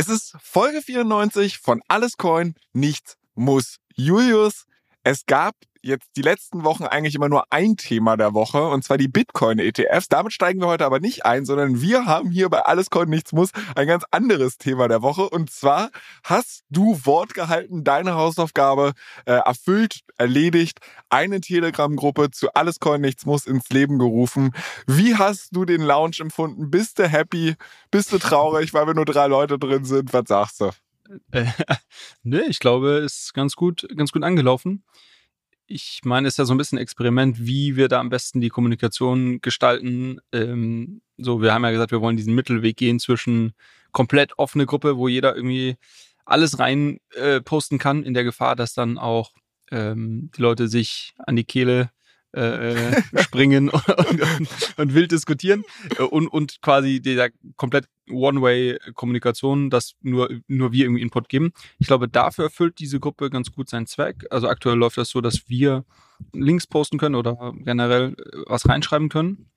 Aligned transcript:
Es 0.00 0.06
ist 0.06 0.36
Folge 0.40 0.80
94 0.80 1.58
von 1.58 1.82
Alles 1.88 2.16
Coin, 2.16 2.54
nichts 2.72 3.16
muss. 3.34 3.78
Julius, 3.96 4.66
es 5.02 5.26
gab 5.26 5.56
jetzt 5.82 6.08
die 6.16 6.22
letzten 6.22 6.64
Wochen 6.64 6.84
eigentlich 6.84 7.14
immer 7.14 7.28
nur 7.28 7.44
ein 7.50 7.76
Thema 7.76 8.16
der 8.16 8.34
Woche, 8.34 8.68
und 8.68 8.84
zwar 8.84 8.98
die 8.98 9.08
Bitcoin-ETFs. 9.08 10.08
Damit 10.08 10.32
steigen 10.32 10.60
wir 10.60 10.68
heute 10.68 10.84
aber 10.84 11.00
nicht 11.00 11.24
ein, 11.24 11.44
sondern 11.44 11.80
wir 11.80 12.06
haben 12.06 12.30
hier 12.30 12.48
bei 12.48 12.60
Alles 12.60 12.90
Coin 12.90 13.08
Nichts 13.08 13.32
Muss 13.32 13.50
ein 13.74 13.86
ganz 13.86 14.04
anderes 14.10 14.58
Thema 14.58 14.88
der 14.88 15.02
Woche. 15.02 15.28
Und 15.28 15.50
zwar 15.50 15.90
hast 16.24 16.64
du 16.70 17.00
Wort 17.04 17.34
gehalten, 17.34 17.84
deine 17.84 18.14
Hausaufgabe 18.14 18.92
äh, 19.24 19.32
erfüllt, 19.32 20.00
erledigt, 20.16 20.80
eine 21.10 21.40
Telegram-Gruppe 21.40 22.30
zu 22.30 22.52
Alles 22.54 22.80
Coin 22.80 23.00
Nichts 23.00 23.26
Muss 23.26 23.46
ins 23.46 23.68
Leben 23.70 23.98
gerufen. 23.98 24.52
Wie 24.86 25.16
hast 25.16 25.54
du 25.54 25.64
den 25.64 25.82
Launch 25.82 26.20
empfunden? 26.20 26.70
Bist 26.70 26.98
du 26.98 27.08
happy? 27.08 27.54
Bist 27.90 28.12
du 28.12 28.18
traurig, 28.18 28.74
weil 28.74 28.86
wir 28.86 28.94
nur 28.94 29.04
drei 29.04 29.26
Leute 29.26 29.58
drin 29.58 29.84
sind? 29.84 30.12
Was 30.12 30.24
sagst 30.26 30.60
du? 30.60 30.70
Äh, 31.30 31.44
ne, 32.22 32.44
ich 32.48 32.58
glaube, 32.58 32.98
es 32.98 33.24
ist 33.24 33.34
ganz 33.34 33.54
gut, 33.54 33.86
ganz 33.96 34.12
gut 34.12 34.24
angelaufen 34.24 34.84
ich 35.68 36.00
meine, 36.04 36.26
es 36.26 36.34
ist 36.34 36.38
ja 36.38 36.44
so 36.46 36.54
ein 36.54 36.58
bisschen 36.58 36.78
ein 36.78 36.82
Experiment, 36.82 37.46
wie 37.46 37.76
wir 37.76 37.88
da 37.88 38.00
am 38.00 38.08
besten 38.08 38.40
die 38.40 38.48
Kommunikation 38.48 39.40
gestalten. 39.40 40.18
Ähm, 40.32 41.02
so, 41.18 41.42
wir 41.42 41.52
haben 41.52 41.64
ja 41.64 41.70
gesagt, 41.70 41.92
wir 41.92 42.00
wollen 42.00 42.16
diesen 42.16 42.34
Mittelweg 42.34 42.76
gehen 42.76 42.98
zwischen 42.98 43.52
komplett 43.92 44.38
offene 44.38 44.66
Gruppe, 44.66 44.96
wo 44.96 45.08
jeder 45.08 45.36
irgendwie 45.36 45.76
alles 46.24 46.58
rein 46.58 47.00
äh, 47.14 47.40
posten 47.40 47.78
kann, 47.78 48.02
in 48.02 48.14
der 48.14 48.24
Gefahr, 48.24 48.56
dass 48.56 48.72
dann 48.72 48.98
auch 48.98 49.32
ähm, 49.70 50.30
die 50.36 50.42
Leute 50.42 50.68
sich 50.68 51.14
an 51.18 51.36
die 51.36 51.44
Kehle 51.44 51.90
äh, 52.34 52.40
äh 52.40 53.02
springen 53.22 53.68
und, 53.68 53.88
und, 53.88 54.48
und, 54.76 54.94
wild 54.94 55.12
diskutieren 55.12 55.64
äh, 55.98 56.02
und, 56.02 56.28
und 56.28 56.60
quasi 56.62 57.00
dieser 57.00 57.28
komplett 57.56 57.86
One-Way-Kommunikation, 58.10 59.70
dass 59.70 59.94
nur, 60.00 60.30
nur 60.46 60.72
wir 60.72 60.84
irgendwie 60.84 61.02
Input 61.02 61.28
geben. 61.28 61.52
Ich 61.78 61.86
glaube, 61.86 62.08
dafür 62.08 62.44
erfüllt 62.44 62.78
diese 62.78 63.00
Gruppe 63.00 63.30
ganz 63.30 63.52
gut 63.52 63.68
seinen 63.68 63.86
Zweck. 63.86 64.26
Also 64.30 64.48
aktuell 64.48 64.76
läuft 64.76 64.98
das 64.98 65.10
so, 65.10 65.20
dass 65.20 65.48
wir 65.48 65.84
Links 66.32 66.66
posten 66.66 66.98
können 66.98 67.14
oder 67.14 67.52
generell 67.58 68.14
äh, 68.14 68.38
was 68.46 68.68
reinschreiben 68.68 69.08
können 69.08 69.50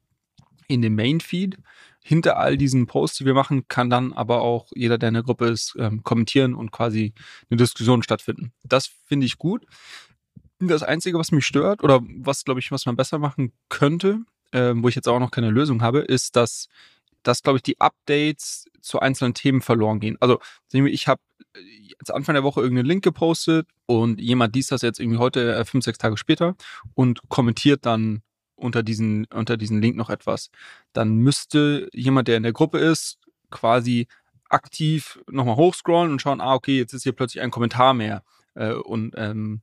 in 0.67 0.81
den 0.81 0.95
Main-Feed. 0.95 1.57
Hinter 2.03 2.37
all 2.37 2.57
diesen 2.57 2.87
Posts, 2.87 3.19
die 3.19 3.25
wir 3.25 3.35
machen, 3.35 3.67
kann 3.67 3.91
dann 3.91 4.11
aber 4.11 4.41
auch 4.41 4.71
jeder, 4.73 4.97
der 4.97 5.09
in 5.09 5.13
der 5.13 5.23
Gruppe 5.23 5.47
ist, 5.47 5.75
ähm, 5.77 6.01
kommentieren 6.01 6.55
und 6.55 6.71
quasi 6.71 7.13
eine 7.49 7.57
Diskussion 7.57 8.01
stattfinden. 8.01 8.53
Das 8.63 8.89
finde 9.05 9.27
ich 9.27 9.37
gut. 9.37 9.65
Das 10.67 10.83
Einzige, 10.83 11.17
was 11.17 11.31
mich 11.31 11.45
stört 11.45 11.83
oder 11.83 12.01
was, 12.17 12.43
glaube 12.43 12.59
ich, 12.59 12.71
was 12.71 12.85
man 12.85 12.95
besser 12.95 13.17
machen 13.17 13.51
könnte, 13.69 14.19
äh, 14.51 14.73
wo 14.75 14.87
ich 14.87 14.95
jetzt 14.95 15.07
auch 15.07 15.19
noch 15.19 15.31
keine 15.31 15.49
Lösung 15.49 15.81
habe, 15.81 15.99
ist, 15.99 16.35
dass, 16.35 16.67
dass 17.23 17.41
glaube 17.41 17.57
ich, 17.57 17.63
die 17.63 17.79
Updates 17.79 18.65
zu 18.81 18.99
einzelnen 18.99 19.33
Themen 19.33 19.61
verloren 19.61 19.99
gehen. 19.99 20.17
Also, 20.19 20.39
ich 20.71 21.07
habe 21.07 21.21
jetzt 21.99 22.13
Anfang 22.13 22.35
der 22.35 22.43
Woche 22.43 22.61
irgendeinen 22.61 22.87
Link 22.87 23.03
gepostet 23.03 23.67
und 23.85 24.19
jemand 24.19 24.55
liest 24.55 24.71
das 24.71 24.81
jetzt 24.81 24.99
irgendwie 24.99 25.19
heute, 25.19 25.55
äh, 25.55 25.65
fünf, 25.65 25.83
sechs 25.83 25.97
Tage 25.97 26.17
später 26.17 26.55
und 26.93 27.21
kommentiert 27.29 27.85
dann 27.85 28.21
unter 28.55 28.83
diesen, 28.83 29.25
unter 29.25 29.57
diesen 29.57 29.81
Link 29.81 29.97
noch 29.97 30.09
etwas. 30.09 30.49
Dann 30.93 31.15
müsste 31.17 31.89
jemand, 31.93 32.27
der 32.27 32.37
in 32.37 32.43
der 32.43 32.53
Gruppe 32.53 32.77
ist, 32.77 33.19
quasi 33.49 34.07
aktiv 34.49 35.19
nochmal 35.29 35.55
hochscrollen 35.55 36.11
und 36.11 36.21
schauen, 36.21 36.41
ah, 36.41 36.53
okay, 36.53 36.77
jetzt 36.77 36.93
ist 36.93 37.03
hier 37.03 37.13
plötzlich 37.13 37.41
ein 37.41 37.51
Kommentar 37.51 37.93
mehr. 37.93 38.23
Äh, 38.53 38.73
und 38.73 39.13
ähm, 39.17 39.61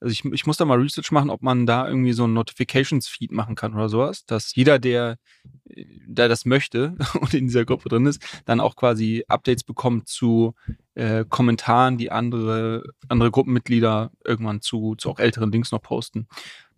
also 0.00 0.12
ich, 0.12 0.24
ich 0.24 0.46
muss 0.46 0.56
da 0.56 0.64
mal 0.64 0.78
Research 0.80 1.10
machen, 1.10 1.30
ob 1.30 1.42
man 1.42 1.66
da 1.66 1.88
irgendwie 1.88 2.12
so 2.12 2.24
ein 2.24 2.32
Notifications-Feed 2.32 3.32
machen 3.32 3.56
kann 3.56 3.74
oder 3.74 3.88
sowas, 3.88 4.24
dass 4.26 4.54
jeder, 4.54 4.78
der, 4.78 5.18
der 5.64 6.28
das 6.28 6.44
möchte 6.44 6.96
und 7.20 7.34
in 7.34 7.46
dieser 7.46 7.64
Gruppe 7.64 7.88
drin 7.88 8.06
ist, 8.06 8.22
dann 8.44 8.60
auch 8.60 8.76
quasi 8.76 9.24
Updates 9.28 9.64
bekommt 9.64 10.08
zu 10.08 10.54
äh, 10.94 11.24
Kommentaren, 11.28 11.98
die 11.98 12.10
andere, 12.10 12.84
andere 13.08 13.30
Gruppenmitglieder 13.30 14.12
irgendwann 14.24 14.60
zu, 14.60 14.94
zu 14.96 15.10
auch 15.10 15.18
älteren 15.18 15.50
Links 15.50 15.72
noch 15.72 15.82
posten. 15.82 16.28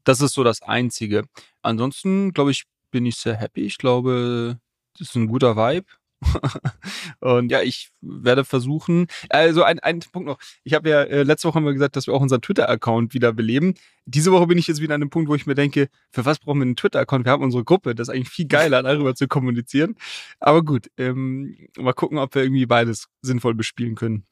Das 0.04 0.20
ist 0.20 0.32
so 0.32 0.44
das 0.44 0.62
Einzige. 0.62 1.24
Ansonsten, 1.62 2.32
glaube 2.32 2.52
ich, 2.52 2.64
bin 2.90 3.04
ich 3.06 3.16
sehr 3.16 3.36
happy. 3.36 3.62
Ich 3.62 3.78
glaube, 3.78 4.58
das 4.98 5.08
ist 5.08 5.14
ein 5.14 5.28
guter 5.28 5.56
Vibe. 5.56 5.86
und 7.20 7.50
ja, 7.50 7.62
ich 7.62 7.90
werde 8.00 8.44
versuchen, 8.44 9.06
also 9.28 9.62
ein, 9.62 9.78
ein 9.80 10.00
Punkt 10.00 10.28
noch. 10.28 10.38
Ich 10.64 10.74
habe 10.74 10.90
ja, 10.90 11.02
äh, 11.02 11.22
letzte 11.22 11.48
Woche 11.48 11.56
haben 11.56 11.64
wir 11.64 11.72
gesagt, 11.72 11.96
dass 11.96 12.06
wir 12.06 12.14
auch 12.14 12.20
unseren 12.20 12.42
Twitter-Account 12.42 13.14
wieder 13.14 13.32
beleben. 13.32 13.74
Diese 14.04 14.32
Woche 14.32 14.46
bin 14.46 14.58
ich 14.58 14.66
jetzt 14.66 14.80
wieder 14.80 14.94
an 14.94 15.00
dem 15.00 15.10
Punkt, 15.10 15.28
wo 15.28 15.34
ich 15.34 15.46
mir 15.46 15.54
denke, 15.54 15.88
für 16.10 16.24
was 16.24 16.38
brauchen 16.38 16.58
wir 16.58 16.66
einen 16.66 16.76
Twitter-Account? 16.76 17.24
Wir 17.24 17.32
haben 17.32 17.42
unsere 17.42 17.64
Gruppe, 17.64 17.94
das 17.94 18.08
ist 18.08 18.14
eigentlich 18.14 18.28
viel 18.28 18.46
geiler, 18.46 18.82
darüber 18.82 19.14
zu 19.14 19.28
kommunizieren. 19.28 19.96
Aber 20.40 20.62
gut, 20.62 20.90
ähm, 20.98 21.56
mal 21.76 21.92
gucken, 21.92 22.18
ob 22.18 22.34
wir 22.34 22.42
irgendwie 22.42 22.66
beides 22.66 23.08
sinnvoll 23.22 23.54
bespielen 23.54 23.94
können. 23.94 24.24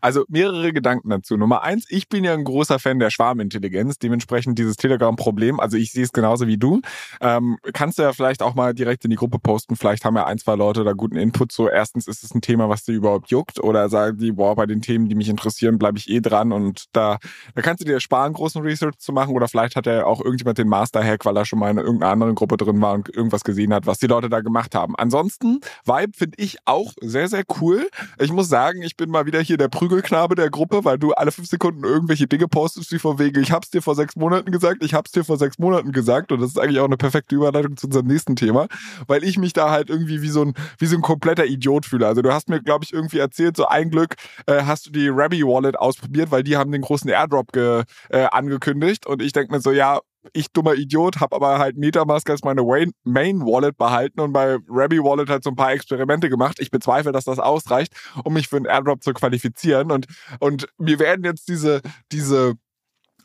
Also 0.00 0.24
mehrere 0.28 0.72
Gedanken 0.72 1.10
dazu. 1.10 1.36
Nummer 1.36 1.62
eins, 1.62 1.86
ich 1.88 2.08
bin 2.08 2.24
ja 2.24 2.34
ein 2.34 2.44
großer 2.44 2.78
Fan 2.78 2.98
der 2.98 3.10
Schwarmintelligenz, 3.10 3.98
dementsprechend 3.98 4.58
dieses 4.58 4.76
Telegram-Problem, 4.76 5.60
also 5.60 5.76
ich 5.76 5.92
sehe 5.92 6.04
es 6.04 6.12
genauso 6.12 6.46
wie 6.46 6.58
du. 6.58 6.80
Ähm, 7.20 7.58
kannst 7.72 7.98
du 7.98 8.02
ja 8.02 8.12
vielleicht 8.12 8.42
auch 8.42 8.54
mal 8.54 8.74
direkt 8.74 9.04
in 9.04 9.10
die 9.10 9.16
Gruppe 9.16 9.38
posten, 9.38 9.76
vielleicht 9.76 10.04
haben 10.04 10.16
ja 10.16 10.26
ein, 10.26 10.38
zwei 10.38 10.54
Leute 10.54 10.84
da 10.84 10.92
guten 10.92 11.16
Input. 11.16 11.52
So 11.52 11.68
erstens 11.68 12.06
ist 12.06 12.24
es 12.24 12.34
ein 12.34 12.40
Thema, 12.40 12.68
was 12.68 12.84
dir 12.84 12.92
überhaupt 12.92 13.30
juckt 13.30 13.58
oder 13.60 13.88
sagen 13.88 14.18
die, 14.18 14.32
boah, 14.32 14.56
bei 14.56 14.66
den 14.66 14.82
Themen, 14.82 15.08
die 15.08 15.14
mich 15.14 15.28
interessieren, 15.28 15.78
bleibe 15.78 15.98
ich 15.98 16.08
eh 16.08 16.20
dran 16.20 16.52
und 16.52 16.84
da, 16.92 17.18
da 17.54 17.62
kannst 17.62 17.82
du 17.82 17.84
dir 17.84 18.00
sparen, 18.00 18.32
großen 18.32 18.62
Research 18.62 18.98
zu 18.98 19.12
machen 19.12 19.34
oder 19.34 19.48
vielleicht 19.48 19.76
hat 19.76 19.86
ja 19.86 20.04
auch 20.04 20.20
irgendjemand 20.20 20.58
den 20.58 20.68
Master-Hack, 20.68 21.24
weil 21.24 21.36
er 21.36 21.44
schon 21.44 21.58
mal 21.58 21.70
in 21.70 21.78
irgendeiner 21.78 22.12
anderen 22.12 22.34
Gruppe 22.34 22.56
drin 22.56 22.80
war 22.80 22.94
und 22.94 23.08
irgendwas 23.14 23.44
gesehen 23.44 23.72
hat, 23.74 23.86
was 23.86 23.98
die 23.98 24.06
Leute 24.06 24.28
da 24.28 24.40
gemacht 24.40 24.74
haben. 24.74 24.94
Ansonsten, 24.96 25.60
Vibe 25.84 26.12
finde 26.16 26.36
ich 26.38 26.58
auch 26.64 26.92
sehr, 27.00 27.28
sehr 27.28 27.44
cool. 27.60 27.88
Ich 28.18 28.32
muss 28.32 28.48
sagen, 28.48 28.82
ich 28.82 28.96
bin 28.96 29.10
mal 29.10 29.26
wieder 29.26 29.40
hier 29.40 29.56
der 29.56 29.68
Prügelknabe 29.72 30.36
der 30.36 30.50
Gruppe, 30.50 30.84
weil 30.84 30.98
du 30.98 31.12
alle 31.12 31.32
fünf 31.32 31.48
Sekunden 31.48 31.82
irgendwelche 31.82 32.28
Dinge 32.28 32.46
postest, 32.46 32.92
wie 32.92 33.00
vor 33.00 33.18
wegen, 33.18 33.42
ich 33.42 33.50
hab's 33.50 33.70
dir 33.70 33.82
vor 33.82 33.96
sechs 33.96 34.14
Monaten 34.14 34.52
gesagt, 34.52 34.84
ich 34.84 34.94
hab's 34.94 35.10
dir 35.10 35.24
vor 35.24 35.38
sechs 35.38 35.58
Monaten 35.58 35.90
gesagt. 35.90 36.30
Und 36.30 36.40
das 36.40 36.50
ist 36.50 36.58
eigentlich 36.58 36.78
auch 36.78 36.86
eine 36.86 36.96
perfekte 36.96 37.34
Überleitung 37.34 37.76
zu 37.76 37.86
unserem 37.86 38.06
nächsten 38.06 38.36
Thema, 38.36 38.68
weil 39.08 39.24
ich 39.24 39.38
mich 39.38 39.52
da 39.52 39.70
halt 39.70 39.90
irgendwie 39.90 40.22
wie 40.22 40.28
so 40.28 40.42
ein, 40.42 40.54
wie 40.78 40.86
so 40.86 40.94
ein 40.94 41.02
kompletter 41.02 41.46
Idiot 41.46 41.86
fühle. 41.86 42.06
Also 42.06 42.22
du 42.22 42.32
hast 42.32 42.48
mir, 42.48 42.62
glaube 42.62 42.84
ich, 42.84 42.92
irgendwie 42.92 43.18
erzählt, 43.18 43.56
so 43.56 43.66
ein 43.66 43.90
Glück 43.90 44.14
äh, 44.46 44.62
hast 44.62 44.86
du 44.86 44.90
die 44.90 45.08
Rabby 45.08 45.42
Wallet 45.42 45.76
ausprobiert, 45.76 46.30
weil 46.30 46.44
die 46.44 46.56
haben 46.56 46.70
den 46.70 46.82
großen 46.82 47.10
Airdrop 47.10 47.52
ge, 47.52 47.82
äh, 48.10 48.26
angekündigt. 48.30 49.06
Und 49.06 49.22
ich 49.22 49.32
denke 49.32 49.52
mir 49.52 49.60
so, 49.60 49.72
ja, 49.72 50.00
ich 50.32 50.52
dummer 50.52 50.74
Idiot, 50.74 51.20
habe 51.20 51.34
aber 51.34 51.58
halt 51.58 51.76
Metamask 51.76 52.28
als 52.30 52.42
meine 52.42 52.62
Main 53.04 53.40
Wallet 53.40 53.76
behalten 53.76 54.20
und 54.20 54.32
bei 54.32 54.58
Rabby 54.68 54.98
Wallet 54.98 55.28
halt 55.28 55.44
so 55.44 55.50
ein 55.50 55.56
paar 55.56 55.72
Experimente 55.72 56.28
gemacht. 56.28 56.60
Ich 56.60 56.70
bezweifle, 56.70 57.12
dass 57.12 57.24
das 57.24 57.38
ausreicht, 57.38 57.94
um 58.24 58.34
mich 58.34 58.48
für 58.48 58.56
einen 58.56 58.66
Airdrop 58.66 59.02
zu 59.02 59.12
qualifizieren. 59.12 59.90
Und, 59.90 60.06
und 60.38 60.68
mir 60.78 60.98
werden 60.98 61.24
jetzt 61.24 61.48
diese, 61.48 61.82
diese 62.12 62.54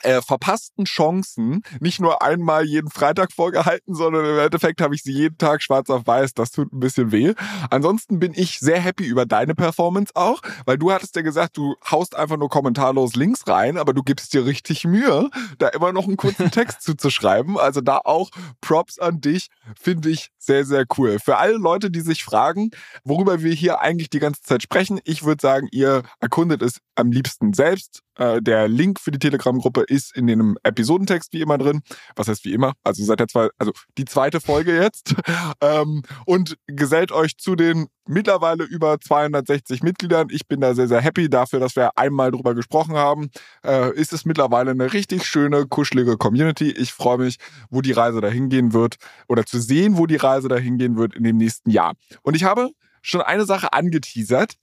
äh, 0.01 0.21
verpassten 0.21 0.85
Chancen 0.85 1.61
nicht 1.79 1.99
nur 1.99 2.21
einmal 2.21 2.65
jeden 2.65 2.89
Freitag 2.89 3.31
vorgehalten, 3.31 3.93
sondern 3.95 4.25
im 4.25 4.39
Endeffekt 4.39 4.81
habe 4.81 4.95
ich 4.95 5.03
sie 5.03 5.11
jeden 5.11 5.37
Tag 5.37 5.61
schwarz 5.61 5.89
auf 5.89 6.07
weiß. 6.07 6.33
Das 6.33 6.51
tut 6.51 6.71
ein 6.73 6.79
bisschen 6.79 7.11
weh. 7.11 7.33
Ansonsten 7.69 8.19
bin 8.19 8.33
ich 8.35 8.59
sehr 8.59 8.79
happy 8.79 9.05
über 9.05 9.25
deine 9.25 9.55
Performance 9.55 10.11
auch, 10.15 10.41
weil 10.65 10.77
du 10.77 10.91
hattest 10.91 11.15
ja 11.15 11.21
gesagt, 11.21 11.57
du 11.57 11.75
haust 11.89 12.15
einfach 12.15 12.37
nur 12.37 12.49
kommentarlos 12.49 13.15
Links 13.15 13.47
rein, 13.47 13.77
aber 13.77 13.93
du 13.93 14.03
gibst 14.03 14.33
dir 14.33 14.45
richtig 14.45 14.85
Mühe, 14.85 15.29
da 15.57 15.69
immer 15.69 15.93
noch 15.93 16.07
einen 16.07 16.17
kurzen 16.17 16.51
Text 16.51 16.81
zuzuschreiben. 16.81 17.57
Also 17.57 17.81
da 17.81 17.99
auch 18.03 18.29
Props 18.61 18.99
an 18.99 19.21
dich, 19.21 19.47
finde 19.79 20.09
ich 20.09 20.29
sehr, 20.37 20.65
sehr 20.65 20.85
cool. 20.97 21.19
Für 21.19 21.37
alle 21.37 21.57
Leute, 21.57 21.91
die 21.91 22.01
sich 22.01 22.23
fragen, 22.23 22.71
worüber 23.03 23.41
wir 23.41 23.53
hier 23.53 23.81
eigentlich 23.81 24.09
die 24.09 24.19
ganze 24.19 24.41
Zeit 24.41 24.63
sprechen, 24.63 24.99
ich 25.03 25.23
würde 25.23 25.41
sagen, 25.41 25.67
ihr 25.71 26.03
erkundet 26.19 26.61
es 26.61 26.79
am 26.95 27.11
liebsten 27.11 27.53
selbst 27.53 28.03
äh, 28.15 28.41
der 28.41 28.67
Link 28.67 28.99
für 28.99 29.11
die 29.11 29.19
Telegram-Gruppe 29.19 29.85
ist 29.89 30.15
in 30.15 30.27
dem 30.27 30.57
Episodentext 30.63 31.33
wie 31.33 31.41
immer 31.41 31.57
drin. 31.57 31.81
Was 32.15 32.27
heißt 32.27 32.45
wie 32.45 32.53
immer? 32.53 32.73
Also 32.83 33.03
seit 33.03 33.19
der 33.19 33.27
zwei, 33.27 33.49
also 33.57 33.71
die 33.97 34.05
zweite 34.05 34.41
Folge 34.41 34.75
jetzt. 34.75 35.15
ähm, 35.61 36.03
und 36.25 36.57
gesellt 36.67 37.11
euch 37.11 37.37
zu 37.37 37.55
den 37.55 37.87
mittlerweile 38.07 38.63
über 38.63 38.99
260 38.99 39.83
Mitgliedern. 39.83 40.27
Ich 40.31 40.47
bin 40.47 40.61
da 40.61 40.73
sehr, 40.73 40.87
sehr 40.87 41.01
happy 41.01 41.29
dafür, 41.29 41.59
dass 41.59 41.75
wir 41.75 41.97
einmal 41.97 42.31
drüber 42.31 42.55
gesprochen 42.55 42.95
haben. 42.95 43.29
Äh, 43.63 43.93
ist 43.95 44.13
es 44.13 44.25
mittlerweile 44.25 44.71
eine 44.71 44.93
richtig 44.93 45.25
schöne, 45.25 45.65
kuschelige 45.67 46.17
Community. 46.17 46.71
Ich 46.71 46.93
freue 46.93 47.17
mich, 47.17 47.37
wo 47.69 47.81
die 47.81 47.91
Reise 47.91 48.21
dahin 48.21 48.49
gehen 48.49 48.73
wird 48.73 48.95
oder 49.27 49.45
zu 49.45 49.59
sehen, 49.59 49.97
wo 49.97 50.05
die 50.05 50.15
Reise 50.15 50.47
dahin 50.47 50.77
gehen 50.77 50.97
wird 50.97 51.15
in 51.15 51.23
dem 51.23 51.37
nächsten 51.37 51.69
Jahr. 51.69 51.93
Und 52.21 52.35
ich 52.35 52.43
habe 52.43 52.71
schon 53.01 53.21
eine 53.21 53.45
Sache 53.45 53.73
angeteasert, 53.73 54.55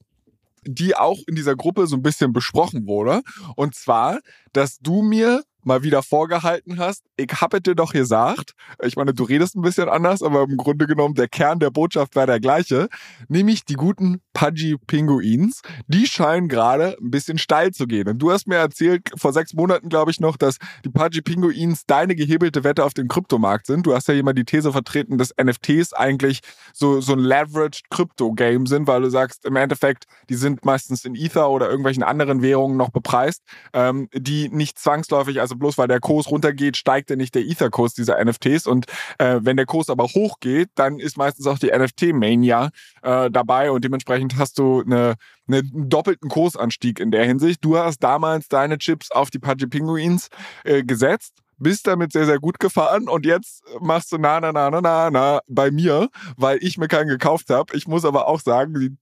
die 0.65 0.95
auch 0.95 1.19
in 1.27 1.35
dieser 1.35 1.55
Gruppe 1.55 1.87
so 1.87 1.95
ein 1.95 2.01
bisschen 2.01 2.33
besprochen 2.33 2.87
wurde. 2.87 3.21
Und 3.55 3.75
zwar, 3.75 4.19
dass 4.53 4.79
du 4.79 5.01
mir 5.01 5.43
mal 5.65 5.83
wieder 5.83 6.03
vorgehalten 6.03 6.77
hast. 6.79 7.03
Ich 7.17 7.31
habe 7.41 7.61
dir 7.61 7.75
doch 7.75 7.93
gesagt, 7.93 8.53
ich 8.81 8.95
meine, 8.95 9.13
du 9.13 9.23
redest 9.23 9.55
ein 9.55 9.61
bisschen 9.61 9.89
anders, 9.89 10.21
aber 10.21 10.43
im 10.43 10.57
Grunde 10.57 10.87
genommen 10.87 11.15
der 11.15 11.27
Kern 11.27 11.59
der 11.59 11.71
Botschaft 11.71 12.15
war 12.15 12.27
der 12.27 12.39
gleiche, 12.39 12.87
nämlich 13.27 13.65
die 13.65 13.75
guten 13.75 14.21
Pudgy 14.33 14.77
Pinguins. 14.87 15.61
Die 15.87 16.07
scheinen 16.07 16.47
gerade 16.47 16.97
ein 17.01 17.11
bisschen 17.11 17.37
steil 17.37 17.71
zu 17.71 17.87
gehen. 17.87 18.07
Und 18.07 18.19
du 18.19 18.31
hast 18.31 18.47
mir 18.47 18.55
erzählt, 18.55 19.09
vor 19.17 19.33
sechs 19.33 19.53
Monaten 19.53 19.89
glaube 19.89 20.11
ich 20.11 20.19
noch, 20.19 20.37
dass 20.37 20.57
die 20.83 20.89
Pudgy 20.89 21.21
Pinguins 21.21 21.85
deine 21.85 22.15
gehebelte 22.15 22.63
Wette 22.63 22.83
auf 22.83 22.93
dem 22.93 23.07
Kryptomarkt 23.07 23.65
sind. 23.65 23.85
Du 23.85 23.93
hast 23.93 24.07
ja 24.07 24.13
jemand 24.13 24.37
die 24.37 24.45
These 24.45 24.71
vertreten, 24.71 25.17
dass 25.17 25.33
NFTs 25.41 25.93
eigentlich 25.93 26.41
so, 26.73 27.01
so 27.01 27.13
ein 27.13 27.19
leveraged 27.19 27.89
Krypto-Game 27.89 28.67
sind, 28.67 28.87
weil 28.87 29.01
du 29.01 29.09
sagst, 29.09 29.45
im 29.45 29.55
Endeffekt, 29.55 30.05
die 30.29 30.35
sind 30.35 30.65
meistens 30.65 31.05
in 31.05 31.15
Ether 31.15 31.49
oder 31.49 31.67
irgendwelchen 31.67 32.03
anderen 32.03 32.41
Währungen 32.41 32.77
noch 32.77 32.89
bepreist, 32.89 33.41
ähm, 33.73 34.09
die 34.13 34.49
nicht 34.49 34.77
zwangsläufig, 34.79 35.41
also 35.41 35.54
bloß 35.55 35.77
weil 35.77 35.87
der 35.87 35.99
Kurs 35.99 36.29
runtergeht, 36.29 36.77
steigt 36.77 37.09
ja 37.09 37.15
nicht 37.15 37.35
der 37.35 37.43
Ether-Kurs 37.43 37.93
dieser 37.93 38.23
NFTs. 38.23 38.67
Und 38.67 38.85
äh, 39.17 39.39
wenn 39.41 39.57
der 39.57 39.65
Kurs 39.65 39.89
aber 39.89 40.05
hochgeht, 40.05 40.69
dann 40.75 40.99
ist 40.99 41.17
meistens 41.17 41.47
auch 41.47 41.59
die 41.59 41.71
NFT-Mania 41.71 42.69
äh, 43.01 43.31
dabei 43.31 43.71
und 43.71 43.83
dementsprechend 43.83 44.37
hast 44.37 44.59
du 44.59 44.81
eine, 44.81 45.15
eine, 45.47 45.59
einen 45.59 45.89
doppelten 45.89 46.29
Kursanstieg 46.29 46.99
in 46.99 47.11
der 47.11 47.25
Hinsicht. 47.25 47.63
Du 47.63 47.77
hast 47.77 47.99
damals 47.99 48.47
deine 48.47 48.77
Chips 48.77 49.11
auf 49.11 49.29
die 49.29 49.39
Pudgy 49.39 49.67
Pinguins 49.67 50.29
äh, 50.63 50.83
gesetzt 50.83 51.33
bist 51.57 51.87
damit 51.87 52.11
sehr, 52.11 52.25
sehr 52.25 52.39
gut 52.39 52.59
gefahren 52.59 53.07
und 53.07 53.25
jetzt 53.25 53.63
machst 53.79 54.11
du 54.11 54.17
na, 54.17 54.39
na, 54.39 54.51
na, 54.51 54.69
na, 54.69 54.81
na, 54.81 55.09
na 55.09 55.39
bei 55.47 55.71
mir, 55.71 56.09
weil 56.37 56.57
ich 56.61 56.77
mir 56.77 56.87
keinen 56.87 57.07
gekauft 57.07 57.49
habe. 57.49 57.75
Ich 57.75 57.87
muss 57.87 58.05
aber 58.05 58.27
auch 58.27 58.41
sagen, 58.41 58.73
die 58.73 58.97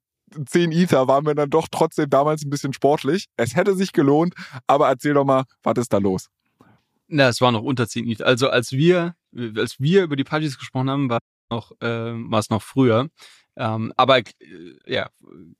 10 0.45 0.71
Ether 0.71 1.07
waren 1.07 1.25
wir 1.25 1.35
dann 1.35 1.50
doch 1.50 1.67
trotzdem 1.69 2.09
damals 2.09 2.44
ein 2.44 2.50
bisschen 2.50 2.73
sportlich. 2.73 3.27
Es 3.38 3.55
hätte 3.55 3.75
sich 3.75 3.94
gelohnt, 3.94 4.33
aber 4.67 4.88
erzähl 4.88 5.13
doch 5.13 5.25
mal, 5.25 5.44
was 5.63 5.77
ist 5.77 5.94
da 5.94 5.97
los? 5.97 6.29
Na, 7.13 7.27
es 7.27 7.42
war 7.42 7.51
noch 7.51 7.62
unter 7.62 7.88
10 7.88 8.10
ETH. 8.10 8.24
Also 8.24 8.50
als 8.50 8.71
wir, 8.71 9.15
als 9.36 9.80
wir 9.80 10.04
über 10.04 10.15
die 10.15 10.24
Partys 10.24 10.57
gesprochen 10.57 10.89
haben, 10.89 11.10
war 11.12 11.19
noch, 11.51 11.71
äh, 11.80 11.86
war 11.86 12.39
es 12.39 12.50
noch 12.50 12.63
früher. 12.63 13.10
Ähm, 13.56 13.94
aber 13.98 14.18
äh, 14.18 14.25
ja, 14.88 15.12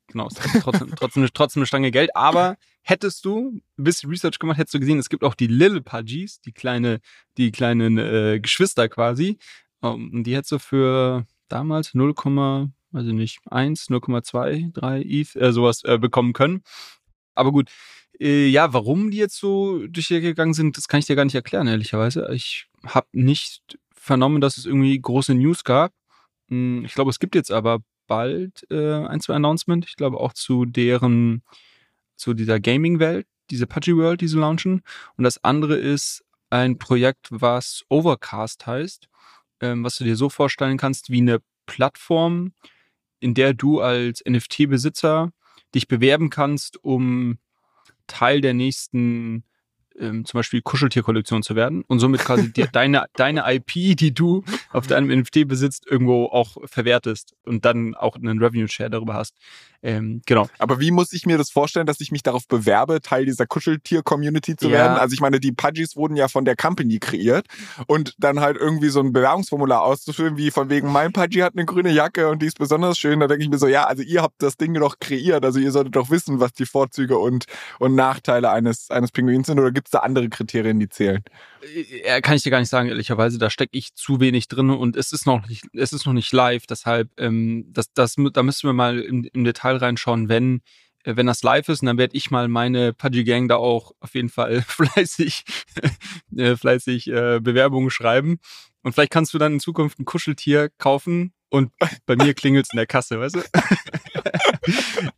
genau, 0.08 0.28
es 0.28 0.34
trotzdem, 0.34 0.92
trotzdem, 0.96 1.30
trotzdem 1.32 1.62
eine 1.62 1.68
Stange 1.68 1.92
Geld. 1.92 2.16
Aber 2.16 2.58
hättest 2.82 3.24
du 3.26 3.62
ein 3.78 3.84
bisschen 3.84 4.10
Research 4.10 4.40
gemacht, 4.40 4.58
hättest 4.58 4.74
du 4.74 4.80
gesehen, 4.80 4.98
es 4.98 5.10
gibt 5.10 5.24
auch 5.24 5.36
die 5.36 5.46
Little 5.46 5.82
Pudgies, 5.82 6.42
die 6.42 6.54
kleine, 6.54 7.02
die 7.38 7.52
kleinen 7.52 8.00
äh, 8.00 8.40
Geschwister 8.42 8.90
quasi. 8.90 9.38
Um, 9.82 10.10
ähm, 10.12 10.24
die 10.24 10.36
hättest 10.36 10.54
du 10.54 10.60
für 10.60 11.28
damals 11.50 11.94
0, 11.94 12.16
weiß 12.16 13.06
ich 13.06 13.14
nicht, 13.14 13.40
1, 13.52 13.90
0,2, 13.90 14.74
3 14.74 15.02
ETH, 15.02 15.36
äh, 15.36 15.52
sowas 15.52 15.84
äh, 15.84 16.00
bekommen 16.00 16.34
können. 16.34 16.64
Aber 17.36 17.52
gut, 17.52 17.70
äh, 18.20 18.48
ja, 18.48 18.74
warum 18.74 19.12
die 19.12 19.18
jetzt 19.18 19.38
so 19.38 19.86
durch 19.88 20.08
die 20.08 20.22
gegangen 20.22 20.54
sind, 20.54 20.78
das 20.78 20.88
kann 20.88 21.00
ich 21.00 21.06
dir 21.06 21.16
gar 21.16 21.26
nicht 21.26 21.36
erklären, 21.36 21.68
ehrlicherweise. 21.68 22.28
Ich 22.34 22.68
habe 22.86 23.08
nicht 23.12 23.78
vernommen, 23.96 24.42
dass 24.42 24.58
es 24.58 24.66
irgendwie 24.66 25.00
große 25.00 25.34
News 25.34 25.64
gab. 25.64 25.94
Hm, 26.50 26.86
ich 26.86 26.94
glaube, 26.94 27.10
es 27.10 27.20
gibt 27.20 27.36
jetzt 27.36 27.52
aber 27.52 27.80
bald 28.08 28.66
äh, 28.70 29.06
ein, 29.06 29.22
zwei 29.22 29.36
Announcements. 29.36 29.88
Ich 29.88 29.96
glaube 29.96 30.20
auch 30.20 30.34
zu 30.34 30.66
deren, 30.66 31.44
zu 32.16 32.34
dieser 32.34 32.60
Gaming-Welt, 32.60 33.28
diese 33.50 33.68
Pudgy 33.68 33.96
World, 33.96 34.22
die 34.22 34.28
sie 34.28 34.38
launchen. 34.38 34.82
Und 35.18 35.24
das 35.24 35.44
andere 35.44 35.76
ist 35.76 36.24
ein 36.50 36.78
Projekt, 36.78 37.30
was 37.32 37.84
Overcast 37.90 38.68
heißt, 38.68 39.08
ähm, 39.62 39.84
was 39.84 39.96
du 39.96 40.04
dir 40.04 40.16
so 40.16 40.30
vorstellen 40.30 40.78
kannst 40.78 41.10
wie 41.10 41.22
eine 41.22 41.40
Plattform, 41.66 42.54
in 43.20 43.34
der 43.34 43.54
du 43.54 43.80
als 43.80 44.22
NFT-Besitzer 44.28 45.32
dich 45.74 45.88
bewerben 45.88 46.30
kannst, 46.30 46.84
um 46.84 47.40
Teil 48.08 48.42
der 48.42 48.54
nächsten 48.54 49.44
ähm, 50.00 50.26
zum 50.26 50.40
Beispiel 50.40 50.62
Kuscheltierkollektion 50.62 51.44
zu 51.44 51.56
werden 51.56 51.84
und 51.88 52.00
somit 52.00 52.22
quasi 52.22 52.52
die, 52.52 52.66
deine, 52.72 53.06
deine 53.16 53.44
IP, 53.48 53.98
die 53.98 54.14
du 54.14 54.44
auf 54.72 54.88
deinem 54.88 55.20
NFT 55.20 55.48
besitzt, 55.48 55.86
irgendwo 55.90 56.26
auch 56.26 56.58
verwertest 56.66 57.34
und 57.46 57.66
dann 57.66 57.96
auch 57.96 58.16
einen 58.16 58.42
Revenue 58.42 58.68
Share 58.68 58.90
darüber 58.90 59.14
hast. 59.14 59.36
Ähm, 59.84 60.22
genau. 60.26 60.48
Aber 60.60 60.80
wie 60.80 60.92
muss 60.92 61.12
ich 61.12 61.26
mir 61.26 61.38
das 61.38 61.52
vorstellen, 61.52 61.86
dass 61.86 62.00
ich 62.00 62.10
mich 62.10 62.24
darauf 62.24 62.48
bewerbe, 62.48 63.02
Teil 63.02 63.26
dieser 63.26 63.46
Kuscheltier-Community 63.46 64.56
zu 64.56 64.70
ja. 64.70 64.78
werden? 64.78 64.98
Also 64.98 65.14
ich 65.14 65.20
meine, 65.20 65.42
die 65.42 65.52
Pudgies 65.52 65.98
wurden 65.98 66.16
ja 66.16 66.30
von 66.30 66.46
der 66.46 66.56
Company 66.56 67.00
kreiert 67.00 67.48
und 67.88 68.16
dann 68.18 68.40
halt 68.40 68.56
irgendwie 68.56 68.88
so 68.88 69.02
ein 69.02 69.12
Bewerbungsformular 69.12 69.84
auszufüllen, 69.84 70.38
wie 70.38 70.52
von 70.52 70.70
wegen, 70.70 70.90
mein 70.90 71.12
Pudgy 71.12 71.40
hat 71.40 71.54
eine 71.56 71.66
grüne 71.66 71.92
Jacke 71.92 72.30
und 72.30 72.42
die 72.42 72.46
ist 72.46 72.58
besonders 72.58 72.98
schön. 72.98 73.20
Da 73.20 73.28
denke 73.28 73.44
ich 73.44 73.50
mir 73.50 73.58
so, 73.58 73.68
ja, 73.68 73.84
also 73.84 74.04
ihr 74.04 74.22
habt 74.22 74.42
das 74.42 74.56
Ding 74.56 74.74
doch 74.74 75.00
kreiert, 75.00 75.44
also 75.44 75.60
ihr 75.60 75.72
solltet 75.72 75.98
doch 75.98 76.10
wissen, 76.10 76.40
was 76.40 76.54
die 76.54 76.66
Vorzüge 76.66 77.18
und, 77.18 77.46
und 77.80 77.94
Nachteile 77.94 78.52
eines, 78.52 78.90
eines 78.90 79.12
Pinguins 79.12 79.48
sind 79.48 79.60
oder 79.60 79.72
gibt 79.84 79.90
es 79.90 80.00
da 80.00 80.00
andere 80.00 80.30
Kriterien, 80.30 80.80
die 80.80 80.88
zählen? 80.88 81.22
Ja, 82.06 82.22
kann 82.22 82.36
ich 82.38 82.44
dir 82.44 82.52
gar 82.52 82.60
nicht 82.60 82.70
sagen, 82.70 82.88
ehrlicherweise. 82.88 83.38
Da 83.38 83.50
stecke 83.50 83.78
ich 83.78 83.94
zu 83.96 84.22
wenig 84.22 84.48
drin 84.48 84.70
und 84.70 84.96
es 84.96 85.12
ist 85.12 85.26
noch 85.26 85.46
nicht, 85.50 85.66
es 85.74 85.92
ist 85.92 86.06
noch 86.06 86.14
nicht 86.14 86.32
live. 86.32 86.66
Deshalb, 86.68 87.10
ähm, 87.18 87.66
das, 87.68 87.92
das, 87.92 88.16
da 88.16 88.44
müssen 88.44 88.70
wir 88.70 88.74
mal 88.74 89.00
im, 89.00 89.26
im 89.34 89.44
Detail 89.44 89.76
reinschauen, 89.76 90.30
wenn 90.30 90.62
äh, 91.04 91.18
wenn 91.18 91.26
das 91.26 91.44
live 91.44 91.68
ist, 91.68 91.82
und 91.82 91.88
dann 91.88 91.98
werde 91.98 92.16
ich 92.16 92.32
mal 92.32 92.48
meine 92.48 92.94
Pudgy 92.94 93.26
Gang 93.26 93.50
da 93.50 93.58
auch 93.58 93.92
auf 94.00 94.16
jeden 94.16 94.30
Fall 94.30 94.62
fleißig, 94.68 95.44
äh, 96.38 96.56
fleißig 96.56 97.10
äh, 97.10 97.42
Bewerbungen 97.42 97.90
schreiben. 97.90 98.40
Und 98.84 98.94
vielleicht 98.94 99.12
kannst 99.12 99.34
du 99.34 99.38
dann 99.38 99.54
in 99.54 99.60
Zukunft 99.60 100.00
ein 100.00 100.06
Kuscheltier 100.06 100.70
kaufen 100.78 101.34
und 101.54 101.72
bei 102.08 102.16
mir 102.16 102.34
klingelt 102.34 102.66
es 102.66 102.74
in 102.74 102.78
der 102.78 102.88
Kasse, 102.88 103.20
weißt 103.20 103.36
du? 103.36 103.42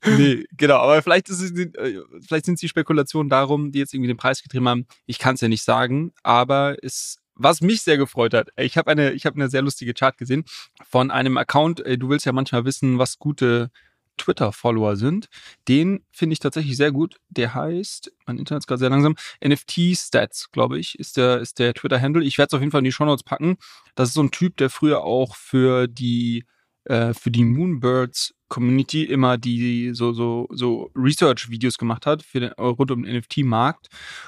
nee, 0.18 0.44
genau, 0.58 0.76
aber 0.80 1.02
vielleicht, 1.02 1.30
ist 1.30 1.40
es, 1.40 1.52
äh, 1.52 2.02
vielleicht 2.28 2.44
sind 2.44 2.56
es 2.56 2.60
die 2.60 2.68
Spekulationen 2.68 3.30
darum, 3.30 3.72
die 3.72 3.80
jetzt 3.80 3.94
irgendwie 3.94 4.10
den 4.10 4.18
Preis 4.18 4.44
getrieben 4.44 4.68
haben. 4.68 4.86
Ich 5.06 5.18
kann 5.18 5.36
es 5.36 5.42
ja 5.42 5.48
nicht 5.48 5.64
sagen, 5.64 6.12
aber 6.24 6.76
es 6.84 7.18
was 7.38 7.60
mich 7.60 7.82
sehr 7.82 7.98
gefreut 7.98 8.34
hat, 8.34 8.50
ich 8.58 8.78
habe 8.78 8.92
eine, 8.92 9.12
ich 9.12 9.26
habe 9.26 9.36
eine 9.36 9.50
sehr 9.50 9.62
lustige 9.62 9.94
Chart 9.94 10.18
gesehen 10.18 10.46
von 10.90 11.12
einem 11.12 11.38
Account. 11.38 11.80
Du 11.80 12.08
willst 12.08 12.26
ja 12.26 12.32
manchmal 12.32 12.64
wissen, 12.64 12.98
was 12.98 13.20
gute 13.20 13.72
Twitter-Follower 14.18 14.96
sind. 14.96 15.28
Den 15.68 16.04
finde 16.12 16.34
ich 16.34 16.40
tatsächlich 16.40 16.78
sehr 16.78 16.92
gut. 16.92 17.18
Der 17.30 17.54
heißt, 17.54 18.12
mein 18.26 18.38
Internet 18.38 18.64
ist 18.64 18.68
gerade 18.68 18.80
sehr 18.80 18.90
langsam, 18.90 19.16
NFT 19.44 19.96
Stats, 19.96 20.52
glaube 20.52 20.80
ich, 20.80 20.98
ist 21.00 21.18
der, 21.18 21.40
ist 21.40 21.60
der 21.60 21.74
Twitter-Handle. 21.74 22.24
Ich 22.24 22.38
werde 22.38 22.50
es 22.50 22.54
auf 22.54 22.62
jeden 22.62 22.72
Fall 22.72 22.80
in 22.80 22.86
die 22.86 22.92
Show 22.92 23.06
Notes 23.06 23.24
packen. 23.24 23.58
Das 23.96 24.10
ist 24.10 24.16
so 24.16 24.24
ein 24.24 24.32
Typ, 24.32 24.58
der 24.58 24.70
früher 24.70 25.04
auch 25.04 25.36
für 25.36 25.88
die, 25.88 26.46
äh, 26.86 27.14
für 27.14 27.32
die 27.32 27.44
Moonbirds 27.44 28.34
Community 28.48 29.04
immer 29.04 29.38
die 29.38 29.92
so 29.94 30.14
so 30.14 30.48
so 30.52 30.92
Research 30.96 31.50
Videos 31.50 31.78
gemacht 31.78 32.06
hat 32.06 32.22
für 32.22 32.40
den 32.40 32.52
rund 32.54 32.92
um 32.92 33.04
den 33.04 33.18
NFT 33.18 33.38
Markt 33.38 33.88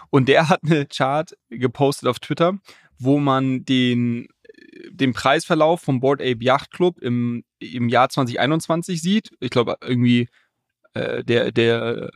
und 0.10 0.27
der 0.27 0.50
hat 0.50 0.63
eine 0.63 0.86
Chart 0.88 1.38
gepostet 1.50 2.10
auf 2.10 2.20
Twitter, 2.20 2.58
wo 2.98 3.20
man 3.20 3.63
den 3.65 4.27
den 4.89 5.13
Preisverlauf 5.13 5.81
vom 5.81 6.00
Board 6.00 6.22
Ape 6.22 6.43
Yacht 6.43 6.72
Club 6.72 7.00
im, 7.00 7.43
im 7.60 7.89
Jahr 7.89 8.10
2021 8.10 9.01
sieht. 9.01 9.31
Ich 9.39 9.50
glaube, 9.50 9.77
irgendwie 9.81 10.29
äh, 10.93 11.24
der, 11.24 11.51
der, 11.51 12.10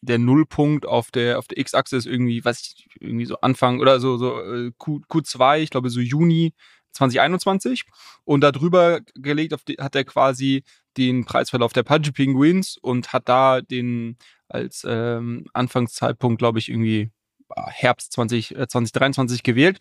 der 0.00 0.18
Nullpunkt 0.18 0.86
auf 0.86 1.10
der, 1.10 1.38
auf 1.38 1.46
der 1.48 1.58
X-Achse 1.58 1.96
ist 1.96 2.06
irgendwie, 2.06 2.44
weiß 2.44 2.60
ich, 2.60 2.88
irgendwie 3.00 3.26
so 3.26 3.40
Anfang 3.40 3.80
oder 3.80 4.00
so, 4.00 4.16
so 4.16 4.40
äh, 4.40 4.72
Q, 4.78 5.00
Q2, 5.08 5.60
ich 5.60 5.70
glaube 5.70 5.90
so 5.90 6.00
Juni 6.00 6.54
2021. 6.92 7.84
Und 8.24 8.40
darüber 8.40 9.00
gelegt 9.14 9.54
die, 9.68 9.74
hat 9.74 9.94
er 9.94 10.04
quasi 10.04 10.64
den 10.96 11.24
Preisverlauf 11.24 11.72
der 11.72 11.82
Pudgy 11.82 12.12
Penguins 12.12 12.78
und 12.78 13.12
hat 13.12 13.28
da 13.28 13.60
den 13.60 14.16
als 14.48 14.84
ähm, 14.88 15.46
Anfangszeitpunkt, 15.52 16.38
glaube 16.38 16.58
ich, 16.58 16.68
irgendwie 16.70 17.10
Herbst 17.54 18.12
20, 18.12 18.56
äh, 18.56 18.68
2023 18.68 19.42
gewählt. 19.42 19.78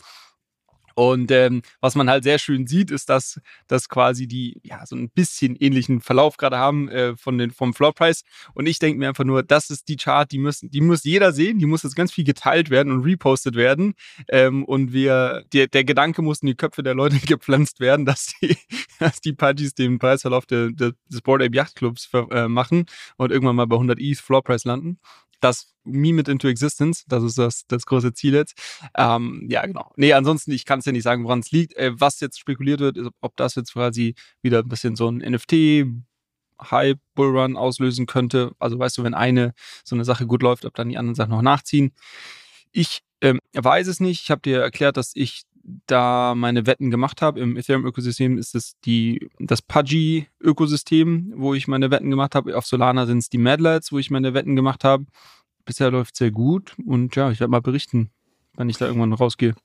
Und 0.95 1.29
ähm, 1.31 1.61
was 1.81 1.95
man 1.95 2.09
halt 2.09 2.23
sehr 2.23 2.39
schön 2.39 2.67
sieht, 2.67 2.89
ist, 2.89 3.09
dass, 3.09 3.39
dass 3.67 3.89
quasi 3.89 4.27
die 4.27 4.59
ja 4.63 4.85
so 4.85 4.95
ein 4.95 5.09
bisschen 5.09 5.55
ähnlichen 5.57 5.99
Verlauf 5.99 6.37
gerade 6.37 6.57
haben 6.57 6.87
äh, 6.89 7.15
von 7.17 7.37
den 7.37 7.51
vom 7.51 7.73
Floor 7.73 7.93
Price. 7.93 8.23
Und 8.53 8.65
ich 8.65 8.79
denke 8.79 8.97
mir 8.97 9.09
einfach 9.09 9.25
nur, 9.25 9.43
das 9.43 9.69
ist 9.69 9.89
die 9.89 9.97
Chart, 9.97 10.31
die 10.31 10.37
müssen, 10.37 10.71
die 10.71 10.81
muss 10.81 11.03
jeder 11.03 11.33
sehen, 11.33 11.59
die 11.59 11.65
muss 11.65 11.83
jetzt 11.83 11.97
ganz 11.97 12.13
viel 12.13 12.23
geteilt 12.23 12.69
werden 12.69 12.93
und 12.93 13.03
repostet 13.03 13.55
werden. 13.55 13.93
Ähm, 14.29 14.63
und 14.63 14.93
wir, 14.93 15.43
der, 15.53 15.67
der 15.67 15.83
Gedanke 15.83 16.21
muss 16.21 16.41
in 16.41 16.47
die 16.47 16.55
Köpfe 16.55 16.81
der 16.81 16.95
Leute 16.95 17.19
gepflanzt 17.25 17.81
werden, 17.81 18.05
dass 18.05 18.33
die, 18.41 18.57
dass 18.99 19.19
die 19.19 19.33
Partys 19.33 19.73
den 19.73 19.99
Preisverlauf 19.99 20.45
der, 20.45 20.69
der, 20.71 20.93
des 21.09 21.21
Board 21.21 21.41
Ape 21.41 21.55
Yacht 21.55 21.75
Clubs 21.75 22.09
äh, 22.31 22.47
machen 22.47 22.85
und 23.17 23.31
irgendwann 23.31 23.57
mal 23.57 23.67
bei 23.67 23.75
100 23.75 23.99
ETH 23.99 24.19
Floor 24.19 24.43
Price 24.43 24.63
landen 24.63 24.99
das 25.45 25.75
Meme 25.83 26.21
it 26.21 26.27
into 26.27 26.47
existence, 26.47 27.05
das 27.07 27.23
ist 27.23 27.37
das, 27.37 27.67
das 27.67 27.85
große 27.85 28.13
Ziel 28.13 28.33
jetzt. 28.33 28.57
Ähm, 28.97 29.45
ja, 29.49 29.65
genau. 29.65 29.91
Nee, 29.95 30.13
ansonsten, 30.13 30.51
ich 30.51 30.65
kann 30.65 30.79
es 30.79 30.85
ja 30.85 30.91
nicht 30.91 31.03
sagen, 31.03 31.23
woran 31.23 31.39
es 31.39 31.51
liegt. 31.51 31.75
Äh, 31.75 31.91
was 31.93 32.19
jetzt 32.19 32.39
spekuliert 32.39 32.79
wird, 32.79 32.97
ist, 32.97 33.09
ob 33.21 33.35
das 33.37 33.55
jetzt 33.55 33.73
quasi 33.73 34.15
wieder 34.41 34.59
ein 34.59 34.67
bisschen 34.67 34.95
so 34.95 35.09
ein 35.09 35.17
NFT 35.17 35.85
Hype 36.59 36.99
Bullrun 37.13 37.57
auslösen 37.57 38.05
könnte. 38.05 38.53
Also 38.59 38.79
weißt 38.79 38.97
du, 38.97 39.03
wenn 39.03 39.13
eine 39.13 39.53
so 39.83 39.95
eine 39.95 40.05
Sache 40.05 40.25
gut 40.25 40.41
läuft, 40.41 40.65
ob 40.65 40.73
dann 40.73 40.89
die 40.89 40.97
anderen 40.97 41.15
Sachen 41.15 41.31
noch 41.31 41.41
nachziehen. 41.41 41.93
Ich 42.71 43.01
ähm, 43.21 43.39
weiß 43.53 43.87
es 43.87 43.99
nicht. 43.99 44.23
Ich 44.23 44.31
habe 44.31 44.41
dir 44.41 44.61
erklärt, 44.61 44.97
dass 44.97 45.11
ich 45.15 45.43
da 45.87 46.33
meine 46.35 46.65
Wetten 46.65 46.91
gemacht 46.91 47.21
habe. 47.21 47.39
Im 47.39 47.57
Ethereum-Ökosystem 47.57 48.37
ist 48.37 48.55
es 48.55 48.75
die, 48.85 49.29
das 49.39 49.61
Pudgy-Ökosystem, 49.61 51.33
wo 51.35 51.53
ich 51.53 51.67
meine 51.67 51.91
Wetten 51.91 52.09
gemacht 52.09 52.35
habe. 52.35 52.55
Auf 52.57 52.65
Solana 52.65 53.05
sind 53.05 53.19
es 53.19 53.29
die 53.29 53.37
Madlets, 53.37 53.91
wo 53.91 53.97
ich 53.97 54.11
meine 54.11 54.33
Wetten 54.33 54.55
gemacht 54.55 54.83
habe. 54.83 55.05
Bisher 55.65 55.89
läuft 55.89 56.15
sehr 56.15 56.31
gut 56.31 56.75
und 56.85 57.15
ja, 57.15 57.31
ich 57.31 57.39
werde 57.39 57.51
mal 57.51 57.61
berichten, 57.61 58.11
wenn 58.55 58.69
ich 58.69 58.77
da 58.77 58.85
irgendwann 58.85 59.13
rausgehe. 59.13 59.55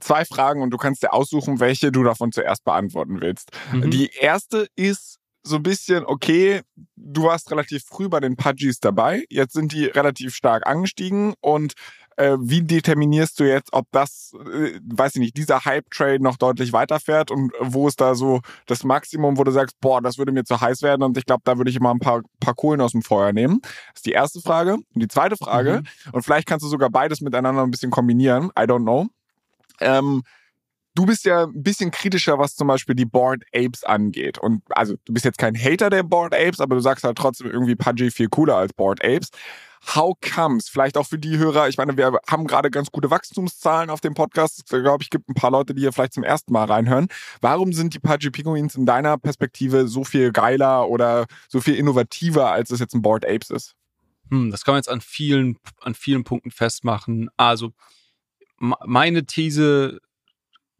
Zwei 0.00 0.24
Fragen 0.24 0.62
und 0.62 0.70
du 0.70 0.78
kannst 0.78 1.02
dir 1.02 1.12
aussuchen, 1.12 1.60
welche 1.60 1.92
du 1.92 2.02
davon 2.02 2.32
zuerst 2.32 2.64
beantworten 2.64 3.20
willst. 3.20 3.50
Mhm. 3.72 3.90
Die 3.90 4.10
erste 4.18 4.66
ist, 4.74 5.18
so 5.44 5.56
ein 5.56 5.62
bisschen, 5.62 6.04
okay, 6.06 6.62
du 6.96 7.24
warst 7.24 7.50
relativ 7.50 7.84
früh 7.84 8.08
bei 8.08 8.20
den 8.20 8.36
Pudgies 8.36 8.78
dabei, 8.80 9.24
jetzt 9.28 9.54
sind 9.54 9.72
die 9.72 9.86
relativ 9.86 10.34
stark 10.34 10.66
angestiegen 10.66 11.34
und 11.40 11.74
äh, 12.16 12.36
wie 12.40 12.62
determinierst 12.62 13.38
du 13.40 13.44
jetzt, 13.44 13.72
ob 13.72 13.86
das, 13.92 14.34
äh, 14.34 14.78
weiß 14.84 15.16
ich 15.16 15.20
nicht, 15.20 15.36
dieser 15.36 15.64
Hype-Trade 15.64 16.22
noch 16.22 16.36
deutlich 16.36 16.72
weiterfährt 16.72 17.30
und 17.30 17.52
wo 17.60 17.88
ist 17.88 18.00
da 18.00 18.14
so 18.14 18.40
das 18.66 18.84
Maximum, 18.84 19.38
wo 19.38 19.44
du 19.44 19.50
sagst, 19.50 19.80
boah, 19.80 20.00
das 20.00 20.18
würde 20.18 20.32
mir 20.32 20.44
zu 20.44 20.60
heiß 20.60 20.82
werden 20.82 21.02
und 21.02 21.16
ich 21.16 21.26
glaube, 21.26 21.42
da 21.44 21.58
würde 21.58 21.70
ich 21.70 21.76
immer 21.76 21.92
ein 21.92 22.00
paar, 22.00 22.22
paar 22.40 22.54
Kohlen 22.54 22.80
aus 22.80 22.92
dem 22.92 23.02
Feuer 23.02 23.32
nehmen? 23.32 23.60
Das 23.62 23.96
ist 23.96 24.06
die 24.06 24.12
erste 24.12 24.40
Frage. 24.40 24.74
Und 24.74 25.02
die 25.02 25.08
zweite 25.08 25.36
Frage, 25.36 25.82
mhm. 25.82 26.12
und 26.12 26.22
vielleicht 26.22 26.46
kannst 26.46 26.64
du 26.64 26.68
sogar 26.68 26.90
beides 26.90 27.20
miteinander 27.20 27.62
ein 27.62 27.70
bisschen 27.70 27.90
kombinieren, 27.90 28.50
I 28.58 28.62
don't 28.62 28.82
know. 28.82 29.08
Ähm, 29.80 30.22
Du 30.94 31.06
bist 31.06 31.24
ja 31.24 31.44
ein 31.44 31.62
bisschen 31.62 31.90
kritischer, 31.90 32.38
was 32.38 32.54
zum 32.54 32.68
Beispiel 32.68 32.94
die 32.94 33.06
Board 33.06 33.44
Apes 33.54 33.82
angeht. 33.82 34.38
Und 34.38 34.62
also 34.70 34.94
du 35.04 35.14
bist 35.14 35.24
jetzt 35.24 35.38
kein 35.38 35.56
Hater 35.56 35.88
der 35.88 36.02
Board 36.02 36.34
Apes, 36.34 36.60
aber 36.60 36.74
du 36.74 36.82
sagst 36.82 37.04
halt 37.04 37.16
trotzdem 37.16 37.50
irgendwie 37.50 37.76
Pudgy 37.76 38.10
viel 38.10 38.28
cooler 38.28 38.56
als 38.56 38.74
Board 38.74 39.02
Apes. 39.02 39.30
How 39.94 40.14
comes? 40.20 40.68
Vielleicht 40.68 40.96
auch 40.96 41.06
für 41.06 41.18
die 41.18 41.38
Hörer. 41.38 41.68
Ich 41.68 41.76
meine, 41.76 41.96
wir 41.96 42.18
haben 42.28 42.46
gerade 42.46 42.70
ganz 42.70 42.92
gute 42.92 43.10
Wachstumszahlen 43.10 43.90
auf 43.90 44.00
dem 44.00 44.14
Podcast. 44.14 44.62
Ich 44.64 44.68
glaube, 44.68 45.02
ich 45.02 45.10
gibt 45.10 45.28
ein 45.28 45.34
paar 45.34 45.50
Leute, 45.50 45.74
die 45.74 45.80
hier 45.80 45.92
vielleicht 45.92 46.12
zum 46.12 46.22
ersten 46.22 46.52
Mal 46.52 46.66
reinhören. 46.66 47.08
Warum 47.40 47.72
sind 47.72 47.94
die 47.94 47.98
Pudgy 47.98 48.30
Pinguins 48.30 48.76
in 48.76 48.86
deiner 48.86 49.18
Perspektive 49.18 49.88
so 49.88 50.04
viel 50.04 50.30
geiler 50.30 50.88
oder 50.88 51.26
so 51.48 51.60
viel 51.60 51.74
innovativer, 51.74 52.52
als 52.52 52.70
es 52.70 52.78
jetzt 52.78 52.94
ein 52.94 53.02
Board 53.02 53.26
Apes 53.26 53.50
ist? 53.50 53.74
Hm, 54.30 54.50
das 54.50 54.64
kann 54.64 54.72
man 54.72 54.78
jetzt 54.78 54.88
an 54.88 55.00
vielen, 55.00 55.58
an 55.80 55.94
vielen 55.94 56.22
Punkten 56.22 56.50
festmachen. 56.50 57.28
Also, 57.36 57.72
meine 58.60 59.26
These 59.26 59.98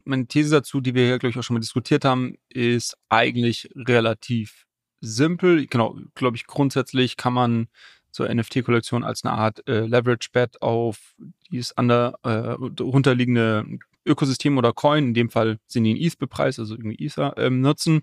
meine 0.05 0.27
These 0.27 0.51
dazu, 0.51 0.81
die 0.81 0.93
wir 0.93 1.07
ja, 1.07 1.17
glaube 1.17 1.31
ich, 1.31 1.37
auch 1.37 1.43
schon 1.43 1.55
mal 1.55 1.59
diskutiert 1.59 2.05
haben, 2.05 2.35
ist 2.49 2.97
eigentlich 3.09 3.69
relativ 3.75 4.65
simpel. 5.01 5.67
Genau, 5.67 5.97
glaube 6.15 6.37
ich, 6.37 6.47
grundsätzlich 6.47 7.17
kann 7.17 7.33
man 7.33 7.67
so 8.11 8.23
NFT-Kollektion 8.25 9.03
als 9.03 9.23
eine 9.23 9.33
Art 9.33 9.67
äh, 9.67 9.85
Leverage-Bet 9.85 10.61
auf 10.61 11.15
dieses 11.51 11.75
andere 11.77 12.15
äh, 12.23 13.77
Ökosystem 14.05 14.57
oder 14.57 14.73
Coin, 14.73 15.07
in 15.07 15.13
dem 15.13 15.29
Fall 15.29 15.59
sind 15.65 15.85
die 15.85 15.91
in 15.91 15.97
ETH 15.97 16.17
bepreist, 16.17 16.59
also 16.59 16.75
irgendwie 16.75 17.03
Ether, 17.03 17.33
ähm, 17.37 17.61
nutzen. 17.61 18.01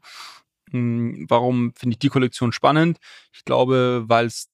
Hm, 0.71 1.27
warum 1.29 1.75
finde 1.77 1.95
ich 1.95 1.99
die 1.99 2.09
Kollektion 2.09 2.53
spannend? 2.53 2.99
Ich 3.33 3.45
glaube, 3.45 4.05
weil 4.07 4.27
es 4.27 4.51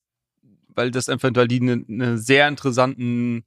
weil 0.77 0.91
das 0.91 1.09
einfach, 1.09 1.31
weil 1.35 1.49
die 1.49 1.61
einen 1.61 1.85
ne 1.89 2.19
sehr 2.19 2.47
interessanten 2.49 3.45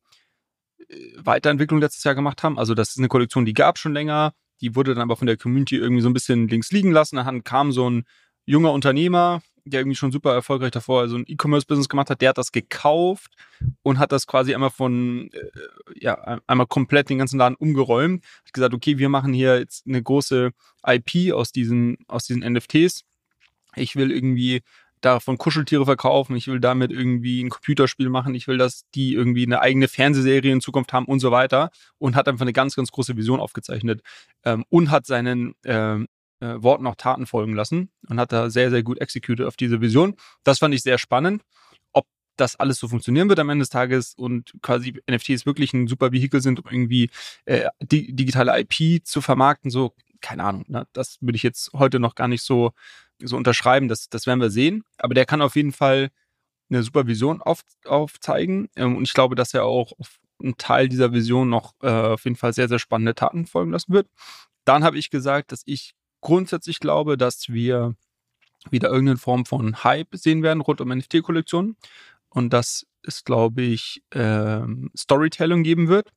Weiterentwicklung 1.17 1.79
letztes 1.79 2.03
Jahr 2.03 2.15
gemacht 2.15 2.43
haben. 2.43 2.57
Also 2.57 2.73
das 2.73 2.89
ist 2.89 2.97
eine 2.97 3.07
Kollektion, 3.07 3.45
die 3.45 3.53
gab 3.53 3.77
schon 3.77 3.93
länger, 3.93 4.33
die 4.61 4.75
wurde 4.75 4.93
dann 4.93 5.03
aber 5.03 5.15
von 5.15 5.27
der 5.27 5.37
Community 5.37 5.77
irgendwie 5.77 6.01
so 6.01 6.09
ein 6.09 6.13
bisschen 6.13 6.47
links 6.47 6.71
liegen 6.71 6.91
lassen. 6.91 7.17
Dann 7.17 7.43
kam 7.43 7.71
so 7.71 7.89
ein 7.89 8.03
junger 8.45 8.71
Unternehmer, 8.71 9.41
der 9.65 9.81
irgendwie 9.81 9.95
schon 9.95 10.11
super 10.11 10.33
erfolgreich 10.33 10.71
davor 10.71 11.07
so 11.07 11.17
ein 11.17 11.25
E-Commerce-Business 11.27 11.89
gemacht 11.89 12.09
hat, 12.09 12.21
der 12.21 12.29
hat 12.29 12.37
das 12.37 12.51
gekauft 12.51 13.33
und 13.83 13.99
hat 13.99 14.11
das 14.11 14.25
quasi 14.27 14.53
einmal 14.53 14.71
von, 14.71 15.29
äh, 15.31 15.49
ja, 15.95 16.39
einmal 16.47 16.67
komplett 16.67 17.09
den 17.09 17.19
ganzen 17.19 17.37
Laden 17.37 17.55
umgeräumt. 17.55 18.25
Hat 18.45 18.53
gesagt, 18.53 18.73
okay, 18.73 18.97
wir 18.97 19.09
machen 19.09 19.33
hier 19.33 19.59
jetzt 19.59 19.85
eine 19.85 20.01
große 20.01 20.51
IP 20.85 21.33
aus 21.33 21.51
diesen, 21.51 21.97
aus 22.07 22.25
diesen 22.25 22.41
NFTs. 22.41 23.03
Ich 23.75 23.95
will 23.95 24.11
irgendwie 24.11 24.61
davon 25.01 25.37
Kuscheltiere 25.37 25.85
verkaufen, 25.85 26.35
ich 26.35 26.47
will 26.47 26.59
damit 26.59 26.91
irgendwie 26.91 27.43
ein 27.43 27.49
Computerspiel 27.49 28.09
machen, 28.09 28.35
ich 28.35 28.47
will, 28.47 28.57
dass 28.57 28.83
die 28.95 29.13
irgendwie 29.13 29.45
eine 29.45 29.61
eigene 29.61 29.87
Fernsehserie 29.87 30.51
in 30.51 30.61
Zukunft 30.61 30.93
haben 30.93 31.05
und 31.05 31.19
so 31.19 31.31
weiter 31.31 31.71
und 31.97 32.15
hat 32.15 32.27
einfach 32.27 32.43
eine 32.43 32.53
ganz, 32.53 32.75
ganz 32.75 32.91
große 32.91 33.15
Vision 33.15 33.39
aufgezeichnet 33.39 34.01
ähm, 34.43 34.65
und 34.69 34.91
hat 34.91 35.05
seinen 35.05 35.53
ähm, 35.65 36.07
äh, 36.41 36.55
Worten 36.61 36.87
auch 36.87 36.95
Taten 36.95 37.25
folgen 37.25 37.53
lassen 37.53 37.91
und 38.07 38.19
hat 38.19 38.31
da 38.31 38.49
sehr, 38.49 38.69
sehr 38.69 38.83
gut 38.83 38.99
executed 38.99 39.45
auf 39.45 39.57
diese 39.57 39.81
Vision. 39.81 40.15
Das 40.43 40.59
fand 40.59 40.73
ich 40.73 40.81
sehr 40.81 40.97
spannend. 40.97 41.43
Ob 41.93 42.05
das 42.37 42.55
alles 42.57 42.77
so 42.79 42.87
funktionieren 42.87 43.29
wird 43.29 43.39
am 43.39 43.49
Ende 43.49 43.63
des 43.63 43.69
Tages 43.69 44.13
und 44.15 44.53
quasi 44.61 44.99
NFTs 45.09 45.45
wirklich 45.45 45.73
ein 45.73 45.87
super 45.87 46.11
Vehikel 46.11 46.41
sind, 46.41 46.59
um 46.59 46.65
irgendwie 46.71 47.09
äh, 47.45 47.67
die, 47.81 48.13
digitale 48.13 48.59
IP 48.59 49.05
zu 49.05 49.21
vermarkten, 49.21 49.71
so 49.71 49.93
keine 50.21 50.43
Ahnung, 50.43 50.65
ne? 50.67 50.87
das 50.93 51.17
würde 51.21 51.35
ich 51.35 51.43
jetzt 51.43 51.71
heute 51.73 51.99
noch 51.99 52.15
gar 52.15 52.27
nicht 52.27 52.43
so, 52.43 52.71
so 53.21 53.37
unterschreiben, 53.37 53.87
das, 53.87 54.09
das 54.09 54.27
werden 54.27 54.41
wir 54.41 54.49
sehen. 54.49 54.83
Aber 54.97 55.13
der 55.13 55.25
kann 55.25 55.41
auf 55.41 55.55
jeden 55.55 55.71
Fall 55.71 56.09
eine 56.69 56.83
super 56.83 57.07
Vision 57.07 57.41
auf, 57.41 57.61
aufzeigen. 57.85 58.69
Ähm, 58.75 58.95
und 58.97 59.03
ich 59.03 59.13
glaube, 59.13 59.35
dass 59.35 59.53
er 59.53 59.65
auch 59.65 59.93
auf 59.97 60.19
einen 60.41 60.57
Teil 60.57 60.87
dieser 60.87 61.11
Vision 61.11 61.49
noch 61.49 61.73
äh, 61.81 61.89
auf 61.89 62.23
jeden 62.23 62.35
Fall 62.35 62.53
sehr, 62.53 62.69
sehr 62.69 62.79
spannende 62.79 63.15
Taten 63.15 63.45
folgen 63.45 63.71
lassen 63.71 63.93
wird. 63.93 64.07
Dann 64.65 64.83
habe 64.83 64.97
ich 64.97 65.09
gesagt, 65.09 65.51
dass 65.51 65.63
ich 65.65 65.93
grundsätzlich 66.21 66.79
glaube, 66.79 67.17
dass 67.17 67.49
wir 67.49 67.95
wieder 68.69 68.89
irgendeine 68.89 69.17
Form 69.17 69.45
von 69.45 69.83
Hype 69.83 70.15
sehen 70.15 70.43
werden 70.43 70.61
rund 70.61 70.81
um 70.81 70.89
NFT-Kollektionen. 70.89 71.75
Und 72.29 72.53
dass 72.53 72.85
es, 73.03 73.23
glaube 73.23 73.63
ich, 73.63 74.03
ähm, 74.11 74.91
Storytelling 74.95 75.63
geben 75.63 75.87
wird. 75.87 76.11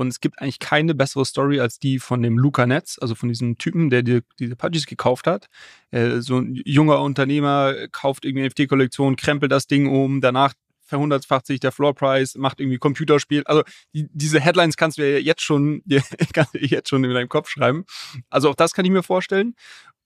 Und 0.00 0.08
es 0.08 0.20
gibt 0.20 0.40
eigentlich 0.40 0.60
keine 0.60 0.94
bessere 0.94 1.26
Story 1.26 1.60
als 1.60 1.78
die 1.78 1.98
von 1.98 2.22
dem 2.22 2.38
Luca 2.38 2.64
Netz, 2.64 2.96
also 2.98 3.14
von 3.14 3.28
diesem 3.28 3.58
Typen, 3.58 3.90
der 3.90 4.02
die, 4.02 4.22
diese 4.38 4.56
Pudgies 4.56 4.86
gekauft 4.86 5.26
hat. 5.26 5.48
Äh, 5.90 6.20
so 6.20 6.38
ein 6.38 6.58
junger 6.64 7.02
Unternehmer 7.02 7.74
kauft 7.92 8.24
irgendwie 8.24 8.44
eine 8.44 8.48
NFT-Kollektion, 8.48 9.16
krempelt 9.16 9.52
das 9.52 9.66
Ding 9.66 9.88
um, 9.88 10.22
danach 10.22 10.54
verhundertfacht 10.80 11.46
sich 11.46 11.60
der 11.60 11.70
Floor 11.70 11.94
Price, 11.94 12.34
macht 12.36 12.60
irgendwie 12.60 12.78
Computerspiel. 12.78 13.42
Also 13.44 13.62
die, 13.92 14.08
diese 14.10 14.40
Headlines 14.40 14.78
kannst 14.78 14.96
du 14.96 15.06
ja 15.06 15.18
jetzt 15.18 15.42
schon, 15.42 15.82
jetzt 16.54 16.88
schon 16.88 17.04
in 17.04 17.12
deinem 17.12 17.28
Kopf 17.28 17.50
schreiben. 17.50 17.84
Also 18.30 18.48
auch 18.48 18.54
das 18.54 18.72
kann 18.72 18.86
ich 18.86 18.90
mir 18.90 19.02
vorstellen. 19.02 19.54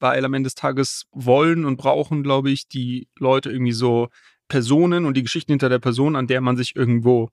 Weil 0.01 0.25
am 0.25 0.35
Ende 0.35 0.49
des 0.49 0.57
Tages 0.57 1.07
wollen 1.13 1.65
und 1.65 1.77
brauchen, 1.77 2.25
glaube 2.25 2.51
ich, 2.51 2.67
die 2.67 3.07
Leute 3.17 3.53
irgendwie 3.53 3.71
so 3.71 4.09
Personen 4.49 5.05
und 5.07 5.17
die 5.17 5.23
Geschichten 5.23 5.53
hinter 5.53 5.69
der 5.69 5.79
Person, 5.79 6.17
an 6.17 6.27
der 6.27 6.41
man 6.41 6.57
sich 6.57 6.75
irgendwo 6.75 7.31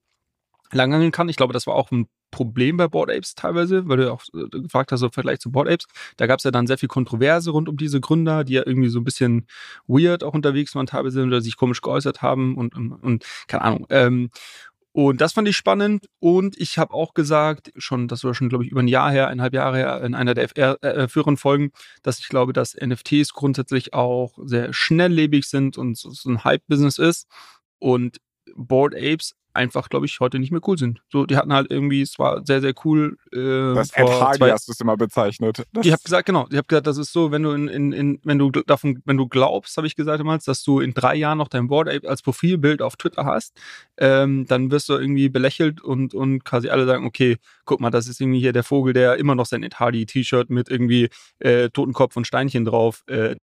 langhangeln 0.74 1.12
kann. 1.12 1.28
Ich 1.28 1.36
glaube, 1.36 1.52
das 1.52 1.66
war 1.66 1.74
auch 1.74 1.90
ein 1.90 2.06
Problem 2.30 2.78
bei 2.78 2.88
Board 2.88 3.10
Apes 3.10 3.34
teilweise, 3.34 3.88
weil 3.88 3.98
du 3.98 4.12
auch 4.12 4.22
äh, 4.34 4.48
gefragt 4.60 4.90
hast, 4.90 5.02
im 5.02 5.12
Vergleich 5.12 5.38
zu 5.38 5.52
Board 5.52 5.68
Apes. 5.68 5.86
Da 6.16 6.26
gab 6.26 6.38
es 6.38 6.44
ja 6.44 6.50
dann 6.50 6.66
sehr 6.66 6.78
viel 6.78 6.88
Kontroverse 6.88 7.50
rund 7.50 7.68
um 7.68 7.76
diese 7.76 8.00
Gründer, 8.00 8.44
die 8.44 8.54
ja 8.54 8.62
irgendwie 8.64 8.88
so 8.88 8.98
ein 8.98 9.04
bisschen 9.04 9.46
weird 9.86 10.24
auch 10.24 10.34
unterwegs 10.34 10.74
waren 10.74 10.86
teilweise 10.86 11.22
oder 11.22 11.40
sich 11.40 11.56
komisch 11.56 11.80
geäußert 11.82 12.22
haben 12.22 12.56
und, 12.56 12.74
und, 12.74 12.92
und 12.92 13.24
keine 13.46 13.62
Ahnung. 13.62 13.86
Ähm, 13.90 14.30
und 14.92 15.22
das 15.22 15.32
fand 15.32 15.48
ich 15.48 15.56
spannend. 15.56 16.06
Und 16.20 16.58
ich 16.58 16.76
habe 16.78 16.92
auch 16.92 17.14
gesagt, 17.14 17.72
schon, 17.76 18.08
das 18.08 18.24
war 18.24 18.34
schon, 18.34 18.50
glaube 18.50 18.64
ich, 18.64 18.70
über 18.70 18.82
ein 18.82 18.88
Jahr 18.88 19.10
her, 19.10 19.28
eineinhalb 19.28 19.54
Jahre 19.54 19.78
her, 19.78 20.02
in 20.02 20.14
einer 20.14 20.34
der 20.34 20.44
FR, 20.48 20.76
äh, 20.82 21.08
früheren 21.08 21.38
Folgen, 21.38 21.72
dass 22.02 22.18
ich 22.18 22.28
glaube, 22.28 22.52
dass 22.52 22.76
NFTs 22.76 23.32
grundsätzlich 23.32 23.94
auch 23.94 24.38
sehr 24.44 24.72
schnelllebig 24.72 25.46
sind 25.46 25.78
und 25.78 25.96
so, 25.96 26.10
so 26.10 26.28
ein 26.28 26.44
Hype-Business 26.44 26.98
ist. 26.98 27.26
Und 27.78 28.18
Board 28.54 28.94
Apes 28.94 29.34
einfach, 29.54 29.88
glaube 29.88 30.06
ich, 30.06 30.18
heute 30.20 30.38
nicht 30.38 30.50
mehr 30.50 30.60
cool 30.66 30.78
sind. 30.78 31.02
So, 31.10 31.26
die 31.26 31.36
hatten 31.36 31.52
halt 31.52 31.70
irgendwie, 31.70 32.02
es 32.02 32.18
war 32.18 32.44
sehr, 32.44 32.60
sehr 32.60 32.74
cool. 32.84 33.16
Äh, 33.32 33.74
das 33.74 33.90
Ed 33.92 34.08
Hardy 34.08 34.48
hast 34.50 34.68
du 34.68 34.72
es 34.72 34.80
immer 34.80 34.96
bezeichnet. 34.96 35.64
Das 35.72 35.84
ich 35.86 35.92
habe 35.92 36.02
gesagt, 36.02 36.26
genau, 36.26 36.46
ich 36.50 36.56
habe 36.56 36.66
gesagt, 36.66 36.86
das 36.86 36.98
ist 36.98 37.12
so, 37.12 37.30
wenn 37.30 37.42
du 37.42 37.50
in, 37.52 37.68
in, 37.68 37.92
in 37.92 38.20
wenn 38.24 38.38
du 38.38 38.50
davon, 38.50 39.02
wenn 39.04 39.16
du 39.16 39.28
glaubst, 39.28 39.76
habe 39.76 39.86
ich 39.86 39.96
gesagt 39.96 40.20
damals, 40.20 40.44
dass 40.44 40.62
du 40.62 40.80
in 40.80 40.94
drei 40.94 41.14
Jahren 41.14 41.38
noch 41.38 41.48
dein 41.48 41.68
Board 41.68 41.88
Ape 41.88 42.08
als 42.08 42.22
Profilbild 42.22 42.82
auf 42.82 42.96
Twitter 42.96 43.24
hast, 43.24 43.58
ähm, 43.98 44.46
dann 44.46 44.70
wirst 44.70 44.88
du 44.88 44.94
irgendwie 44.94 45.28
belächelt 45.28 45.80
und, 45.80 46.14
und 46.14 46.44
quasi 46.44 46.68
alle 46.68 46.86
sagen, 46.86 47.06
okay, 47.06 47.36
guck 47.64 47.80
mal, 47.80 47.90
das 47.90 48.08
ist 48.08 48.20
irgendwie 48.20 48.40
hier 48.40 48.52
der 48.52 48.64
Vogel, 48.64 48.92
der 48.92 49.16
immer 49.16 49.34
noch 49.34 49.46
sein 49.46 49.62
Ed 49.62 49.78
Hardy 49.80 50.06
T-Shirt 50.06 50.50
mit 50.50 50.68
irgendwie 50.70 51.08
äh, 51.38 51.68
Totenkopf 51.70 52.16
und 52.16 52.26
Steinchen 52.26 52.64
drauf 52.64 53.02
äh, 53.06 53.36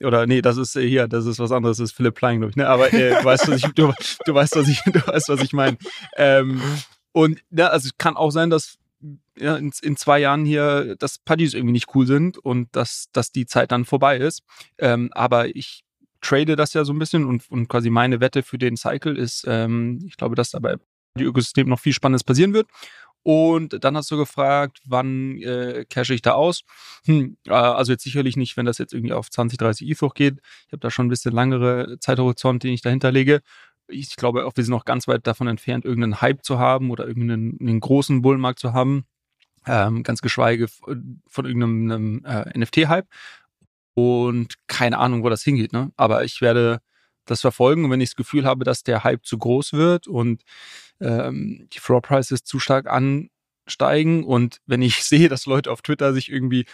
oder 0.00 0.26
nee, 0.26 0.42
das 0.42 0.56
ist 0.56 0.76
äh, 0.76 0.86
hier, 0.86 1.08
das 1.08 1.26
ist 1.26 1.38
was 1.38 1.52
anderes, 1.52 1.78
das 1.78 1.90
ist 1.90 1.96
Philipp 1.96 2.14
Plein, 2.14 2.38
glaube 2.38 2.50
ich. 2.50 2.56
Ne? 2.56 2.68
Aber 2.68 2.92
äh, 2.92 3.18
du 3.18 3.24
weißt, 3.24 3.48
was 3.48 3.64
ich, 3.64 3.72
du, 3.72 3.92
du 4.24 4.34
weißt, 4.34 4.56
was 4.56 4.68
ich, 4.68 4.80
du 4.86 5.06
weißt, 5.06 5.28
was 5.28 5.42
ich 5.42 5.52
meine. 5.52 5.78
Ähm, 6.16 6.60
und 7.12 7.40
ja, 7.50 7.68
also 7.68 7.86
es 7.88 7.98
kann 7.98 8.16
auch 8.16 8.30
sein, 8.30 8.50
dass 8.50 8.78
ja, 9.38 9.56
in, 9.56 9.72
in 9.82 9.96
zwei 9.96 10.18
Jahren 10.18 10.44
hier, 10.44 10.96
dass 10.96 11.18
Puddies 11.18 11.54
irgendwie 11.54 11.72
nicht 11.72 11.94
cool 11.94 12.06
sind 12.06 12.38
und 12.38 12.74
dass, 12.74 13.06
dass 13.12 13.32
die 13.32 13.46
Zeit 13.46 13.72
dann 13.72 13.84
vorbei 13.84 14.18
ist. 14.18 14.42
Ähm, 14.78 15.10
aber 15.12 15.54
ich 15.54 15.84
trade 16.20 16.56
das 16.56 16.74
ja 16.74 16.84
so 16.84 16.92
ein 16.92 16.98
bisschen 16.98 17.24
und, 17.24 17.48
und 17.50 17.68
quasi 17.68 17.90
meine 17.90 18.20
Wette 18.20 18.42
für 18.42 18.58
den 18.58 18.76
Cycle 18.76 19.16
ist, 19.16 19.44
ähm, 19.46 20.00
ich 20.06 20.16
glaube, 20.16 20.34
dass 20.34 20.50
dabei 20.50 20.76
die 21.16 21.24
Ökosystem 21.24 21.68
noch 21.68 21.80
viel 21.80 21.92
Spannendes 21.92 22.24
passieren 22.24 22.52
wird. 22.52 22.68
Und 23.22 23.84
dann 23.84 23.96
hast 23.96 24.10
du 24.10 24.16
gefragt, 24.16 24.78
wann 24.86 25.38
äh, 25.42 25.84
cache 25.90 26.14
ich 26.14 26.22
da 26.22 26.32
aus? 26.32 26.62
Hm, 27.04 27.36
äh, 27.46 27.50
also 27.50 27.92
jetzt 27.92 28.04
sicherlich 28.04 28.36
nicht, 28.36 28.56
wenn 28.56 28.66
das 28.66 28.78
jetzt 28.78 28.94
irgendwie 28.94 29.12
auf 29.12 29.30
20, 29.30 29.58
30 29.58 29.90
ETH 29.90 30.00
hochgeht. 30.00 30.40
Ich 30.66 30.72
habe 30.72 30.80
da 30.80 30.90
schon 30.90 31.06
ein 31.06 31.10
bisschen 31.10 31.32
langere 31.34 31.98
Zeithorizont, 32.00 32.62
den 32.62 32.72
ich 32.72 32.82
dahinter 32.82 33.12
lege. 33.12 33.40
Ich 33.88 34.16
glaube 34.16 34.46
auch, 34.46 34.52
wir 34.56 34.64
sind 34.64 34.72
noch 34.72 34.84
ganz 34.84 35.08
weit 35.08 35.26
davon 35.26 35.48
entfernt, 35.48 35.84
irgendeinen 35.84 36.20
Hype 36.20 36.44
zu 36.44 36.58
haben 36.58 36.90
oder 36.90 37.06
irgendeinen 37.06 37.80
großen 37.80 38.22
Bullmarkt 38.22 38.60
zu 38.60 38.72
haben. 38.72 39.04
Ähm, 39.66 40.02
ganz 40.02 40.22
geschweige 40.22 40.68
von 40.68 41.44
irgendeinem 41.44 42.24
äh, 42.24 42.58
NFT-Hype. 42.58 43.06
Und 43.94 44.54
keine 44.68 44.98
Ahnung, 44.98 45.24
wo 45.24 45.28
das 45.28 45.42
hingeht. 45.42 45.72
Ne? 45.72 45.90
Aber 45.96 46.24
ich 46.24 46.40
werde 46.40 46.80
das 47.26 47.40
verfolgen. 47.40 47.84
Und 47.84 47.90
wenn 47.90 48.00
ich 48.00 48.10
das 48.10 48.16
Gefühl 48.16 48.44
habe, 48.44 48.64
dass 48.64 48.82
der 48.82 49.04
Hype 49.04 49.24
zu 49.24 49.38
groß 49.38 49.72
wird 49.72 50.06
und 50.06 50.42
ähm, 51.00 51.68
die 51.72 51.78
Floor 51.78 52.02
Prices 52.02 52.42
zu 52.44 52.58
stark 52.58 52.86
ansteigen 52.86 54.24
und 54.24 54.60
wenn 54.66 54.82
ich 54.82 54.96
sehe, 55.04 55.28
dass 55.28 55.46
Leute 55.46 55.70
auf 55.70 55.82
Twitter 55.82 56.12
sich 56.12 56.30
irgendwie 56.30 56.66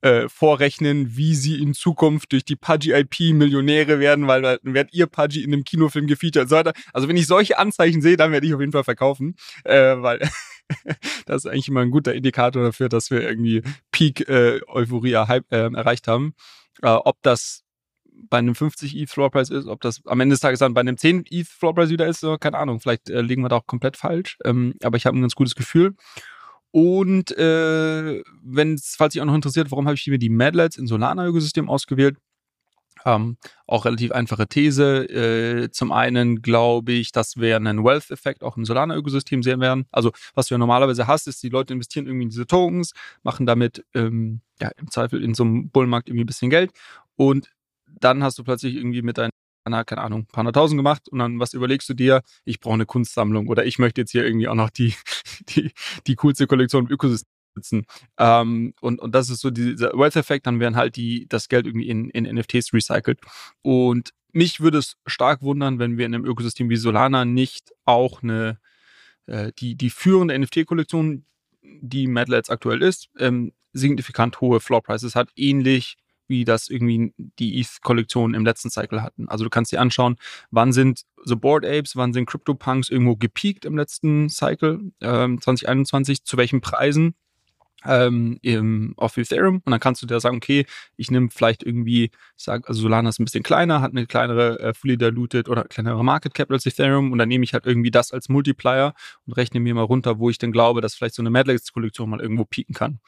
äh, 0.00 0.28
vorrechnen, 0.28 1.16
wie 1.16 1.34
sie 1.34 1.60
in 1.60 1.74
Zukunft 1.74 2.32
durch 2.32 2.44
die 2.44 2.56
Pudgy-IP 2.56 3.34
Millionäre 3.34 3.98
werden, 3.98 4.28
weil 4.28 4.42
dann 4.42 4.58
werdet 4.62 4.94
ihr 4.94 5.06
Pudgy 5.06 5.42
in 5.42 5.52
einem 5.52 5.64
Kinofilm 5.64 6.06
gefeatured 6.06 6.44
und 6.44 6.48
so 6.48 6.56
weiter. 6.56 6.72
Also 6.92 7.08
wenn 7.08 7.16
ich 7.16 7.26
solche 7.26 7.58
Anzeichen 7.58 8.00
sehe, 8.00 8.16
dann 8.16 8.30
werde 8.30 8.46
ich 8.46 8.54
auf 8.54 8.60
jeden 8.60 8.72
Fall 8.72 8.84
verkaufen, 8.84 9.34
äh, 9.64 9.96
weil 9.96 10.20
das 11.26 11.44
ist 11.44 11.46
eigentlich 11.46 11.68
immer 11.68 11.80
ein 11.80 11.90
guter 11.90 12.14
Indikator 12.14 12.62
dafür, 12.62 12.88
dass 12.88 13.10
wir 13.10 13.22
irgendwie 13.22 13.62
Peak 13.90 14.28
äh, 14.28 14.60
Euphorie 14.68 15.14
äh, 15.14 15.42
erreicht 15.50 16.06
haben. 16.06 16.34
Äh, 16.82 16.90
ob 16.90 17.20
das 17.22 17.64
bei 18.28 18.38
einem 18.38 18.54
50 18.54 18.96
ETH 18.96 19.10
Floor 19.10 19.30
Price 19.30 19.50
ist, 19.50 19.66
ob 19.66 19.80
das 19.80 20.00
am 20.06 20.20
Ende 20.20 20.34
des 20.34 20.40
Tages 20.40 20.58
dann 20.58 20.74
bei 20.74 20.80
einem 20.80 20.96
10 20.96 21.24
ETH 21.30 21.48
Floor 21.48 21.74
Price 21.74 21.90
wieder 21.90 22.06
ist, 22.06 22.26
keine 22.40 22.58
Ahnung, 22.58 22.80
vielleicht 22.80 23.10
äh, 23.10 23.20
liegen 23.20 23.42
wir 23.42 23.48
da 23.48 23.56
auch 23.56 23.66
komplett 23.66 23.96
falsch, 23.96 24.38
ähm, 24.44 24.74
aber 24.82 24.96
ich 24.96 25.06
habe 25.06 25.18
ein 25.18 25.22
ganz 25.22 25.34
gutes 25.34 25.54
Gefühl. 25.54 25.94
Und 26.70 27.36
äh, 27.38 28.22
wenn 28.42 28.78
falls 28.78 29.14
sich 29.14 29.22
auch 29.22 29.26
noch 29.26 29.34
interessiert, 29.34 29.70
warum 29.70 29.86
habe 29.86 29.94
ich 29.94 30.06
mir 30.06 30.18
die 30.18 30.28
Madlets 30.28 30.76
in 30.76 30.86
Solana-Ökosystem 30.86 31.68
ausgewählt? 31.68 32.16
Ähm, 33.04 33.36
auch 33.66 33.84
relativ 33.84 34.12
einfache 34.12 34.48
These. 34.48 35.04
Äh, 35.08 35.70
zum 35.70 35.92
einen 35.92 36.42
glaube 36.42 36.92
ich, 36.92 37.12
dass 37.12 37.36
wir 37.36 37.56
einen 37.56 37.84
Wealth-Effekt 37.84 38.42
auch 38.42 38.56
im 38.56 38.64
Solana-Ökosystem 38.64 39.42
sehen 39.42 39.60
werden. 39.60 39.86
Also 39.92 40.12
was 40.34 40.48
du 40.48 40.54
ja 40.54 40.58
normalerweise 40.58 41.06
hast, 41.06 41.28
ist, 41.28 41.42
die 41.42 41.48
Leute 41.48 41.72
investieren 41.72 42.06
irgendwie 42.06 42.24
in 42.24 42.30
diese 42.30 42.46
Tokens, 42.46 42.92
machen 43.22 43.46
damit 43.46 43.84
ähm, 43.94 44.40
ja 44.60 44.70
im 44.76 44.90
Zweifel 44.90 45.22
in 45.22 45.34
so 45.34 45.44
einem 45.44 45.70
Bullenmarkt 45.70 46.08
irgendwie 46.08 46.24
ein 46.24 46.26
bisschen 46.26 46.50
Geld 46.50 46.72
und 47.16 47.50
dann 48.00 48.22
hast 48.22 48.38
du 48.38 48.44
plötzlich 48.44 48.74
irgendwie 48.74 49.02
mit 49.02 49.18
deiner 49.18 49.30
keine 49.84 50.00
Ahnung, 50.00 50.24
paar 50.24 50.38
hunderttausend 50.38 50.78
gemacht 50.78 51.10
und 51.10 51.18
dann 51.18 51.38
was 51.40 51.52
überlegst 51.52 51.88
du 51.90 51.94
dir? 51.94 52.22
Ich 52.46 52.58
brauche 52.58 52.74
eine 52.74 52.86
Kunstsammlung 52.86 53.48
oder 53.48 53.66
ich 53.66 53.78
möchte 53.78 54.00
jetzt 54.00 54.12
hier 54.12 54.24
irgendwie 54.24 54.48
auch 54.48 54.54
noch 54.54 54.70
die, 54.70 54.94
die, 55.50 55.72
die 56.06 56.14
coolste 56.14 56.46
Kollektion 56.46 56.86
im 56.86 56.92
Ökosystem 56.92 57.28
sitzen. 57.54 57.86
Ähm, 58.18 58.74
und, 58.80 59.00
und 59.00 59.14
das 59.14 59.30
ist 59.30 59.40
so 59.40 59.50
dieser 59.50 59.92
Wealth-Effekt, 59.92 60.46
dann 60.46 60.60
werden 60.60 60.76
halt 60.76 60.96
die, 60.96 61.26
das 61.28 61.48
Geld 61.48 61.66
irgendwie 61.66 61.88
in, 61.88 62.10
in 62.10 62.24
NFTs 62.24 62.72
recycelt. 62.72 63.20
Und 63.62 64.10
mich 64.32 64.60
würde 64.60 64.78
es 64.78 64.96
stark 65.06 65.42
wundern, 65.42 65.78
wenn 65.78 65.98
wir 65.98 66.06
in 66.06 66.14
einem 66.14 66.24
Ökosystem 66.24 66.70
wie 66.70 66.76
Solana 66.76 67.24
nicht 67.24 67.72
auch 67.84 68.22
eine, 68.22 68.58
äh, 69.26 69.52
die, 69.58 69.74
die 69.74 69.90
führende 69.90 70.38
NFT-Kollektion, 70.38 71.24
die 71.62 72.06
Madlets 72.06 72.50
aktuell 72.50 72.82
ist, 72.82 73.08
ähm, 73.18 73.52
signifikant 73.72 74.40
hohe 74.40 74.60
Floor 74.60 74.82
Prices 74.82 75.14
hat, 75.14 75.30
ähnlich 75.36 75.96
wie 76.28 76.44
das 76.44 76.68
irgendwie 76.68 77.12
die 77.38 77.60
ETH-Kollektion 77.60 78.34
im 78.34 78.44
letzten 78.44 78.70
Cycle 78.70 79.02
hatten. 79.02 79.28
Also 79.28 79.44
du 79.44 79.50
kannst 79.50 79.72
dir 79.72 79.80
anschauen, 79.80 80.16
wann 80.50 80.72
sind 80.72 81.02
so 81.24 81.36
Board 81.36 81.64
Apes, 81.64 81.96
wann 81.96 82.12
sind 82.12 82.26
CryptoPunks 82.26 82.90
irgendwo 82.90 83.16
gepiekt 83.16 83.64
im 83.64 83.76
letzten 83.76 84.28
Cycle 84.28 84.92
ähm, 85.00 85.40
2021, 85.40 86.24
zu 86.24 86.36
welchen 86.36 86.60
Preisen 86.60 87.14
ähm, 87.84 88.38
im, 88.42 88.94
auf 88.96 89.16
Ethereum 89.16 89.62
und 89.64 89.70
dann 89.70 89.80
kannst 89.80 90.02
du 90.02 90.06
dir 90.06 90.18
sagen, 90.20 90.36
okay, 90.36 90.66
ich 90.96 91.10
nehme 91.10 91.28
vielleicht 91.30 91.62
irgendwie, 91.62 92.04
ich 92.04 92.12
sag, 92.36 92.68
also 92.68 92.82
Solana 92.82 93.08
ist 93.08 93.20
ein 93.20 93.24
bisschen 93.24 93.44
kleiner, 93.44 93.80
hat 93.80 93.92
eine 93.92 94.06
kleinere 94.06 94.58
äh, 94.58 94.74
fully 94.74 94.96
diluted 94.96 95.48
oder 95.48 95.64
kleinere 95.64 96.04
Market 96.04 96.34
Cap 96.34 96.50
als 96.50 96.66
Ethereum 96.66 97.12
und 97.12 97.18
dann 97.18 97.28
nehme 97.28 97.44
ich 97.44 97.54
halt 97.54 97.66
irgendwie 97.66 97.90
das 97.90 98.12
als 98.12 98.28
Multiplier 98.28 98.94
und 99.26 99.34
rechne 99.34 99.60
mir 99.60 99.74
mal 99.74 99.82
runter, 99.82 100.18
wo 100.18 100.28
ich 100.30 100.38
denn 100.38 100.52
glaube, 100.52 100.80
dass 100.80 100.94
vielleicht 100.94 101.14
so 101.14 101.22
eine 101.22 101.30
Madlex-Kollektion 101.30 102.10
mal 102.10 102.20
irgendwo 102.20 102.44
pieken 102.44 102.74
kann. 102.74 102.98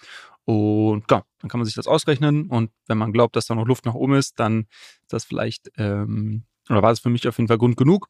Und 0.50 1.04
ja, 1.10 1.22
dann 1.38 1.48
kann 1.48 1.60
man 1.60 1.64
sich 1.64 1.76
das 1.76 1.86
ausrechnen 1.86 2.48
und 2.48 2.72
wenn 2.88 2.98
man 2.98 3.12
glaubt, 3.12 3.36
dass 3.36 3.46
da 3.46 3.54
noch 3.54 3.66
Luft 3.66 3.86
nach 3.86 3.94
oben 3.94 4.14
ist, 4.14 4.40
dann 4.40 4.66
ist 5.02 5.12
das 5.12 5.24
vielleicht 5.24 5.70
ähm, 5.76 6.44
oder 6.68 6.82
war 6.82 6.90
es 6.90 7.00
für 7.00 7.08
mich 7.08 7.28
auf 7.28 7.38
jeden 7.38 7.46
Fall 7.46 7.58
Grund 7.58 7.76
genug. 7.76 8.08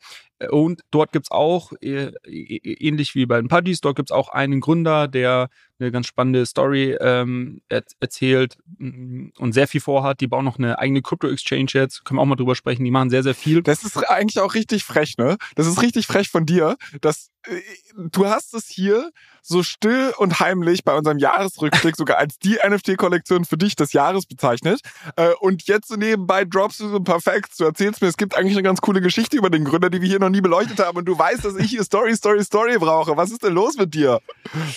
Und 0.51 0.83
dort 0.91 1.13
gibt's 1.13 1.31
auch, 1.31 1.73
äh, 1.81 2.13
ähnlich 2.25 3.15
wie 3.15 3.27
bei 3.27 3.41
den 3.41 3.49
Puddies, 3.49 3.81
dort 3.81 3.97
gibt's 3.97 4.13
auch 4.13 4.31
einen 4.31 4.61
Gründer, 4.61 5.07
der 5.07 5.51
eine 5.81 5.91
ganz 5.91 6.07
spannende 6.07 6.45
Story 6.47 6.97
ähm, 7.01 7.61
er 7.69 7.83
erzählt 8.01 8.57
mm, 8.79 9.29
und 9.39 9.53
sehr 9.53 9.67
viel 9.67 9.81
vorhat. 9.81 10.21
Die 10.21 10.27
bauen 10.27 10.45
noch 10.45 10.59
eine 10.59 10.79
eigene 10.79 11.03
Crypto-Exchange 11.03 11.71
jetzt, 11.75 12.05
können 12.05 12.19
wir 12.19 12.23
auch 12.23 12.27
mal 12.27 12.37
drüber 12.37 12.55
sprechen. 12.55 12.85
Die 12.85 12.91
machen 12.91 13.11
sehr, 13.11 13.23
sehr 13.23 13.35
viel. 13.35 13.63
Das 13.63 13.83
ist 13.85 13.97
eigentlich 14.09 14.41
auch 14.41 14.55
richtig 14.55 14.85
frech, 14.85 15.17
ne? 15.19 15.37
Das 15.55 15.67
ist 15.67 15.83
richtig 15.83 16.07
frech 16.07 16.29
von 16.29 16.47
dir, 16.47 16.77
dass 17.01 17.31
äh, 17.47 17.61
du 17.97 18.27
hast 18.27 18.55
es 18.55 18.69
hier 18.69 19.11
so 19.43 19.63
still 19.63 20.13
und 20.19 20.41
heimlich 20.41 20.85
bei 20.85 20.95
unserem 20.95 21.19
Jahresrückblick 21.19 21.97
sogar 21.97 22.19
als 22.19 22.39
die 22.39 22.59
NFT-Kollektion 22.67 23.45
für 23.45 23.57
dich 23.57 23.75
des 23.75 23.93
Jahres 23.93 24.27
bezeichnet. 24.27 24.81
Äh, 25.17 25.31
und 25.41 25.67
jetzt 25.67 25.89
so 25.89 25.97
nebenbei 25.97 26.45
droppst 26.45 26.81
du 26.81 26.89
so 26.89 27.01
perfekt. 27.01 27.59
Du 27.59 27.65
erzählst 27.65 28.03
mir, 28.03 28.09
es 28.09 28.17
gibt 28.17 28.37
eigentlich 28.37 28.55
eine 28.55 28.63
ganz 28.63 28.81
coole 28.81 29.01
Geschichte 29.01 29.37
über 29.37 29.51
den 29.51 29.65
Gründer, 29.65 29.91
die 29.91 30.01
wir 30.01 30.09
hier 30.09 30.19
noch 30.19 30.30
nie 30.31 30.41
beleuchtet 30.41 30.79
haben. 30.79 30.97
Und 30.99 31.05
du 31.05 31.19
weißt, 31.19 31.45
dass 31.45 31.57
ich 31.57 31.71
hier 31.71 31.85
Story, 31.85 32.15
Story, 32.17 32.45
Story 32.45 32.79
brauche. 32.79 33.17
Was 33.17 33.31
ist 33.31 33.43
denn 33.43 33.55
los 33.55 33.77
mit 33.77 33.95
dir? 33.95 34.21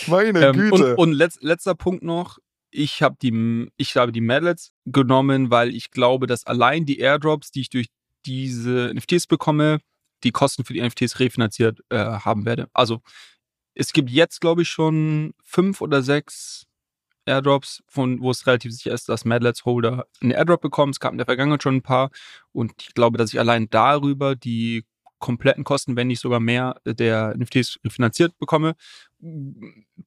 Meine 0.08 0.48
ähm, 0.48 0.56
Güte. 0.56 0.96
Und, 0.96 1.10
und 1.10 1.14
letz, 1.14 1.38
letzter 1.42 1.76
Punkt 1.76 2.04
noch. 2.04 2.40
Ich 2.72 3.04
habe 3.04 3.16
die, 3.22 3.70
ich 3.78 3.96
habe 3.96 4.12
die 4.12 4.22
Medlets 4.22 4.72
genommen, 4.86 5.52
weil 5.52 5.76
ich 5.76 5.92
glaube, 5.92 6.26
dass 6.26 6.46
allein 6.48 6.86
die 6.86 7.00
Airdrops, 7.00 7.52
die 7.52 7.62
ich 7.62 7.70
durch 7.70 7.88
diese 8.26 8.92
NFTs 8.94 9.28
bekomme, 9.28 9.80
die 10.24 10.32
Kosten 10.32 10.64
für 10.64 10.74
die 10.74 10.82
NFTs 10.82 11.20
refinanziert 11.20 11.82
äh, 11.90 11.98
haben 11.98 12.46
werde. 12.46 12.70
Also 12.74 13.02
es 13.76 13.94
gibt 13.94 14.10
jetzt, 14.10 14.42
glaube 14.42 14.64
ich, 14.64 14.70
schon 14.70 15.34
fünf 15.44 15.82
oder 15.82 16.02
sechs 16.02 16.66
Airdrops, 17.26 17.84
von 17.88 18.20
wo 18.22 18.32
es 18.32 18.46
relativ 18.48 18.74
sicher 18.74 18.92
ist, 18.92 19.10
dass 19.10 19.26
Madlets 19.26 19.66
Holder 19.66 20.06
einen 20.22 20.32
Airdrop 20.32 20.62
bekommen. 20.62 20.92
Es 20.92 21.00
gab 21.00 21.12
in 21.12 21.18
der 21.18 21.26
Vergangenheit 21.26 21.64
schon 21.64 21.76
ein 21.76 21.82
paar 21.82 22.12
und 22.52 22.74
ich 22.82 22.94
glaube, 22.94 23.18
dass 23.18 23.34
ich 23.34 23.40
allein 23.40 23.70
darüber 23.70 24.36
die 24.36 24.86
kompletten 25.24 25.64
Kosten, 25.64 25.96
wenn 25.96 26.08
nicht 26.08 26.20
sogar 26.20 26.42
mehr, 26.42 26.82
der 26.86 27.34
NFTs 27.38 27.80
finanziert 27.88 28.38
bekomme. 28.40 28.76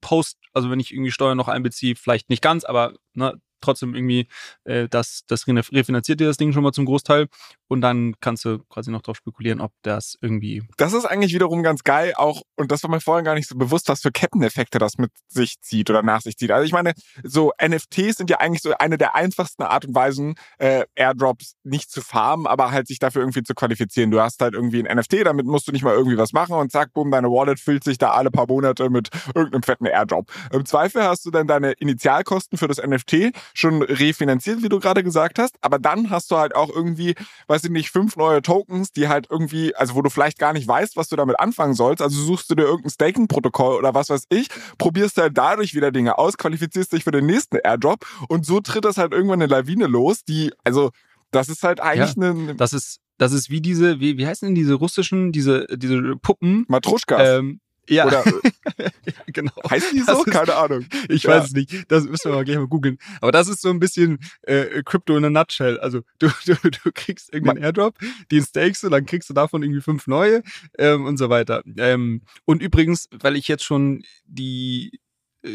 Post, 0.03 0.37
also 0.53 0.71
wenn 0.71 0.79
ich 0.79 0.93
irgendwie 0.93 1.11
Steuern 1.11 1.39
noch 1.39 1.49
einbeziehe, 1.49 1.97
vielleicht 1.97 2.29
nicht 2.29 2.43
ganz, 2.43 2.65
aber 2.65 2.93
ne, 3.15 3.41
trotzdem 3.63 3.95
irgendwie, 3.95 4.29
äh, 4.65 4.91
das, 4.91 5.25
das 5.27 5.49
refinanziert 5.49 6.21
dir 6.21 6.27
das 6.27 6.37
Ding 6.37 6.53
schon 6.53 6.63
mal 6.63 6.73
zum 6.73 6.85
Großteil 6.85 7.29
und 7.69 7.81
dann 7.81 8.15
kannst 8.21 8.45
du 8.45 8.59
quasi 8.69 8.91
noch 8.91 9.03
drauf 9.03 9.17
spekulieren, 9.17 9.61
ob 9.61 9.73
das 9.83 10.17
irgendwie. 10.21 10.63
Das 10.77 10.93
ist 10.93 11.05
eigentlich 11.05 11.35
wiederum 11.35 11.63
ganz 11.63 11.83
geil, 11.83 12.15
auch, 12.17 12.43
und 12.57 12.71
das 12.73 12.83
war 12.83 12.91
mir 12.91 13.01
vorhin 13.01 13.25
gar 13.25 13.35
nicht 13.35 13.49
so 13.49 13.57
bewusst, 13.57 13.89
was 13.89 14.03
für 14.03 14.13
Ketteneffekte 14.13 14.79
das 14.79 14.99
mit 14.99 15.11
sich 15.29 15.61
zieht 15.61 15.91
oder 15.91 16.03
nach 16.03 16.21
sich 16.21 16.37
zieht. 16.37 16.51
Also 16.51 16.65
ich 16.65 16.73
meine, 16.73 16.93
so 17.23 17.53
NFTs 17.63 18.17
sind 18.17 18.31
ja 18.31 18.39
eigentlich 18.39 18.63
so 18.63 18.73
eine 18.79 18.99
der 18.99 19.15
einfachsten 19.15 19.63
Art 19.63 19.85
und 19.85 19.95
Weisen, 19.95 20.35
äh, 20.59 20.85
Airdrops 20.95 21.55
nicht 21.65 21.91
zu 21.91 22.01
farmen, 22.01 22.47
aber 22.47 22.71
halt 22.71 22.87
sich 22.87 22.99
dafür 22.99 23.23
irgendwie 23.23 23.43
zu 23.43 23.55
qualifizieren. 23.55 24.11
Du 24.11 24.21
hast 24.21 24.41
halt 24.41 24.55
irgendwie 24.55 24.87
ein 24.87 24.97
NFT, 24.97 25.25
damit 25.25 25.47
musst 25.47 25.69
du 25.69 25.73
nicht 25.73 25.83
mal 25.83 25.95
irgendwie 25.95 26.19
was 26.19 26.33
machen 26.33 26.55
und 26.55 26.71
zack, 26.71 26.93
boom, 26.93 27.11
deine 27.11 27.29
Wallet 27.29 27.61
füllt 27.61 27.85
sich 27.85 27.99
da 27.99 28.13
alle 28.13 28.31
paar 28.31 28.47
Monate 28.47 28.91
mit 28.91 29.11
irgendeinem 29.35 29.63
fetten 29.63 29.87
Airdrop. 29.87 30.31
Im 30.53 30.65
Zweifel 30.65 31.03
hast 31.05 31.25
du 31.27 31.31
dann 31.31 31.47
deine 31.47 31.73
Initialkosten 31.73 32.59
für 32.59 32.69
das 32.69 32.79
NFT 32.79 33.33
schon 33.55 33.83
refinanziert, 33.83 34.63
wie 34.63 34.69
du 34.69 34.79
gerade 34.79 35.03
gesagt 35.03 35.39
hast, 35.39 35.57
aber 35.61 35.79
dann 35.79 36.11
hast 36.11 36.31
du 36.31 36.37
halt 36.37 36.55
auch 36.55 36.71
irgendwie, 36.71 37.15
weiß 37.57 37.65
ich 37.65 37.71
nicht, 37.71 37.91
fünf 37.91 38.17
neue 38.17 38.43
Tokens, 38.43 38.93
die 38.93 39.09
halt 39.09 39.29
irgendwie, 39.31 39.75
also 39.75 39.95
wo 39.95 40.03
du 40.03 40.11
vielleicht 40.11 40.39
gar 40.39 40.53
nicht 40.53 40.69
weißt, 40.69 40.97
was 40.97 41.09
du 41.09 41.17
damit 41.17 41.41
anfangen 41.41 41.73
sollst, 41.73 42.03
also 42.03 42.21
suchst 42.21 42.51
du 42.51 42.55
dir 42.55 42.65
irgendein 42.65 42.91
Staking-Protokoll 42.91 43.79
oder 43.79 43.95
was 43.95 44.11
weiß 44.11 44.25
ich, 44.29 44.49
probierst 44.79 45.17
halt 45.17 45.39
dadurch 45.39 45.75
wieder 45.75 45.91
Dinge 45.91 46.19
aus, 46.19 46.37
qualifizierst 46.37 46.93
dich 46.93 47.05
für 47.05 47.13
den 47.13 47.25
nächsten 47.25 47.57
Airdrop 47.57 48.07
und 48.29 48.45
so 48.45 48.61
tritt 48.61 48.85
das 48.85 48.99
halt 48.99 49.13
irgendwann 49.13 49.41
eine 49.41 49.51
Lawine 49.51 49.87
los, 49.87 50.23
die, 50.25 50.53
also 50.65 50.91
das 51.31 51.49
ist 51.49 51.63
halt 51.63 51.81
eigentlich 51.81 52.15
ja, 52.17 52.31
eine. 52.31 52.55
Das 52.57 52.73
ist, 52.73 53.01
das 53.19 53.33
ist 53.33 53.51
wie 53.51 53.61
diese, 53.61 54.01
wie, 54.01 54.19
wie 54.19 54.27
heißen 54.27 54.47
denn 54.47 54.55
diese 54.55 54.75
russischen, 54.75 55.33
diese, 55.33 55.67
diese 55.73 56.17
Puppen? 56.17 56.67
Matruschkas. 56.69 57.39
Ähm, 57.41 57.61
ja. 57.89 58.07
Oder 58.07 58.25
ja, 58.25 58.91
genau. 59.27 59.53
Heißt 59.69 59.93
die 59.93 60.01
so? 60.01 60.25
Ist, 60.25 60.31
Keine 60.31 60.55
Ahnung. 60.57 60.87
Ich 61.09 61.25
ja. 61.25 61.31
weiß 61.31 61.47
es 61.47 61.53
nicht. 61.53 61.91
Das 61.91 62.05
müssen 62.05 62.31
wir 62.31 62.37
mal 62.37 62.45
gleich 62.45 62.57
mal 62.57 62.67
googeln. 62.67 62.99
Aber 63.21 63.33
das 63.33 63.49
ist 63.49 63.63
so 63.63 63.71
ein 63.71 63.79
bisschen 63.79 64.19
äh, 64.43 64.83
Crypto 64.85 65.17
in 65.17 65.25
a 65.25 65.31
nutshell. 65.31 65.79
Also 65.81 66.03
du, 66.19 66.29
du, 66.47 66.55
du 66.63 66.93
kriegst 66.93 67.33
irgendeinen 67.33 67.63
Airdrop, 67.63 67.97
den 68.31 68.43
stakest 68.43 68.83
du, 68.83 68.89
dann 68.89 69.07
kriegst 69.07 69.29
du 69.31 69.35
davon 69.35 69.63
irgendwie 69.63 69.81
fünf 69.81 70.07
neue 70.07 70.43
ähm, 70.79 71.05
und 71.07 71.17
so 71.17 71.29
weiter. 71.31 71.63
Ähm, 71.79 72.23
und 72.45 72.63
übrigens, 72.63 73.09
weil 73.13 73.37
ich 73.37 73.49
jetzt 73.49 73.65
schon 73.65 74.03
die 74.27 75.01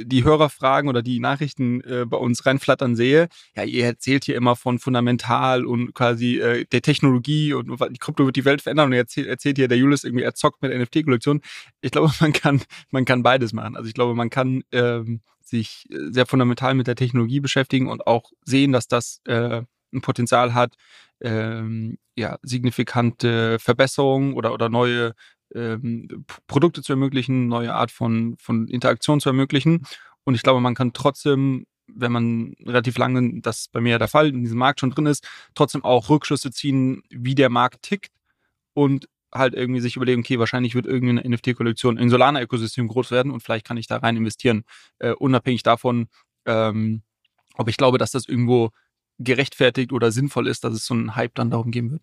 die 0.04 0.24
Hörerfragen 0.24 0.90
oder 0.90 1.02
die 1.02 1.20
Nachrichten 1.20 1.82
äh, 1.82 2.06
bei 2.06 2.18
uns 2.18 2.46
reinflattern 2.46 2.96
sehe, 2.96 3.28
ja, 3.56 3.64
ihr 3.64 3.86
erzählt 3.86 4.26
hier 4.26 4.36
immer 4.36 4.56
von 4.56 4.80
fundamental 4.80 5.66
und 5.66 5.94
quasi 5.94 6.40
äh, 6.40 6.66
der 6.66 6.82
Technologie 6.82 7.54
und 7.54 7.68
die 7.70 8.00
Krypto 8.00 8.26
wird 8.26 8.36
die 8.36 8.46
Welt 8.46 8.62
verändern 8.62 8.88
und 8.88 8.94
erzählt, 8.94 9.28
erzählt 9.28 9.58
hier 9.58 9.68
der 9.68 9.78
Julius 9.78 10.04
irgendwie, 10.04 10.24
er 10.24 10.34
zockt 10.34 10.62
mit 10.62 10.74
NFT-Kollektionen. 10.74 11.42
Ich 11.82 11.92
glaube, 11.92 12.12
man 12.20 12.34
kann, 12.34 12.62
man 12.90 13.06
kann 13.06 13.24
beides 13.24 13.54
machen. 13.54 13.76
Also 13.76 13.88
ich 13.88 13.94
glaube, 13.94 14.16
man 14.16 14.30
kann 14.30 14.64
ähm, 14.72 15.22
sich 15.42 15.88
sehr 15.90 16.26
fundamental 16.26 16.74
mit 16.74 16.88
der 16.88 16.96
Technologie 16.96 17.40
beschäftigen 17.40 17.88
und 17.88 18.08
auch 18.08 18.32
sehen, 18.46 18.72
dass 18.72 18.88
das 18.88 19.22
äh, 19.26 19.62
ein 19.94 20.02
Potenzial 20.02 20.54
hat, 20.54 20.76
ähm, 21.22 21.98
ja, 22.16 22.38
signifikante 22.42 23.60
Verbesserungen 23.60 24.34
oder, 24.34 24.54
oder 24.54 24.70
neue 24.70 25.14
ähm, 25.56 26.26
Produkte 26.48 26.82
zu 26.82 26.94
ermöglichen, 26.94 27.48
neue 27.48 27.74
Art 27.74 27.92
von, 27.92 28.36
von 28.38 28.68
Interaktion 28.68 29.20
zu 29.20 29.30
ermöglichen. 29.30 29.86
Und 30.24 30.36
ich 30.36 30.44
glaube, 30.44 30.62
man 30.62 30.76
kann 30.76 30.94
trotzdem, 30.94 31.66
wenn 31.88 32.12
man 32.12 32.56
relativ 32.66 32.98
lange, 32.98 33.42
das 33.42 33.68
bei 33.68 33.82
mir 33.82 33.92
ja 33.92 34.00
der 34.00 34.08
Fall, 34.08 34.28
in 34.28 34.44
diesem 34.44 34.58
Markt 34.58 34.80
schon 34.80 34.92
drin 34.92 35.06
ist, 35.06 35.28
trotzdem 35.56 35.84
auch 35.84 36.10
Rückschlüsse 36.10 36.52
ziehen, 36.52 37.04
wie 37.10 37.36
der 37.36 37.50
Markt 37.50 37.84
tickt 37.84 38.12
und 38.74 39.08
halt 39.34 39.54
irgendwie 39.54 39.82
sich 39.82 39.96
überlegen, 39.96 40.22
okay, 40.22 40.40
wahrscheinlich 40.40 40.76
wird 40.76 40.86
irgendeine 40.86 41.28
NFT-Kollektion 41.30 41.98
in 41.98 42.10
Solana-Ökosystem 42.10 42.88
groß 42.88 43.12
werden 43.12 43.32
und 43.32 43.42
vielleicht 43.42 43.66
kann 43.66 43.78
ich 43.78 43.88
da 43.88 43.98
rein 43.98 44.18
investieren, 44.18 44.64
äh, 45.00 45.12
unabhängig 45.12 45.64
davon, 45.64 46.08
ähm, 46.46 47.02
ob 47.56 47.70
ich 47.70 47.78
glaube, 47.78 47.98
dass 47.98 48.12
das 48.12 48.28
irgendwo 48.28 48.72
gerechtfertigt 49.20 49.94
oder 49.94 50.12
sinnvoll 50.12 50.48
ist, 50.48 50.64
dass 50.64 50.74
es 50.74 50.86
so 50.86 50.94
einen 50.94 51.16
Hype 51.16 51.36
dann 51.36 51.50
darum 51.50 51.72
geben 51.72 51.92
wird. 51.92 52.02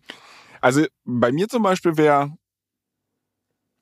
Also 0.61 0.85
bei 1.05 1.31
mir 1.31 1.47
zum 1.47 1.63
Beispiel 1.63 1.97
wäre 1.97 2.37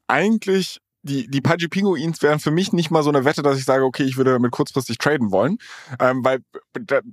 eigentlich 0.08 0.80
die, 1.04 1.28
die 1.30 1.42
Pudgy 1.42 1.68
Pinguins 1.68 2.22
wären 2.22 2.40
für 2.40 2.52
mich 2.52 2.74
nicht 2.74 2.92
mal 2.92 3.04
so 3.04 3.10
eine 3.10 3.26
Wette, 3.26 3.42
dass 3.42 3.58
ich 3.58 3.66
sage, 3.66 3.84
okay, 3.84 4.04
ich 4.04 4.18
würde 4.18 4.34
damit 4.34 4.52
kurzfristig 4.52 4.98
traden 4.98 5.32
wollen. 5.32 5.58
Ähm, 6.00 6.24
weil 6.24 6.40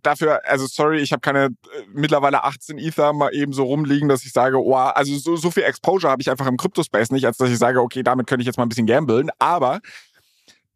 dafür, 0.02 0.40
also 0.44 0.66
sorry, 0.66 1.00
ich 1.00 1.12
habe 1.12 1.20
keine 1.20 1.46
äh, 1.46 1.50
mittlerweile 1.92 2.44
18 2.44 2.78
Ether 2.78 3.12
mal 3.12 3.32
eben 3.34 3.52
so 3.52 3.64
rumliegen, 3.64 4.08
dass 4.08 4.24
ich 4.24 4.32
sage, 4.32 4.58
oh, 4.60 4.74
also 4.74 5.16
so, 5.16 5.36
so 5.36 5.50
viel 5.50 5.62
Exposure 5.62 6.10
habe 6.10 6.22
ich 6.22 6.30
einfach 6.30 6.46
im 6.46 6.56
Crypto-Space 6.56 7.10
nicht, 7.10 7.26
als 7.26 7.36
dass 7.36 7.50
ich 7.50 7.58
sage, 7.58 7.80
okay, 7.80 8.02
damit 8.02 8.26
könnte 8.26 8.42
ich 8.42 8.46
jetzt 8.46 8.56
mal 8.56 8.64
ein 8.64 8.68
bisschen 8.68 8.86
gamblen. 8.86 9.30
Aber 9.38 9.80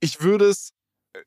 ich 0.00 0.20
würde 0.20 0.46
es 0.46 0.72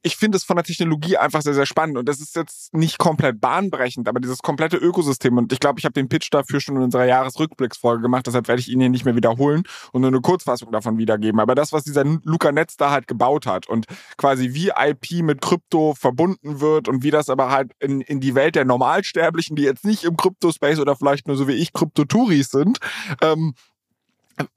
ich 0.04 0.16
finde 0.16 0.38
es 0.38 0.44
von 0.44 0.56
der 0.56 0.64
Technologie 0.64 1.18
einfach 1.18 1.42
sehr, 1.42 1.54
sehr 1.54 1.66
spannend. 1.66 1.98
Und 1.98 2.08
das 2.08 2.20
ist 2.20 2.36
jetzt 2.36 2.74
nicht 2.74 2.98
komplett 2.98 3.42
bahnbrechend, 3.42 4.08
aber 4.08 4.20
dieses 4.20 4.40
komplette 4.40 4.78
Ökosystem. 4.78 5.38
Und 5.38 5.52
ich 5.52 5.60
glaube, 5.60 5.80
ich 5.80 5.86
habe 5.86 5.94
den 5.94 6.08
Pitch 6.08 6.30
dafür 6.32 6.60
schon 6.60 6.76
in 6.76 6.84
unserer 6.84 7.06
Jahresrückblicksfolge 7.06 8.02
gemacht, 8.02 8.28
deshalb 8.28 8.48
werde 8.48 8.62
ich 8.62 8.70
ihn 8.70 8.80
hier 8.80 8.90
nicht 8.90 9.06
mehr 9.06 9.16
wiederholen 9.16 9.64
und 9.92 10.02
nur 10.02 10.10
eine 10.10 10.22
Kurzfassung 10.22 10.72
davon 10.72 10.98
wiedergeben. 10.98 11.40
Aber 11.40 11.56
das, 11.56 11.74
was 11.74 11.84
dieser 11.84 12.04
Luca 12.24 12.52
Netz 12.52 12.78
da 12.78 12.92
halt 12.92 13.08
gebaut 13.08 13.46
hat 13.46 13.68
und 13.68 13.86
quasi 14.18 14.54
wie 14.54 14.70
IP 14.70 15.24
mit 15.24 15.42
Krypto 15.42 15.94
verbunden 15.96 16.62
wird 16.62 16.88
und 16.88 17.04
wie 17.04 17.12
das 17.12 17.30
aber 17.30 17.50
halt 17.50 17.72
in, 17.80 18.02
in 18.02 18.20
die 18.20 18.36
Welt 18.36 18.56
der 18.56 18.66
Normalsterblichen, 18.66 19.56
die 19.56 19.64
jetzt 19.64 19.86
nicht 19.86 20.04
im 20.04 20.18
Krypto-Space 20.18 20.80
oder 20.80 20.96
vielleicht 20.96 21.28
nur 21.28 21.38
so 21.38 21.48
wie 21.48 21.54
ich 21.54 21.74
Krypto-Touris 21.74 22.50
sind, 22.50 22.80
ähm, 23.22 23.54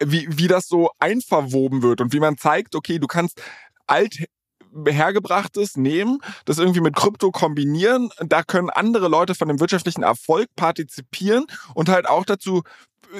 wie, 0.02 0.26
wie 0.30 0.48
das 0.48 0.68
so 0.68 0.90
einverwoben 0.98 1.82
wird 1.82 2.00
und 2.00 2.12
wie 2.12 2.20
man 2.20 2.38
zeigt, 2.38 2.74
okay, 2.74 2.98
du 2.98 3.06
kannst 3.06 3.42
alt 3.86 4.24
hergebrachtes 4.86 5.76
nehmen, 5.76 6.18
das 6.44 6.58
irgendwie 6.58 6.80
mit 6.80 6.96
Krypto 6.96 7.30
kombinieren. 7.30 8.10
Da 8.18 8.42
können 8.42 8.70
andere 8.70 9.08
Leute 9.08 9.34
von 9.34 9.48
dem 9.48 9.60
wirtschaftlichen 9.60 10.02
Erfolg 10.02 10.48
partizipieren 10.56 11.46
und 11.74 11.88
halt 11.88 12.08
auch 12.08 12.24
dazu 12.24 12.62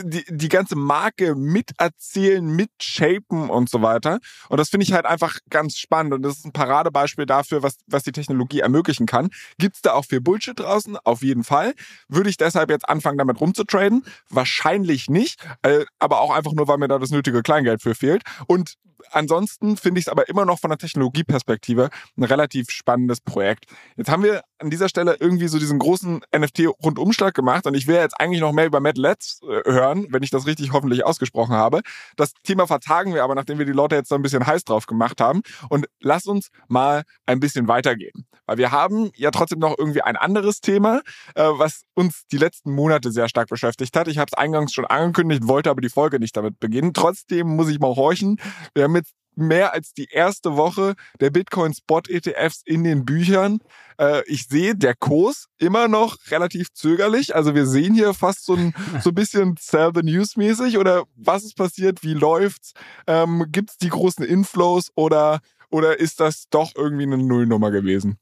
die, 0.03 0.25
die 0.29 0.49
ganze 0.49 0.77
Marke 0.77 1.35
miterzählen, 1.35 2.45
mitshapen 2.45 3.51
und 3.51 3.69
so 3.71 3.83
weiter. 3.83 4.19
Und 4.49 4.59
das 4.59 4.71
finde 4.71 4.85
ich 4.85 4.93
halt 4.93 5.07
einfach 5.07 5.39
ganz 5.51 5.77
spannend. 5.77 6.15
Und 6.15 6.23
das 6.23 6.39
ist 6.39 6.47
ein 6.47 6.53
Paradebeispiel 6.53 7.27
dafür, 7.27 7.63
was, 7.63 7.77
was 7.87 8.03
die 8.03 8.13
Technologie 8.13 8.61
ermöglichen 8.61 9.07
kann. 9.07 9.31
Gibt 9.59 9.77
es 9.77 9.83
da 9.83 9.93
auch 9.93 10.05
viel 10.05 10.21
Bullshit 10.21 10.59
draußen? 10.59 10.97
Auf 11.05 11.23
jeden 11.23 11.45
Fall. 11.45 11.75
Würde 12.09 12.31
ich 12.31 12.37
deshalb 12.37 12.71
jetzt 12.71 12.89
anfangen, 12.89 13.19
damit 13.19 13.41
rumzutraden? 13.41 14.05
Wahrscheinlich 14.31 15.09
nicht. 15.09 15.41
Äh, 15.63 15.85
aber 15.99 16.21
auch 16.21 16.35
einfach 16.35 16.53
nur, 16.53 16.69
weil 16.69 16.79
mir 16.79 16.89
da 16.89 16.99
das 16.99 17.11
nötige 17.11 17.43
Kleingeld 17.43 17.83
für 17.83 17.95
fehlt. 17.95 18.23
Und 18.47 18.75
ansonsten 19.11 19.77
finde 19.77 20.01
ich 20.01 20.07
es 20.07 20.13
aber 20.13 20.29
immer 20.29 20.45
noch 20.45 20.59
von 20.59 20.71
der 20.71 20.79
Technologieperspektive 20.79 21.91
ein 22.17 22.25
relativ 22.25 22.71
spannendes 22.71 23.21
Projekt. 23.21 23.67
Jetzt 23.97 24.11
haben 24.11 24.23
wir 24.23 24.43
an 24.59 24.71
dieser 24.71 24.89
Stelle 24.89 25.17
irgendwie 25.21 25.49
so 25.49 25.59
diesen 25.59 25.79
großen 25.79 26.23
NFT-Rundumschlag 26.37 27.35
gemacht 27.35 27.67
und 27.67 27.75
ich 27.75 27.87
will 27.87 27.97
jetzt 27.97 28.19
eigentlich 28.19 28.41
noch 28.41 28.53
mehr 28.53 28.67
über 28.67 28.81
Matt 28.81 28.99
Let's 28.99 29.41
äh, 29.43 29.71
hören, 29.71 30.07
wenn 30.11 30.23
ich 30.23 30.31
das 30.31 30.47
richtig 30.47 30.73
hoffentlich 30.73 31.05
ausgesprochen 31.05 31.55
habe. 31.55 31.81
Das 32.17 32.33
Thema 32.43 32.67
vertagen 32.67 33.15
wir 33.15 33.25
aber, 33.25 33.35
nachdem 33.35 33.59
wir 33.59 33.67
die 33.67 33.73
Leute 33.73 33.97
jetzt 33.97 34.09
so 34.09 34.15
ein 34.15 34.23
bisschen 34.23 34.47
heiß 34.47 34.65
drauf 34.65 34.87
gemacht 34.87 35.21
haben 35.21 35.43
und 35.69 35.87
lass 36.01 36.27
uns 36.27 36.49
mal 36.69 37.03
ein 37.27 37.41
bisschen 37.41 37.69
weitergehen. 37.69 38.27
Weil 38.47 38.59
wir 38.59 38.73
haben 38.73 39.11
ja 39.17 39.31
trotzdem 39.31 39.59
noch 39.59 39.77
irgendwie 39.79 40.03
ein 40.03 40.17
anderes 40.17 40.61
Thema, 40.61 41.01
äh, 41.35 41.45
was 41.45 41.85
uns 41.95 42.27
die 42.31 42.37
letzten 42.37 42.73
Monate 42.73 43.11
sehr 43.11 43.29
stark 43.29 43.49
beschäftigt 43.49 43.97
hat. 43.97 44.09
Ich 44.09 44.19
habe 44.19 44.31
es 44.33 44.39
eingangs 44.39 44.73
schon 44.73 44.85
angekündigt, 44.85 45.47
wollte 45.47 45.71
aber 45.71 45.81
die 45.81 45.89
Folge 45.89 46.19
nicht 46.19 46.37
damit 46.37 46.59
beginnen. 46.61 46.93
Trotzdem 46.93 47.57
muss 47.57 47.69
ich 47.69 47.79
mal 47.79 47.95
horchen. 47.97 48.39
Wir 48.75 48.85
haben 48.85 48.94
jetzt 48.97 49.15
mehr 49.37 49.73
als 49.73 49.93
die 49.93 50.09
erste 50.11 50.57
Woche 50.57 50.95
der 51.21 51.31
Bitcoin 51.31 51.75
Spot 51.75 52.03
ETFs 52.09 52.63
in 52.65 52.85
den 52.85 53.05
Büchern. 53.05 53.59
Äh, 53.99 54.23
ich 54.27 54.47
sehe 54.47 54.75
der 54.75 54.95
Kurs 54.95 55.47
immer 55.59 55.89
noch 55.89 56.17
relativ 56.31 56.73
zögerlich. 56.73 57.35
Also 57.35 57.55
wir 57.55 57.67
sehen 57.67 57.95
hier 57.95 58.15
fast 58.15 58.45
so 58.45 58.55
ein, 58.55 58.75
so 59.03 59.11
ein 59.11 59.15
bisschen 59.15 59.57
Sell 59.59 59.91
the 59.95 60.03
News 60.03 60.37
mäßig 60.37 60.79
oder 60.79 61.05
was 61.17 61.45
ist 61.45 61.57
passiert? 61.57 62.03
Wie 62.03 62.15
läuft's? 62.15 62.73
Ähm, 63.07 63.47
Gibt 63.51 63.71
es 63.71 63.79
die 63.79 63.89
großen 63.89 64.25
Inflows 64.25 64.91
oder, 64.95 65.41
oder 65.71 65.99
ist 65.99 66.21
das 66.21 66.49
doch 66.51 66.73
irgendwie 66.77 67.05
eine 67.05 67.19
Nullnummer 67.19 67.71
gewesen? 67.71 68.19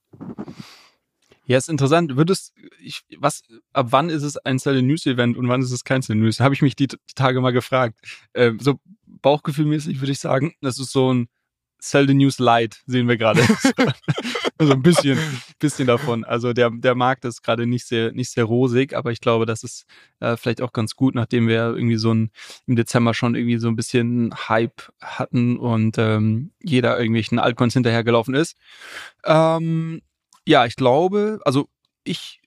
Ja, 1.45 1.59
ist 1.59 1.69
interessant. 1.69 2.17
Würdest, 2.17 2.55
ich, 2.81 3.03
was, 3.19 3.43
ab 3.73 3.89
wann 3.91 4.11
ist 4.11 4.23
es 4.23 4.37
ein 4.39 4.59
Sell 4.59 4.77
the 4.77 4.83
News 4.83 5.07
Event 5.07 5.37
und 5.37 5.49
wann 5.49 5.61
ist 5.61 5.73
es 5.73 5.85
kein 5.85 6.01
Sell 6.01 6.17
the 6.17 6.23
News? 6.23 6.41
Habe 6.41 6.55
ich 6.55 6.63
mich 6.63 6.77
die, 6.77 6.87
die 6.87 7.15
Tage 7.15 7.41
mal 7.41 7.53
gefragt. 7.53 7.99
Ähm, 8.33 8.59
so 8.61 8.79
Bauchgefühlmäßig 9.21 10.01
würde 10.01 10.13
ich 10.13 10.21
sagen, 10.21 10.55
das 10.61 10.79
ist 10.79 10.93
so 10.93 11.13
ein 11.13 11.29
Sell 11.85 12.07
the 12.07 12.15
News 12.15 12.39
Light, 12.39 12.81
sehen 12.87 13.09
wir 13.09 13.17
gerade. 13.17 13.43
also 14.59 14.73
ein 14.73 14.83
bisschen, 14.83 15.19
bisschen 15.59 15.89
davon. 15.89 16.23
Also 16.23 16.53
der, 16.53 16.71
der 16.71 16.95
Markt 16.95 17.25
ist 17.25 17.43
gerade 17.43 17.67
nicht 17.67 17.87
sehr, 17.87 18.13
nicht 18.13 18.31
sehr 18.31 18.45
rosig, 18.45 18.95
aber 18.95 19.11
ich 19.11 19.21
glaube, 19.21 19.47
das 19.47 19.65
ist 19.65 19.85
äh, 20.21 20.37
vielleicht 20.37 20.63
auch 20.63 20.73
ganz 20.73 20.95
gut, 20.95 21.17
nachdem 21.17 21.49
wir 21.49 21.75
irgendwie 21.75 21.97
so 21.97 22.15
ein, 22.15 22.31
im 22.67 22.77
Dezember 22.77 23.15
schon 23.15 23.35
irgendwie 23.35 23.59
so 23.59 23.67
ein 23.67 23.75
bisschen 23.75 24.33
Hype 24.49 24.93
hatten 25.01 25.57
und 25.59 25.99
ähm, 25.99 26.53
jeder 26.63 26.97
irgendwelchen 26.99 27.41
Altcoins 27.41 27.75
hinterhergelaufen 27.75 28.35
ist. 28.35 28.57
Ähm, 29.25 30.03
ja, 30.47 30.67
ich 30.67 30.77
glaube, 30.77 31.41
also 31.45 31.69
ich 32.05 32.41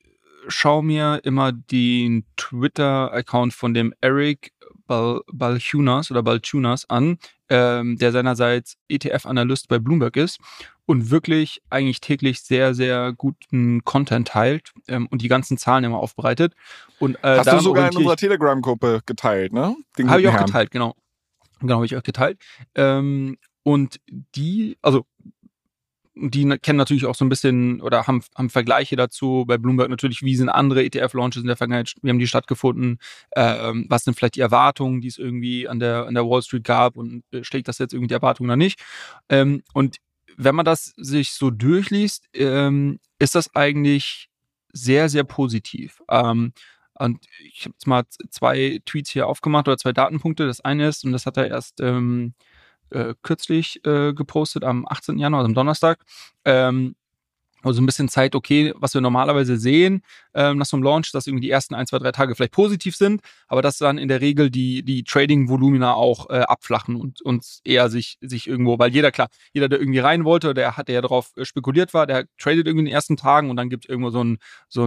schaue 0.47 0.83
mir 0.83 1.19
immer 1.23 1.51
den 1.51 2.25
Twitter-Account 2.37 3.53
von 3.53 3.73
dem 3.73 3.93
Eric 3.99 4.51
Bal 4.87 5.21
Balchunas 5.31 6.11
oder 6.11 6.23
Balchunas 6.23 6.89
an, 6.89 7.17
ähm, 7.49 7.97
der 7.97 8.11
seinerseits 8.11 8.77
ETF-Analyst 8.89 9.67
bei 9.67 9.79
Bloomberg 9.79 10.17
ist 10.17 10.39
und 10.85 11.09
wirklich 11.09 11.61
eigentlich 11.69 12.01
täglich 12.01 12.41
sehr, 12.41 12.73
sehr 12.73 13.13
guten 13.13 13.83
Content 13.83 14.27
teilt 14.27 14.71
ähm, 14.87 15.07
und 15.07 15.21
die 15.21 15.27
ganzen 15.27 15.57
Zahlen 15.57 15.83
immer 15.83 15.99
aufbereitet. 15.99 16.53
Und, 16.99 17.15
äh, 17.23 17.37
Hast 17.39 17.51
du 17.51 17.59
sogar 17.59 17.89
in 17.89 17.97
unserer 17.97 18.17
Telegram-Gruppe 18.17 19.01
geteilt, 19.05 19.53
ne? 19.53 19.75
Habe 20.05 20.21
ich 20.21 20.27
auch 20.27 20.33
Herrn. 20.33 20.45
geteilt, 20.45 20.71
genau. 20.71 20.95
Genau, 21.59 21.75
habe 21.75 21.85
ich 21.85 21.95
auch 21.95 22.03
geteilt. 22.03 22.39
Ähm, 22.75 23.37
und 23.63 23.99
die, 24.07 24.77
also 24.81 25.05
die 26.15 26.47
kennen 26.59 26.77
natürlich 26.77 27.05
auch 27.05 27.15
so 27.15 27.25
ein 27.25 27.29
bisschen 27.29 27.81
oder 27.81 28.07
haben, 28.07 28.23
haben 28.35 28.49
Vergleiche 28.49 28.95
dazu. 28.95 29.43
Bei 29.47 29.57
Bloomberg 29.57 29.89
natürlich, 29.89 30.21
wie 30.21 30.35
sind 30.35 30.49
andere 30.49 30.83
ETF-Launches 30.83 31.41
in 31.41 31.47
der 31.47 31.57
Vergangenheit, 31.57 31.93
wie 32.01 32.09
haben 32.09 32.19
die 32.19 32.27
stattgefunden, 32.27 32.99
ähm, 33.35 33.85
was 33.89 34.05
sind 34.05 34.17
vielleicht 34.17 34.35
die 34.35 34.41
Erwartungen, 34.41 35.01
die 35.01 35.09
es 35.09 35.17
irgendwie 35.17 35.67
an 35.67 35.79
der, 35.79 36.05
an 36.07 36.13
der 36.13 36.25
Wall 36.25 36.41
Street 36.41 36.63
gab 36.63 36.95
und 36.95 37.23
äh, 37.31 37.43
schlägt 37.43 37.67
das 37.67 37.79
jetzt 37.79 37.93
irgendwie 37.93 38.07
die 38.07 38.13
Erwartungen 38.13 38.49
oder 38.49 38.57
nicht. 38.57 38.81
Ähm, 39.29 39.63
und 39.73 39.97
wenn 40.37 40.55
man 40.55 40.65
das 40.65 40.93
sich 40.97 41.31
so 41.31 41.49
durchliest, 41.49 42.27
ähm, 42.33 42.99
ist 43.19 43.35
das 43.35 43.53
eigentlich 43.53 44.29
sehr, 44.71 45.09
sehr 45.09 45.23
positiv. 45.23 46.01
Ähm, 46.09 46.53
und 46.97 47.25
ich 47.43 47.65
habe 47.65 47.73
jetzt 47.73 47.87
mal 47.87 48.03
zwei 48.29 48.79
Tweets 48.85 49.09
hier 49.09 49.27
aufgemacht 49.27 49.67
oder 49.67 49.77
zwei 49.77 49.91
Datenpunkte. 49.91 50.47
Das 50.47 50.61
eine 50.61 50.87
ist, 50.87 51.03
und 51.03 51.11
das 51.11 51.25
hat 51.25 51.35
er 51.35 51.47
erst 51.47 51.81
ähm, 51.81 52.33
äh, 52.89 53.13
kürzlich 53.21 53.85
äh, 53.85 54.13
gepostet 54.13 54.63
am 54.63 54.85
18. 54.87 55.17
Januar, 55.17 55.39
also 55.39 55.49
am 55.49 55.55
Donnerstag. 55.55 55.99
Ähm, 56.43 56.95
also 57.65 57.81
ein 57.81 57.85
bisschen 57.85 58.09
Zeit, 58.09 58.35
okay, 58.35 58.73
was 58.77 58.93
wir 58.93 59.01
normalerweise 59.01 59.57
sehen 59.57 60.01
ähm, 60.33 60.57
nach 60.57 60.65
so 60.65 60.77
einem 60.77 60.83
Launch, 60.83 61.11
dass 61.11 61.27
irgendwie 61.27 61.45
die 61.45 61.51
ersten 61.51 61.75
ein, 61.75 61.87
zwei, 61.87 61.99
drei 61.99 62.11
Tage 62.11 62.35
vielleicht 62.35 62.53
positiv 62.53 62.95
sind, 62.95 63.21
aber 63.47 63.61
dass 63.61 63.77
dann 63.77 63.97
in 63.97 64.07
der 64.07 64.21
Regel 64.21 64.49
die, 64.49 64.83
die 64.83 65.03
Trading-Volumina 65.03 65.93
auch 65.93 66.29
äh, 66.29 66.41
abflachen 66.41 66.95
und 66.95 67.21
uns 67.21 67.61
eher 67.63 67.89
sich, 67.89 68.17
sich 68.21 68.47
irgendwo, 68.47 68.79
weil 68.79 68.91
jeder, 68.91 69.11
klar, 69.11 69.29
jeder, 69.53 69.69
der 69.69 69.79
irgendwie 69.79 69.99
rein 69.99 70.25
wollte, 70.25 70.53
der 70.53 70.77
hat, 70.77 70.87
der 70.87 70.95
ja 70.95 71.01
darauf 71.01 71.31
äh, 71.35 71.45
spekuliert 71.45 71.93
war, 71.93 72.07
der 72.07 72.25
tradet 72.37 72.67
irgendwie 72.67 72.81
in 72.81 72.85
den 72.85 72.93
ersten 72.93 73.17
Tagen 73.17 73.49
und 73.49 73.57
dann 73.57 73.69
gibt 73.69 73.85
es 73.85 73.89
irgendwo 73.89 74.11
so 74.11 74.21
einen 74.21 74.37
so 74.69 74.85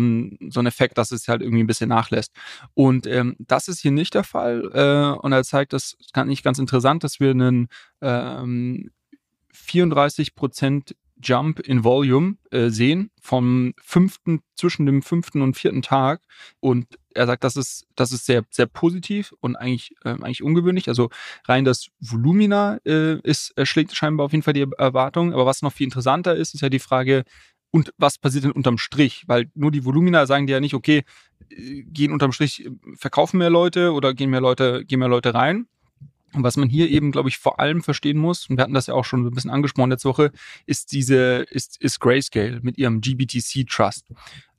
so 0.51 0.61
ein 0.61 0.67
Effekt, 0.67 0.99
dass 0.99 1.11
es 1.11 1.29
halt 1.29 1.43
irgendwie 1.43 1.63
ein 1.63 1.67
bisschen 1.67 1.89
nachlässt. 1.89 2.33
Und 2.75 3.07
ähm, 3.07 3.37
das 3.39 3.69
ist 3.69 3.81
hier 3.81 3.91
nicht 3.91 4.15
der 4.15 4.25
Fall. 4.25 4.71
Äh, 4.73 5.19
und 5.19 5.33
er 5.33 5.45
zeigt, 5.45 5.73
das 5.73 5.97
kann 6.13 6.29
nicht 6.29 6.45
ganz 6.45 6.59
interessant, 6.59 7.05
dass 7.05 7.21
wir 7.21 7.31
einen 7.31 7.69
ähm, 8.01 8.91
34 9.53 10.35
Prozent 10.35 10.95
Jump 11.23 11.61
in 11.61 11.85
Volume 11.85 12.37
äh, 12.51 12.69
sehen 12.69 13.11
vom 13.21 13.75
fünften, 13.83 14.41
zwischen 14.57 14.87
dem 14.87 15.03
fünften 15.03 15.43
und 15.43 15.57
vierten 15.57 15.83
Tag. 15.83 16.23
Und 16.61 16.87
er 17.15 17.27
sagt, 17.27 17.45
das 17.45 17.57
ist, 17.57 17.87
das 17.97 18.13
ist 18.13 18.27
sehr, 18.27 18.45
sehr 18.51 18.67
positiv 18.67 19.33
und 19.41 19.57
eigentlich, 19.57 19.95
äh, 20.05 20.11
eigentlich 20.11 20.43
ungewöhnlich. 20.43 20.89
Also 20.89 21.11
rein 21.47 21.65
das 21.65 21.89
Volumina 22.01 22.79
äh, 22.85 23.19
ist, 23.21 23.53
äh, 23.57 23.67
schlägt 23.67 23.95
scheinbar 23.95 24.27
auf 24.27 24.33
jeden 24.33 24.43
Fall 24.43 24.55
die 24.55 24.67
Erwartung. 24.79 25.33
Aber 25.33 25.47
was 25.47 25.63
noch 25.63 25.73
viel 25.73 25.85
interessanter 25.87 26.37
ist, 26.37 26.55
ist 26.55 26.61
ja 26.61 26.69
die 26.69 26.79
Frage, 26.79 27.25
und 27.71 27.93
was 27.99 28.19
passiert 28.19 28.45
denn 28.45 28.53
unterm 28.53 28.79
Strich? 28.79 29.25
Weil 29.27 29.51
nur 29.55 29.71
die 29.71 29.85
Volumina 29.85 30.27
sagen 30.27 30.47
dir 30.47 30.55
ja 30.55 30.61
nicht, 30.61 30.75
okay, 30.75 31.05
äh, 31.51 31.83
gehen 31.83 32.13
unterm 32.13 32.33
Strich, 32.33 32.65
äh, 32.65 32.71
verkaufen 32.97 33.39
mehr 33.39 33.51
Leute 33.51 33.93
oder 33.93 34.15
gehen 34.15 34.31
mehr 34.31 34.41
Leute, 34.41 34.85
gehen 34.85 35.01
mehr 35.01 35.09
Leute 35.09 35.35
rein, 35.35 35.67
und 36.35 36.43
was 36.43 36.57
man 36.57 36.69
hier 36.69 36.89
eben, 36.91 37.11
glaube 37.11 37.29
ich, 37.29 37.39
vor 37.39 37.59
allem 37.59 37.83
verstehen 37.83 38.19
muss, 38.19 38.49
und 38.49 38.57
wir 38.57 38.63
hatten 38.63 38.75
das 38.75 38.87
ja 38.87 38.95
auch 38.95 39.05
schon 39.05 39.27
ein 39.27 39.31
bisschen 39.31 39.51
angesprochen 39.51 39.91
letzte 39.91 40.09
Woche, 40.09 40.31
ist 40.67 40.93
diese, 40.93 41.47
ist, 41.51 41.81
ist 41.81 42.01
Grayscale 42.01 42.61
mit 42.63 42.79
ihrem 42.79 43.01
GBTC 43.01 43.67
Trust. 43.69 44.09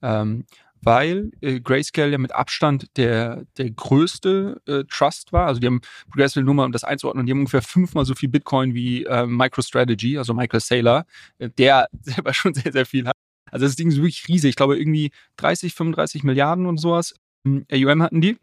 Ähm, 0.02 0.46
weil 0.82 1.32
äh, 1.42 1.60
Grayscale 1.60 2.12
ja 2.12 2.18
mit 2.18 2.34
Abstand 2.34 2.98
der, 2.98 3.46
der 3.58 3.70
größte 3.72 4.62
äh, 4.66 4.84
Trust 4.90 5.34
war. 5.34 5.48
Also 5.48 5.60
die 5.60 5.68
haben 5.68 5.82
Grayscale 6.12 6.46
nur 6.46 6.56
mal, 6.56 6.66
um 6.66 6.72
das 6.72 6.84
einzuordnen, 6.84 7.26
die 7.26 7.32
haben 7.32 7.40
ungefähr 7.40 7.62
fünfmal 7.62 8.06
so 8.06 8.16
viel 8.16 8.30
Bitcoin 8.30 8.74
wie 8.74 9.04
äh, 9.04 9.26
MicroStrategy, 9.26 10.18
also 10.18 10.34
Michael 10.34 10.62
Saylor, 10.62 11.06
äh, 11.38 11.50
der 11.50 11.88
selber 12.02 12.34
schon 12.34 12.54
sehr, 12.54 12.72
sehr 12.72 12.86
viel 12.86 13.08
hat. 13.08 13.16
Also 13.52 13.66
das 13.66 13.76
Ding 13.76 13.90
ist 13.90 13.98
wirklich 13.98 14.28
riesig. 14.28 14.50
Ich 14.50 14.56
glaube 14.56 14.78
irgendwie 14.78 15.12
30, 15.38 15.74
35 15.74 16.24
Milliarden 16.24 16.66
und 16.66 16.78
sowas. 16.78 17.16
AUM 17.46 18.04
hatten 18.04 18.22
die. 18.22 18.38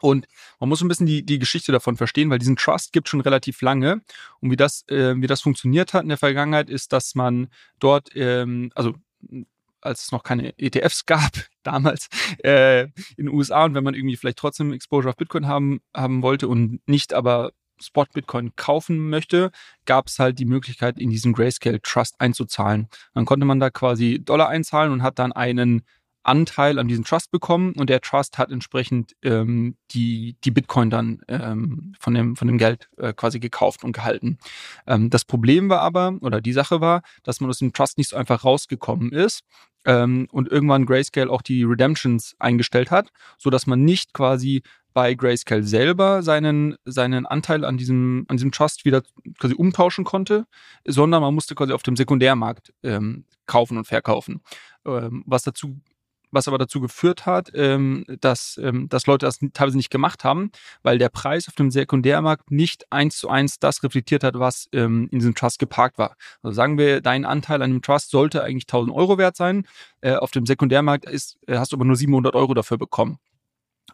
Und 0.00 0.26
man 0.60 0.68
muss 0.68 0.82
ein 0.82 0.88
bisschen 0.88 1.06
die, 1.06 1.24
die 1.24 1.38
Geschichte 1.38 1.72
davon 1.72 1.96
verstehen, 1.96 2.30
weil 2.30 2.38
diesen 2.38 2.56
Trust 2.56 2.92
gibt 2.92 3.08
schon 3.08 3.20
relativ 3.20 3.60
lange. 3.62 4.02
Und 4.40 4.50
wie 4.50 4.56
das, 4.56 4.84
äh, 4.88 5.14
wie 5.16 5.26
das 5.26 5.40
funktioniert 5.40 5.94
hat 5.94 6.02
in 6.02 6.08
der 6.08 6.18
Vergangenheit, 6.18 6.70
ist, 6.70 6.92
dass 6.92 7.14
man 7.14 7.48
dort, 7.78 8.10
ähm, 8.14 8.70
also 8.74 8.94
als 9.80 10.04
es 10.04 10.12
noch 10.12 10.22
keine 10.22 10.58
ETFs 10.58 11.06
gab, 11.06 11.32
damals 11.62 12.08
äh, 12.44 12.84
in 13.16 13.26
den 13.26 13.28
USA 13.28 13.64
und 13.64 13.74
wenn 13.74 13.84
man 13.84 13.94
irgendwie 13.94 14.16
vielleicht 14.16 14.38
trotzdem 14.38 14.72
Exposure 14.72 15.10
auf 15.10 15.16
Bitcoin 15.16 15.46
haben, 15.46 15.80
haben 15.94 16.22
wollte 16.22 16.48
und 16.48 16.80
nicht 16.86 17.14
aber 17.14 17.52
Spot 17.80 18.06
Bitcoin 18.12 18.54
kaufen 18.56 19.10
möchte, 19.10 19.50
gab 19.84 20.08
es 20.08 20.18
halt 20.18 20.38
die 20.38 20.46
Möglichkeit, 20.46 20.98
in 20.98 21.10
diesen 21.10 21.32
Grayscale 21.32 21.80
Trust 21.82 22.14
einzuzahlen. 22.18 22.88
Dann 23.14 23.26
konnte 23.26 23.44
man 23.44 23.60
da 23.60 23.70
quasi 23.70 24.20
Dollar 24.24 24.48
einzahlen 24.48 24.92
und 24.92 25.02
hat 25.02 25.18
dann 25.18 25.32
einen 25.32 25.82
Anteil 26.26 26.78
an 26.78 26.88
diesem 26.88 27.04
Trust 27.04 27.30
bekommen 27.30 27.72
und 27.76 27.88
der 27.88 28.00
Trust 28.00 28.38
hat 28.38 28.50
entsprechend 28.50 29.14
ähm, 29.22 29.76
die, 29.92 30.36
die 30.44 30.50
Bitcoin 30.50 30.90
dann 30.90 31.20
ähm, 31.28 31.94
von, 32.00 32.14
dem, 32.14 32.36
von 32.36 32.48
dem 32.48 32.58
Geld 32.58 32.88
äh, 32.96 33.12
quasi 33.12 33.40
gekauft 33.40 33.84
und 33.84 33.92
gehalten. 33.92 34.38
Ähm, 34.86 35.10
das 35.10 35.24
Problem 35.24 35.68
war 35.68 35.80
aber, 35.80 36.16
oder 36.20 36.40
die 36.40 36.52
Sache 36.52 36.80
war, 36.80 37.02
dass 37.22 37.40
man 37.40 37.50
aus 37.50 37.58
dem 37.58 37.72
Trust 37.72 37.98
nicht 37.98 38.10
so 38.10 38.16
einfach 38.16 38.44
rausgekommen 38.44 39.12
ist 39.12 39.42
ähm, 39.84 40.26
und 40.32 40.50
irgendwann 40.50 40.86
Grayscale 40.86 41.30
auch 41.30 41.42
die 41.42 41.62
Redemptions 41.62 42.34
eingestellt 42.38 42.90
hat, 42.90 43.10
so 43.38 43.50
dass 43.50 43.66
man 43.66 43.84
nicht 43.84 44.12
quasi 44.12 44.62
bei 44.96 45.14
Grayscale 45.14 45.62
selber 45.62 46.22
seinen, 46.22 46.76
seinen 46.86 47.26
Anteil 47.26 47.66
an 47.66 47.76
diesem, 47.76 48.24
an 48.28 48.38
diesem 48.38 48.50
Trust 48.50 48.86
wieder 48.86 49.02
quasi 49.38 49.54
umtauschen 49.54 50.04
konnte, 50.04 50.46
sondern 50.86 51.20
man 51.20 51.34
musste 51.34 51.54
quasi 51.54 51.72
auf 51.72 51.82
dem 51.82 51.96
Sekundärmarkt 51.96 52.72
ähm, 52.82 53.26
kaufen 53.44 53.76
und 53.76 53.86
verkaufen. 53.86 54.40
Ähm, 54.86 55.22
was 55.26 55.42
dazu 55.42 55.80
was 56.30 56.48
aber 56.48 56.58
dazu 56.58 56.80
geführt 56.80 57.26
hat, 57.26 57.50
ähm, 57.54 58.04
dass, 58.20 58.58
ähm, 58.62 58.88
dass 58.88 59.06
Leute 59.06 59.26
das 59.26 59.38
teilweise 59.52 59.76
nicht 59.76 59.90
gemacht 59.90 60.24
haben, 60.24 60.50
weil 60.82 60.98
der 60.98 61.08
Preis 61.08 61.48
auf 61.48 61.54
dem 61.54 61.70
Sekundärmarkt 61.70 62.50
nicht 62.50 62.90
eins 62.90 63.18
zu 63.18 63.28
eins 63.28 63.58
das 63.58 63.82
reflektiert 63.82 64.24
hat, 64.24 64.38
was 64.38 64.68
ähm, 64.72 65.08
in 65.10 65.18
diesem 65.18 65.34
Trust 65.34 65.58
geparkt 65.58 65.98
war. 65.98 66.16
Also 66.42 66.54
sagen 66.54 66.78
wir, 66.78 67.00
dein 67.00 67.24
Anteil 67.24 67.62
an 67.62 67.70
dem 67.70 67.82
Trust 67.82 68.10
sollte 68.10 68.42
eigentlich 68.42 68.64
1000 68.64 68.94
Euro 68.94 69.18
wert 69.18 69.36
sein. 69.36 69.66
Äh, 70.00 70.14
auf 70.14 70.30
dem 70.30 70.46
Sekundärmarkt 70.46 71.08
ist, 71.08 71.38
äh, 71.46 71.58
hast 71.58 71.72
du 71.72 71.76
aber 71.76 71.84
nur 71.84 71.96
700 71.96 72.34
Euro 72.34 72.54
dafür 72.54 72.78
bekommen 72.78 73.18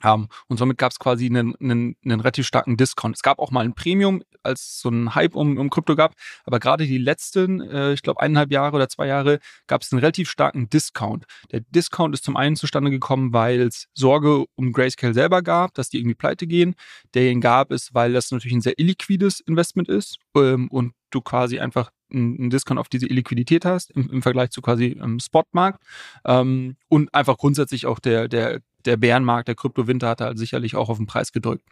haben. 0.03 0.29
Und 0.49 0.59
somit 0.59 0.79
gab 0.79 0.93
es 0.93 0.99
quasi 0.99 1.27
einen, 1.27 1.55
einen, 1.57 1.97
einen 2.05 2.21
relativ 2.21 2.47
starken 2.47 2.77
Discount. 2.77 3.17
Es 3.17 3.23
gab 3.23 3.39
auch 3.39 3.51
mal 3.51 3.65
ein 3.65 3.75
Premium, 3.75 4.23
als 4.43 4.81
so 4.81 4.89
ein 4.89 5.15
Hype 5.15 5.35
um, 5.35 5.57
um 5.59 5.71
Krypto 5.71 5.95
gab, 5.97 6.15
aber 6.45 6.59
gerade 6.59 6.87
die 6.87 6.99
letzten, 6.99 7.61
äh, 7.61 7.93
ich 7.93 8.03
glaube, 8.03 8.21
eineinhalb 8.21 8.51
Jahre 8.51 8.77
oder 8.77 8.89
zwei 8.89 9.07
Jahre 9.07 9.39
gab 9.67 9.83
es 9.83 9.93
einen 9.93 10.01
relativ 10.01 10.29
starken 10.31 10.69
Discount. 10.69 11.25
Der 11.51 11.61
Discount 11.61 12.15
ist 12.15 12.25
zum 12.25 12.37
einen 12.37 12.57
zustande 12.57 12.91
gekommen, 12.91 13.33
weil 13.33 13.61
es 13.61 13.89
Sorge 13.95 14.45
um 14.57 14.73
Grayscale 14.73 15.15
selber 15.15 15.43
gab, 15.43 15.75
dass 15.75 15.89
die 15.89 15.99
irgendwie 15.99 16.15
pleite 16.15 16.47
gehen. 16.47 16.75
Den 17.15 17.41
gab 17.41 17.71
es, 17.71 17.95
weil 17.95 18.13
das 18.13 18.31
natürlich 18.31 18.57
ein 18.57 18.63
sehr 18.63 18.79
illiquides 18.79 19.41
Investment 19.41 19.89
ist 19.89 20.17
ähm, 20.37 20.69
und 20.69 20.93
du 21.11 21.21
quasi 21.21 21.59
einfach 21.59 21.91
einen 22.13 22.51
Discount 22.51 22.79
auf 22.79 22.89
diese 22.89 23.07
Illiquidität 23.07 23.65
hast 23.65 23.91
im, 23.93 24.11
im 24.11 24.23
Vergleich 24.23 24.51
zu 24.51 24.61
quasi 24.61 24.89
im 24.89 25.19
Spotmarkt 25.19 25.83
ähm, 26.25 26.77
und 26.89 27.13
einfach 27.15 27.39
grundsätzlich 27.39 27.87
auch 27.87 27.99
der, 27.99 28.29
der 28.29 28.61
der 28.87 28.97
Bärenmarkt, 28.97 29.49
der 29.49 29.55
Kryptowinter 29.55 30.09
hat 30.09 30.21
halt 30.21 30.39
sicherlich 30.39 30.77
auch 30.77 30.89
auf 30.89 30.99
den 30.99 31.07
Preis 31.07 31.33
gedrückt. 31.33 31.65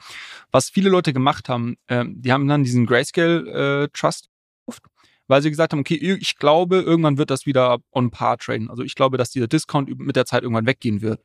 Was 0.50 0.70
viele 0.70 0.90
Leute 0.90 1.12
gemacht 1.12 1.48
haben, 1.48 1.76
äh, 1.86 2.04
die 2.08 2.32
haben 2.32 2.48
dann 2.48 2.64
diesen 2.64 2.86
Grayscale 2.86 3.84
äh, 3.84 3.88
Trust 3.92 4.28
gekauft, 4.66 4.84
weil 5.28 5.42
sie 5.42 5.50
gesagt 5.50 5.72
haben, 5.72 5.80
okay, 5.80 5.94
ich 5.94 6.36
glaube, 6.36 6.80
irgendwann 6.80 7.18
wird 7.18 7.30
das 7.30 7.46
wieder 7.46 7.78
on 7.92 8.10
par 8.10 8.38
traden. 8.38 8.70
Also 8.70 8.82
ich 8.82 8.94
glaube, 8.94 9.16
dass 9.16 9.30
dieser 9.30 9.48
Discount 9.48 9.98
mit 9.98 10.16
der 10.16 10.26
Zeit 10.26 10.42
irgendwann 10.42 10.66
weggehen 10.66 11.02
wird. 11.02 11.20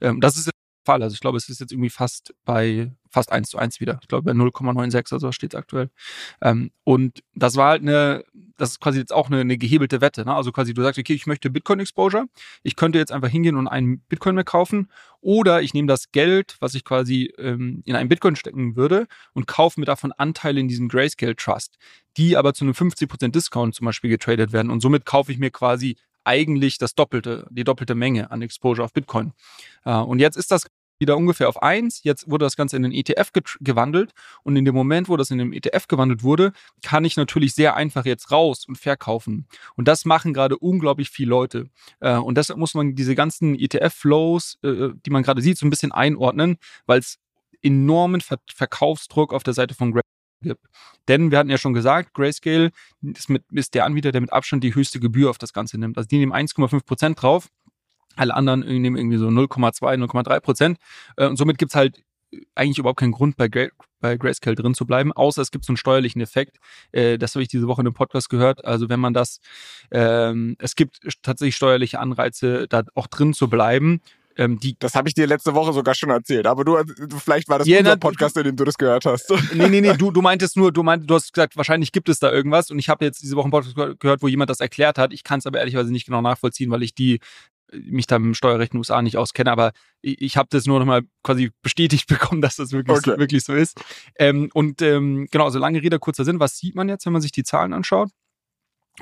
Ähm, 0.00 0.20
das 0.20 0.36
ist 0.36 0.50
Fall. 0.84 1.02
Also 1.02 1.14
ich 1.14 1.20
glaube, 1.20 1.38
es 1.38 1.48
ist 1.48 1.60
jetzt 1.60 1.72
irgendwie 1.72 1.90
fast 1.90 2.34
bei 2.44 2.92
fast 3.10 3.32
eins 3.32 3.50
zu 3.50 3.58
eins 3.58 3.80
wieder. 3.80 3.98
Ich 4.02 4.08
glaube, 4.08 4.24
bei 4.24 4.32
0,96 4.32 5.12
oder 5.12 5.20
so 5.20 5.32
steht 5.32 5.54
es 5.54 5.58
aktuell. 5.58 5.90
Ähm, 6.40 6.70
und 6.84 7.22
das 7.34 7.56
war 7.56 7.70
halt 7.70 7.82
eine, 7.82 8.24
das 8.56 8.72
ist 8.72 8.80
quasi 8.80 8.98
jetzt 8.98 9.12
auch 9.12 9.28
eine, 9.28 9.40
eine 9.40 9.58
gehebelte 9.58 10.00
Wette. 10.00 10.24
Ne? 10.24 10.34
Also 10.34 10.52
quasi, 10.52 10.74
du 10.74 10.82
sagst, 10.82 10.98
okay, 10.98 11.12
ich 11.12 11.26
möchte 11.26 11.50
Bitcoin-Exposure. 11.50 12.26
Ich 12.62 12.76
könnte 12.76 12.98
jetzt 12.98 13.12
einfach 13.12 13.28
hingehen 13.28 13.56
und 13.56 13.68
einen 13.68 14.00
Bitcoin 14.00 14.36
mehr 14.36 14.44
kaufen. 14.44 14.88
Oder 15.20 15.60
ich 15.60 15.74
nehme 15.74 15.88
das 15.88 16.12
Geld, 16.12 16.56
was 16.60 16.74
ich 16.74 16.84
quasi 16.84 17.32
ähm, 17.36 17.82
in 17.84 17.96
einen 17.96 18.08
Bitcoin 18.08 18.36
stecken 18.36 18.76
würde 18.76 19.06
und 19.34 19.46
kaufe 19.46 19.80
mir 19.80 19.86
davon 19.86 20.12
Anteile 20.12 20.60
in 20.60 20.68
diesem 20.68 20.88
Grayscale 20.88 21.36
Trust, 21.36 21.76
die 22.16 22.36
aber 22.36 22.54
zu 22.54 22.64
einem 22.64 22.74
50% 22.74 23.28
Discount 23.28 23.74
zum 23.74 23.84
Beispiel 23.84 24.10
getradet 24.10 24.52
werden. 24.52 24.70
Und 24.70 24.80
somit 24.80 25.04
kaufe 25.04 25.32
ich 25.32 25.38
mir 25.38 25.50
quasi 25.50 25.96
eigentlich 26.24 26.78
das 26.78 26.94
doppelte, 26.94 27.46
die 27.50 27.64
doppelte 27.64 27.94
Menge 27.94 28.30
an 28.30 28.42
Exposure 28.42 28.84
auf 28.84 28.92
Bitcoin. 28.92 29.32
Äh, 29.84 29.94
und 29.94 30.18
jetzt 30.18 30.36
ist 30.36 30.50
das 30.50 30.66
wieder 31.00 31.16
ungefähr 31.16 31.48
auf 31.48 31.62
eins. 31.62 32.04
Jetzt 32.04 32.30
wurde 32.30 32.44
das 32.44 32.56
Ganze 32.56 32.76
in 32.76 32.82
den 32.82 32.92
ETF 32.92 33.32
ge 33.32 33.42
gewandelt 33.60 34.12
und 34.44 34.54
in 34.56 34.64
dem 34.64 34.74
Moment, 34.74 35.08
wo 35.08 35.16
das 35.16 35.30
in 35.30 35.38
den 35.38 35.52
ETF 35.52 35.88
gewandelt 35.88 36.22
wurde, 36.22 36.52
kann 36.82 37.04
ich 37.04 37.16
natürlich 37.16 37.54
sehr 37.54 37.74
einfach 37.74 38.04
jetzt 38.04 38.30
raus 38.30 38.66
und 38.68 38.76
verkaufen. 38.76 39.46
Und 39.76 39.88
das 39.88 40.04
machen 40.04 40.34
gerade 40.34 40.58
unglaublich 40.58 41.10
viele 41.10 41.30
Leute. 41.30 41.70
Äh, 42.00 42.16
und 42.16 42.36
deshalb 42.36 42.58
muss 42.58 42.74
man 42.74 42.94
diese 42.94 43.14
ganzen 43.14 43.58
ETF-Flows, 43.58 44.58
äh, 44.62 44.90
die 45.04 45.10
man 45.10 45.22
gerade 45.22 45.42
sieht, 45.42 45.58
so 45.58 45.66
ein 45.66 45.70
bisschen 45.70 45.92
einordnen, 45.92 46.58
weil 46.86 47.00
es 47.00 47.18
enormen 47.62 48.20
Ver 48.20 48.38
Verkaufsdruck 48.54 49.32
auf 49.32 49.42
der 49.42 49.54
Seite 49.54 49.74
von 49.74 49.92
Grayscale 49.92 50.09
gibt. 50.40 50.66
Denn 51.08 51.30
wir 51.30 51.38
hatten 51.38 51.50
ja 51.50 51.58
schon 51.58 51.74
gesagt, 51.74 52.14
Grayscale 52.14 52.70
ist, 53.02 53.28
mit, 53.28 53.44
ist 53.52 53.74
der 53.74 53.84
Anbieter, 53.84 54.12
der 54.12 54.20
mit 54.20 54.32
Abstand 54.32 54.64
die 54.64 54.74
höchste 54.74 55.00
Gebühr 55.00 55.30
auf 55.30 55.38
das 55.38 55.52
Ganze 55.52 55.78
nimmt. 55.78 55.96
Also 55.96 56.08
die 56.08 56.18
nehmen 56.18 56.32
1,5 56.32 56.84
Prozent 56.84 57.22
drauf 57.22 57.48
alle 58.16 58.34
anderen 58.34 58.60
nehmen 58.60 58.96
irgendwie 58.96 59.16
so 59.16 59.28
0,2, 59.28 59.96
0,3 59.96 60.40
Prozent. 60.40 60.78
Äh, 61.16 61.26
und 61.26 61.36
somit 61.36 61.58
gibt's 61.58 61.74
halt 61.74 62.02
eigentlich 62.54 62.78
überhaupt 62.78 63.00
keinen 63.00 63.12
Grund, 63.12 63.36
bei, 63.36 63.48
bei 64.00 64.16
Grayscale 64.16 64.54
drin 64.54 64.74
zu 64.74 64.86
bleiben, 64.86 65.12
außer 65.12 65.42
es 65.42 65.50
gibt 65.50 65.64
so 65.64 65.72
einen 65.72 65.76
steuerlichen 65.76 66.20
Effekt. 66.20 66.58
Äh, 66.92 67.18
das 67.18 67.34
habe 67.34 67.42
ich 67.42 67.48
diese 67.48 67.66
Woche 67.66 67.80
in 67.80 67.88
einem 67.88 67.94
Podcast 67.94 68.28
gehört. 68.28 68.64
Also 68.64 68.88
wenn 68.88 69.00
man 69.00 69.14
das, 69.14 69.40
ähm, 69.90 70.56
es 70.58 70.76
gibt 70.76 71.00
tatsächlich 71.22 71.56
steuerliche 71.56 71.98
Anreize, 71.98 72.66
da 72.68 72.82
auch 72.94 73.06
drin 73.06 73.34
zu 73.34 73.48
bleiben. 73.48 74.00
Ähm, 74.40 74.58
die 74.58 74.74
das 74.78 74.94
habe 74.94 75.06
ich 75.06 75.14
dir 75.14 75.26
letzte 75.26 75.52
Woche 75.54 75.74
sogar 75.74 75.94
schon 75.94 76.08
erzählt, 76.08 76.46
aber 76.46 76.64
du, 76.64 76.78
vielleicht 77.22 77.50
war 77.50 77.58
das 77.58 77.68
yeah, 77.68 77.80
unser 77.80 77.90
na, 77.90 77.96
Podcast, 77.96 78.38
in 78.38 78.44
dem 78.44 78.56
du 78.56 78.64
das 78.64 78.78
gehört 78.78 79.04
hast. 79.04 79.30
Nee, 79.52 79.68
nee, 79.68 79.82
nee, 79.82 79.92
du, 79.92 80.10
du 80.10 80.22
meintest 80.22 80.56
nur, 80.56 80.72
du 80.72 80.82
meintest, 80.82 81.10
du 81.10 81.14
hast 81.14 81.34
gesagt, 81.34 81.58
wahrscheinlich 81.58 81.92
gibt 81.92 82.08
es 82.08 82.20
da 82.20 82.32
irgendwas 82.32 82.70
und 82.70 82.78
ich 82.78 82.88
habe 82.88 83.04
jetzt 83.04 83.22
diese 83.22 83.36
Woche 83.36 83.44
einen 83.44 83.50
Podcast 83.50 84.00
gehört, 84.00 84.22
wo 84.22 84.28
jemand 84.28 84.48
das 84.48 84.60
erklärt 84.60 84.96
hat. 84.96 85.12
Ich 85.12 85.24
kann 85.24 85.40
es 85.40 85.46
aber 85.46 85.58
ehrlicherweise 85.58 85.92
nicht 85.92 86.06
genau 86.06 86.22
nachvollziehen, 86.22 86.70
weil 86.70 86.82
ich 86.82 86.94
die 86.94 87.20
mich 87.72 88.06
da 88.06 88.16
im 88.16 88.32
Steuerrecht 88.34 88.72
in 88.72 88.76
den 88.76 88.78
USA 88.78 89.02
nicht 89.02 89.18
auskenne, 89.18 89.52
aber 89.52 89.72
ich, 90.00 90.20
ich 90.22 90.36
habe 90.38 90.48
das 90.50 90.64
nur 90.66 90.78
nochmal 90.78 91.02
quasi 91.22 91.50
bestätigt 91.60 92.08
bekommen, 92.08 92.40
dass 92.40 92.56
das 92.56 92.72
wirklich, 92.72 92.96
okay. 92.96 93.10
so, 93.10 93.18
wirklich 93.18 93.44
so 93.44 93.54
ist. 93.54 93.78
Ähm, 94.18 94.48
und 94.54 94.80
ähm, 94.80 95.28
genau, 95.30 95.44
also 95.44 95.58
lange 95.58 95.82
Rede, 95.82 95.98
kurzer 95.98 96.24
Sinn. 96.24 96.40
Was 96.40 96.56
sieht 96.56 96.74
man 96.74 96.88
jetzt, 96.88 97.04
wenn 97.04 97.12
man 97.12 97.22
sich 97.22 97.32
die 97.32 97.44
Zahlen 97.44 97.74
anschaut? 97.74 98.10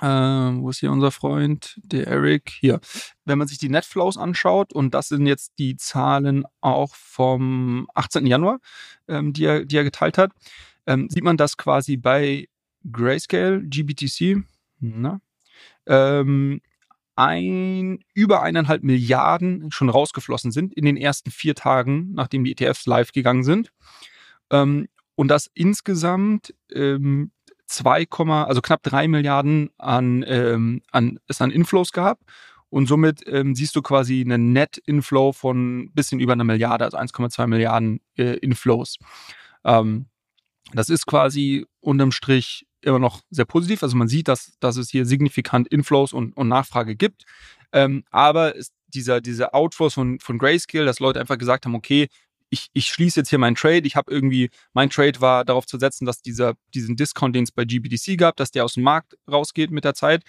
Ähm, 0.01 0.63
wo 0.63 0.71
ist 0.71 0.81
hier 0.81 0.93
unser 0.93 1.11
Freund, 1.11 1.81
der 1.83 2.07
Eric? 2.07 2.51
Hier. 2.51 2.81
Wenn 3.25 3.39
man 3.39 3.49
sich 3.49 3.59
die 3.59 3.69
Netflows 3.69 4.17
anschaut, 4.17 4.73
und 4.73 4.95
das 4.95 5.09
sind 5.09 5.27
jetzt 5.27 5.55
die 5.59 5.77
Zahlen 5.77 6.45
auch 6.61 6.95
vom 6.95 7.89
18. 7.95 8.27
Januar, 8.27 8.59
ähm, 9.09 9.33
die, 9.33 9.45
er, 9.45 9.65
die 9.65 9.77
er 9.77 9.85
geteilt 9.85 10.19
hat, 10.19 10.33
ähm, 10.87 11.09
sieht 11.11 11.25
man, 11.25 11.37
dass 11.37 11.57
quasi 11.57 11.97
bei 11.97 12.49
Grayscale, 12.91 13.63
GBTC, 13.63 14.45
na, 14.81 15.21
ähm, 15.87 16.61
ein, 17.17 17.99
über 18.15 18.43
eineinhalb 18.43 18.85
Milliarden 18.85 19.73
schon 19.73 19.89
rausgeflossen 19.89 20.53
sind 20.53 20.73
in 20.75 20.85
den 20.85 20.97
ersten 20.97 21.33
vier 21.33 21.57
Tagen, 21.57 22.13
nachdem 22.13 22.45
die 22.45 22.53
ETFs 22.53 22.87
live 22.87 23.11
gegangen 23.11 23.43
sind. 23.43 23.73
Ähm, 24.51 24.87
und 25.17 25.29
dass 25.29 25.51
insgesamt 25.53 26.55
ähm, 26.73 27.33
2, 27.69 28.07
also 28.11 28.61
knapp 28.61 28.83
3 28.83 29.09
Milliarden 29.09 29.71
an, 29.79 30.25
ähm, 30.27 30.83
an, 30.91 31.21
es 31.29 31.41
an 31.41 31.51
Inflows 31.51 31.93
gab. 31.93 32.21
Und 32.71 32.87
somit 32.87 33.23
ähm, 33.27 33.55
siehst 33.55 33.77
du 33.77 33.83
quasi 33.83 34.21
einen 34.21 34.53
Net-Inflow 34.53 35.33
von 35.33 35.91
bisschen 35.95 36.21
über 36.21 36.35
einer 36.35 36.45
Milliarde, 36.45 36.85
also 36.85 36.99
1,2 36.99 37.47
Milliarden 37.47 38.01
äh, 38.17 38.37
Inflows. 38.39 38.97
Ähm, 39.65 40.07
das 40.73 40.91
ist 40.91 41.07
quasi 41.07 41.67
unterm 41.81 42.13
Strich 42.13 42.67
immer 42.83 42.99
noch 42.99 43.23
sehr 43.31 43.47
positiv. 43.47 43.83
Also 43.83 43.97
man 43.97 44.09
sieht, 44.09 44.29
dass, 44.29 44.53
dass 44.61 44.77
es 44.77 44.91
hier 44.91 45.07
signifikant 45.07 45.69
Inflows 45.69 46.13
und, 46.13 46.37
und 46.37 46.49
Nachfrage 46.49 46.95
gibt. 46.95 47.25
Ähm, 47.73 48.05
aber 48.11 48.55
ist 48.55 48.73
dieser, 48.89 49.21
dieser 49.21 49.55
Outflows 49.55 49.95
von, 49.95 50.19
von 50.21 50.39
Grayscale, 50.39 50.85
dass 50.85 51.01
Leute 51.01 51.21
einfach 51.21 51.39
gesagt 51.39 51.67
haben, 51.67 51.75
okay, 51.75 52.09
ich, 52.51 52.69
ich 52.73 52.87
schließe 52.87 53.21
jetzt 53.21 53.31
hier 53.31 53.39
meinen 53.39 53.57
Trade. 53.57 53.87
Ich 53.87 53.97
habe 53.97 54.11
irgendwie, 54.11 54.51
mein 54.73 54.91
Trade 54.91 55.21
war 55.21 55.45
darauf 55.45 55.67
zu 55.67 55.79
setzen, 55.79 56.07
dass 56.07 56.23
dieser, 56.23 56.55
diesen 56.75 56.97
Discount, 56.97 57.35
den 57.37 57.45
es 57.45 57.53
bei 57.53 57.65
GBDC 57.65 58.17
gab, 58.17 58.37
dass 58.37 58.51
der 58.51 58.65
aus 58.65 58.75
dem 58.75 58.85
Markt 58.85 59.15
rausgeht 59.31 59.71
mit 59.71 59.85
der 59.85 59.95
Zeit 59.95 60.23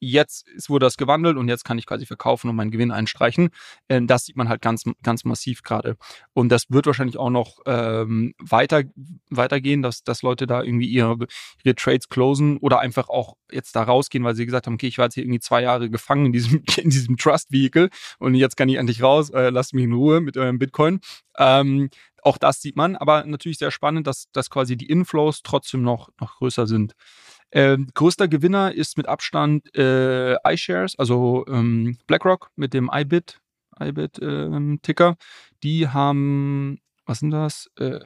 jetzt 0.00 0.46
wurde 0.68 0.86
das 0.86 0.96
gewandelt 0.96 1.36
und 1.36 1.48
jetzt 1.48 1.64
kann 1.64 1.78
ich 1.78 1.86
quasi 1.86 2.06
verkaufen 2.06 2.48
und 2.48 2.56
meinen 2.56 2.70
Gewinn 2.70 2.90
einstreichen. 2.90 3.50
Ähm, 3.88 4.06
das 4.06 4.24
sieht 4.24 4.36
man 4.36 4.48
halt 4.48 4.62
ganz, 4.62 4.84
ganz 5.02 5.24
massiv 5.24 5.62
gerade. 5.62 5.96
Und 6.32 6.50
das 6.50 6.64
wird 6.68 6.86
wahrscheinlich 6.86 7.16
auch 7.16 7.30
noch 7.30 7.58
ähm, 7.66 8.34
weiter, 8.38 8.82
weitergehen, 9.30 9.82
dass, 9.82 10.02
dass 10.02 10.22
Leute 10.22 10.46
da 10.46 10.62
irgendwie 10.62 10.88
ihre, 10.88 11.16
ihre 11.64 11.74
Trades 11.74 12.08
closen 12.08 12.58
oder 12.58 12.80
einfach 12.80 13.08
auch 13.08 13.34
jetzt 13.50 13.74
da 13.76 13.82
rausgehen, 13.82 14.24
weil 14.24 14.34
sie 14.34 14.46
gesagt 14.46 14.66
haben, 14.66 14.74
okay, 14.74 14.88
ich 14.88 14.98
war 14.98 15.06
jetzt 15.06 15.14
hier 15.14 15.24
irgendwie 15.24 15.40
zwei 15.40 15.62
Jahre 15.62 15.90
gefangen 15.90 16.26
in 16.26 16.32
diesem, 16.32 16.62
in 16.76 16.90
diesem 16.90 17.16
Trust-Vehicle 17.16 17.90
und 18.18 18.34
jetzt 18.34 18.56
kann 18.56 18.68
ich 18.68 18.76
endlich 18.76 19.02
raus, 19.02 19.30
äh, 19.30 19.50
lasst 19.50 19.74
mich 19.74 19.84
in 19.84 19.92
Ruhe 19.92 20.20
mit 20.20 20.36
eurem 20.36 20.58
Bitcoin. 20.58 21.00
Ähm, 21.38 21.90
auch 22.22 22.36
das 22.36 22.60
sieht 22.60 22.76
man, 22.76 22.96
aber 22.96 23.24
natürlich 23.24 23.58
sehr 23.58 23.70
spannend, 23.70 24.06
dass, 24.06 24.30
dass 24.32 24.50
quasi 24.50 24.76
die 24.76 24.86
Inflows 24.86 25.42
trotzdem 25.42 25.82
noch, 25.82 26.10
noch 26.20 26.36
größer 26.36 26.66
sind. 26.66 26.94
Ähm, 27.50 27.88
größter 27.94 28.28
Gewinner 28.28 28.72
ist 28.72 28.96
mit 28.96 29.08
Abstand 29.08 29.74
äh, 29.74 30.36
iShares, 30.46 30.98
also 30.98 31.46
ähm, 31.48 31.96
BlackRock 32.06 32.50
mit 32.56 32.74
dem 32.74 32.90
iBit, 32.92 33.40
iBit 33.80 34.18
ähm. 34.20 34.80
Die 35.62 35.88
haben, 35.88 36.78
was 37.06 37.20
sind 37.20 37.30
das? 37.30 37.70
Äh, 37.78 38.00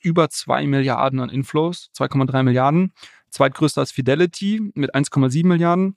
über 0.00 0.30
2 0.30 0.66
Milliarden 0.66 1.20
an 1.20 1.28
Inflows, 1.28 1.90
2,3 1.96 2.42
Milliarden. 2.42 2.92
Zweitgrößter 3.30 3.82
ist 3.82 3.92
Fidelity 3.92 4.72
mit 4.74 4.94
1,7 4.94 5.46
Milliarden. 5.46 5.96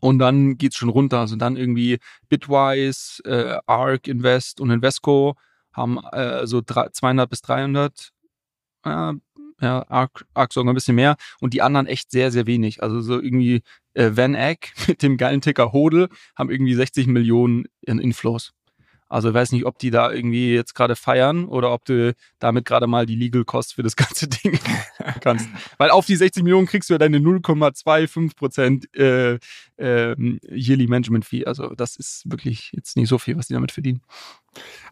Und 0.00 0.18
dann 0.18 0.56
geht 0.56 0.72
es 0.72 0.78
schon 0.78 0.88
runter. 0.88 1.20
Also 1.20 1.36
dann 1.36 1.56
irgendwie 1.56 1.98
Bitwise, 2.28 3.22
äh, 3.24 3.58
ARK 3.66 4.08
Invest 4.08 4.60
und 4.60 4.70
Invesco 4.70 5.34
haben 5.72 5.98
äh, 6.12 6.46
so 6.46 6.62
200 6.62 7.28
bis 7.28 7.42
300 7.42 8.10
äh, 8.84 9.12
ja, 9.62 9.86
Arc, 9.88 10.26
Arc 10.34 10.52
sogar 10.52 10.72
ein 10.72 10.74
bisschen 10.74 10.96
mehr 10.96 11.16
und 11.40 11.54
die 11.54 11.62
anderen 11.62 11.86
echt 11.86 12.10
sehr, 12.10 12.30
sehr 12.32 12.46
wenig. 12.46 12.82
Also 12.82 13.00
so 13.00 13.20
irgendwie 13.20 13.62
äh, 13.94 14.10
Van 14.12 14.34
Eck 14.34 14.72
mit 14.88 15.02
dem 15.02 15.16
geilen 15.16 15.40
Ticker 15.40 15.72
Hodel 15.72 16.08
haben 16.36 16.50
irgendwie 16.50 16.74
60 16.74 17.06
Millionen 17.06 17.66
in 17.80 17.98
Inflows. 17.98 18.52
Also 19.08 19.28
ich 19.28 19.34
weiß 19.34 19.52
nicht, 19.52 19.66
ob 19.66 19.78
die 19.78 19.90
da 19.90 20.10
irgendwie 20.10 20.54
jetzt 20.54 20.74
gerade 20.74 20.96
feiern 20.96 21.44
oder 21.44 21.70
ob 21.70 21.84
du 21.84 22.14
damit 22.38 22.64
gerade 22.64 22.86
mal 22.86 23.04
die 23.04 23.14
Legal 23.14 23.44
Cost 23.44 23.74
für 23.74 23.82
das 23.82 23.94
ganze 23.96 24.26
Ding 24.26 24.58
kannst. 25.20 25.46
Weil 25.76 25.90
auf 25.90 26.06
die 26.06 26.16
60 26.16 26.42
Millionen 26.42 26.66
kriegst 26.66 26.88
du 26.88 26.94
ja 26.94 26.98
deine 26.98 27.18
0,25 27.18 28.34
Prozent 28.34 28.96
äh, 28.96 29.34
äh, 29.76 30.16
Yearly 30.50 30.86
Management 30.86 31.26
Fee. 31.26 31.44
Also 31.44 31.74
das 31.74 31.96
ist 31.96 32.22
wirklich 32.24 32.72
jetzt 32.72 32.96
nicht 32.96 33.10
so 33.10 33.18
viel, 33.18 33.36
was 33.36 33.48
die 33.48 33.52
damit 33.54 33.70
verdienen. 33.70 34.00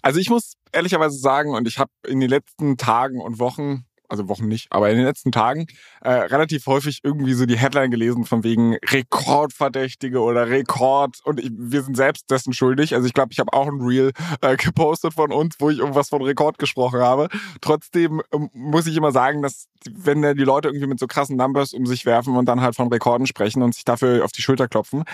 Also 0.03 0.21
ich 0.21 0.29
muss 0.29 0.53
ehrlicherweise 0.71 1.19
sagen, 1.19 1.55
und 1.55 1.67
ich 1.67 1.79
habe 1.79 1.91
in 2.07 2.21
den 2.21 2.29
letzten 2.29 2.77
Tagen 2.77 3.23
und 3.23 3.39
Wochen 3.39 3.87
also 4.11 4.29
Wochen 4.29 4.49
nicht, 4.49 4.69
aber 4.71 4.91
in 4.91 4.97
den 4.97 5.07
letzten 5.07 5.33
Tagen 5.33 5.67
äh, 6.01 6.11
relativ 6.11 6.67
häufig 6.67 7.01
irgendwie 7.03 7.35
so 7.35 7.47
die 7.47 7.57
Headline 7.57 7.91
gelesen 7.91 8.25
von 8.25 8.45
wegen 8.45 8.77
Rekordverdächtige 8.85 10.21
oder 10.21 10.49
Rekord 10.49 11.19
und 11.25 11.41
ich, 11.41 11.51
wir 11.53 11.83
sind 11.83 11.97
selbst 11.97 12.31
dessen 12.31 12.53
schuldig. 12.53 12.95
Also 12.95 13.07
ich 13.07 13.15
glaube, 13.15 13.33
ich 13.33 13.39
habe 13.39 13.53
auch 13.53 13.69
ein 13.69 13.81
Reel 13.81 14.13
äh, 14.41 14.57
gepostet 14.57 15.15
von 15.15 15.33
uns, 15.33 15.57
wo 15.59 15.71
ich 15.71 15.79
irgendwas 15.79 16.09
von 16.09 16.23
Rekord 16.23 16.59
gesprochen 16.59 17.01
habe. 17.01 17.29
Trotzdem 17.61 18.23
ähm, 18.33 18.51
muss 18.53 18.87
ich 18.87 18.97
immer 18.97 19.13
sagen, 19.13 19.43
dass 19.43 19.67
wenn 19.91 20.23
die 20.37 20.45
Leute 20.45 20.69
irgendwie 20.69 20.87
mit 20.87 20.99
so 20.99 21.07
krassen 21.07 21.37
Numbers 21.37 21.73
um 21.73 21.87
sich 21.87 22.05
werfen 22.05 22.37
und 22.37 22.47
dann 22.47 22.61
halt 22.61 22.77
von 22.77 22.89
Rekorden 22.89 23.27
sprechen 23.27 23.63
und 23.63 23.75
sich 23.75 23.85
dafür 23.85 24.25
auf 24.25 24.33
die 24.33 24.43
Schulter 24.43 24.69
klopfen, 24.69 25.05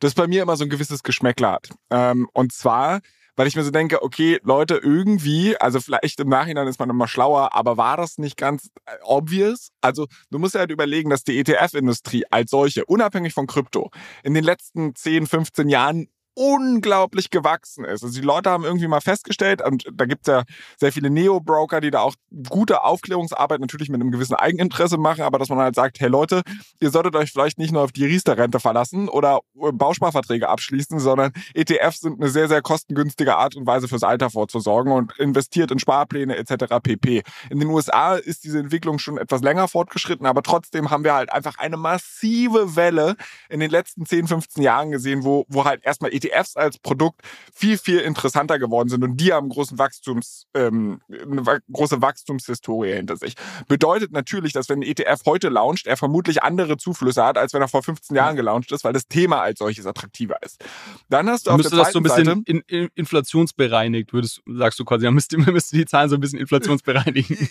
das 0.00 0.14
bei 0.14 0.26
mir 0.26 0.42
immer 0.42 0.56
so 0.56 0.64
ein 0.64 0.70
gewisses 0.70 1.02
Geschmäckler 1.02 1.52
hat. 1.52 1.70
Ähm, 1.90 2.28
und 2.32 2.52
zwar 2.52 3.00
weil 3.40 3.46
ich 3.46 3.56
mir 3.56 3.62
so 3.62 3.70
denke, 3.70 4.02
okay, 4.02 4.38
Leute, 4.42 4.74
irgendwie, 4.74 5.56
also 5.56 5.80
vielleicht 5.80 6.20
im 6.20 6.28
Nachhinein 6.28 6.68
ist 6.68 6.78
man 6.78 6.90
immer 6.90 7.08
schlauer, 7.08 7.54
aber 7.54 7.78
war 7.78 7.96
das 7.96 8.18
nicht 8.18 8.36
ganz 8.36 8.68
äh, 8.84 8.92
obvious? 9.02 9.70
Also 9.80 10.08
du 10.30 10.38
musst 10.38 10.52
ja 10.52 10.60
halt 10.60 10.70
überlegen, 10.70 11.08
dass 11.08 11.24
die 11.24 11.38
ETF-Industrie 11.38 12.24
als 12.30 12.50
solche, 12.50 12.84
unabhängig 12.84 13.32
von 13.32 13.46
Krypto, 13.46 13.92
in 14.22 14.34
den 14.34 14.44
letzten 14.44 14.94
10, 14.94 15.26
15 15.26 15.70
Jahren 15.70 16.08
unglaublich 16.40 17.28
gewachsen 17.28 17.84
ist. 17.84 18.02
Also 18.02 18.18
die 18.18 18.24
Leute 18.24 18.48
haben 18.48 18.64
irgendwie 18.64 18.88
mal 18.88 19.02
festgestellt, 19.02 19.60
und 19.60 19.84
da 19.92 20.06
gibt's 20.06 20.26
ja 20.26 20.44
sehr 20.78 20.90
viele 20.90 21.10
Neo-Broker, 21.10 21.82
die 21.82 21.90
da 21.90 22.00
auch 22.00 22.14
gute 22.48 22.82
Aufklärungsarbeit 22.82 23.60
natürlich 23.60 23.90
mit 23.90 24.00
einem 24.00 24.10
gewissen 24.10 24.36
Eigeninteresse 24.36 24.96
machen, 24.96 25.20
aber 25.20 25.38
dass 25.38 25.50
man 25.50 25.58
halt 25.58 25.74
sagt, 25.74 26.00
hey 26.00 26.08
Leute, 26.08 26.40
ihr 26.80 26.90
solltet 26.90 27.14
euch 27.14 27.30
vielleicht 27.30 27.58
nicht 27.58 27.72
nur 27.72 27.82
auf 27.82 27.92
die 27.92 28.06
Riester-Rente 28.06 28.58
verlassen 28.58 29.10
oder 29.10 29.40
Bausparverträge 29.54 30.48
abschließen, 30.48 30.98
sondern 30.98 31.32
ETFs 31.52 32.00
sind 32.00 32.18
eine 32.18 32.30
sehr, 32.30 32.48
sehr 32.48 32.62
kostengünstige 32.62 33.36
Art 33.36 33.54
und 33.54 33.66
Weise 33.66 33.86
fürs 33.86 34.02
Alter 34.02 34.30
vorzusorgen 34.30 34.92
und 34.92 35.18
investiert 35.18 35.70
in 35.70 35.78
Sparpläne 35.78 36.36
etc. 36.36 36.76
pp. 36.82 37.22
In 37.50 37.60
den 37.60 37.68
USA 37.68 38.14
ist 38.14 38.44
diese 38.44 38.60
Entwicklung 38.60 38.98
schon 38.98 39.18
etwas 39.18 39.42
länger 39.42 39.68
fortgeschritten, 39.68 40.24
aber 40.24 40.42
trotzdem 40.42 40.88
haben 40.88 41.04
wir 41.04 41.12
halt 41.12 41.30
einfach 41.30 41.58
eine 41.58 41.76
massive 41.76 42.76
Welle 42.76 43.16
in 43.50 43.60
den 43.60 43.70
letzten 43.70 44.06
10, 44.06 44.26
15 44.26 44.62
Jahren 44.62 44.90
gesehen, 44.90 45.22
wo, 45.22 45.44
wo 45.48 45.66
halt 45.66 45.84
erstmal 45.84 46.14
ETFs 46.14 46.29
ETFs 46.30 46.56
als 46.56 46.78
Produkt 46.78 47.22
viel, 47.54 47.78
viel 47.78 47.98
interessanter 47.98 48.58
geworden 48.58 48.88
sind 48.88 49.04
und 49.04 49.16
die 49.16 49.32
haben 49.32 49.48
großen 49.48 49.78
Wachstums, 49.78 50.46
ähm, 50.54 51.00
eine 51.10 51.42
große 51.72 52.00
Wachstumshistorie 52.00 52.92
hinter 52.92 53.16
sich. 53.16 53.34
Bedeutet 53.68 54.12
natürlich, 54.12 54.52
dass 54.52 54.68
wenn 54.68 54.80
ein 54.80 54.82
ETF 54.82 55.22
heute 55.26 55.48
launcht, 55.48 55.86
er 55.86 55.96
vermutlich 55.96 56.42
andere 56.42 56.76
Zuflüsse 56.76 57.24
hat, 57.24 57.38
als 57.38 57.52
wenn 57.52 57.62
er 57.62 57.68
vor 57.68 57.82
15 57.82 58.16
Jahren 58.16 58.36
gelauncht 58.36 58.72
ist, 58.72 58.84
weil 58.84 58.92
das 58.92 59.06
Thema 59.08 59.40
als 59.40 59.58
solches 59.58 59.86
attraktiver 59.86 60.42
ist. 60.42 60.64
Dann 61.08 61.28
hast 61.28 61.46
du 61.46 61.50
auf 61.50 61.56
müsste 61.56 61.76
der 61.76 61.84
das 61.84 61.92
so 61.92 62.00
ein 62.00 62.02
bisschen 62.02 62.24
Seite, 62.24 62.42
in, 62.46 62.62
in, 62.66 62.88
inflationsbereinigt, 62.94 64.12
würdest, 64.12 64.42
sagst 64.46 64.78
du 64.78 64.84
quasi, 64.84 65.04
dann 65.04 65.14
müsste, 65.14 65.38
müsste 65.38 65.76
die 65.76 65.86
Zahlen 65.86 66.08
so 66.08 66.16
ein 66.16 66.20
bisschen 66.20 66.38
inflationsbereinigen. 66.38 67.48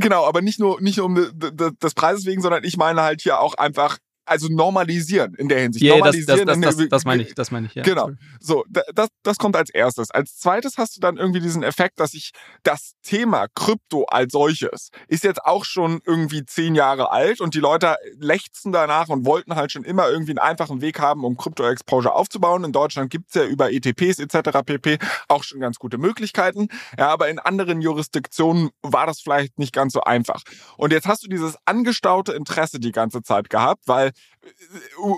genau, 0.00 0.26
aber 0.26 0.42
nicht 0.42 0.58
nur, 0.58 0.80
nicht 0.80 0.98
nur 0.98 1.06
um 1.06 1.14
des 1.14 1.94
Preises 1.94 2.26
wegen, 2.26 2.42
sondern 2.42 2.64
ich 2.64 2.76
meine 2.76 3.02
halt 3.02 3.20
hier 3.20 3.40
auch 3.40 3.54
einfach 3.54 3.98
also 4.26 4.48
normalisieren 4.48 5.34
in 5.34 5.48
der 5.48 5.60
Hinsicht. 5.60 5.84
Yeah, 5.84 5.96
normalisieren 5.96 6.46
das, 6.46 6.60
das, 6.60 6.76
das, 6.76 6.88
das, 6.88 7.04
meine 7.04 7.22
ich, 7.22 7.34
das 7.34 7.50
meine 7.50 7.66
ich, 7.66 7.74
ja. 7.74 7.82
Genau. 7.82 8.10
So, 8.40 8.64
das, 8.94 9.08
das 9.22 9.38
kommt 9.38 9.56
als 9.56 9.70
erstes. 9.70 10.10
Als 10.10 10.38
zweites 10.38 10.78
hast 10.78 10.96
du 10.96 11.00
dann 11.00 11.16
irgendwie 11.16 11.40
diesen 11.40 11.62
Effekt, 11.62 12.00
dass 12.00 12.14
ich 12.14 12.32
das 12.62 12.94
Thema 13.02 13.46
Krypto 13.54 14.04
als 14.04 14.32
solches 14.32 14.90
ist 15.08 15.24
jetzt 15.24 15.44
auch 15.44 15.64
schon 15.64 16.00
irgendwie 16.04 16.44
zehn 16.44 16.74
Jahre 16.74 17.10
alt 17.10 17.40
und 17.40 17.54
die 17.54 17.60
Leute 17.60 17.96
lechzen 18.18 18.72
danach 18.72 19.08
und 19.08 19.26
wollten 19.26 19.54
halt 19.54 19.72
schon 19.72 19.84
immer 19.84 20.08
irgendwie 20.08 20.32
einen 20.32 20.38
einfachen 20.38 20.80
Weg 20.80 21.00
haben, 21.00 21.24
um 21.24 21.36
Krypto-Exposure 21.36 22.14
aufzubauen. 22.14 22.64
In 22.64 22.72
Deutschland 22.72 23.10
gibt's 23.10 23.34
ja 23.34 23.44
über 23.44 23.72
ETPs 23.72 24.18
etc. 24.18 24.60
pp. 24.64 24.98
auch 25.28 25.44
schon 25.44 25.60
ganz 25.60 25.78
gute 25.78 25.98
Möglichkeiten. 25.98 26.68
Ja, 26.98 27.08
aber 27.08 27.28
in 27.28 27.38
anderen 27.38 27.80
Jurisdiktionen 27.80 28.70
war 28.82 29.06
das 29.06 29.20
vielleicht 29.20 29.58
nicht 29.58 29.72
ganz 29.72 29.92
so 29.92 30.00
einfach. 30.00 30.42
Und 30.76 30.92
jetzt 30.92 31.06
hast 31.06 31.24
du 31.24 31.28
dieses 31.28 31.56
angestaute 31.64 32.32
Interesse 32.32 32.80
die 32.80 32.92
ganze 32.92 33.22
Zeit 33.22 33.50
gehabt, 33.50 33.82
weil 33.86 34.13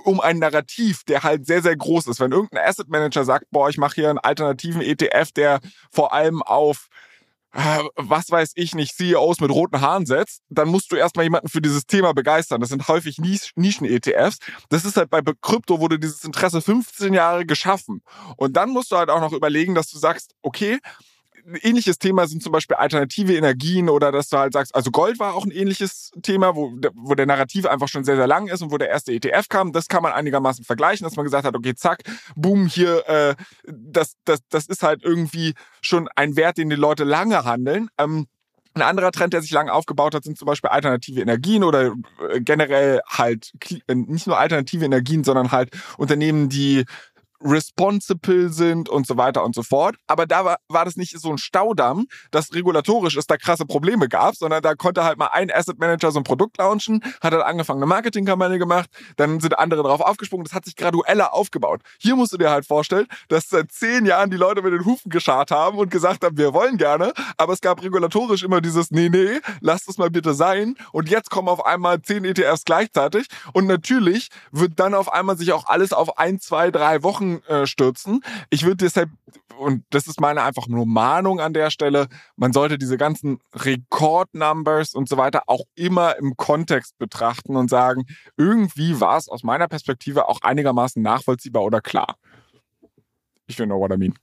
um 0.04 0.20
ein 0.20 0.38
Narrativ, 0.38 1.04
der 1.04 1.22
halt 1.22 1.46
sehr, 1.46 1.62
sehr 1.62 1.76
groß 1.76 2.06
ist. 2.06 2.20
Wenn 2.20 2.32
irgendein 2.32 2.66
Asset 2.66 2.88
Manager 2.88 3.24
sagt, 3.24 3.46
boah, 3.50 3.68
ich 3.68 3.78
mache 3.78 3.96
hier 3.96 4.10
einen 4.10 4.18
alternativen 4.18 4.80
ETF, 4.80 5.32
der 5.32 5.60
vor 5.90 6.12
allem 6.12 6.42
auf 6.42 6.88
äh, 7.56 7.82
was 7.94 8.30
weiß 8.30 8.52
ich 8.54 8.74
nicht, 8.74 8.94
CEOs 8.94 9.40
mit 9.40 9.50
roten 9.50 9.80
Haaren 9.80 10.04
setzt, 10.04 10.42
dann 10.50 10.68
musst 10.68 10.92
du 10.92 10.96
erstmal 10.96 11.24
jemanden 11.24 11.48
für 11.48 11.62
dieses 11.62 11.86
Thema 11.86 12.12
begeistern. 12.12 12.60
Das 12.60 12.68
sind 12.68 12.86
häufig 12.86 13.16
Nischen-ETFs. 13.18 14.38
Das 14.68 14.84
ist 14.84 14.98
halt 14.98 15.08
bei 15.08 15.22
Krypto 15.40 15.80
wurde 15.80 15.98
dieses 15.98 16.22
Interesse 16.24 16.60
15 16.60 17.14
Jahre 17.14 17.46
geschaffen. 17.46 18.02
Und 18.36 18.58
dann 18.58 18.70
musst 18.70 18.92
du 18.92 18.96
halt 18.96 19.08
auch 19.08 19.20
noch 19.20 19.32
überlegen, 19.32 19.74
dass 19.74 19.90
du 19.90 19.98
sagst, 19.98 20.34
okay, 20.42 20.80
ein 21.46 21.56
ähnliches 21.62 21.98
Thema 21.98 22.26
sind 22.26 22.42
zum 22.42 22.52
Beispiel 22.52 22.76
alternative 22.76 23.36
Energien 23.36 23.88
oder 23.88 24.10
dass 24.10 24.28
du 24.28 24.36
halt 24.36 24.52
sagst, 24.52 24.74
also 24.74 24.90
Gold 24.90 25.18
war 25.18 25.34
auch 25.34 25.44
ein 25.44 25.52
ähnliches 25.52 26.10
Thema, 26.22 26.56
wo, 26.56 26.72
wo 26.94 27.14
der 27.14 27.26
Narrativ 27.26 27.66
einfach 27.66 27.88
schon 27.88 28.04
sehr, 28.04 28.16
sehr 28.16 28.26
lang 28.26 28.48
ist 28.48 28.62
und 28.62 28.72
wo 28.72 28.78
der 28.78 28.88
erste 28.88 29.12
ETF 29.12 29.48
kam. 29.48 29.72
Das 29.72 29.86
kann 29.86 30.02
man 30.02 30.12
einigermaßen 30.12 30.64
vergleichen, 30.64 31.04
dass 31.04 31.16
man 31.16 31.24
gesagt 31.24 31.44
hat, 31.44 31.54
okay, 31.54 31.74
zack, 31.74 32.02
boom, 32.34 32.66
hier, 32.66 33.08
äh, 33.08 33.34
das, 33.66 34.14
das, 34.24 34.40
das 34.48 34.66
ist 34.66 34.82
halt 34.82 35.04
irgendwie 35.04 35.54
schon 35.80 36.08
ein 36.16 36.36
Wert, 36.36 36.58
den 36.58 36.68
die 36.68 36.76
Leute 36.76 37.04
lange 37.04 37.44
handeln. 37.44 37.88
Ähm, 37.98 38.26
ein 38.74 38.82
anderer 38.82 39.12
Trend, 39.12 39.32
der 39.32 39.40
sich 39.40 39.52
lange 39.52 39.72
aufgebaut 39.72 40.14
hat, 40.14 40.24
sind 40.24 40.36
zum 40.36 40.46
Beispiel 40.46 40.68
alternative 40.68 41.20
Energien 41.20 41.64
oder 41.64 41.94
äh, 42.30 42.40
generell 42.40 43.00
halt 43.08 43.52
äh, 43.86 43.94
nicht 43.94 44.26
nur 44.26 44.38
alternative 44.38 44.84
Energien, 44.84 45.24
sondern 45.24 45.50
halt 45.50 45.70
Unternehmen, 45.96 46.48
die 46.48 46.84
responsible 47.46 48.50
sind 48.50 48.88
und 48.88 49.06
so 49.06 49.16
weiter 49.16 49.44
und 49.44 49.54
so 49.54 49.62
fort. 49.62 49.96
Aber 50.06 50.26
da 50.26 50.44
war, 50.44 50.58
war 50.68 50.84
das 50.84 50.96
nicht 50.96 51.18
so 51.18 51.30
ein 51.30 51.38
Staudamm, 51.38 52.06
dass 52.30 52.52
regulatorisch 52.54 53.16
es 53.16 53.26
da 53.26 53.36
krasse 53.36 53.64
Probleme 53.64 54.08
gab, 54.08 54.34
sondern 54.36 54.62
da 54.62 54.74
konnte 54.74 55.04
halt 55.04 55.18
mal 55.18 55.28
ein 55.32 55.50
Asset 55.50 55.78
Manager 55.78 56.10
so 56.10 56.20
ein 56.20 56.24
Produkt 56.24 56.58
launchen, 56.58 57.02
hat 57.20 57.32
dann 57.32 57.42
angefangen 57.42 57.78
eine 57.78 57.86
Marketingkampagne 57.86 58.58
gemacht, 58.58 58.90
dann 59.16 59.40
sind 59.40 59.58
andere 59.58 59.82
drauf 59.82 60.00
aufgesprungen, 60.00 60.44
das 60.44 60.52
hat 60.52 60.64
sich 60.64 60.76
gradueller 60.76 61.32
aufgebaut. 61.32 61.82
Hier 61.98 62.16
musst 62.16 62.32
du 62.32 62.38
dir 62.38 62.50
halt 62.50 62.66
vorstellen, 62.66 63.06
dass 63.28 63.48
seit 63.48 63.72
zehn 63.72 64.06
Jahren 64.06 64.30
die 64.30 64.36
Leute 64.36 64.62
mit 64.62 64.72
den 64.72 64.84
Hufen 64.84 65.10
geschart 65.10 65.50
haben 65.50 65.78
und 65.78 65.90
gesagt 65.90 66.24
haben, 66.24 66.36
wir 66.36 66.52
wollen 66.52 66.76
gerne, 66.76 67.12
aber 67.36 67.52
es 67.52 67.60
gab 67.60 67.82
regulatorisch 67.82 68.42
immer 68.42 68.60
dieses, 68.60 68.90
nee, 68.90 69.08
nee, 69.08 69.40
lasst 69.60 69.88
es 69.88 69.98
mal 69.98 70.10
bitte 70.10 70.34
sein. 70.34 70.76
Und 70.92 71.08
jetzt 71.08 71.30
kommen 71.30 71.48
auf 71.48 71.64
einmal 71.64 72.02
zehn 72.02 72.24
ETFs 72.24 72.64
gleichzeitig 72.64 73.26
und 73.52 73.66
natürlich 73.66 74.28
wird 74.50 74.78
dann 74.80 74.94
auf 74.94 75.12
einmal 75.12 75.36
sich 75.36 75.52
auch 75.52 75.66
alles 75.66 75.92
auf 75.92 76.18
ein, 76.18 76.40
zwei, 76.40 76.70
drei 76.70 77.02
Wochen 77.02 77.35
stürzen. 77.66 78.20
Ich 78.50 78.64
würde 78.64 78.76
deshalb, 78.76 79.10
und 79.58 79.84
das 79.90 80.06
ist 80.06 80.20
meine 80.20 80.42
einfach 80.42 80.68
nur 80.68 80.86
Mahnung 80.86 81.40
an 81.40 81.52
der 81.52 81.70
Stelle, 81.70 82.08
man 82.36 82.52
sollte 82.52 82.78
diese 82.78 82.96
ganzen 82.96 83.38
Rekordnumbers 83.54 84.94
und 84.94 85.08
so 85.08 85.16
weiter 85.16 85.42
auch 85.46 85.64
immer 85.74 86.16
im 86.16 86.36
Kontext 86.36 86.98
betrachten 86.98 87.56
und 87.56 87.70
sagen, 87.70 88.04
irgendwie 88.36 89.00
war 89.00 89.16
es 89.16 89.28
aus 89.28 89.42
meiner 89.42 89.68
Perspektive 89.68 90.28
auch 90.28 90.42
einigermaßen 90.42 91.02
nachvollziehbar 91.02 91.62
oder 91.62 91.80
klar. 91.80 92.16
Ich 93.48 93.58
you 93.58 93.64
know 93.64 93.78
what 93.78 93.92
I 93.92 93.96
mean. 93.96 94.14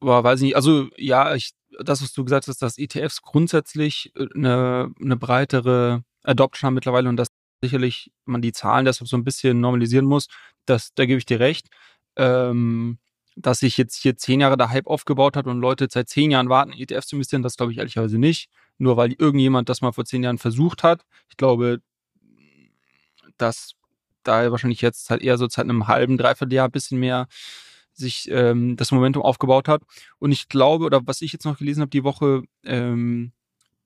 Boah, 0.00 0.24
weiß 0.24 0.40
ich 0.40 0.46
nicht. 0.46 0.56
Also 0.56 0.88
ja, 0.96 1.34
ich, 1.34 1.52
das, 1.78 2.02
was 2.02 2.12
du 2.12 2.24
gesagt 2.24 2.48
hast, 2.48 2.62
dass 2.62 2.78
ETFs 2.78 3.20
grundsätzlich 3.22 4.12
eine, 4.34 4.92
äh, 4.98 5.04
eine 5.04 5.16
breitere 5.16 6.02
Adoption 6.22 6.68
haben 6.68 6.74
mittlerweile 6.74 7.08
und 7.08 7.16
dass 7.16 7.28
sicherlich 7.62 8.12
man 8.24 8.42
die 8.42 8.52
Zahlen 8.52 8.84
deshalb 8.84 9.08
so 9.08 9.16
ein 9.16 9.24
bisschen 9.24 9.60
normalisieren 9.60 10.04
muss, 10.04 10.26
das, 10.66 10.94
da 10.94 11.06
gebe 11.06 11.18
ich 11.18 11.26
dir 11.26 11.40
recht. 11.40 11.68
Ähm, 12.16 12.98
dass 13.34 13.60
sich 13.60 13.78
jetzt 13.78 13.96
hier 13.96 14.16
zehn 14.16 14.40
Jahre 14.40 14.58
der 14.58 14.68
Hype 14.68 14.86
aufgebaut 14.86 15.36
hat 15.36 15.46
und 15.46 15.58
Leute 15.58 15.88
seit 15.90 16.08
zehn 16.08 16.30
Jahren 16.30 16.50
warten, 16.50 16.72
ETFs 16.72 17.06
zu 17.06 17.16
investieren, 17.16 17.42
das 17.42 17.56
glaube 17.56 17.72
ich 17.72 17.78
ehrlicherweise 17.78 18.18
nicht. 18.18 18.50
Nur 18.76 18.96
weil 18.96 19.14
irgendjemand 19.16 19.68
das 19.68 19.80
mal 19.80 19.92
vor 19.92 20.04
zehn 20.04 20.22
Jahren 20.22 20.38
versucht 20.38 20.82
hat. 20.82 21.06
Ich 21.30 21.38
glaube, 21.38 21.80
dass 23.38 23.72
da 24.22 24.50
wahrscheinlich 24.50 24.82
jetzt 24.82 25.08
halt 25.10 25.22
eher 25.22 25.38
so 25.38 25.48
seit 25.48 25.64
einem 25.64 25.88
halben, 25.88 26.18
dreiviertel 26.18 26.54
Jahr 26.54 26.68
ein 26.68 26.72
bisschen 26.72 27.00
mehr 27.00 27.26
sich 27.94 28.28
ähm, 28.30 28.76
das 28.76 28.90
Momentum 28.90 29.22
aufgebaut 29.22 29.68
hat. 29.68 29.82
Und 30.18 30.32
ich 30.32 30.48
glaube, 30.48 30.84
oder 30.84 31.00
was 31.06 31.22
ich 31.22 31.32
jetzt 31.32 31.44
noch 31.44 31.58
gelesen 31.58 31.82
habe 31.82 31.90
die 31.90 32.04
Woche, 32.04 32.42
ähm, 32.64 33.32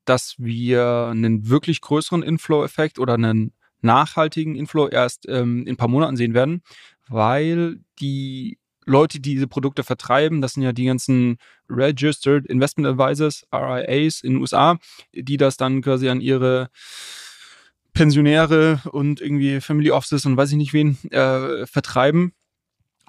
dass 0.05 0.35
wir 0.37 1.09
einen 1.11 1.49
wirklich 1.49 1.81
größeren 1.81 2.23
Inflow-Effekt 2.23 2.99
oder 2.99 3.15
einen 3.15 3.53
nachhaltigen 3.81 4.55
Inflow 4.55 4.87
erst 4.87 5.27
ähm, 5.27 5.61
in 5.61 5.73
ein 5.73 5.77
paar 5.77 5.87
Monaten 5.87 6.17
sehen 6.17 6.33
werden, 6.33 6.61
weil 7.07 7.79
die 7.99 8.57
Leute, 8.85 9.19
die 9.19 9.33
diese 9.35 9.47
Produkte 9.47 9.83
vertreiben, 9.83 10.41
das 10.41 10.53
sind 10.53 10.63
ja 10.63 10.71
die 10.71 10.85
ganzen 10.85 11.37
Registered 11.69 12.45
Investment 12.47 12.87
Advisors, 12.87 13.45
RIAs 13.53 14.21
in 14.21 14.33
den 14.33 14.41
USA, 14.41 14.77
die 15.13 15.37
das 15.37 15.57
dann 15.57 15.81
quasi 15.81 16.07
an 16.07 16.21
ihre 16.21 16.69
Pensionäre 17.93 18.79
und 18.91 19.19
irgendwie 19.19 19.59
Family 19.59 19.91
Offices 19.91 20.25
und 20.25 20.37
weiß 20.37 20.51
ich 20.51 20.57
nicht 20.57 20.73
wen 20.73 20.97
äh, 21.11 21.65
vertreiben. 21.67 22.33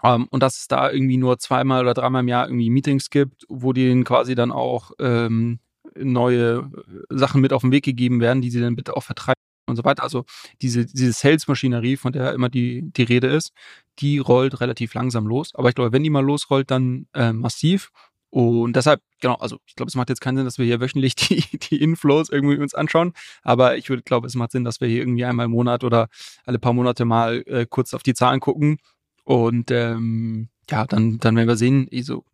Um, 0.00 0.10
ähm, 0.10 0.28
und 0.30 0.44
dass 0.44 0.58
es 0.58 0.68
da 0.68 0.90
irgendwie 0.92 1.16
nur 1.16 1.38
zweimal 1.40 1.80
oder 1.82 1.92
dreimal 1.92 2.22
im 2.22 2.28
Jahr 2.28 2.46
irgendwie 2.46 2.70
Meetings 2.70 3.10
gibt, 3.10 3.44
wo 3.48 3.72
denen 3.72 4.04
quasi 4.04 4.36
dann 4.36 4.52
auch 4.52 4.92
ähm, 5.00 5.58
neue 5.96 6.70
Sachen 7.08 7.40
mit 7.40 7.52
auf 7.52 7.62
den 7.62 7.72
Weg 7.72 7.84
gegeben 7.84 8.20
werden, 8.20 8.40
die 8.40 8.50
sie 8.50 8.60
dann 8.60 8.76
bitte 8.76 8.96
auch 8.96 9.02
vertreiben 9.02 9.37
und 9.68 9.76
so 9.76 9.84
weiter. 9.84 10.02
Also 10.02 10.24
diese, 10.62 10.86
diese 10.86 11.12
Sales-Maschinerie, 11.12 11.96
von 11.96 12.12
der 12.12 12.32
immer 12.32 12.48
die, 12.48 12.90
die 12.92 13.02
Rede 13.02 13.28
ist, 13.28 13.52
die 13.98 14.18
rollt 14.18 14.60
relativ 14.60 14.94
langsam 14.94 15.26
los. 15.26 15.54
Aber 15.54 15.68
ich 15.68 15.74
glaube, 15.74 15.92
wenn 15.92 16.02
die 16.02 16.10
mal 16.10 16.24
losrollt, 16.24 16.70
dann 16.70 17.06
äh, 17.14 17.32
massiv. 17.32 17.90
Und 18.30 18.76
deshalb, 18.76 19.00
genau, 19.20 19.34
also 19.36 19.58
ich 19.66 19.74
glaube, 19.74 19.88
es 19.88 19.94
macht 19.94 20.10
jetzt 20.10 20.20
keinen 20.20 20.36
Sinn, 20.36 20.44
dass 20.44 20.58
wir 20.58 20.66
hier 20.66 20.80
wöchentlich 20.80 21.14
die, 21.16 21.42
die 21.58 21.80
Inflows 21.80 22.28
irgendwie 22.28 22.58
uns 22.58 22.74
anschauen. 22.74 23.12
Aber 23.42 23.76
ich 23.76 23.88
würde 23.88 24.02
glaube, 24.02 24.26
es 24.26 24.34
macht 24.34 24.52
Sinn, 24.52 24.64
dass 24.64 24.80
wir 24.80 24.88
hier 24.88 25.00
irgendwie 25.00 25.24
einmal 25.24 25.46
im 25.46 25.52
Monat 25.52 25.84
oder 25.84 26.08
alle 26.44 26.58
paar 26.58 26.74
Monate 26.74 27.04
mal 27.04 27.42
äh, 27.46 27.66
kurz 27.68 27.94
auf 27.94 28.02
die 28.02 28.14
Zahlen 28.14 28.40
gucken. 28.40 28.78
Und 29.24 29.70
ähm, 29.70 30.48
ja, 30.70 30.86
dann, 30.86 31.18
dann 31.18 31.36
werden 31.36 31.48
wir 31.48 31.56
sehen, 31.56 31.88
also, 31.92 32.24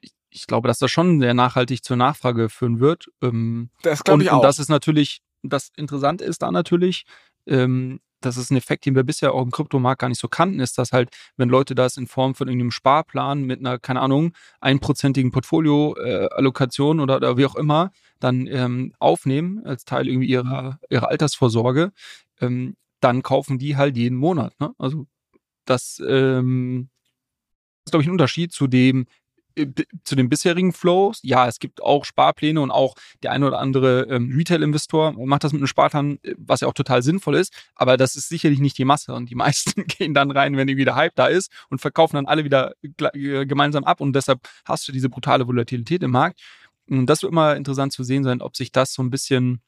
ich, 0.00 0.12
ich 0.30 0.46
glaube, 0.46 0.68
dass 0.68 0.78
das 0.78 0.90
schon 0.90 1.20
sehr 1.20 1.34
nachhaltig 1.34 1.84
zur 1.84 1.96
Nachfrage 1.96 2.48
führen 2.48 2.80
wird. 2.80 3.06
Ähm, 3.22 3.70
das 3.82 4.04
glaube 4.04 4.22
ich 4.22 4.30
auch. 4.30 4.36
Und 4.36 4.44
das 4.44 4.58
ist 4.58 4.68
natürlich, 4.68 5.20
das 5.42 5.70
Interessante 5.76 6.24
ist 6.24 6.42
da 6.42 6.50
natürlich, 6.50 7.04
ähm, 7.46 8.00
das 8.20 8.36
ist 8.36 8.50
ein 8.50 8.56
Effekt, 8.56 8.86
den 8.86 8.94
wir 8.94 9.02
bisher 9.02 9.34
auch 9.34 9.42
im 9.42 9.50
Kryptomarkt 9.50 10.00
gar 10.00 10.08
nicht 10.08 10.20
so 10.20 10.28
kannten, 10.28 10.60
ist, 10.60 10.78
dass 10.78 10.92
halt, 10.92 11.10
wenn 11.36 11.48
Leute 11.48 11.74
das 11.74 11.96
in 11.96 12.06
Form 12.06 12.34
von 12.34 12.48
irgendeinem 12.48 12.70
Sparplan 12.70 13.42
mit 13.42 13.60
einer, 13.60 13.78
keine 13.78 14.00
Ahnung, 14.00 14.32
einprozentigen 14.60 15.32
Portfolio-Allokation 15.32 16.98
äh, 16.98 17.02
oder, 17.02 17.16
oder 17.16 17.36
wie 17.36 17.46
auch 17.46 17.56
immer, 17.56 17.90
dann 18.20 18.46
ähm, 18.46 18.94
aufnehmen 18.98 19.64
als 19.64 19.84
Teil 19.84 20.08
irgendwie 20.08 20.28
ihrer, 20.28 20.78
ihrer 20.88 21.08
Altersvorsorge, 21.08 21.92
ähm, 22.40 22.76
dann 23.00 23.22
kaufen 23.22 23.58
die 23.58 23.76
halt 23.76 23.96
jeden 23.96 24.16
Monat. 24.16 24.58
Ne? 24.60 24.72
Also 24.78 25.06
das 25.64 26.00
ähm, 26.06 26.88
ist, 27.84 27.90
glaube 27.90 28.02
ich, 28.02 28.08
ein 28.08 28.12
Unterschied 28.12 28.52
zu 28.52 28.68
dem, 28.68 29.06
zu 30.04 30.16
den 30.16 30.28
bisherigen 30.28 30.72
Flows, 30.72 31.20
ja, 31.22 31.46
es 31.46 31.58
gibt 31.58 31.82
auch 31.82 32.04
Sparpläne 32.04 32.60
und 32.60 32.70
auch 32.70 32.94
der 33.22 33.32
eine 33.32 33.46
oder 33.46 33.58
andere 33.58 34.02
ähm, 34.10 34.32
Retail-Investor 34.36 35.12
macht 35.26 35.44
das 35.44 35.52
mit 35.52 35.60
einem 35.60 35.66
Sparplan, 35.66 36.18
äh, 36.22 36.34
was 36.38 36.60
ja 36.60 36.68
auch 36.68 36.74
total 36.74 37.02
sinnvoll 37.02 37.36
ist, 37.36 37.52
aber 37.74 37.96
das 37.96 38.16
ist 38.16 38.28
sicherlich 38.28 38.60
nicht 38.60 38.78
die 38.78 38.84
Masse. 38.84 39.14
Und 39.14 39.30
die 39.30 39.34
meisten 39.42 39.86
gehen 39.86 40.14
dann 40.14 40.30
rein, 40.30 40.56
wenn 40.56 40.68
irgendwie 40.68 40.84
der 40.84 40.96
Hype 40.96 41.14
da 41.14 41.26
ist 41.26 41.50
und 41.70 41.80
verkaufen 41.80 42.16
dann 42.16 42.26
alle 42.26 42.44
wieder 42.44 42.72
äh, 42.82 43.46
gemeinsam 43.46 43.84
ab. 43.84 44.00
Und 44.00 44.14
deshalb 44.14 44.40
hast 44.64 44.86
du 44.88 44.92
diese 44.92 45.08
brutale 45.08 45.46
Volatilität 45.46 46.02
im 46.02 46.10
Markt. 46.10 46.40
Und 46.88 47.06
das 47.06 47.22
wird 47.22 47.32
immer 47.32 47.56
interessant 47.56 47.92
zu 47.92 48.04
sehen 48.04 48.24
sein, 48.24 48.42
ob 48.42 48.56
sich 48.56 48.72
das 48.72 48.92
so 48.92 49.02
ein 49.02 49.10
bisschen 49.10 49.62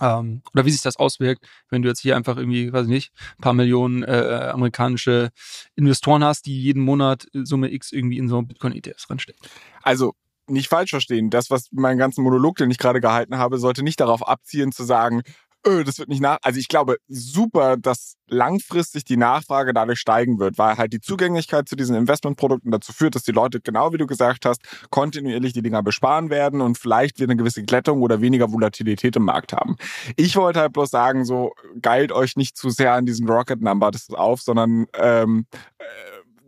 ähm, 0.00 0.42
oder 0.52 0.64
wie 0.64 0.70
sich 0.70 0.82
das 0.82 0.96
auswirkt, 0.96 1.46
wenn 1.68 1.82
du 1.82 1.88
jetzt 1.88 2.00
hier 2.00 2.16
einfach 2.16 2.36
irgendwie, 2.36 2.72
weiß 2.72 2.84
ich 2.84 2.90
nicht, 2.90 3.12
ein 3.38 3.42
paar 3.42 3.52
Millionen 3.52 4.02
äh, 4.02 4.50
amerikanische 4.52 5.30
Investoren 5.76 6.24
hast, 6.24 6.46
die 6.46 6.60
jeden 6.60 6.82
Monat 6.82 7.26
Summe 7.32 7.72
X 7.72 7.92
irgendwie 7.92 8.18
in 8.18 8.28
so 8.28 8.40
Bitcoin-ETFs 8.42 9.08
reinstecken. 9.10 9.40
Also 9.82 10.14
nicht 10.46 10.68
falsch 10.68 10.90
verstehen. 10.90 11.30
Das, 11.30 11.50
was 11.50 11.68
meinen 11.70 11.98
ganzen 11.98 12.24
Monolog, 12.24 12.56
den 12.56 12.70
ich 12.70 12.78
gerade 12.78 13.00
gehalten 13.00 13.38
habe, 13.38 13.58
sollte 13.58 13.82
nicht 13.82 14.00
darauf 14.00 14.26
abzielen 14.26 14.72
zu 14.72 14.84
sagen, 14.84 15.22
öh, 15.66 15.84
das 15.84 15.98
wird 15.98 16.08
nicht 16.08 16.20
nach. 16.20 16.38
Also 16.42 16.58
ich 16.58 16.68
glaube 16.68 16.96
super, 17.08 17.76
dass 17.76 18.14
langfristig 18.28 19.04
die 19.04 19.16
Nachfrage 19.16 19.72
dadurch 19.74 19.98
steigen 19.98 20.38
wird, 20.38 20.58
weil 20.58 20.76
halt 20.76 20.92
die 20.92 21.00
Zugänglichkeit 21.00 21.68
zu 21.68 21.76
diesen 21.76 21.96
Investmentprodukten 21.96 22.70
dazu 22.70 22.92
führt, 22.92 23.14
dass 23.14 23.22
die 23.22 23.32
Leute, 23.32 23.60
genau 23.60 23.92
wie 23.92 23.98
du 23.98 24.06
gesagt 24.06 24.46
hast, 24.46 24.60
kontinuierlich 24.90 25.52
die 25.52 25.62
Dinger 25.62 25.82
besparen 25.82 26.30
werden 26.30 26.60
und 26.60 26.78
vielleicht 26.78 27.18
wir 27.18 27.26
eine 27.26 27.36
gewisse 27.36 27.62
Glättung 27.62 28.02
oder 28.02 28.20
weniger 28.20 28.52
Volatilität 28.52 29.16
im 29.16 29.24
Markt 29.24 29.52
haben. 29.52 29.76
Ich 30.16 30.36
wollte 30.36 30.60
halt 30.60 30.72
bloß 30.72 30.90
sagen, 30.90 31.24
so 31.24 31.52
geilt 31.80 32.12
euch 32.12 32.36
nicht 32.36 32.56
zu 32.56 32.70
sehr 32.70 32.94
an 32.94 33.06
diesen 33.06 33.28
Rocket 33.28 33.60
Number 33.60 33.90
das 33.90 34.08
auf, 34.10 34.40
sondern 34.40 34.86
ähm, 34.94 35.46
äh, 35.78 35.84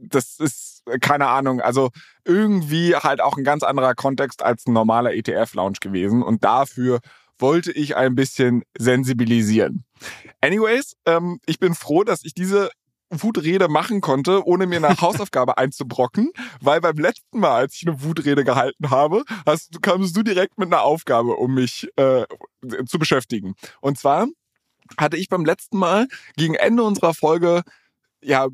das 0.00 0.38
ist 0.38 0.72
keine 1.00 1.28
Ahnung, 1.28 1.60
also 1.60 1.90
irgendwie 2.24 2.96
halt 2.96 3.20
auch 3.20 3.36
ein 3.36 3.44
ganz 3.44 3.62
anderer 3.62 3.94
Kontext 3.94 4.42
als 4.42 4.66
ein 4.66 4.72
normaler 4.72 5.14
ETF-Lounge 5.14 5.78
gewesen 5.80 6.22
und 6.22 6.42
dafür 6.44 7.00
wollte 7.42 7.72
ich 7.72 7.96
ein 7.96 8.14
bisschen 8.14 8.62
sensibilisieren. 8.78 9.84
Anyways, 10.40 10.96
ähm, 11.04 11.40
ich 11.44 11.58
bin 11.58 11.74
froh, 11.74 12.04
dass 12.04 12.24
ich 12.24 12.32
diese 12.32 12.70
Wutrede 13.10 13.68
machen 13.68 14.00
konnte, 14.00 14.46
ohne 14.46 14.66
mir 14.66 14.76
eine 14.76 14.96
Hausaufgabe 15.00 15.58
einzubrocken, 15.58 16.32
weil 16.60 16.80
beim 16.80 16.96
letzten 16.96 17.40
Mal, 17.40 17.54
als 17.54 17.74
ich 17.74 17.86
eine 17.86 18.02
Wutrede 18.02 18.44
gehalten 18.44 18.90
habe, 18.90 19.24
hast, 19.44 19.82
kamst 19.82 20.16
du 20.16 20.22
direkt 20.22 20.58
mit 20.58 20.68
einer 20.68 20.82
Aufgabe, 20.82 21.36
um 21.36 21.54
mich 21.54 21.88
äh, 21.96 22.24
zu 22.86 22.98
beschäftigen. 22.98 23.54
Und 23.80 23.98
zwar 23.98 24.26
hatte 24.98 25.16
ich 25.16 25.28
beim 25.28 25.44
letzten 25.44 25.78
Mal 25.78 26.08
gegen 26.36 26.54
Ende 26.54 26.82
unserer 26.82 27.14
Folge 27.14 27.62
ja, 28.22 28.46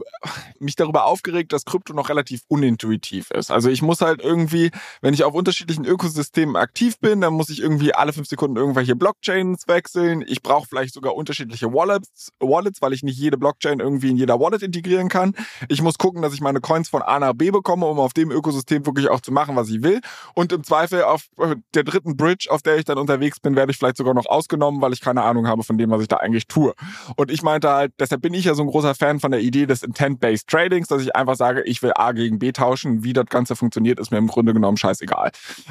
mich 0.59 0.77
darüber 0.77 1.05
aufgeregt, 1.05 1.53
dass 1.53 1.65
Krypto 1.65 1.93
noch 1.93 2.09
relativ 2.09 2.43
unintuitiv 2.49 3.31
ist. 3.31 3.51
Also 3.51 3.69
ich 3.69 3.83
muss 3.83 4.01
halt 4.01 4.23
irgendwie, 4.23 4.71
wenn 5.03 5.15
ich 5.15 5.25
auf 5.25 5.35
unterschiedlichen 5.35 5.85
Ökosystemen 5.85 6.57
aktiv 6.57 6.99
bin, 6.99 7.21
dann 7.21 7.35
muss 7.35 7.51
ich 7.51 7.61
irgendwie 7.61 7.95
alle 7.95 8.13
fünf 8.13 8.29
Sekunden 8.29 8.57
irgendwelche 8.57 8.97
Blockchains 8.97 9.69
wechseln. 9.69 10.25
Ich 10.27 10.43
brauche 10.43 10.67
vielleicht 10.67 10.95
sogar 10.95 11.15
unterschiedliche 11.15 11.73
Wallets, 11.73 12.33
Wallets, 12.41 12.81
weil 12.81 12.93
ich 12.93 13.03
nicht 13.03 13.19
jede 13.19 13.37
Blockchain 13.37 13.81
irgendwie 13.81 14.11
in 14.11 14.17
jeder 14.17 14.41
Wallet 14.41 14.63
integrieren 14.63 15.09
kann. 15.09 15.35
Ich 15.69 15.83
muss 15.83 15.99
gucken, 15.99 16.23
dass 16.23 16.35
ich 16.35 16.41
meine 16.41 16.61
Coins 16.61 16.89
von 16.89 17.03
A 17.03 17.19
nach 17.19 17.35
B 17.35 17.51
bekomme, 17.51 17.87
um 17.87 17.99
auf 17.99 18.13
dem 18.13 18.31
Ökosystem 18.31 18.87
wirklich 18.87 19.09
auch 19.09 19.21
zu 19.21 19.33
machen, 19.33 19.57
was 19.57 19.69
ich 19.69 19.83
will. 19.83 20.01
Und 20.35 20.53
im 20.53 20.65
Zweifel 20.65 21.05
auf 21.05 21.27
äh, 21.39 21.57
der 21.75 21.85
dritten 21.85 22.17
Bridge, 22.17 22.49
auf 22.51 22.63
der 22.63 22.77
ich 22.77 22.85
dann 22.85 22.99
unterwegs 22.99 23.41
bin, 23.41 23.57
werde 23.57 23.73
ich 23.73 23.79
vielleicht 23.79 23.97
sogar 23.97 24.15
noch 24.15 24.27
ausgenommen, 24.27 24.81
weil 24.81 24.93
ich 24.93 25.01
keine 25.01 25.23
Ahnung 25.23 25.47
habe 25.47 25.63
von 25.63 25.79
dem, 25.79 25.91
was 25.91 26.03
ich 26.03 26.09
da 26.09 26.17
eigentlich 26.17 26.47
tue. 26.47 26.75
Und 27.17 27.31
ich 27.31 27.43
meinte 27.43 27.71
halt, 27.71 27.93
deshalb 27.99 28.23
bin 28.23 28.35
ich 28.35 28.45
ja 28.45 28.55
so 28.55 28.63
ein 28.63 28.69
großer 28.69 28.95
Fan 28.95 29.21
von 29.21 29.31
der 29.31 29.41
Idee, 29.41 29.58
Idee 29.59 29.67
des 29.67 29.83
Intent-Based 29.83 30.49
Tradings, 30.49 30.89
dass 30.89 31.03
ich 31.03 31.15
einfach 31.15 31.37
sage, 31.37 31.63
ich 31.63 31.83
will 31.83 31.93
A 31.95 32.13
gegen 32.13 32.39
B 32.39 32.53
tauschen. 32.53 33.05
Wie 33.05 33.13
das 33.13 33.27
Ganze 33.27 33.57
funktioniert, 33.57 33.99
ist 33.99 34.11
mir 34.11 34.19
im 34.19 34.29
Grunde 34.29 34.55
genommen 34.55 34.77
scheißegal. 34.77 35.31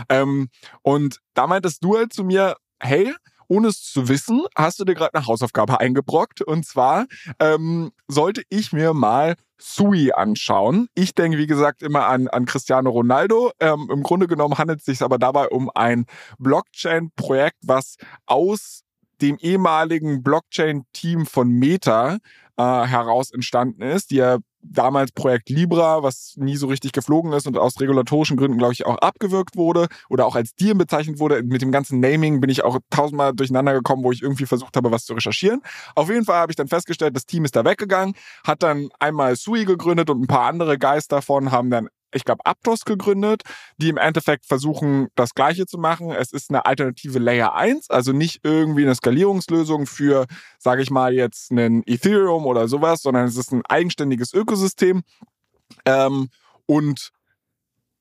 Ähm, 0.09 0.49
und 0.81 1.19
da 1.33 1.47
meintest 1.47 1.83
du 1.83 1.97
halt 1.97 2.13
zu 2.13 2.23
mir, 2.23 2.55
hey, 2.81 3.13
ohne 3.47 3.69
es 3.69 3.81
zu 3.81 4.09
wissen, 4.09 4.43
hast 4.55 4.79
du 4.79 4.83
dir 4.83 4.93
gerade 4.93 5.13
eine 5.13 5.25
Hausaufgabe 5.25 5.79
eingebrockt. 5.79 6.41
Und 6.41 6.65
zwar 6.65 7.05
ähm, 7.39 7.91
sollte 8.07 8.43
ich 8.49 8.73
mir 8.73 8.93
mal 8.93 9.35
Sui 9.57 10.11
anschauen. 10.11 10.87
Ich 10.93 11.15
denke, 11.15 11.37
wie 11.37 11.47
gesagt, 11.47 11.81
immer 11.81 12.07
an, 12.07 12.27
an 12.27 12.45
Cristiano 12.45 12.89
Ronaldo. 12.89 13.51
Ähm, 13.59 13.89
Im 13.91 14.03
Grunde 14.03 14.27
genommen 14.27 14.57
handelt 14.57 14.79
es 14.79 14.85
sich 14.85 15.01
aber 15.01 15.17
dabei 15.17 15.47
um 15.47 15.71
ein 15.73 16.05
Blockchain-Projekt, 16.37 17.57
was 17.63 17.95
aus 18.25 18.83
dem 19.21 19.37
ehemaligen 19.39 20.21
Blockchain-Team 20.21 21.25
von 21.25 21.49
Meta 21.49 22.17
äh, 22.57 22.61
heraus 22.63 23.31
entstanden 23.31 23.81
ist, 23.81 24.11
die 24.11 24.17
ja 24.17 24.37
damals 24.61 25.11
Projekt 25.11 25.49
Libra, 25.49 26.03
was 26.03 26.33
nie 26.37 26.57
so 26.57 26.67
richtig 26.67 26.91
geflogen 26.91 27.31
ist 27.33 27.47
und 27.47 27.57
aus 27.57 27.79
regulatorischen 27.79 28.37
Gründen, 28.37 28.57
glaube 28.57 28.73
ich, 28.73 28.85
auch 28.85 28.97
abgewürgt 28.97 29.55
wurde 29.55 29.87
oder 30.09 30.25
auch 30.25 30.35
als 30.35 30.55
Deal 30.55 30.75
bezeichnet 30.75 31.19
wurde. 31.19 31.43
Mit 31.43 31.61
dem 31.61 31.71
ganzen 31.71 31.99
Naming 31.99 32.41
bin 32.41 32.49
ich 32.49 32.63
auch 32.63 32.79
tausendmal 32.89 33.33
durcheinander 33.33 33.73
gekommen, 33.73 34.03
wo 34.03 34.11
ich 34.11 34.21
irgendwie 34.21 34.45
versucht 34.45 34.75
habe, 34.75 34.91
was 34.91 35.05
zu 35.05 35.13
recherchieren. 35.13 35.61
Auf 35.95 36.09
jeden 36.09 36.25
Fall 36.25 36.37
habe 36.37 36.51
ich 36.51 36.55
dann 36.55 36.67
festgestellt, 36.67 37.15
das 37.15 37.25
Team 37.25 37.45
ist 37.45 37.55
da 37.55 37.63
weggegangen, 37.63 38.15
hat 38.45 38.63
dann 38.63 38.89
einmal 38.99 39.35
Sui 39.35 39.65
gegründet 39.65 40.09
und 40.09 40.21
ein 40.21 40.27
paar 40.27 40.47
andere 40.47 40.77
Guys 40.77 41.07
davon 41.07 41.51
haben 41.51 41.69
dann 41.69 41.87
ich 42.13 42.23
glaube, 42.23 42.45
Aptos 42.45 42.85
gegründet, 42.85 43.43
die 43.77 43.89
im 43.89 43.97
Endeffekt 43.97 44.45
versuchen, 44.45 45.07
das 45.15 45.33
Gleiche 45.33 45.65
zu 45.65 45.77
machen. 45.77 46.11
Es 46.11 46.31
ist 46.31 46.49
eine 46.49 46.65
alternative 46.65 47.19
Layer 47.19 47.53
1, 47.55 47.89
also 47.89 48.13
nicht 48.13 48.41
irgendwie 48.43 48.83
eine 48.83 48.95
Skalierungslösung 48.95 49.85
für, 49.85 50.25
sage 50.57 50.81
ich 50.81 50.89
mal, 50.89 51.13
jetzt 51.13 51.51
einen 51.51 51.83
Ethereum 51.85 52.45
oder 52.45 52.67
sowas, 52.67 53.01
sondern 53.01 53.25
es 53.25 53.37
ist 53.37 53.51
ein 53.51 53.65
eigenständiges 53.65 54.33
Ökosystem. 54.33 55.03
Ähm, 55.85 56.29
und 56.65 57.11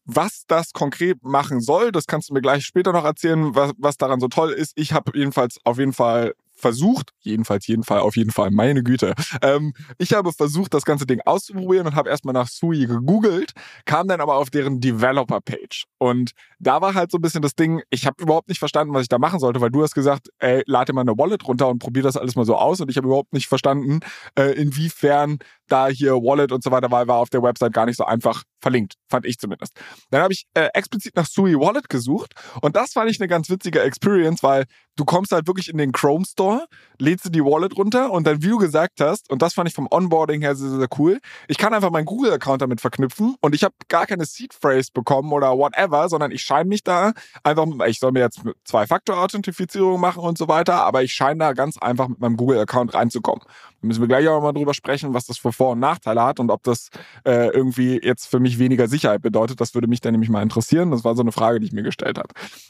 was 0.04 0.44
das 0.46 0.72
konkret 0.72 1.22
machen 1.22 1.60
soll, 1.60 1.90
das 1.90 2.06
kannst 2.06 2.30
du 2.30 2.34
mir 2.34 2.40
gleich 2.40 2.64
später 2.64 2.92
noch 2.92 3.04
erzählen, 3.04 3.54
was, 3.56 3.72
was 3.76 3.96
daran 3.96 4.20
so 4.20 4.28
toll 4.28 4.52
ist. 4.52 4.72
Ich 4.76 4.92
habe 4.92 5.10
jedenfalls 5.18 5.58
auf 5.64 5.78
jeden 5.78 5.92
Fall 5.92 6.34
versucht, 6.56 7.10
jedenfalls, 7.20 7.66
jeden 7.66 7.82
Fall, 7.82 8.00
auf 8.00 8.16
jeden 8.16 8.30
Fall, 8.30 8.50
meine 8.50 8.82
Güte. 8.82 9.14
Ähm, 9.42 9.74
ich 9.98 10.14
habe 10.14 10.32
versucht, 10.32 10.72
das 10.74 10.84
ganze 10.84 11.06
Ding 11.06 11.20
auszuprobieren 11.24 11.86
und 11.86 11.94
habe 11.94 12.08
erstmal 12.08 12.32
nach 12.32 12.48
Sui 12.48 12.86
gegoogelt, 12.86 13.52
kam 13.84 14.08
dann 14.08 14.20
aber 14.20 14.36
auf 14.36 14.50
deren 14.50 14.80
Developer-Page. 14.80 15.84
Und 15.98 16.32
da 16.58 16.80
war 16.80 16.94
halt 16.94 17.10
so 17.10 17.18
ein 17.18 17.20
bisschen 17.20 17.42
das 17.42 17.54
Ding, 17.54 17.82
ich 17.90 18.06
habe 18.06 18.22
überhaupt 18.22 18.48
nicht 18.48 18.58
verstanden, 18.58 18.94
was 18.94 19.02
ich 19.02 19.08
da 19.08 19.18
machen 19.18 19.38
sollte, 19.38 19.60
weil 19.60 19.70
du 19.70 19.82
hast 19.82 19.94
gesagt, 19.94 20.28
ey, 20.38 20.62
lade 20.66 20.92
mal 20.92 21.02
eine 21.02 21.16
Wallet 21.18 21.46
runter 21.46 21.68
und 21.68 21.78
probier 21.78 22.02
das 22.02 22.16
alles 22.16 22.34
mal 22.34 22.46
so 22.46 22.56
aus. 22.56 22.80
Und 22.80 22.90
ich 22.90 22.96
habe 22.96 23.06
überhaupt 23.06 23.32
nicht 23.32 23.46
verstanden, 23.46 24.00
äh, 24.38 24.52
inwiefern 24.52 25.38
da 25.68 25.88
hier 25.88 26.14
Wallet 26.14 26.52
und 26.52 26.62
so 26.62 26.70
weiter 26.70 26.90
war, 26.90 27.06
war 27.08 27.16
auf 27.16 27.30
der 27.30 27.42
Website 27.42 27.72
gar 27.72 27.86
nicht 27.86 27.96
so 27.96 28.04
einfach 28.04 28.44
verlinkt, 28.60 28.94
fand 29.08 29.26
ich 29.26 29.38
zumindest. 29.38 29.72
Dann 30.10 30.22
habe 30.22 30.32
ich 30.32 30.46
äh, 30.54 30.68
explizit 30.74 31.16
nach 31.16 31.26
Sui 31.26 31.58
Wallet 31.58 31.88
gesucht 31.88 32.34
und 32.62 32.76
das 32.76 32.92
fand 32.92 33.10
ich 33.10 33.20
eine 33.20 33.28
ganz 33.28 33.50
witzige 33.50 33.80
Experience, 33.80 34.42
weil 34.42 34.64
du 34.96 35.04
kommst 35.04 35.32
halt 35.32 35.46
wirklich 35.46 35.68
in 35.68 35.78
den 35.78 35.92
Chrome 35.92 36.24
Store, 36.24 36.66
lädst 36.98 37.26
du 37.26 37.30
die 37.30 37.44
Wallet 37.44 37.76
runter 37.76 38.10
und 38.10 38.26
dann, 38.26 38.42
wie 38.42 38.48
du 38.48 38.58
gesagt 38.58 39.00
hast, 39.00 39.30
und 39.30 39.42
das 39.42 39.54
fand 39.54 39.68
ich 39.68 39.74
vom 39.74 39.86
Onboarding 39.90 40.40
her 40.40 40.56
sehr, 40.56 40.70
sehr 40.70 40.88
cool, 40.98 41.20
ich 41.48 41.58
kann 41.58 41.74
einfach 41.74 41.90
meinen 41.90 42.06
Google-Account 42.06 42.62
damit 42.62 42.80
verknüpfen 42.80 43.36
und 43.40 43.54
ich 43.54 43.62
habe 43.62 43.74
gar 43.88 44.06
keine 44.06 44.24
Seed-Phrase 44.24 44.90
bekommen 44.92 45.32
oder 45.32 45.56
whatever, 45.56 46.08
sondern 46.08 46.30
ich 46.30 46.42
scheine 46.42 46.68
mich 46.68 46.82
da 46.82 47.12
einfach, 47.44 47.66
ich 47.86 47.98
soll 47.98 48.12
mir 48.12 48.20
jetzt 48.20 48.40
Zwei-Faktor-Authentifizierung 48.64 50.00
machen 50.00 50.22
und 50.22 50.38
so 50.38 50.48
weiter, 50.48 50.82
aber 50.84 51.02
ich 51.02 51.12
scheine 51.12 51.38
da 51.38 51.52
ganz 51.52 51.78
einfach 51.78 52.08
mit 52.08 52.20
meinem 52.20 52.36
Google-Account 52.36 52.94
reinzukommen. 52.94 53.44
Da 53.80 53.86
müssen 53.86 54.00
wir 54.00 54.08
gleich 54.08 54.26
auch 54.28 54.40
mal 54.40 54.52
drüber 54.52 54.74
sprechen, 54.74 55.12
was 55.14 55.26
das 55.26 55.38
für 55.38 55.52
Vor- 55.52 55.72
und 55.72 55.80
Nachteile 55.80 56.22
hat 56.22 56.40
und 56.40 56.50
ob 56.50 56.62
das 56.62 56.88
äh, 57.24 57.48
irgendwie 57.48 58.00
jetzt 58.02 58.26
für 58.26 58.40
mich 58.40 58.58
weniger 58.58 58.88
Sicherheit 58.88 59.22
bedeutet. 59.22 59.60
Das 59.60 59.74
würde 59.74 59.86
mich 59.86 60.00
dann 60.00 60.12
nämlich 60.12 60.30
mal 60.30 60.42
interessieren. 60.42 60.90
Das 60.90 61.04
war 61.04 61.14
so 61.14 61.22
eine 61.22 61.32
Frage, 61.32 61.60
die 61.60 61.66
ich 61.66 61.72
mir 61.72 61.82
gestellt 61.82 62.18
habe. 62.18 62.28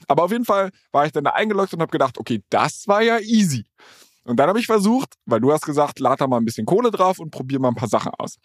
Aber 0.08 0.24
auf 0.24 0.32
jeden 0.32 0.44
Fall 0.44 0.70
war 0.92 1.06
ich 1.06 1.12
dann 1.12 1.24
da 1.24 1.30
eingeloggt 1.30 1.72
und 1.72 1.80
habe 1.80 1.90
gedacht, 1.90 2.15
okay, 2.18 2.42
das 2.50 2.84
war 2.86 3.02
ja 3.02 3.18
easy. 3.20 3.64
Und 4.24 4.36
dann 4.36 4.48
habe 4.48 4.58
ich 4.58 4.66
versucht, 4.66 5.14
weil 5.24 5.40
du 5.40 5.52
hast 5.52 5.64
gesagt, 5.64 6.00
lad 6.00 6.20
da 6.20 6.26
mal 6.26 6.38
ein 6.38 6.44
bisschen 6.44 6.66
Kohle 6.66 6.90
drauf 6.90 7.18
und 7.18 7.30
probier 7.30 7.60
mal 7.60 7.68
ein 7.68 7.74
paar 7.76 7.88
Sachen 7.88 8.12
aus. 8.18 8.38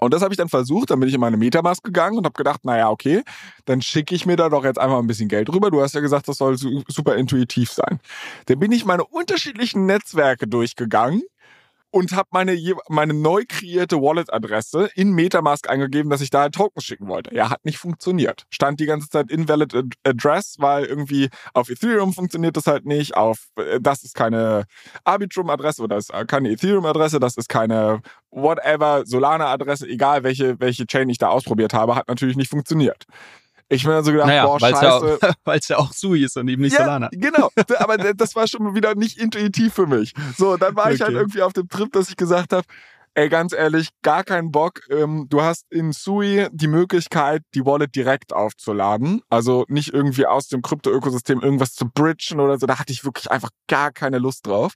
Und 0.00 0.12
das 0.12 0.22
habe 0.22 0.34
ich 0.34 0.38
dann 0.38 0.48
versucht, 0.48 0.90
dann 0.90 1.00
bin 1.00 1.08
ich 1.08 1.14
in 1.14 1.20
meine 1.20 1.36
Metamask 1.36 1.82
gegangen 1.82 2.18
und 2.18 2.24
habe 2.24 2.34
gedacht, 2.34 2.64
naja, 2.64 2.90
okay, 2.90 3.22
dann 3.66 3.80
schicke 3.82 4.14
ich 4.14 4.26
mir 4.26 4.36
da 4.36 4.48
doch 4.48 4.64
jetzt 4.64 4.78
einfach 4.78 4.98
ein 4.98 5.06
bisschen 5.06 5.28
Geld 5.28 5.48
rüber. 5.50 5.70
Du 5.70 5.80
hast 5.80 5.94
ja 5.94 6.00
gesagt, 6.00 6.28
das 6.28 6.38
soll 6.38 6.56
super 6.56 7.16
intuitiv 7.16 7.70
sein. 7.70 8.00
Dann 8.46 8.58
bin 8.58 8.72
ich 8.72 8.84
meine 8.84 9.04
unterschiedlichen 9.04 9.86
Netzwerke 9.86 10.48
durchgegangen 10.48 11.22
und 11.92 12.12
habe 12.12 12.28
meine, 12.32 12.58
meine 12.88 13.12
neu 13.12 13.44
kreierte 13.46 14.00
Wallet-Adresse 14.00 14.90
in 14.94 15.12
Metamask 15.12 15.68
eingegeben, 15.68 16.10
dass 16.10 16.22
ich 16.22 16.30
da 16.30 16.40
halt 16.40 16.54
Tokens 16.54 16.84
schicken 16.84 17.06
wollte. 17.06 17.34
Ja, 17.34 17.50
hat 17.50 17.64
nicht 17.64 17.78
funktioniert. 17.78 18.46
Stand 18.50 18.80
die 18.80 18.86
ganze 18.86 19.10
Zeit 19.10 19.30
invalid 19.30 19.74
address, 20.02 20.56
weil 20.58 20.86
irgendwie 20.86 21.28
auf 21.52 21.68
Ethereum 21.68 22.14
funktioniert 22.14 22.56
das 22.56 22.66
halt 22.66 22.86
nicht, 22.86 23.14
auf 23.14 23.48
äh, 23.56 23.78
das 23.80 24.02
ist 24.04 24.14
keine 24.14 24.64
Arbitrum-Adresse 25.04 25.82
oder 25.82 25.96
das 25.96 26.08
ist 26.08 26.28
keine 26.28 26.50
Ethereum-Adresse, 26.50 27.20
das 27.20 27.36
ist 27.36 27.48
keine 27.48 28.00
whatever 28.30 29.04
Solana-Adresse, 29.04 29.86
egal 29.86 30.24
welche, 30.24 30.58
welche 30.58 30.86
Chain 30.86 31.10
ich 31.10 31.18
da 31.18 31.28
ausprobiert 31.28 31.74
habe, 31.74 31.94
hat 31.94 32.08
natürlich 32.08 32.36
nicht 32.36 32.50
funktioniert. 32.50 33.04
Ich 33.72 33.84
bin 33.84 33.92
dann 33.92 34.04
so 34.04 34.12
gedacht, 34.12 34.28
naja, 34.28 34.44
boah, 34.44 34.60
weil's 34.60 34.78
scheiße. 34.78 35.18
Ja 35.22 35.34
Weil 35.44 35.58
es 35.58 35.68
ja 35.68 35.78
auch 35.78 35.92
Sui 35.92 36.24
ist 36.24 36.36
und 36.36 36.46
eben 36.48 36.60
nicht 36.60 36.74
ja, 36.74 36.84
Solana. 36.84 37.08
Genau, 37.10 37.50
aber 37.78 37.96
das 37.96 38.36
war 38.36 38.46
schon 38.46 38.74
wieder 38.74 38.94
nicht 38.94 39.18
intuitiv 39.18 39.72
für 39.72 39.86
mich. 39.86 40.12
So, 40.36 40.58
dann 40.58 40.76
war 40.76 40.86
okay. 40.86 40.94
ich 40.94 41.00
halt 41.00 41.12
irgendwie 41.12 41.42
auf 41.42 41.54
dem 41.54 41.68
Trip, 41.68 41.90
dass 41.92 42.10
ich 42.10 42.16
gesagt 42.16 42.52
habe, 42.52 42.66
Ey, 43.14 43.28
ganz 43.28 43.52
ehrlich, 43.52 43.90
gar 44.00 44.24
keinen 44.24 44.50
Bock. 44.50 44.80
Ähm, 44.88 45.26
du 45.28 45.42
hast 45.42 45.70
in 45.70 45.92
Sui 45.92 46.46
die 46.50 46.66
Möglichkeit, 46.66 47.42
die 47.54 47.66
Wallet 47.66 47.94
direkt 47.94 48.32
aufzuladen. 48.32 49.20
Also 49.28 49.66
nicht 49.68 49.92
irgendwie 49.92 50.24
aus 50.24 50.48
dem 50.48 50.62
Krypto-Ökosystem 50.62 51.42
irgendwas 51.42 51.74
zu 51.74 51.90
bridgen 51.90 52.40
oder 52.40 52.58
so. 52.58 52.66
Da 52.66 52.78
hatte 52.78 52.90
ich 52.90 53.04
wirklich 53.04 53.30
einfach 53.30 53.50
gar 53.68 53.92
keine 53.92 54.18
Lust 54.18 54.46
drauf. 54.46 54.72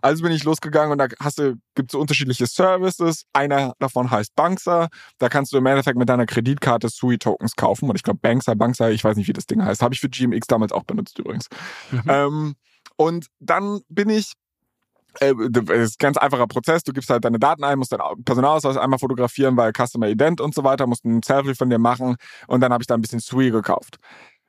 Also 0.00 0.22
bin 0.22 0.32
ich 0.32 0.44
losgegangen 0.44 0.92
und 0.92 0.98
da 0.98 1.08
hast 1.20 1.38
du, 1.38 1.56
gibt 1.74 1.90
so 1.90 2.00
unterschiedliche 2.00 2.46
Services. 2.46 3.24
Einer 3.34 3.74
davon 3.80 4.10
heißt 4.10 4.34
Banksa. 4.34 4.88
Da 5.18 5.28
kannst 5.28 5.52
du 5.52 5.58
im 5.58 5.66
Endeffekt 5.66 5.98
mit 5.98 6.08
deiner 6.08 6.24
Kreditkarte 6.24 6.88
Sui-Tokens 6.88 7.54
kaufen. 7.54 7.90
Und 7.90 7.96
ich 7.96 8.02
glaube, 8.02 8.20
Banksa, 8.22 8.54
Banksa, 8.54 8.88
ich 8.88 9.04
weiß 9.04 9.18
nicht, 9.18 9.28
wie 9.28 9.34
das 9.34 9.44
Ding 9.44 9.62
heißt. 9.62 9.82
Habe 9.82 9.92
ich 9.92 10.00
für 10.00 10.08
GMX 10.08 10.46
damals 10.46 10.72
auch 10.72 10.84
benutzt 10.84 11.18
übrigens. 11.18 11.48
Mhm. 11.90 12.02
Ähm, 12.08 12.54
und 12.96 13.26
dann 13.40 13.80
bin 13.88 14.08
ich 14.08 14.32
äh, 15.20 15.34
das 15.50 15.64
ist 15.70 15.94
ein 15.94 15.98
ganz 15.98 16.16
einfacher 16.16 16.46
Prozess. 16.46 16.82
Du 16.82 16.92
gibst 16.92 17.10
halt 17.10 17.24
deine 17.24 17.38
Daten 17.38 17.64
ein, 17.64 17.78
musst 17.78 17.92
deinen 17.92 18.24
Personalausweis 18.24 18.76
einmal 18.76 18.98
fotografieren, 18.98 19.56
weil 19.56 19.72
Customer 19.72 20.08
Ident 20.08 20.40
und 20.40 20.54
so 20.54 20.64
weiter, 20.64 20.86
musst 20.86 21.04
ein 21.04 21.22
Selfie 21.22 21.54
von 21.54 21.70
dir 21.70 21.78
machen 21.78 22.16
und 22.46 22.60
dann 22.60 22.72
habe 22.72 22.82
ich 22.82 22.86
da 22.86 22.94
ein 22.94 23.00
bisschen 23.00 23.20
Sui 23.20 23.50
gekauft. 23.50 23.98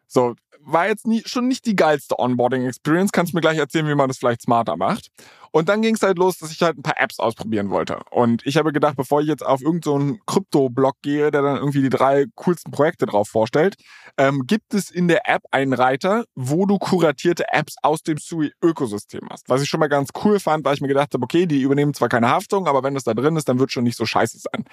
So, 0.07 0.35
war 0.65 0.87
jetzt 0.87 1.07
nie, 1.07 1.21
schon 1.25 1.47
nicht 1.47 1.65
die 1.65 1.75
geilste 1.75 2.19
Onboarding-Experience. 2.19 3.11
Kannst 3.11 3.33
mir 3.33 3.41
gleich 3.41 3.57
erzählen, 3.57 3.87
wie 3.87 3.95
man 3.95 4.07
das 4.07 4.17
vielleicht 4.17 4.41
smarter 4.41 4.77
macht. 4.77 5.11
Und 5.51 5.69
dann 5.69 5.81
ging 5.81 5.95
es 5.95 6.01
halt 6.01 6.17
los, 6.17 6.37
dass 6.37 6.51
ich 6.51 6.61
halt 6.61 6.77
ein 6.77 6.83
paar 6.83 6.99
Apps 6.99 7.17
ausprobieren 7.17 7.69
wollte. 7.69 7.99
Und 8.11 8.45
ich 8.45 8.57
habe 8.57 8.73
gedacht, 8.73 8.97
bevor 8.97 9.21
ich 9.21 9.27
jetzt 9.27 9.45
auf 9.45 9.61
irgendeinen 9.61 10.15
so 10.15 10.19
Krypto-Blog 10.25 10.95
gehe, 11.01 11.31
der 11.31 11.43
dann 11.43 11.55
irgendwie 11.55 11.81
die 11.81 11.89
drei 11.89 12.25
coolsten 12.35 12.71
Projekte 12.71 13.05
drauf 13.05 13.29
vorstellt, 13.29 13.75
ähm, 14.17 14.43
gibt 14.47 14.73
es 14.73 14.91
in 14.91 15.07
der 15.07 15.29
App 15.29 15.43
einen 15.51 15.71
Reiter, 15.71 16.25
wo 16.35 16.65
du 16.65 16.77
kuratierte 16.77 17.45
Apps 17.53 17.75
aus 17.83 18.03
dem 18.03 18.17
Sui-Ökosystem 18.17 19.21
hast. 19.29 19.47
Was 19.47 19.61
ich 19.61 19.69
schon 19.69 19.79
mal 19.79 19.87
ganz 19.87 20.09
cool 20.25 20.41
fand, 20.41 20.65
weil 20.65 20.73
ich 20.73 20.81
mir 20.81 20.89
gedacht 20.89 21.13
habe, 21.13 21.23
okay, 21.23 21.45
die 21.45 21.61
übernehmen 21.61 21.93
zwar 21.93 22.09
keine 22.09 22.27
Haftung, 22.27 22.67
aber 22.67 22.83
wenn 22.83 22.93
das 22.93 23.05
da 23.05 23.13
drin 23.13 23.37
ist, 23.37 23.47
dann 23.47 23.57
wird 23.57 23.71
schon 23.71 23.85
nicht 23.85 23.97
so 23.97 24.05
scheiße 24.05 24.39
sein. 24.39 24.65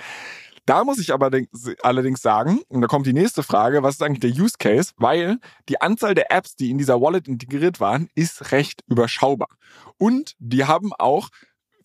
Da 0.64 0.84
muss 0.84 0.98
ich 0.98 1.12
aber 1.12 1.30
allerdings 1.82 2.22
sagen, 2.22 2.60
und 2.68 2.82
da 2.82 2.86
kommt 2.86 3.06
die 3.06 3.12
nächste 3.12 3.42
Frage, 3.42 3.82
was 3.82 3.94
ist 3.94 4.02
eigentlich 4.02 4.32
der 4.32 4.42
Use 4.42 4.54
Case? 4.58 4.92
Weil 4.96 5.38
die 5.68 5.80
Anzahl 5.80 6.14
der 6.14 6.30
Apps, 6.30 6.54
die 6.54 6.70
in 6.70 6.78
dieser 6.78 7.00
Wallet 7.00 7.26
integriert 7.26 7.80
waren, 7.80 8.08
ist 8.14 8.52
recht 8.52 8.82
überschaubar. 8.86 9.48
Und 9.98 10.34
die 10.38 10.64
haben 10.64 10.92
auch 10.92 11.28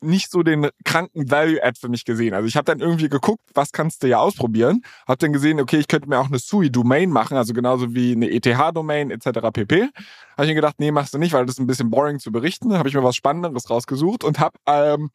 nicht 0.02 0.30
so 0.30 0.44
den 0.44 0.70
kranken 0.86 1.30
Value-Add 1.32 1.80
für 1.80 1.90
mich 1.90 2.06
gesehen. 2.06 2.36
Also 2.36 2.48
ich 2.48 2.56
habe 2.56 2.66
dann 2.66 2.80
irgendwie 2.80 3.10
geguckt, 3.10 3.44
was 3.56 3.72
kannst 3.72 4.04
du 4.04 4.08
ja 4.08 4.20
ausprobieren. 4.20 4.84
Habe 5.08 5.18
dann 5.18 5.34
gesehen, 5.34 5.60
okay, 5.60 5.78
ich 5.78 5.88
könnte 5.88 6.08
mir 6.08 6.20
auch 6.20 6.28
eine 6.28 6.40
SUI-Domain 6.40 7.10
machen, 7.10 7.38
also 7.38 7.54
genauso 7.54 7.94
wie 7.94 8.12
eine 8.12 8.30
ETH-Domain 8.30 9.12
etc. 9.12 9.40
pp. 9.52 9.82
Habe 9.82 10.44
ich 10.44 10.48
mir 10.50 10.56
gedacht, 10.56 10.76
nee, 10.78 10.92
machst 10.92 11.14
du 11.16 11.18
nicht, 11.18 11.34
weil 11.34 11.46
das 11.46 11.56
ist 11.56 11.60
ein 11.60 11.68
bisschen 11.68 11.90
boring 11.90 12.20
zu 12.20 12.32
berichten. 12.32 12.78
Habe 12.78 12.90
ich 12.90 12.96
mir 12.96 13.04
was 13.04 13.16
Spannenderes 13.16 13.70
rausgesucht 13.70 14.24
und 14.24 14.40
habe 14.40 14.58
ähm, 14.68 15.10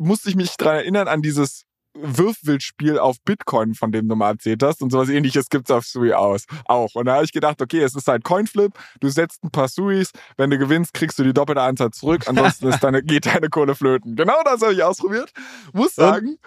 musste 0.00 0.28
ich 0.28 0.36
mich 0.36 0.56
dran 0.56 0.74
erinnern 0.74 1.06
an 1.06 1.22
dieses 1.22 1.64
Würfelspiel 1.94 2.98
auf 2.98 3.16
Bitcoin, 3.24 3.74
von 3.74 3.92
dem 3.92 4.08
du 4.08 4.16
mal 4.16 4.30
erzählt 4.32 4.62
hast. 4.62 4.82
Und 4.82 4.90
sowas 4.90 5.08
ähnliches 5.08 5.48
gibt's 5.48 5.70
auf 5.70 5.86
Sui 5.86 6.12
aus. 6.12 6.44
Auch. 6.66 6.94
Und 6.94 7.06
da 7.06 7.14
habe 7.14 7.24
ich 7.24 7.32
gedacht, 7.32 7.62
okay, 7.62 7.80
es 7.80 7.94
ist 7.94 8.08
halt 8.08 8.24
Coinflip. 8.24 8.72
Du 9.00 9.08
setzt 9.08 9.42
ein 9.44 9.50
paar 9.50 9.68
Suis. 9.68 10.10
Wenn 10.36 10.50
du 10.50 10.58
gewinnst, 10.58 10.94
kriegst 10.94 11.18
du 11.18 11.22
die 11.22 11.32
doppelte 11.32 11.62
Anzahl 11.62 11.90
zurück. 11.90 12.24
Ansonsten 12.26 12.68
ist 12.68 12.82
deine, 12.82 13.02
geht 13.02 13.26
deine 13.26 13.48
Kohle 13.48 13.74
flöten. 13.74 14.16
Genau 14.16 14.42
das 14.44 14.62
habe 14.62 14.74
ich 14.74 14.82
ausprobiert. 14.82 15.32
Muss 15.72 15.94
sagen, 15.94 16.38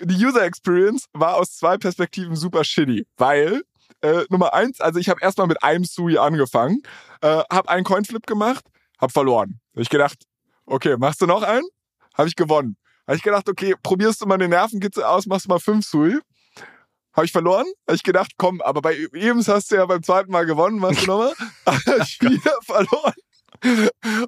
die 0.00 0.24
User 0.24 0.44
Experience 0.44 1.06
war 1.12 1.36
aus 1.36 1.56
zwei 1.56 1.76
Perspektiven 1.78 2.36
super 2.36 2.64
shitty. 2.64 3.06
Weil, 3.16 3.62
äh, 4.02 4.24
Nummer 4.30 4.54
eins, 4.54 4.80
also 4.80 4.98
ich 4.98 5.08
habe 5.08 5.20
erstmal 5.22 5.46
mit 5.46 5.62
einem 5.62 5.84
Sui 5.84 6.18
angefangen, 6.18 6.82
äh, 7.22 7.42
habe 7.50 7.68
einen 7.68 7.84
Coinflip 7.84 8.26
gemacht, 8.26 8.64
habe 9.00 9.12
verloren. 9.12 9.60
Hab 9.74 9.82
ich 9.82 9.88
gedacht, 9.88 10.24
okay, 10.66 10.96
machst 10.98 11.20
du 11.20 11.26
noch 11.26 11.42
einen? 11.42 11.66
Habe 12.14 12.28
ich 12.28 12.36
gewonnen. 12.36 12.76
Habe 13.10 13.16
ich 13.16 13.24
gedacht, 13.24 13.48
okay, 13.48 13.74
probierst 13.82 14.22
du 14.22 14.26
mal 14.26 14.36
eine 14.36 14.46
Nervenkitze 14.46 15.08
aus, 15.08 15.26
machst 15.26 15.48
mal 15.48 15.58
fünf 15.58 15.84
Sui. 15.84 16.20
Habe 17.12 17.26
ich 17.26 17.32
verloren? 17.32 17.66
Habe 17.88 17.96
ich 17.96 18.04
gedacht, 18.04 18.30
komm, 18.36 18.60
aber 18.60 18.82
bei 18.82 18.96
Ebens 19.14 19.48
hast 19.48 19.72
du 19.72 19.74
ja 19.74 19.86
beim 19.86 20.04
zweiten 20.04 20.30
Mal 20.30 20.46
gewonnen, 20.46 20.78
machst 20.78 21.02
du 21.02 21.06
nochmal? 21.08 21.32
Wieder 21.66 22.52
verloren. 22.62 23.14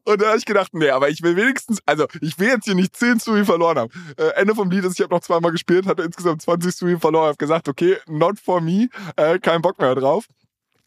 Und 0.03 0.21
da 0.21 0.27
habe 0.27 0.39
ich 0.39 0.45
gedacht, 0.45 0.75
nee, 0.75 0.91
aber 0.91 1.11
ich 1.11 1.23
will 1.23 1.37
wenigstens, 1.37 1.79
also 1.87 2.09
ich 2.21 2.41
will 2.41 2.49
jetzt 2.49 2.65
hier 2.65 2.75
nicht 2.75 2.97
10 2.97 3.21
Sui 3.21 3.45
verloren 3.45 3.79
haben. 3.79 3.93
Äh, 4.17 4.31
Ende 4.31 4.57
vom 4.57 4.69
Lied 4.69 4.85
ist, 4.85 4.99
ich 4.99 5.05
habe 5.05 5.15
noch 5.15 5.23
zweimal 5.23 5.53
gespielt, 5.53 5.87
hatte 5.87 6.03
insgesamt 6.03 6.43
20 6.43 6.75
Sui 6.75 6.99
verloren, 6.99 7.27
habe 7.27 7.37
gesagt, 7.37 7.69
okay, 7.69 7.99
not 8.09 8.41
for 8.41 8.61
me, 8.61 8.89
äh, 9.15 9.39
kein 9.39 9.63
Bock 9.63 9.79
mehr 9.79 9.95
drauf. 9.95 10.27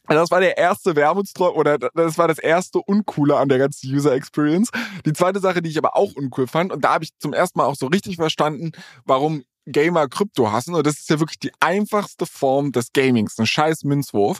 Also 0.08 0.22
das 0.22 0.32
war 0.32 0.39
der 0.39 0.58
erste 0.58 0.95
Wermutstropfen 0.95 1.60
oder 1.60 1.78
das 1.78 2.18
war 2.18 2.28
das 2.28 2.39
erste 2.39 2.80
Uncoole 2.80 3.38
an 3.38 3.49
der 3.49 3.58
ganzen 3.58 3.93
User 3.93 4.14
Experience. 4.14 4.70
Die 5.06 5.14
zweite 5.14 5.39
Sache, 5.39 5.62
die 5.62 5.70
ich 5.70 5.78
aber 5.78 5.95
auch 5.95 6.14
uncool 6.16 6.47
fand, 6.47 6.72
und 6.72 6.84
da 6.84 6.93
habe 6.93 7.03
ich 7.03 7.12
zum 7.20 7.34
ersten 7.34 7.60
Mal 7.60 7.66
auch 7.66 7.76
so 7.76 7.88
richtig 7.88 8.18
verstanden, 8.18 8.72
warum 9.06 9.43
Gamer 9.66 10.08
Krypto 10.08 10.51
hassen. 10.51 10.76
Und 10.76 10.86
das 10.86 10.99
ist 10.99 11.10
ja 11.10 11.20
wirklich 11.20 11.39
die 11.39 11.51
einfachste 11.60 12.26
Form 12.26 12.72
des 12.72 12.93
Gamings, 12.93 13.38
ein 13.39 13.47
scheiß 13.47 13.84
Münzwurf. 13.84 14.39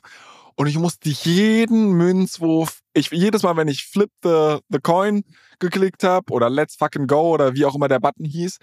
Und 0.55 0.68
ich 0.68 0.78
musste 0.78 1.09
jeden 1.09 1.93
Münzwurf, 1.93 2.80
ich 2.93 3.11
jedes 3.11 3.43
Mal, 3.43 3.57
wenn 3.57 3.68
ich 3.68 3.86
Flip 3.86 4.11
the, 4.24 4.59
the 4.70 4.80
Coin 4.80 5.24
geklickt 5.59 6.03
habe 6.03 6.32
oder 6.32 6.49
Let's 6.49 6.76
fucking 6.76 7.07
go 7.07 7.34
oder 7.34 7.55
wie 7.55 7.66
auch 7.66 7.76
immer 7.76 7.89
der 7.89 7.99
Button 7.99 8.24
hieß, 8.24 8.59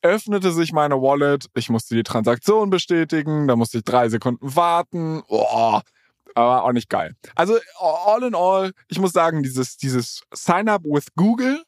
öffnete 0.00 0.52
sich 0.52 0.72
meine 0.72 0.94
Wallet. 1.02 1.46
Ich 1.54 1.68
musste 1.68 1.94
die 1.94 2.02
Transaktion 2.02 2.70
bestätigen, 2.70 3.46
da 3.46 3.56
musste 3.56 3.78
ich 3.78 3.84
drei 3.84 4.08
Sekunden 4.08 4.54
warten. 4.54 5.22
Oh, 5.28 5.80
aber 6.38 6.64
auch 6.64 6.72
nicht 6.72 6.88
geil. 6.88 7.14
Also 7.34 7.58
all 7.80 8.22
in 8.22 8.34
all, 8.34 8.72
ich 8.88 8.98
muss 8.98 9.12
sagen, 9.12 9.42
dieses, 9.42 9.76
dieses 9.76 10.22
Sign-up 10.32 10.82
with 10.84 11.06
Google, 11.16 11.62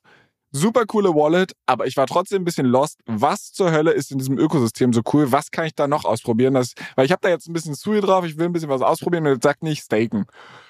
super 0.53 0.85
coole 0.87 1.15
Wallet, 1.15 1.53
aber 1.67 1.87
ich 1.87 1.97
war 1.97 2.07
trotzdem 2.07 2.43
ein 2.43 2.45
bisschen 2.45 2.67
lost. 2.67 3.01
Was 3.07 3.53
zur 3.53 3.73
Hölle 3.73 3.93
ist 3.93 4.11
in 4.11 4.19
diesem 4.19 4.39
Ökosystem 4.39 4.93
so 4.93 5.03
cool? 5.13 5.31
Was 5.33 5.51
kann 5.51 5.67
ich 5.67 5.75
da 5.75 5.87
noch 5.87 6.05
ausprobieren? 6.05 6.55
Das, 6.55 6.75
weil 6.97 7.07
ich 7.07 7.13
habe 7.13 7.21
da 7.23 7.29
jetzt 7.29 7.49
ein 7.49 7.53
bisschen 7.53 7.75
Sui 7.75 8.01
drauf, 8.01 8.25
ich 8.25 8.37
will 8.39 8.47
ein 8.47 8.53
bisschen 8.53 8.71
was 8.71 8.83
ausprobieren 8.83 9.27
und 9.27 9.35
jetzt 9.35 9.43
sagt 9.45 9.63
nicht 9.63 9.85
staken. 9.85 10.27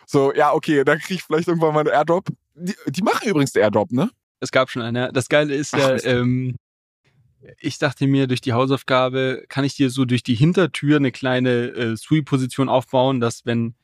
So, 0.07 0.35
ja, 0.35 0.53
okay, 0.53 0.85
dann 0.85 0.99
kriege 0.99 1.15
ich 1.15 1.23
vielleicht 1.23 1.49
irgendwann 1.49 1.75
mal 1.75 1.81
einen 1.81 1.91
Airdrop. 1.91 2.29
Die, 2.55 2.75
die 2.87 3.03
machen 3.03 3.29
übrigens 3.29 3.53
den 3.53 3.63
Airdrop, 3.63 3.93
ne? 3.93 4.11
Es 4.41 4.51
gab 4.51 4.71
schon 4.71 4.83
einen. 4.83 5.13
Das 5.13 5.29
Geile 5.29 5.55
ist 5.55 5.75
ja, 5.75 5.97
Ach, 5.97 6.01
ähm, 6.05 6.57
ich 7.59 7.79
dachte 7.79 8.07
mir, 8.07 8.27
durch 8.27 8.41
die 8.41 8.53
Hausaufgabe 8.53 9.45
kann 9.49 9.65
ich 9.65 9.75
dir 9.75 9.91
so 9.91 10.05
durch 10.05 10.23
die 10.23 10.35
Hintertür 10.35 10.97
eine 10.97 11.13
kleine 11.13 11.69
äh, 11.69 11.97
Sui-Position 11.97 12.69
aufbauen, 12.69 13.21
dass 13.21 13.47
wenn 13.47 13.75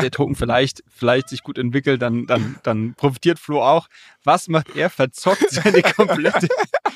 der 0.00 0.10
Token 0.10 0.34
vielleicht, 0.34 0.82
vielleicht 0.88 1.28
sich 1.28 1.42
gut 1.42 1.58
entwickelt, 1.58 2.02
dann, 2.02 2.26
dann, 2.26 2.56
dann 2.62 2.94
profitiert 2.94 3.38
Flo 3.38 3.62
auch. 3.62 3.88
Was 4.22 4.48
macht 4.48 4.74
er? 4.76 4.90
Verzockt 4.90 5.50
seine 5.50 5.82
komplette, 5.96 6.48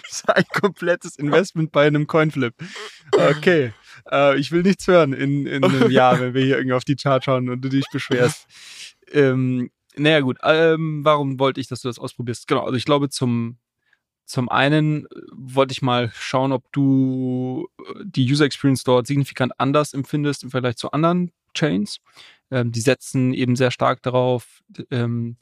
sein 0.09 0.45
komplettes 0.53 1.17
Investment 1.17 1.73
bei 1.73 1.87
einem 1.87 2.07
Coinflip. 2.07 2.55
Okay. 3.13 3.73
Äh, 4.11 4.39
ich 4.39 4.53
will 4.53 4.63
nichts 4.63 4.87
hören 4.87 5.13
in, 5.13 5.47
in 5.47 5.65
einem 5.65 5.91
Jahr, 5.91 6.21
wenn 6.21 6.35
wir 6.35 6.45
hier 6.45 6.57
irgendwie 6.57 6.75
auf 6.75 6.85
die 6.85 6.97
Chart 6.97 7.25
schauen 7.25 7.49
und 7.49 7.63
du 7.63 7.69
dich 7.69 7.85
beschwerst. 7.93 8.47
Ähm, 9.13 9.71
naja, 9.97 10.21
gut. 10.21 10.39
Ähm, 10.43 11.05
warum 11.05 11.39
wollte 11.39 11.61
ich, 11.61 11.69
dass 11.69 11.83
du 11.83 11.89
das 11.89 11.99
ausprobierst? 11.99 12.47
Genau. 12.47 12.65
Also 12.65 12.77
ich 12.77 12.85
glaube, 12.85 13.09
zum, 13.09 13.59
zum 14.25 14.49
einen 14.49 15.07
wollte 15.33 15.73
ich 15.73 15.83
mal 15.83 16.11
schauen, 16.15 16.53
ob 16.53 16.71
du 16.73 17.69
die 18.03 18.31
User 18.31 18.45
Experience 18.45 18.85
dort 18.85 19.07
signifikant 19.07 19.53
anders 19.59 19.95
empfindest 19.95 20.45
im 20.45 20.51
Vergleich 20.51 20.77
zu 20.77 20.93
anderen 20.93 21.33
Chains. 21.55 22.01
Ähm, 22.51 22.73
die 22.73 22.81
setzen 22.81 23.35
eben 23.35 23.57
sehr 23.57 23.71
stark 23.71 24.03
darauf, 24.03 24.63
ähm, 24.91 25.37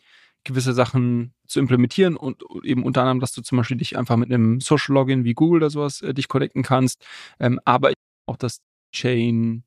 gewisse 0.44 0.72
Sachen 0.72 1.34
zu 1.46 1.59
implementieren 1.61 2.16
und 2.16 2.42
eben 2.62 2.84
unter 2.84 3.02
anderem, 3.02 3.20
dass 3.20 3.32
du 3.32 3.42
zum 3.42 3.59
Beispiel 3.59 3.76
dich 3.76 3.98
einfach 3.98 4.16
mit 4.16 4.32
einem 4.32 4.61
Social 4.61 4.94
Login 4.94 5.24
wie 5.24 5.34
Google 5.34 5.59
oder 5.59 5.70
sowas 5.70 6.02
äh, 6.02 6.14
dich 6.14 6.28
connecten 6.28 6.62
kannst. 6.62 7.04
Ähm, 7.40 7.61
aber 7.64 7.92
auch, 8.26 8.36
dass 8.36 8.61
Chain 8.92 9.64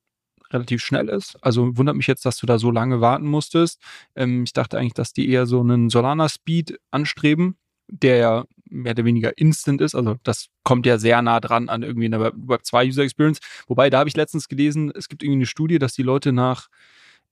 relativ 0.51 0.81
schnell 0.81 1.09
ist. 1.09 1.37
Also 1.43 1.77
wundert 1.77 1.95
mich 1.95 2.07
jetzt, 2.07 2.25
dass 2.25 2.37
du 2.37 2.45
da 2.45 2.57
so 2.57 2.71
lange 2.71 3.01
warten 3.01 3.27
musstest. 3.27 3.81
Ähm, 4.15 4.43
ich 4.43 4.53
dachte 4.53 4.77
eigentlich, 4.77 4.93
dass 4.93 5.13
die 5.13 5.29
eher 5.29 5.45
so 5.45 5.59
einen 5.59 5.89
Solana 5.89 6.27
Speed 6.29 6.79
anstreben, 6.91 7.55
der 7.87 8.15
ja 8.17 8.45
mehr 8.69 8.91
oder 8.91 9.05
weniger 9.05 9.37
instant 9.37 9.81
ist. 9.81 9.95
Also 9.95 10.17
das 10.23 10.47
kommt 10.63 10.85
ja 10.85 10.97
sehr 10.97 11.21
nah 11.21 11.39
dran 11.39 11.69
an 11.69 11.83
irgendwie 11.83 12.05
einer 12.05 12.31
Web 12.33 12.65
2 12.65 12.87
User 12.87 13.03
Experience. 13.03 13.39
Wobei, 13.67 13.89
da 13.89 13.99
habe 13.99 14.09
ich 14.09 14.15
letztens 14.15 14.47
gelesen, 14.47 14.91
es 14.95 15.09
gibt 15.09 15.23
irgendwie 15.23 15.39
eine 15.39 15.45
Studie, 15.45 15.79
dass 15.79 15.93
die 15.93 16.03
Leute 16.03 16.31
nach 16.31 16.69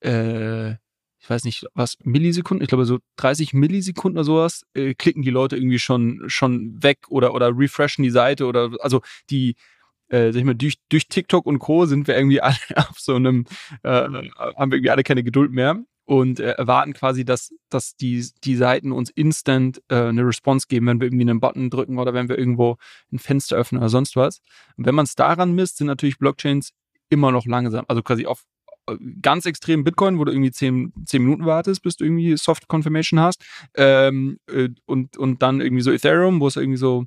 äh, 0.01 0.75
ich 1.19 1.29
weiß 1.29 1.43
nicht, 1.43 1.65
was, 1.73 1.97
Millisekunden, 2.03 2.63
ich 2.63 2.69
glaube 2.69 2.85
so 2.85 2.99
30 3.17 3.53
Millisekunden 3.53 4.17
oder 4.17 4.23
sowas, 4.23 4.65
äh, 4.73 4.93
klicken 4.93 5.23
die 5.23 5.29
Leute 5.29 5.57
irgendwie 5.57 5.79
schon, 5.79 6.23
schon 6.27 6.81
weg 6.81 6.99
oder, 7.09 7.33
oder 7.33 7.51
refreshen 7.57 8.03
die 8.03 8.09
Seite 8.11 8.45
oder, 8.45 8.71
also 8.79 9.01
die, 9.29 9.55
äh, 10.09 10.31
sag 10.31 10.39
ich 10.39 10.45
mal, 10.45 10.55
durch, 10.55 10.75
durch 10.89 11.07
TikTok 11.07 11.45
und 11.45 11.59
Co. 11.59 11.85
sind 11.85 12.07
wir 12.07 12.15
irgendwie 12.15 12.41
alle 12.41 12.55
auf 12.75 12.99
so 12.99 13.15
einem, 13.15 13.45
äh, 13.83 13.89
haben 13.89 14.71
wir 14.71 14.77
irgendwie 14.77 14.91
alle 14.91 15.03
keine 15.03 15.23
Geduld 15.23 15.51
mehr 15.51 15.83
und 16.05 16.39
äh, 16.39 16.51
erwarten 16.51 16.93
quasi, 16.93 17.25
dass, 17.25 17.53
dass 17.69 17.95
die, 17.97 18.25
die 18.43 18.55
Seiten 18.55 18.93
uns 18.93 19.09
instant 19.09 19.81
äh, 19.89 19.95
eine 19.95 20.25
Response 20.25 20.67
geben, 20.69 20.87
wenn 20.87 21.01
wir 21.01 21.07
irgendwie 21.07 21.29
einen 21.29 21.41
Button 21.41 21.69
drücken 21.69 21.99
oder 21.99 22.13
wenn 22.13 22.29
wir 22.29 22.37
irgendwo 22.37 22.77
ein 23.11 23.19
Fenster 23.19 23.57
öffnen 23.57 23.81
oder 23.81 23.89
sonst 23.89 24.15
was. 24.15 24.39
Und 24.77 24.85
wenn 24.85 24.95
man 24.95 25.03
es 25.03 25.15
daran 25.15 25.53
misst, 25.53 25.77
sind 25.77 25.87
natürlich 25.87 26.17
Blockchains 26.17 26.71
immer 27.09 27.31
noch 27.31 27.45
langsam, 27.45 27.83
also 27.89 28.01
quasi 28.03 28.25
auf 28.25 28.45
ganz 29.21 29.45
extrem 29.45 29.83
Bitcoin, 29.83 30.19
wo 30.19 30.25
du 30.25 30.31
irgendwie 30.31 30.51
zehn, 30.51 30.93
zehn 31.05 31.23
Minuten 31.23 31.45
wartest, 31.45 31.81
bis 31.81 31.97
du 31.97 32.05
irgendwie 32.05 32.38
Soft 32.38 32.67
Confirmation 32.67 33.19
hast. 33.19 33.43
Ähm, 33.75 34.39
äh, 34.47 34.69
und, 34.85 35.17
und 35.17 35.41
dann 35.41 35.61
irgendwie 35.61 35.83
so 35.83 35.91
Ethereum, 35.91 36.39
wo 36.39 36.47
es 36.47 36.55
irgendwie 36.55 36.77
so 36.77 37.05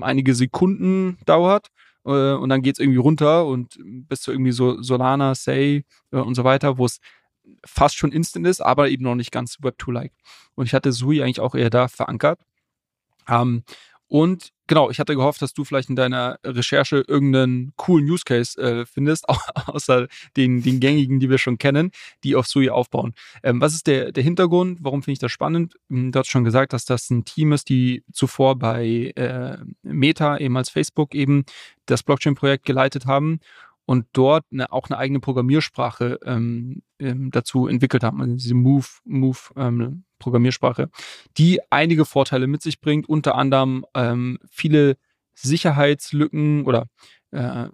einige 0.00 0.34
Sekunden 0.34 1.18
dauert. 1.26 1.68
Äh, 2.04 2.32
und 2.32 2.48
dann 2.48 2.62
geht 2.62 2.76
es 2.76 2.80
irgendwie 2.80 2.98
runter 2.98 3.46
und 3.46 3.78
bis 3.78 4.22
zu 4.22 4.32
irgendwie 4.32 4.52
so 4.52 4.82
Solana, 4.82 5.34
Say 5.34 5.84
äh, 6.12 6.16
und 6.16 6.34
so 6.34 6.44
weiter, 6.44 6.78
wo 6.78 6.86
es 6.86 7.00
fast 7.64 7.96
schon 7.96 8.12
instant 8.12 8.46
ist, 8.46 8.60
aber 8.60 8.88
eben 8.88 9.04
noch 9.04 9.14
nicht 9.14 9.32
ganz 9.32 9.56
Web2-like. 9.62 10.12
Und 10.54 10.66
ich 10.66 10.74
hatte 10.74 10.92
Sui 10.92 11.22
eigentlich 11.22 11.40
auch 11.40 11.54
eher 11.54 11.70
da 11.70 11.88
verankert. 11.88 12.40
Ähm, 13.28 13.62
und 14.06 14.52
genau, 14.68 14.90
ich 14.90 15.00
hatte 15.00 15.16
gehofft, 15.16 15.42
dass 15.42 15.52
du 15.52 15.64
vielleicht 15.64 15.90
in 15.90 15.96
deiner 15.96 16.38
Recherche 16.44 17.02
irgendeinen 17.08 17.72
coolen 17.76 18.08
Use 18.08 18.22
Case 18.24 18.60
äh, 18.60 18.86
findest, 18.86 19.28
außer 19.66 20.06
den, 20.36 20.62
den 20.62 20.78
gängigen, 20.78 21.18
die 21.18 21.28
wir 21.28 21.38
schon 21.38 21.58
kennen, 21.58 21.90
die 22.22 22.36
auf 22.36 22.46
Sui 22.46 22.70
aufbauen. 22.70 23.14
Ähm, 23.42 23.60
was 23.60 23.74
ist 23.74 23.86
der, 23.86 24.12
der 24.12 24.22
Hintergrund? 24.22 24.78
Warum 24.82 25.02
finde 25.02 25.14
ich 25.14 25.18
das 25.18 25.32
spannend? 25.32 25.74
Hm, 25.90 26.12
du 26.12 26.18
hast 26.18 26.28
schon 26.28 26.44
gesagt, 26.44 26.72
dass 26.72 26.84
das 26.84 27.10
ein 27.10 27.24
Team 27.24 27.52
ist, 27.52 27.68
die 27.68 28.04
zuvor 28.12 28.56
bei 28.56 29.12
äh, 29.16 29.58
Meta, 29.82 30.36
ehemals 30.36 30.70
Facebook, 30.70 31.14
eben 31.14 31.44
das 31.86 32.02
Blockchain-Projekt 32.02 32.64
geleitet 32.64 33.06
haben 33.06 33.40
und 33.88 34.04
dort 34.12 34.44
eine, 34.52 34.70
auch 34.70 34.90
eine 34.90 34.98
eigene 34.98 35.18
Programmiersprache 35.18 36.18
ähm, 36.26 36.82
ähm, 36.98 37.30
dazu 37.30 37.68
entwickelt 37.68 38.04
haben, 38.04 38.20
also 38.20 38.34
diese 38.34 38.54
Move, 38.54 38.86
Move 39.06 39.38
ähm, 39.56 40.04
Programmiersprache, 40.18 40.90
die 41.38 41.60
einige 41.70 42.04
Vorteile 42.04 42.48
mit 42.48 42.60
sich 42.60 42.82
bringt, 42.82 43.08
unter 43.08 43.34
anderem 43.34 43.86
ähm, 43.94 44.40
viele 44.50 44.98
Sicherheitslücken 45.32 46.66
oder 46.66 46.88
äh, 47.30 47.68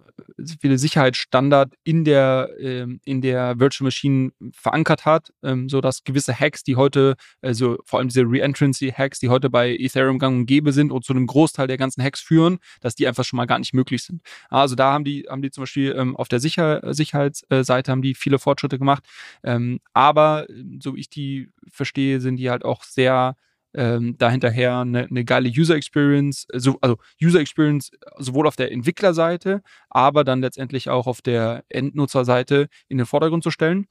viele 0.61 0.79
Sicherheitsstandard 0.79 1.75
in 1.85 2.05
der 2.05 2.51
ähm, 2.59 3.01
in 3.05 3.21
der 3.21 3.59
Virtual 3.59 3.87
Machine 3.87 4.33
verankert 4.53 5.05
hat, 5.05 5.33
ähm, 5.43 5.69
so 5.69 5.81
dass 5.81 6.05
gewisse 6.05 6.39
Hacks, 6.39 6.63
die 6.65 6.77
heute 6.77 7.15
also 7.41 7.79
vor 7.85 7.99
allem 7.99 8.09
diese 8.09 8.23
Reentrancy 8.23 8.91
Hacks, 8.91 9.21
die 9.21 9.29
heute 9.29 9.51
bei 9.51 9.77
Ethereum 9.77 10.19
gang 10.19 10.41
und 10.41 10.47
gäbe 10.47 10.73
sind 10.73 10.91
und 10.91 11.05
zu 11.05 11.13
einem 11.13 11.27
Großteil 11.27 11.67
der 11.67 11.77
ganzen 11.77 12.03
Hacks 12.03 12.21
führen, 12.21 12.59
dass 12.81 12.95
die 12.95 13.07
einfach 13.07 13.25
schon 13.25 13.37
mal 13.37 13.47
gar 13.47 13.59
nicht 13.59 13.75
möglich 13.75 14.03
sind. 14.03 14.23
Also 14.51 14.75
da 14.75 14.93
haben 14.93 15.05
die 15.05 15.27
haben 15.29 15.43
die 15.43 15.51
zum 15.51 15.63
Beispiel 15.63 15.95
ähm, 15.97 16.17
auf 16.17 16.29
der 16.29 16.41
Sicher 16.41 16.81
Sicherheitsseite 16.93 17.93
haben 17.93 18.03
die 18.03 18.15
viele 18.15 18.39
Fortschritte 18.39 18.79
gemacht, 18.79 19.05
ähm, 19.43 19.81
aber 19.93 20.47
so 20.81 20.97
wie 20.97 21.01
ich 21.01 21.11
die 21.11 21.51
verstehe, 21.71 22.21
sind 22.21 22.37
die 22.37 22.51
halt 22.51 22.65
auch 22.65 22.83
sehr 22.83 23.37
ähm, 23.75 24.17
dahinterher 24.19 24.79
eine, 24.79 25.07
eine 25.07 25.25
geile 25.25 25.49
User 25.49 25.75
Experience, 25.75 26.47
so, 26.53 26.79
also 26.81 26.97
User 27.23 27.41
Experience 27.41 27.91
sowohl 28.19 28.47
auf 28.47 28.57
der 28.57 28.73
Entwicklerseite, 28.73 29.63
aber 29.91 30.25
dann 30.25 30.41
letztendlich 30.41 30.89
auch 30.89 31.07
auf 31.07 31.23
der 31.23 31.65
Endnutzerseite 31.69 32.69
in 32.89 32.99
den 32.99 33.07
Vordergrund 33.07 33.43
zu 33.43 33.51
stellen. 33.51 33.87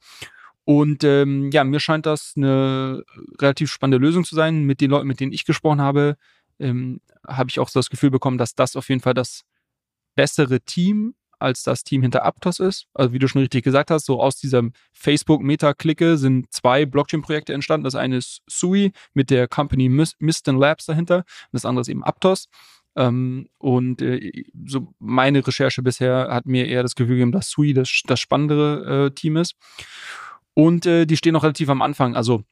Und 0.64 1.04
ähm, 1.04 1.50
ja, 1.52 1.62
mir 1.62 1.80
scheint 1.80 2.06
das 2.06 2.32
eine 2.36 3.04
relativ 3.38 3.70
spannende 3.70 3.98
Lösung 3.98 4.24
zu 4.24 4.34
sein. 4.34 4.64
Mit 4.64 4.80
den 4.80 4.90
Leuten, 4.90 5.06
mit 5.06 5.20
denen 5.20 5.32
ich 5.32 5.44
gesprochen 5.44 5.80
habe, 5.80 6.16
ähm, 6.58 7.00
habe 7.26 7.50
ich 7.50 7.60
auch 7.60 7.68
so 7.68 7.78
das 7.78 7.90
Gefühl 7.90 8.10
bekommen, 8.10 8.38
dass 8.38 8.54
das 8.54 8.76
auf 8.76 8.88
jeden 8.88 9.02
Fall 9.02 9.14
das 9.14 9.42
bessere 10.14 10.60
Team 10.60 11.14
als 11.44 11.62
das 11.62 11.84
Team 11.84 12.02
hinter 12.02 12.24
Aptos 12.24 12.58
ist. 12.58 12.86
Also 12.94 13.12
wie 13.12 13.18
du 13.18 13.28
schon 13.28 13.42
richtig 13.42 13.62
gesagt 13.62 13.90
hast, 13.90 14.06
so 14.06 14.20
aus 14.20 14.36
dieser 14.36 14.62
Facebook-Meta-Clique 14.92 16.16
sind 16.16 16.52
zwei 16.52 16.86
Blockchain-Projekte 16.86 17.52
entstanden. 17.52 17.84
Das 17.84 17.94
eine 17.94 18.16
ist 18.16 18.42
Sui 18.46 18.92
mit 19.12 19.30
der 19.30 19.46
Company 19.46 19.88
Miston 19.88 20.58
Labs 20.58 20.86
dahinter 20.86 21.18
und 21.18 21.52
das 21.52 21.64
andere 21.64 21.82
ist 21.82 21.88
eben 21.88 22.02
Aptos. 22.02 22.48
Ähm, 22.96 23.48
und 23.58 24.02
äh, 24.02 24.44
so 24.66 24.94
meine 24.98 25.46
Recherche 25.46 25.82
bisher 25.82 26.28
hat 26.30 26.46
mir 26.46 26.66
eher 26.66 26.82
das 26.82 26.94
Gefühl 26.94 27.16
gegeben, 27.16 27.32
dass 27.32 27.50
Sui 27.50 27.74
das, 27.74 28.02
das 28.06 28.20
spannendere 28.20 29.06
äh, 29.06 29.10
Team 29.10 29.36
ist. 29.36 29.54
Und 30.54 30.86
äh, 30.86 31.04
die 31.04 31.16
stehen 31.16 31.32
noch 31.32 31.42
relativ 31.42 31.68
am 31.68 31.82
Anfang. 31.82 32.14
Also 32.14 32.44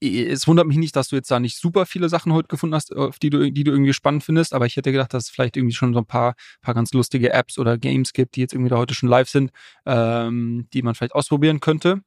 es 0.00 0.46
wundert 0.46 0.66
mich 0.66 0.76
nicht, 0.76 0.94
dass 0.94 1.08
du 1.08 1.16
jetzt 1.16 1.30
da 1.30 1.40
nicht 1.40 1.58
super 1.58 1.86
viele 1.86 2.08
Sachen 2.08 2.32
heute 2.32 2.48
gefunden 2.48 2.74
hast, 2.74 2.94
auf 2.94 3.18
die 3.18 3.30
du, 3.30 3.50
die 3.50 3.64
du 3.64 3.72
irgendwie 3.72 3.92
spannend 3.92 4.24
findest, 4.24 4.54
aber 4.54 4.66
ich 4.66 4.76
hätte 4.76 4.92
gedacht, 4.92 5.12
dass 5.12 5.24
es 5.24 5.30
vielleicht 5.30 5.56
irgendwie 5.56 5.74
schon 5.74 5.92
so 5.92 6.00
ein 6.00 6.06
paar, 6.06 6.34
paar 6.60 6.74
ganz 6.74 6.92
lustige 6.92 7.32
Apps 7.32 7.58
oder 7.58 7.78
Games 7.78 8.12
gibt, 8.12 8.36
die 8.36 8.40
jetzt 8.40 8.52
irgendwie 8.54 8.70
da 8.70 8.76
heute 8.76 8.94
schon 8.94 9.08
live 9.08 9.28
sind, 9.28 9.50
ähm, 9.86 10.68
die 10.72 10.82
man 10.82 10.94
vielleicht 10.94 11.14
ausprobieren 11.14 11.60
könnte. 11.60 12.02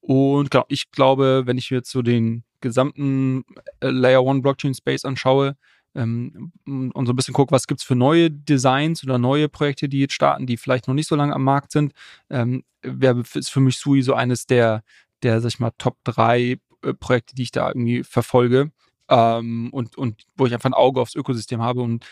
Und 0.00 0.50
genau, 0.50 0.64
ich 0.68 0.90
glaube, 0.92 1.42
wenn 1.46 1.58
ich 1.58 1.68
jetzt 1.70 1.90
so 1.90 2.00
den, 2.00 2.44
gesamten 2.60 3.44
äh, 3.80 3.88
Layer 3.88 4.24
One 4.24 4.40
Blockchain 4.40 4.74
Space 4.74 5.04
anschaue 5.04 5.56
ähm, 5.94 6.52
und 6.66 7.06
so 7.06 7.12
ein 7.12 7.16
bisschen 7.16 7.34
gucke, 7.34 7.52
was 7.52 7.66
gibt 7.66 7.80
es 7.80 7.86
für 7.86 7.94
neue 7.94 8.30
Designs 8.30 9.02
oder 9.04 9.18
neue 9.18 9.48
Projekte, 9.48 9.88
die 9.88 10.00
jetzt 10.00 10.14
starten, 10.14 10.46
die 10.46 10.56
vielleicht 10.56 10.88
noch 10.88 10.94
nicht 10.94 11.08
so 11.08 11.16
lange 11.16 11.34
am 11.34 11.44
Markt 11.44 11.72
sind, 11.72 11.92
ähm, 12.30 12.64
wäre 12.82 13.22
ist 13.34 13.50
für 13.50 13.60
mich 13.60 13.78
Sui 13.78 14.02
so 14.02 14.14
eines 14.14 14.46
der, 14.46 14.82
der, 15.22 15.40
sag 15.40 15.48
ich 15.48 15.60
mal, 15.60 15.72
Top 15.78 15.96
3 16.04 16.40
äh, 16.42 16.58
Projekte, 16.94 17.34
die 17.34 17.42
ich 17.42 17.52
da 17.52 17.68
irgendwie 17.68 18.02
verfolge. 18.02 18.70
Ähm, 19.08 19.68
und, 19.72 19.96
und 19.96 20.24
wo 20.36 20.46
ich 20.46 20.54
einfach 20.54 20.68
ein 20.68 20.74
Auge 20.74 21.00
aufs 21.00 21.14
Ökosystem 21.14 21.62
habe 21.62 21.80
und 21.80 22.04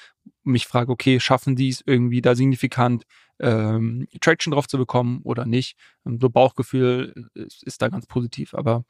mich 0.44 0.66
frage, 0.66 0.92
okay, 0.92 1.18
schaffen 1.18 1.56
die 1.56 1.68
es 1.68 1.82
irgendwie 1.84 2.22
da 2.22 2.36
signifikant 2.36 3.04
ähm, 3.40 4.06
Traction 4.20 4.52
drauf 4.52 4.68
zu 4.68 4.78
bekommen 4.78 5.20
oder 5.24 5.44
nicht? 5.44 5.76
Ähm, 6.06 6.18
so 6.20 6.30
Bauchgefühl 6.30 7.28
ist, 7.34 7.64
ist 7.64 7.82
da 7.82 7.88
ganz 7.88 8.06
positiv, 8.06 8.54
aber 8.54 8.84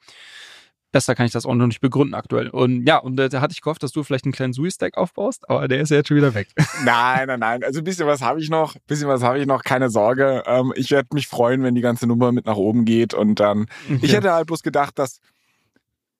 besser 0.95 1.13
kann 1.13 1.25
ich 1.25 1.33
das 1.33 1.45
auch 1.45 1.53
noch 1.55 1.67
nicht 1.67 1.81
begründen 1.81 2.13
aktuell. 2.13 2.47
Und 2.47 2.87
ja, 2.87 2.97
und 2.99 3.19
äh, 3.19 3.27
da 3.27 3.41
hatte 3.41 3.51
ich 3.51 3.59
gehofft, 3.59 3.83
dass 3.83 3.91
du 3.91 4.01
vielleicht 4.03 4.23
einen 4.23 4.31
kleinen 4.31 4.53
Sui-Stack 4.53 4.95
aufbaust, 4.95 5.49
aber 5.49 5.67
der 5.67 5.81
ist 5.81 5.89
ja 5.89 5.97
jetzt 5.97 6.07
schon 6.07 6.15
wieder 6.15 6.33
weg. 6.33 6.47
Nein, 6.85 7.27
nein, 7.27 7.39
nein. 7.39 7.63
Also 7.65 7.79
ein 7.81 7.83
bisschen 7.83 8.07
was 8.07 8.21
habe 8.21 8.39
ich 8.39 8.49
noch, 8.49 8.75
ein 8.75 8.81
bisschen 8.87 9.09
was 9.09 9.21
habe 9.21 9.37
ich 9.37 9.45
noch, 9.45 9.63
keine 9.63 9.89
Sorge. 9.89 10.43
Ähm, 10.45 10.71
ich 10.75 10.91
werde 10.91 11.09
mich 11.13 11.27
freuen, 11.27 11.63
wenn 11.63 11.75
die 11.75 11.81
ganze 11.81 12.07
Nummer 12.07 12.31
mit 12.31 12.45
nach 12.45 12.55
oben 12.55 12.85
geht. 12.85 13.13
Und 13.13 13.41
dann, 13.41 13.65
okay. 13.89 13.99
ich 14.03 14.13
hätte 14.13 14.31
halt 14.31 14.47
bloß 14.47 14.63
gedacht, 14.63 14.97
dass 14.97 15.19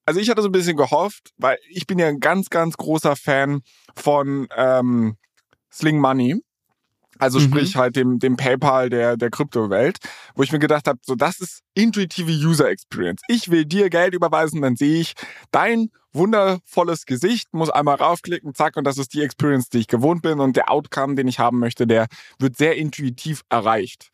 also 0.05 0.19
ich 0.19 0.29
hatte 0.29 0.41
so 0.41 0.49
ein 0.49 0.53
bisschen 0.53 0.77
gehofft, 0.77 1.31
weil 1.37 1.57
ich 1.69 1.87
bin 1.87 1.99
ja 1.99 2.07
ein 2.07 2.19
ganz, 2.19 2.49
ganz 2.49 2.77
großer 2.77 3.15
Fan 3.15 3.61
von 3.95 4.47
ähm, 4.55 5.17
Sling 5.71 5.99
Money. 5.99 6.41
Also 7.17 7.39
mhm. 7.39 7.43
sprich 7.43 7.75
halt 7.77 7.95
dem, 7.95 8.19
dem 8.19 8.35
PayPal 8.35 8.89
der, 8.89 9.15
der 9.15 9.29
Kryptowelt, 9.29 9.99
wo 10.35 10.43
ich 10.43 10.51
mir 10.51 10.59
gedacht 10.59 10.85
habe, 10.87 10.99
so 11.01 11.15
das 11.15 11.39
ist 11.39 11.61
intuitive 11.73 12.31
User 12.31 12.69
Experience. 12.69 13.21
Ich 13.29 13.49
will 13.49 13.63
dir 13.63 13.89
Geld 13.89 14.13
überweisen, 14.13 14.61
dann 14.61 14.75
sehe 14.75 14.99
ich 14.99 15.13
dein 15.51 15.91
wundervolles 16.11 17.05
Gesicht, 17.05 17.53
muss 17.53 17.69
einmal 17.69 17.95
raufklicken, 17.95 18.53
zack, 18.53 18.75
und 18.75 18.85
das 18.85 18.97
ist 18.97 19.13
die 19.13 19.21
Experience, 19.21 19.69
die 19.69 19.79
ich 19.79 19.87
gewohnt 19.87 20.23
bin 20.23 20.41
und 20.41 20.57
der 20.57 20.69
Outcome, 20.69 21.15
den 21.15 21.27
ich 21.27 21.39
haben 21.39 21.59
möchte, 21.59 21.87
der 21.87 22.07
wird 22.37 22.57
sehr 22.57 22.75
intuitiv 22.75 23.43
erreicht. 23.49 24.09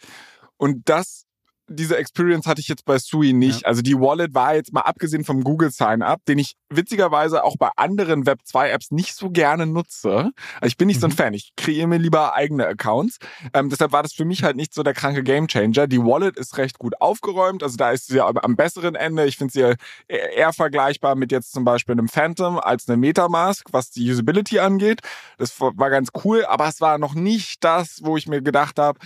Und 0.57 0.87
das 0.87 1.25
diese 1.71 1.97
Experience 1.97 2.45
hatte 2.45 2.61
ich 2.61 2.67
jetzt 2.67 2.85
bei 2.85 2.97
Sui 2.97 3.33
nicht. 3.33 3.61
Ja. 3.61 3.67
Also 3.67 3.81
die 3.81 3.95
Wallet 3.95 4.33
war 4.33 4.55
jetzt 4.55 4.73
mal 4.73 4.81
abgesehen 4.81 5.23
vom 5.23 5.43
Google 5.43 5.71
Sign-up, 5.71 6.23
den 6.25 6.39
ich 6.39 6.55
witzigerweise 6.69 7.43
auch 7.43 7.55
bei 7.57 7.69
anderen 7.75 8.25
Web 8.25 8.39
2 8.43 8.69
Apps 8.69 8.91
nicht 8.91 9.15
so 9.15 9.29
gerne 9.29 9.65
nutze. 9.65 10.31
Also 10.55 10.67
ich 10.67 10.77
bin 10.77 10.87
nicht 10.87 10.97
mhm. 10.97 11.01
so 11.01 11.07
ein 11.07 11.11
mhm. 11.11 11.15
Fan. 11.15 11.33
Ich 11.33 11.51
kreiere 11.55 11.87
mir 11.87 11.97
lieber 11.97 12.35
eigene 12.35 12.67
Accounts. 12.67 13.17
Ähm, 13.53 13.69
deshalb 13.69 13.91
war 13.91 14.03
das 14.03 14.13
für 14.13 14.25
mich 14.25 14.43
halt 14.43 14.55
nicht 14.55 14.73
so 14.73 14.83
der 14.83 14.93
kranke 14.93 15.23
Gamechanger. 15.23 15.87
Die 15.87 15.99
Wallet 15.99 16.37
ist 16.37 16.57
recht 16.57 16.79
gut 16.79 16.99
aufgeräumt. 16.99 17.63
Also 17.63 17.77
da 17.77 17.91
ist 17.91 18.07
sie 18.07 18.21
am 18.21 18.55
besseren 18.55 18.95
Ende. 18.95 19.25
Ich 19.25 19.37
finde 19.37 19.53
sie 19.53 19.75
eher 20.07 20.53
vergleichbar 20.53 21.15
mit 21.15 21.31
jetzt 21.31 21.51
zum 21.51 21.63
Beispiel 21.63 21.93
einem 21.93 22.07
Phantom 22.07 22.59
als 22.59 22.87
einem 22.87 23.01
Metamask, 23.01 23.67
was 23.71 23.91
die 23.91 24.09
Usability 24.09 24.59
angeht. 24.59 25.01
Das 25.37 25.59
war 25.59 25.89
ganz 25.89 26.09
cool, 26.23 26.45
aber 26.45 26.67
es 26.67 26.81
war 26.81 26.97
noch 26.97 27.13
nicht 27.13 27.63
das, 27.63 27.99
wo 28.03 28.17
ich 28.17 28.27
mir 28.27 28.41
gedacht 28.41 28.79
habe, 28.79 28.99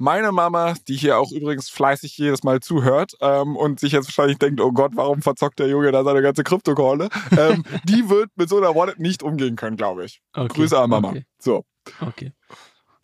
meine 0.00 0.32
Mama, 0.32 0.74
die 0.88 0.96
hier 0.96 1.18
auch 1.18 1.30
übrigens 1.30 1.68
fleißig 1.68 2.16
jedes 2.16 2.42
Mal 2.42 2.60
zuhört 2.60 3.12
ähm, 3.20 3.54
und 3.54 3.80
sich 3.80 3.92
jetzt 3.92 4.06
wahrscheinlich 4.06 4.38
denkt, 4.38 4.60
oh 4.60 4.72
Gott, 4.72 4.92
warum 4.94 5.20
verzockt 5.20 5.58
der 5.58 5.68
Junge 5.68 5.92
da 5.92 6.02
seine 6.02 6.22
ganze 6.22 6.42
Kryptokohle, 6.42 7.10
ähm, 7.36 7.64
die 7.84 8.08
wird 8.08 8.30
mit 8.34 8.48
so 8.48 8.56
einer 8.56 8.74
Wallet 8.74 8.98
nicht 8.98 9.22
umgehen 9.22 9.56
können, 9.56 9.76
glaube 9.76 10.06
ich. 10.06 10.22
Okay. 10.32 10.48
Grüße 10.48 10.78
an 10.78 10.90
Mama. 10.90 11.10
Okay. 11.10 11.24
So. 11.38 11.64
Okay. 12.00 12.32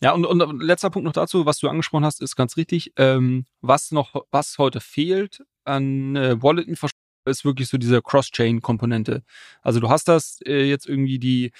Ja, 0.01 0.13
und, 0.13 0.25
und 0.25 0.61
letzter 0.61 0.89
Punkt 0.89 1.05
noch 1.05 1.13
dazu, 1.13 1.45
was 1.45 1.59
du 1.59 1.69
angesprochen 1.69 2.05
hast, 2.05 2.21
ist 2.21 2.35
ganz 2.35 2.57
richtig. 2.57 2.93
Ähm, 2.97 3.45
was 3.61 3.91
noch, 3.91 4.15
was 4.31 4.57
heute 4.57 4.79
fehlt 4.79 5.43
an 5.65 6.15
äh, 6.15 6.41
Wallet-Infrastruktur, 6.41 6.97
ist 7.25 7.45
wirklich 7.45 7.67
so 7.67 7.77
diese 7.77 8.01
Cross-Chain-Komponente. 8.01 9.23
Also 9.61 9.79
du 9.79 9.89
hast 9.89 10.07
das 10.07 10.39
äh, 10.45 10.63
jetzt 10.63 10.87
irgendwie 10.87 11.19
die 11.19 11.51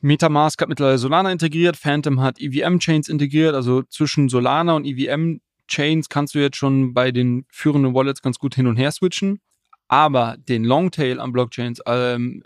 Metamask 0.00 0.60
hat 0.60 0.68
mittlerweile 0.68 0.98
Solana 0.98 1.32
integriert, 1.32 1.76
Phantom 1.76 2.20
hat 2.20 2.40
EVM-Chains 2.40 3.08
integriert, 3.08 3.54
also 3.54 3.82
zwischen 3.82 4.28
Solana 4.28 4.74
und 4.74 4.84
EVM-Chains 4.84 6.08
kannst 6.08 6.34
du 6.34 6.38
jetzt 6.38 6.56
schon 6.56 6.94
bei 6.94 7.10
den 7.10 7.46
führenden 7.50 7.94
Wallets 7.94 8.22
ganz 8.22 8.38
gut 8.38 8.54
hin 8.54 8.66
und 8.66 8.76
her 8.76 8.92
switchen. 8.92 9.40
Aber 9.88 10.36
den 10.36 10.64
Longtail 10.64 11.18
an 11.18 11.32
Blockchains 11.32 11.80
ähm, 11.86 12.42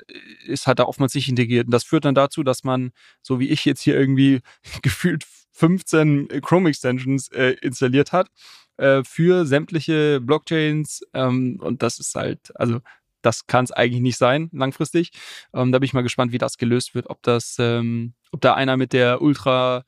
ist 0.47 0.69
halt 0.69 0.79
da 0.79 0.85
oftmals 0.85 1.15
nicht 1.15 1.29
integriert. 1.29 1.67
Und 1.67 1.73
das 1.73 1.83
führt 1.83 2.05
dann 2.05 2.15
dazu, 2.15 2.45
dass 2.45 2.63
man, 2.63 2.93
so 3.21 3.41
wie 3.41 3.49
ich 3.49 3.65
jetzt 3.65 3.83
hier 3.83 3.99
irgendwie 3.99 4.41
gefühlt 4.83 5.25
15 5.51 6.29
Chrome 6.41 6.69
Extensions 6.69 7.29
äh, 7.33 7.57
installiert 7.61 8.13
hat 8.13 8.29
äh, 8.77 9.03
für 9.05 9.45
sämtliche 9.45 10.21
Blockchains. 10.21 11.03
Ähm, 11.15 11.59
und 11.61 11.83
das 11.83 11.99
ist 11.99 12.15
halt, 12.15 12.53
also 12.55 12.81
das 13.23 13.47
kann 13.47 13.65
es 13.65 13.73
eigentlich 13.73 14.03
nicht 14.03 14.19
sein, 14.19 14.51
langfristig. 14.53 15.11
Ähm, 15.55 15.73
da 15.73 15.79
bin 15.79 15.87
ich 15.87 15.95
mal 15.95 16.03
gespannt, 16.03 16.33
wie 16.33 16.39
das 16.39 16.59
gelöst 16.59 16.95
wird, 16.95 17.09
ob 17.09 17.23
das, 17.23 17.57
ähm, 17.59 18.15
ob 18.33 18.41
da 18.41 18.55
einer 18.55 18.77
mit 18.77 18.93
der 18.93 19.23
ultra 19.23 19.85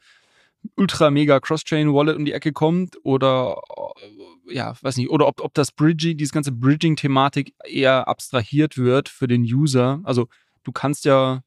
ultra 0.77 1.11
mega 1.11 1.41
Cross-Chain 1.41 1.93
Wallet 1.93 2.17
um 2.17 2.25
die 2.25 2.33
Ecke 2.33 2.53
kommt 2.53 2.97
oder 3.03 3.61
äh, 4.47 4.55
ja, 4.55 4.75
weiß 4.81 4.97
nicht, 4.97 5.11
oder 5.11 5.27
ob, 5.27 5.41
ob 5.41 5.55
das 5.55 5.73
Bridging, 5.73 6.17
diese 6.17 6.33
ganze 6.33 6.53
Bridging-Thematik 6.53 7.55
eher 7.65 8.09
abstrahiert 8.09 8.77
wird 8.77 9.09
für 9.09 9.27
den 9.27 9.43
User. 9.43 10.01
Also 10.05 10.29
du 10.63 10.73
kannst 10.73 11.05
ja 11.05 11.43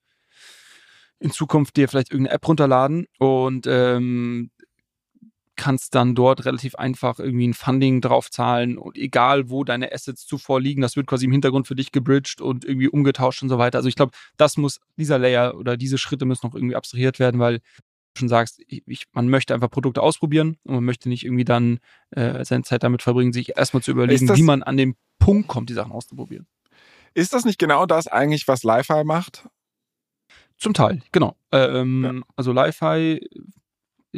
in 1.20 1.32
Zukunft 1.32 1.78
dir 1.78 1.88
vielleicht 1.88 2.12
irgendeine 2.12 2.36
App 2.36 2.48
runterladen 2.48 3.08
und 3.18 3.66
ähm, 3.68 4.52
kannst 5.58 5.96
dann 5.96 6.16
dort 6.16 6.46
relativ 6.46 6.76
einfach 6.76 7.20
irgendwie 7.20 7.48
ein 7.48 7.54
Funding 7.54 8.00
draufzahlen 8.00 8.78
und 8.78 8.98
egal 8.98 9.50
wo 9.50 9.64
deine 9.64 9.92
Assets 9.92 10.26
zuvor 10.26 10.62
liegen, 10.62 10.82
das 10.82 10.96
wird 10.96 11.08
quasi 11.08 11.26
im 11.26 11.32
Hintergrund 11.32 11.68
für 11.68 11.76
dich 11.76 11.92
gebridged 11.92 12.40
und 12.40 12.64
irgendwie 12.64 12.88
umgetauscht 12.88 13.44
und 13.44 13.50
so 13.50 13.58
weiter. 13.58 13.80
Also 13.80 13.90
ich 13.90 13.96
glaube, 13.96 14.14
das 14.38 14.56
muss, 14.58 14.80
dieser 14.96 15.20
Layer 15.20 15.56
oder 15.56 15.76
diese 15.76 15.98
Schritte 15.98 16.26
müssen 16.26 16.48
noch 16.48 16.56
irgendwie 16.56 16.76
abstrahiert 16.76 17.20
werden, 17.20 17.40
weil 17.40 17.60
du 17.60 17.64
schon 18.20 18.30
sagst, 18.30 18.62
ich, 18.68 19.06
man 19.12 19.28
möchte 19.30 19.54
einfach 19.54 19.70
Produkte 19.70 20.02
ausprobieren 20.02 20.58
und 20.64 20.76
man 20.76 20.84
möchte 20.86 21.10
nicht 21.10 21.26
irgendwie 21.26 21.46
dann 21.46 21.80
äh, 22.12 22.46
seine 22.46 22.64
Zeit 22.64 22.84
damit 22.84 23.02
verbringen, 23.02 23.34
sich 23.34 23.58
erstmal 23.58 23.84
zu 23.84 23.92
überlegen, 23.92 24.34
wie 24.36 24.44
man 24.44 24.64
an 24.64 24.78
den 24.78 24.96
Punkt 25.20 25.48
kommt, 25.48 25.70
die 25.70 25.74
Sachen 25.74 25.92
auszuprobieren. 25.92 26.48
Ist 27.14 27.34
das 27.34 27.46
nicht 27.46 27.60
genau 27.60 27.86
das 27.86 28.08
eigentlich, 28.08 28.48
was 28.48 28.64
Li-Fi 28.64 29.04
macht? 29.04 29.50
Zum 30.58 30.74
Teil, 30.74 31.02
genau. 31.12 31.36
Ähm, 31.52 32.04
ja. 32.04 32.22
Also 32.36 32.52
Li-Fi 32.52 33.20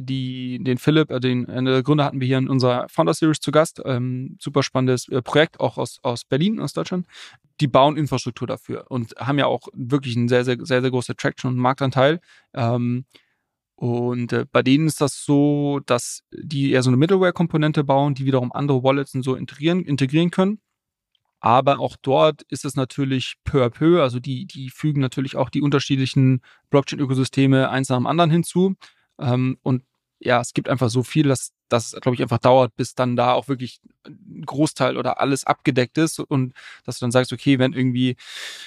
die, 0.01 0.59
den 0.61 0.77
Philipp, 0.77 1.11
äh, 1.11 1.19
den 1.19 1.47
äh, 1.47 1.81
Gründer 1.83 2.05
hatten 2.05 2.19
wir 2.19 2.27
hier 2.27 2.37
in 2.37 2.49
unserer 2.49 2.87
Founder 2.89 3.13
Series 3.13 3.39
zu 3.39 3.51
Gast. 3.51 3.81
Ähm, 3.85 4.37
super 4.39 4.63
spannendes 4.63 5.07
äh, 5.09 5.21
Projekt, 5.21 5.59
auch 5.59 5.77
aus, 5.77 5.99
aus 6.03 6.25
Berlin, 6.25 6.59
aus 6.59 6.73
Deutschland. 6.73 7.05
Die 7.61 7.67
bauen 7.67 7.97
Infrastruktur 7.97 8.47
dafür 8.47 8.85
und 8.89 9.15
haben 9.17 9.39
ja 9.39 9.45
auch 9.45 9.67
wirklich 9.73 10.15
einen 10.15 10.29
sehr, 10.29 10.45
sehr, 10.45 10.57
sehr, 10.61 10.81
sehr 10.81 10.91
großen 10.91 11.15
Traction 11.17 11.51
und 11.51 11.57
Marktanteil. 11.57 12.19
Ähm, 12.53 13.05
und 13.75 14.33
äh, 14.33 14.45
bei 14.51 14.61
denen 14.61 14.87
ist 14.87 14.99
das 14.99 15.23
so, 15.23 15.79
dass 15.85 16.23
die 16.33 16.71
eher 16.71 16.83
so 16.83 16.89
eine 16.89 16.97
Middleware-Komponente 16.97 17.85
bauen, 17.85 18.13
die 18.13 18.25
wiederum 18.25 18.51
andere 18.51 18.83
Wallets 18.83 19.15
und 19.15 19.23
so 19.23 19.35
integrieren, 19.35 19.85
integrieren 19.85 20.31
können. 20.31 20.59
Aber 21.39 21.79
auch 21.79 21.95
dort 22.01 22.41
ist 22.49 22.65
es 22.65 22.75
natürlich 22.75 23.35
peu 23.45 23.63
à 23.63 23.69
peu, 23.69 24.01
also 24.01 24.19
die, 24.19 24.45
die 24.45 24.69
fügen 24.69 24.99
natürlich 24.99 25.37
auch 25.37 25.49
die 25.49 25.61
unterschiedlichen 25.61 26.41
Blockchain-Ökosysteme 26.69 27.69
eins 27.69 27.89
nach 27.89 27.97
dem 27.97 28.07
anderen 28.07 28.31
hinzu. 28.31 28.75
Ähm, 29.17 29.57
und 29.63 29.83
ja, 30.19 30.41
es 30.41 30.53
gibt 30.53 30.69
einfach 30.69 30.89
so 30.89 31.03
viel, 31.03 31.27
dass 31.27 31.53
das, 31.69 31.95
glaube 32.01 32.15
ich, 32.15 32.21
einfach 32.21 32.39
dauert, 32.39 32.75
bis 32.75 32.95
dann 32.95 33.15
da 33.15 33.33
auch 33.33 33.47
wirklich 33.47 33.79
ein 34.05 34.43
Großteil 34.45 34.97
oder 34.97 35.19
alles 35.19 35.45
abgedeckt 35.45 35.97
ist 35.97 36.19
und 36.19 36.53
dass 36.83 36.99
du 36.99 37.03
dann 37.03 37.11
sagst, 37.11 37.31
okay, 37.31 37.59
wenn 37.59 37.73
irgendwie, 37.73 38.15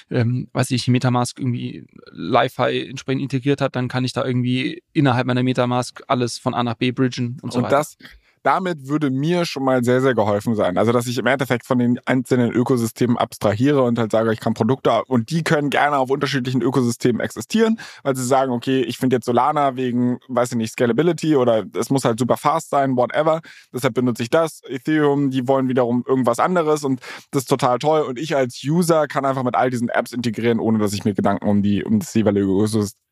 ähm, 0.09 0.47
weiß 0.53 0.71
ich, 0.71 0.87
Metamask 0.87 1.37
irgendwie 1.37 1.85
Li-Fi 2.11 2.89
entsprechend 2.89 3.21
integriert 3.21 3.61
hat, 3.61 3.75
dann 3.75 3.89
kann 3.89 4.05
ich 4.05 4.13
da 4.13 4.23
irgendwie 4.25 4.83
innerhalb 4.93 5.27
meiner 5.27 5.43
Metamask 5.43 6.01
alles 6.07 6.37
von 6.39 6.53
A 6.53 6.63
nach 6.63 6.75
B 6.75 6.91
bridgen 6.91 7.37
und 7.41 7.51
so 7.51 7.59
und 7.59 7.65
weiter. 7.65 7.77
Das, 7.77 7.97
damit 8.43 8.87
würde 8.87 9.09
mir 9.09 9.45
schon 9.45 9.63
mal 9.63 9.83
sehr, 9.83 10.01
sehr 10.01 10.13
geholfen 10.13 10.55
sein. 10.55 10.77
Also, 10.77 10.91
dass 10.91 11.07
ich 11.07 11.17
im 11.17 11.25
Endeffekt 11.25 11.65
von 11.65 11.79
den 11.79 11.99
einzelnen 12.05 12.51
Ökosystemen 12.51 13.17
abstrahiere 13.17 13.81
und 13.83 13.97
halt 13.97 14.11
sage, 14.11 14.31
ich 14.33 14.39
kann 14.39 14.53
Produkte 14.53 15.03
und 15.07 15.31
die 15.31 15.43
können 15.43 15.69
gerne 15.69 15.97
auf 15.97 16.09
unterschiedlichen 16.09 16.61
Ökosystemen 16.61 17.21
existieren, 17.21 17.79
weil 18.03 18.15
sie 18.15 18.25
sagen, 18.25 18.51
okay, 18.51 18.81
ich 18.81 18.97
finde 18.97 19.15
jetzt 19.15 19.25
Solana 19.25 19.75
wegen, 19.75 20.19
weiß 20.27 20.51
ich 20.51 20.57
nicht, 20.57 20.73
Scalability 20.73 21.35
oder 21.35 21.63
es 21.73 21.89
muss 21.89 22.05
halt 22.05 22.19
super 22.19 22.37
fast 22.37 22.69
sein, 22.69 22.97
whatever. 22.97 23.41
Deshalb 23.73 23.93
benutze 23.93 24.23
ich 24.23 24.29
das. 24.29 24.61
Ethereum, 24.67 25.29
die 25.31 25.47
wollen 25.47 25.69
wiederum 25.69 26.03
irgendwas 26.07 26.39
anderes 26.39 26.83
und 26.83 26.99
das 27.31 27.43
ist 27.43 27.49
total 27.49 27.79
toll. 27.79 28.01
Und 28.01 28.19
ich 28.19 28.35
als 28.35 28.61
User 28.65 29.07
kann 29.07 29.25
einfach 29.25 29.43
mit 29.43 29.55
all 29.55 29.69
diesen 29.69 29.89
Apps 29.89 30.11
integrieren, 30.11 30.59
ohne 30.59 30.79
dass 30.79 30.93
ich 30.93 31.05
mir 31.05 31.13
Gedanken 31.13 31.47
um 31.47 31.63
die, 31.63 31.83
um 31.83 31.99
das 31.99 32.13
jeweilige 32.13 32.47
Ökosystem 32.47 33.03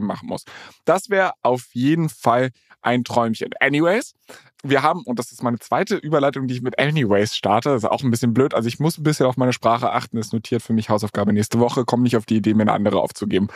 machen 0.00 0.28
muss. 0.28 0.44
Das 0.84 1.10
wäre 1.10 1.32
auf 1.42 1.66
jeden 1.72 2.08
Fall 2.08 2.50
ein 2.82 3.04
Träumchen. 3.04 3.50
Anyways, 3.60 4.14
wir 4.62 4.82
haben, 4.82 5.02
und 5.04 5.18
das 5.18 5.32
ist 5.32 5.42
meine 5.42 5.58
zweite 5.58 5.96
Überleitung, 5.96 6.46
die 6.46 6.54
ich 6.54 6.62
mit 6.62 6.78
Anyways 6.78 7.36
starte, 7.36 7.70
das 7.70 7.82
ist 7.82 7.90
auch 7.90 8.02
ein 8.02 8.10
bisschen 8.10 8.32
blöd, 8.32 8.54
also 8.54 8.68
ich 8.68 8.78
muss 8.78 8.98
ein 8.98 9.02
bisschen 9.02 9.26
auf 9.26 9.36
meine 9.36 9.52
Sprache 9.52 9.90
achten, 9.92 10.18
ist 10.18 10.32
notiert 10.32 10.62
für 10.62 10.72
mich 10.72 10.88
Hausaufgabe 10.88 11.32
nächste 11.32 11.58
Woche, 11.58 11.84
komme 11.84 12.04
nicht 12.04 12.16
auf 12.16 12.26
die 12.26 12.36
Idee, 12.36 12.54
mir 12.54 12.62
eine 12.62 12.72
andere 12.72 13.00
aufzugeben. 13.00 13.48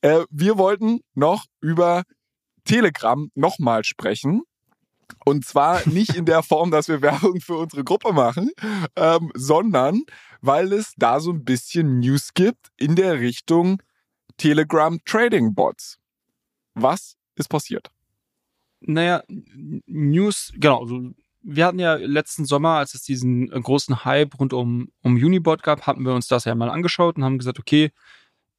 Äh, 0.00 0.24
wir 0.30 0.58
wollten 0.58 1.00
noch 1.14 1.44
über 1.60 2.02
Telegram 2.64 3.30
nochmal 3.34 3.84
sprechen. 3.84 4.42
Und 5.24 5.44
zwar 5.44 5.80
nicht 5.88 6.14
in 6.14 6.24
der 6.24 6.42
Form, 6.42 6.70
dass 6.70 6.88
wir 6.88 7.00
Werbung 7.02 7.40
für 7.40 7.56
unsere 7.56 7.84
Gruppe 7.84 8.12
machen, 8.12 8.50
ähm, 8.96 9.30
sondern 9.34 10.02
weil 10.40 10.72
es 10.72 10.92
da 10.96 11.20
so 11.20 11.30
ein 11.30 11.44
bisschen 11.44 12.00
News 12.00 12.34
gibt 12.34 12.68
in 12.76 12.96
der 12.96 13.20
Richtung 13.20 13.80
Telegram 14.36 14.98
Trading 15.04 15.54
Bots. 15.54 15.98
Was 16.74 17.16
ist 17.36 17.48
passiert? 17.48 17.90
Naja, 18.80 19.22
News, 19.86 20.52
genau. 20.56 20.82
Also 20.82 21.14
wir 21.42 21.66
hatten 21.66 21.78
ja 21.78 21.94
letzten 21.94 22.44
Sommer, 22.44 22.70
als 22.70 22.94
es 22.94 23.02
diesen 23.02 23.52
äh, 23.52 23.60
großen 23.60 24.04
Hype 24.04 24.38
rund 24.40 24.52
um, 24.52 24.88
um 25.02 25.14
Unibot 25.14 25.62
gab, 25.62 25.86
hatten 25.86 26.04
wir 26.04 26.14
uns 26.14 26.26
das 26.26 26.44
ja 26.44 26.54
mal 26.54 26.70
angeschaut 26.70 27.16
und 27.16 27.24
haben 27.24 27.38
gesagt, 27.38 27.58
okay, 27.58 27.92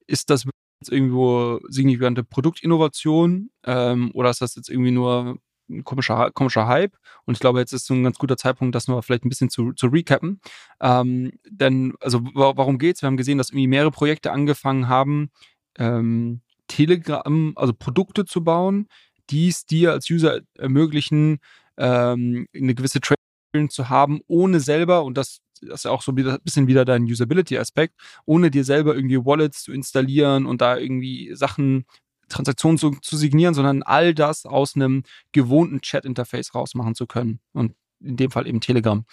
ist 0.06 0.30
das 0.30 0.46
jetzt 0.80 0.92
irgendwo 0.92 1.60
signifikante 1.68 2.22
Produktinnovation 2.22 3.50
ähm, 3.64 4.10
oder 4.14 4.30
ist 4.30 4.40
das 4.40 4.54
jetzt 4.54 4.68
irgendwie 4.68 4.92
nur 4.92 5.38
ein 5.68 5.82
komischer, 5.82 6.30
komischer 6.30 6.68
Hype? 6.68 6.96
Und 7.24 7.34
ich 7.34 7.40
glaube, 7.40 7.58
jetzt 7.58 7.72
ist 7.72 7.86
so 7.86 7.94
ein 7.94 8.04
ganz 8.04 8.18
guter 8.18 8.36
Zeitpunkt, 8.36 8.74
das 8.74 8.86
nur 8.86 9.02
vielleicht 9.02 9.24
ein 9.24 9.30
bisschen 9.30 9.50
zu, 9.50 9.72
zu 9.72 9.88
recappen. 9.88 10.40
Ähm, 10.80 11.32
denn, 11.48 11.94
also 12.00 12.20
warum 12.34 12.78
geht's? 12.78 13.02
Wir 13.02 13.08
haben 13.08 13.16
gesehen, 13.16 13.38
dass 13.38 13.50
irgendwie 13.50 13.66
mehrere 13.66 13.90
Projekte 13.90 14.30
angefangen 14.30 14.88
haben, 14.88 15.30
ähm, 15.78 16.40
Telegram, 16.68 17.52
also 17.56 17.72
Produkte 17.72 18.24
zu 18.24 18.42
bauen, 18.42 18.88
die 19.30 19.48
es 19.48 19.66
dir 19.66 19.92
als 19.92 20.10
User 20.10 20.40
ermöglichen, 20.56 21.38
ähm, 21.76 22.46
eine 22.54 22.74
gewisse 22.74 23.00
Trading 23.00 23.70
zu 23.70 23.88
haben, 23.88 24.20
ohne 24.26 24.60
selber, 24.60 25.04
und 25.04 25.16
das, 25.16 25.38
das 25.60 25.80
ist 25.80 25.86
auch 25.86 26.02
so 26.02 26.12
ein 26.12 26.38
bisschen 26.44 26.66
wieder 26.66 26.84
dein 26.84 27.04
Usability-Aspekt, 27.04 27.94
ohne 28.24 28.50
dir 28.50 28.64
selber 28.64 28.94
irgendwie 28.94 29.24
Wallets 29.24 29.62
zu 29.62 29.72
installieren 29.72 30.46
und 30.46 30.60
da 30.60 30.76
irgendwie 30.76 31.34
Sachen, 31.34 31.86
Transaktionen 32.28 32.78
zu, 32.78 32.90
zu 32.90 33.16
signieren, 33.16 33.54
sondern 33.54 33.82
all 33.82 34.12
das 34.12 34.46
aus 34.46 34.74
einem 34.74 35.04
gewohnten 35.32 35.80
Chat-Interface 35.80 36.54
rausmachen 36.54 36.94
zu 36.94 37.06
können. 37.06 37.40
Und 37.52 37.74
in 38.00 38.16
dem 38.16 38.30
Fall 38.30 38.46
eben 38.46 38.60
Telegram. 38.60 39.04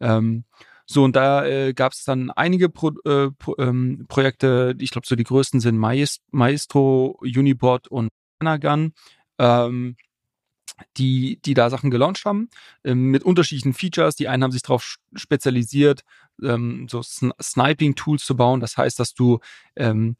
Ähm, 0.00 0.44
so, 0.86 1.02
und 1.02 1.16
da 1.16 1.44
äh, 1.44 1.74
gab 1.74 1.92
es 1.92 2.04
dann 2.04 2.30
einige 2.30 2.68
Pro, 2.68 2.92
äh, 3.04 3.30
Pro, 3.32 3.56
ähm, 3.58 4.06
Projekte, 4.08 4.74
ich 4.78 4.90
glaube, 4.90 5.06
so 5.06 5.16
die 5.16 5.24
größten 5.24 5.60
sind 5.60 5.76
Maestro, 5.78 7.18
Unibot 7.20 7.88
und 7.88 8.08
Anagun. 8.38 8.92
Ähm, 9.38 9.96
die, 10.96 11.40
die 11.44 11.54
da 11.54 11.70
Sachen 11.70 11.90
gelauncht 11.90 12.24
haben, 12.24 12.48
ähm, 12.84 13.10
mit 13.10 13.22
unterschiedlichen 13.22 13.72
Features. 13.72 14.16
Die 14.16 14.28
einen 14.28 14.42
haben 14.42 14.52
sich 14.52 14.62
darauf 14.62 14.96
spezialisiert, 15.14 16.02
ähm, 16.42 16.86
so 16.90 17.00
Sn 17.00 17.32
Sniping-Tools 17.40 18.24
zu 18.24 18.36
bauen. 18.36 18.60
Das 18.60 18.76
heißt, 18.76 18.98
dass 18.98 19.14
du 19.14 19.40
ähm, 19.76 20.16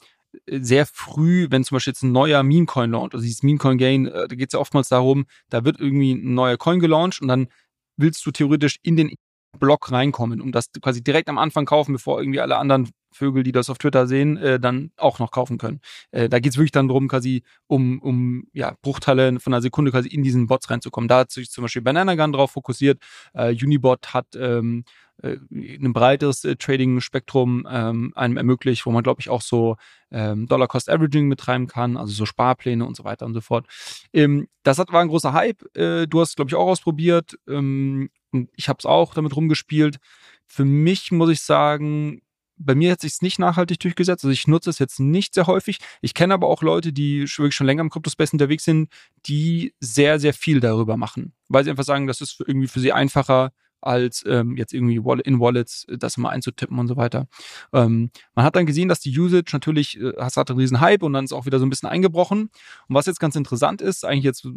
sehr 0.51 0.87
früh, 0.87 1.49
wenn 1.51 1.65
zum 1.65 1.77
Beispiel 1.77 1.93
jetzt 1.93 2.03
ein 2.03 2.13
neuer 2.13 2.43
Meme-Coin 2.43 2.91
launcht, 2.91 3.15
also 3.15 3.25
dieses 3.25 3.43
Meme-Coin-Gain, 3.43 4.07
äh, 4.07 4.29
da 4.29 4.35
geht 4.35 4.49
es 4.49 4.55
ja 4.55 4.61
oftmals 4.61 4.89
darum, 4.89 5.27
da 5.51 5.65
wird 5.65 5.81
irgendwie 5.81 6.13
ein 6.13 6.35
neuer 6.35 6.57
Coin 6.57 6.81
gelauncht 6.81 7.21
und 7.21 7.29
dann 7.29 7.49
willst 7.97 8.25
du 8.27 8.31
theoretisch 8.31 8.79
in 8.83 8.97
den 8.97 9.15
Block 9.57 9.91
reinkommen, 9.91 10.41
um 10.41 10.53
das 10.53 10.71
quasi 10.81 11.03
direkt 11.03 11.29
am 11.29 11.39
Anfang 11.39 11.65
kaufen, 11.65 11.93
bevor 11.93 12.21
irgendwie 12.21 12.41
alle 12.41 12.57
anderen 12.57 12.91
Vögel, 13.17 13.43
die 13.43 13.53
das 13.53 13.71
auf 13.71 13.79
Twitter 13.79 14.07
sehen, 14.07 14.37
äh, 14.37 14.61
dann 14.61 14.91
auch 14.97 15.19
noch 15.19 15.31
kaufen 15.31 15.59
können. 15.59 15.81
Äh, 16.11 16.29
da 16.29 16.39
geht 16.39 16.53
es 16.53 16.59
wirklich 16.59 16.73
dann 16.73 16.89
darum, 16.89 17.09
quasi 17.09 17.43
um, 17.67 18.01
um 18.01 18.47
ja, 18.53 18.75
Bruchteile 18.83 19.41
von 19.41 19.53
einer 19.53 19.63
Sekunde 19.63 19.91
quasi 19.91 20.09
in 20.09 20.23
diesen 20.23 20.47
Bots 20.47 20.71
reinzukommen. 20.71 21.09
Da 21.09 21.21
hat 21.21 21.31
sich 21.31 21.51
zum 21.51 21.63
Beispiel 21.63 21.83
Banana 21.83 22.15
Gun 22.15 22.33
drauf 22.33 22.53
fokussiert. 22.53 23.01
Äh, 23.33 23.53
Unibot 23.53 24.13
hat 24.13 24.27
ähm, 24.37 24.85
äh, 25.23 25.37
ein 25.51 25.93
breiteres 25.93 26.45
äh, 26.45 26.57
Trading-Spektrum 26.57 27.67
ähm, 27.71 28.13
einem 28.15 28.37
ermöglicht, 28.37 28.85
wo 28.85 28.91
man, 28.91 29.03
glaube 29.03 29.21
ich, 29.21 29.31
auch 29.31 29.43
so 29.43 29.77
ähm, 30.11 30.47
Dollar-Cost-Averaging 30.47 31.27
mittreiben 31.27 31.67
kann, 31.67 31.97
also 31.97 32.13
so 32.13 32.27
Sparpläne 32.27 32.85
und 32.85 32.97
so 32.97 33.05
weiter 33.05 33.25
und 33.25 33.35
so 33.35 33.41
fort. 33.41 33.67
Ähm, 34.13 34.49
das 34.63 34.79
hat, 34.79 34.93
war 34.93 35.01
ein 35.01 35.09
großer 35.09 35.33
Hype. 35.33 35.63
Äh, 35.77 36.07
du 36.07 36.21
hast, 36.21 36.37
glaube 36.37 36.51
ich, 36.51 36.55
auch 36.55 36.67
ausprobiert. 36.67 37.39
Ähm, 37.49 38.11
und 38.33 38.51
ich 38.55 38.69
habe 38.69 38.79
es 38.79 38.87
auch 38.87 39.15
damit 39.15 39.37
rumgespielt. 39.37 39.99
Für 40.47 40.65
mich 40.65 41.11
muss 41.13 41.31
ich 41.31 41.41
sagen, 41.41 42.23
bei 42.59 42.75
mir 42.75 42.93
hat 42.93 43.01
sich 43.01 43.21
nicht 43.21 43.39
nachhaltig 43.39 43.81
durchgesetzt. 43.81 44.25
Also 44.25 44.33
ich 44.33 44.49
nutze 44.49 44.71
es 44.71 44.79
jetzt 44.79 44.99
nicht 44.99 45.35
sehr 45.35 45.47
häufig. 45.47 45.79
Ich 46.01 46.15
kenne 46.15 46.35
aber 46.35 46.47
auch 46.47 46.63
Leute, 46.63 46.93
die 46.93 47.23
wirklich 47.23 47.55
schon 47.55 47.67
länger 47.67 47.83
im 47.83 47.91
Kryptospace 47.91 48.33
unterwegs 48.33 48.65
sind, 48.65 48.91
die 49.27 49.75
sehr, 49.81 50.19
sehr 50.19 50.33
viel 50.33 50.61
darüber 50.61 50.97
machen. 50.97 51.35
Weil 51.49 51.65
sie 51.65 51.71
einfach 51.71 51.85
sagen, 51.85 52.07
das 52.07 52.21
ist 52.21 52.41
irgendwie 52.47 52.69
für 52.69 52.81
sie 52.81 52.93
einfacher, 52.93 53.53
als 53.87 54.25
ähm, 54.27 54.57
jetzt 54.57 54.73
irgendwie 54.73 54.97
in 54.97 55.41
Wallets 55.41 55.85
äh, 55.89 55.99
das 55.99 56.17
mal 56.17 56.31
einzutippen 56.31 56.79
und 56.79 56.89
so 56.89 56.97
weiter. 56.97 57.29
Ähm, 57.73 58.11
man 58.35 58.45
hat 58.45 58.57
dann 58.57 58.67
gesehen, 58.67 58.89
dass 58.89 59.01
die 59.01 59.17
Usage 59.17 59.51
natürlich, 59.53 60.01
äh, 60.01 60.13
es 60.17 60.37
hatte 60.37 60.53
einen 60.53 60.61
riesen 60.61 60.81
Hype 60.81 61.03
und 61.03 61.13
dann 61.13 61.25
ist 61.25 61.33
auch 61.33 61.47
wieder 61.47 61.59
so 61.59 61.67
ein 61.67 61.71
bisschen 61.71 61.89
eingebrochen. 61.89 62.51
Und 62.89 62.95
was 62.95 63.07
jetzt 63.07 63.21
ganz 63.21 63.37
interessant 63.37 63.81
ist, 63.83 64.05
eigentlich 64.05 64.25
jetzt, 64.25 64.49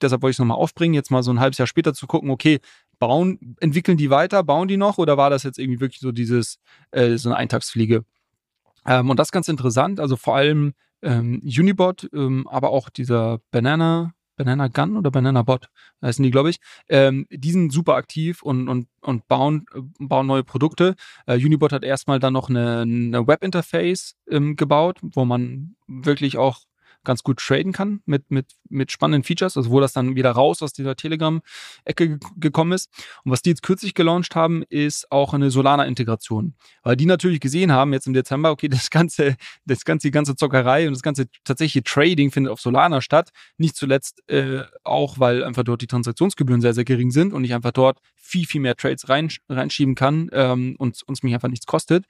deshalb 0.00 0.22
wollte 0.22 0.32
ich 0.32 0.36
es 0.36 0.38
nochmal 0.38 0.58
aufbringen, 0.58 0.94
jetzt 0.94 1.10
mal 1.10 1.22
so 1.22 1.32
ein 1.32 1.40
halbes 1.40 1.58
Jahr 1.58 1.66
später 1.66 1.94
zu 1.94 2.06
gucken, 2.06 2.30
okay, 2.30 2.60
bauen, 2.98 3.56
entwickeln 3.60 3.96
die 3.96 4.10
weiter, 4.10 4.42
bauen 4.42 4.68
die 4.68 4.76
noch 4.76 4.98
oder 4.98 5.16
war 5.16 5.30
das 5.30 5.42
jetzt 5.42 5.58
irgendwie 5.58 5.80
wirklich 5.80 6.00
so 6.00 6.12
dieses, 6.12 6.58
äh, 6.90 7.16
so 7.16 7.28
eine 7.28 7.36
Eintagsfliege? 7.36 8.04
Ähm, 8.86 9.10
und 9.10 9.18
das 9.18 9.28
ist 9.28 9.32
ganz 9.32 9.48
interessant, 9.48 10.00
also 10.00 10.16
vor 10.16 10.36
allem 10.36 10.74
ähm, 11.02 11.40
Unibot, 11.44 12.08
ähm, 12.12 12.46
aber 12.48 12.70
auch 12.70 12.88
dieser 12.88 13.40
Banana, 13.50 14.12
Banana 14.36 14.68
Gun 14.68 14.96
oder 14.96 15.10
Banana 15.10 15.42
Bot 15.42 15.68
heißen 16.02 16.22
die, 16.22 16.30
glaube 16.30 16.50
ich. 16.50 16.58
Ähm, 16.88 17.26
die 17.30 17.50
sind 17.50 17.72
super 17.72 17.94
aktiv 17.94 18.42
und, 18.42 18.68
und, 18.68 18.88
und 19.00 19.26
bauen, 19.28 19.66
bauen 19.98 20.26
neue 20.26 20.44
Produkte. 20.44 20.94
Äh, 21.26 21.36
Unibot 21.36 21.72
hat 21.72 21.84
erstmal 21.84 22.18
dann 22.18 22.34
noch 22.34 22.48
eine, 22.48 22.80
eine 22.82 23.26
Webinterface 23.26 24.14
ähm, 24.30 24.56
gebaut, 24.56 24.98
wo 25.02 25.24
man 25.24 25.76
wirklich 25.86 26.38
auch 26.38 26.60
ganz 27.06 27.22
gut 27.22 27.38
traden 27.38 27.72
kann 27.72 28.02
mit, 28.04 28.30
mit, 28.30 28.48
mit 28.68 28.92
spannenden 28.92 29.22
Features, 29.22 29.56
also 29.56 29.70
wo 29.70 29.80
das 29.80 29.94
dann 29.94 30.14
wieder 30.14 30.32
raus 30.32 30.60
aus 30.60 30.74
dieser 30.74 30.96
Telegram-Ecke 30.96 32.18
gekommen 32.36 32.72
ist. 32.72 32.90
Und 33.24 33.32
was 33.32 33.40
die 33.40 33.50
jetzt 33.50 33.62
kürzlich 33.62 33.94
gelauncht 33.94 34.34
haben, 34.34 34.62
ist 34.68 35.10
auch 35.10 35.32
eine 35.32 35.50
Solana-Integration. 35.50 36.54
Weil 36.82 36.96
die 36.96 37.06
natürlich 37.06 37.40
gesehen 37.40 37.72
haben, 37.72 37.94
jetzt 37.94 38.06
im 38.06 38.12
Dezember, 38.12 38.50
okay, 38.50 38.68
das 38.68 38.90
ganze, 38.90 39.36
das 39.64 39.84
ganze, 39.84 40.08
die 40.08 40.12
ganze 40.12 40.36
Zockerei 40.36 40.86
und 40.86 40.92
das 40.92 41.02
ganze 41.02 41.26
tatsächliche 41.44 41.82
Trading 41.82 42.30
findet 42.30 42.52
auf 42.52 42.60
Solana 42.60 43.00
statt. 43.00 43.30
Nicht 43.56 43.76
zuletzt 43.76 44.22
äh, 44.28 44.62
auch, 44.84 45.18
weil 45.18 45.42
einfach 45.44 45.64
dort 45.64 45.80
die 45.80 45.86
Transaktionsgebühren 45.86 46.60
sehr, 46.60 46.74
sehr 46.74 46.84
gering 46.84 47.10
sind 47.10 47.32
und 47.32 47.44
ich 47.44 47.54
einfach 47.54 47.72
dort 47.72 48.00
viel, 48.26 48.46
viel 48.46 48.60
mehr 48.60 48.76
Trades 48.76 49.08
rein, 49.08 49.30
reinschieben 49.48 49.94
kann 49.94 50.28
ähm, 50.32 50.74
und 50.78 51.02
uns 51.06 51.22
mich 51.22 51.32
einfach 51.32 51.48
nichts 51.48 51.66
kostet. 51.66 52.04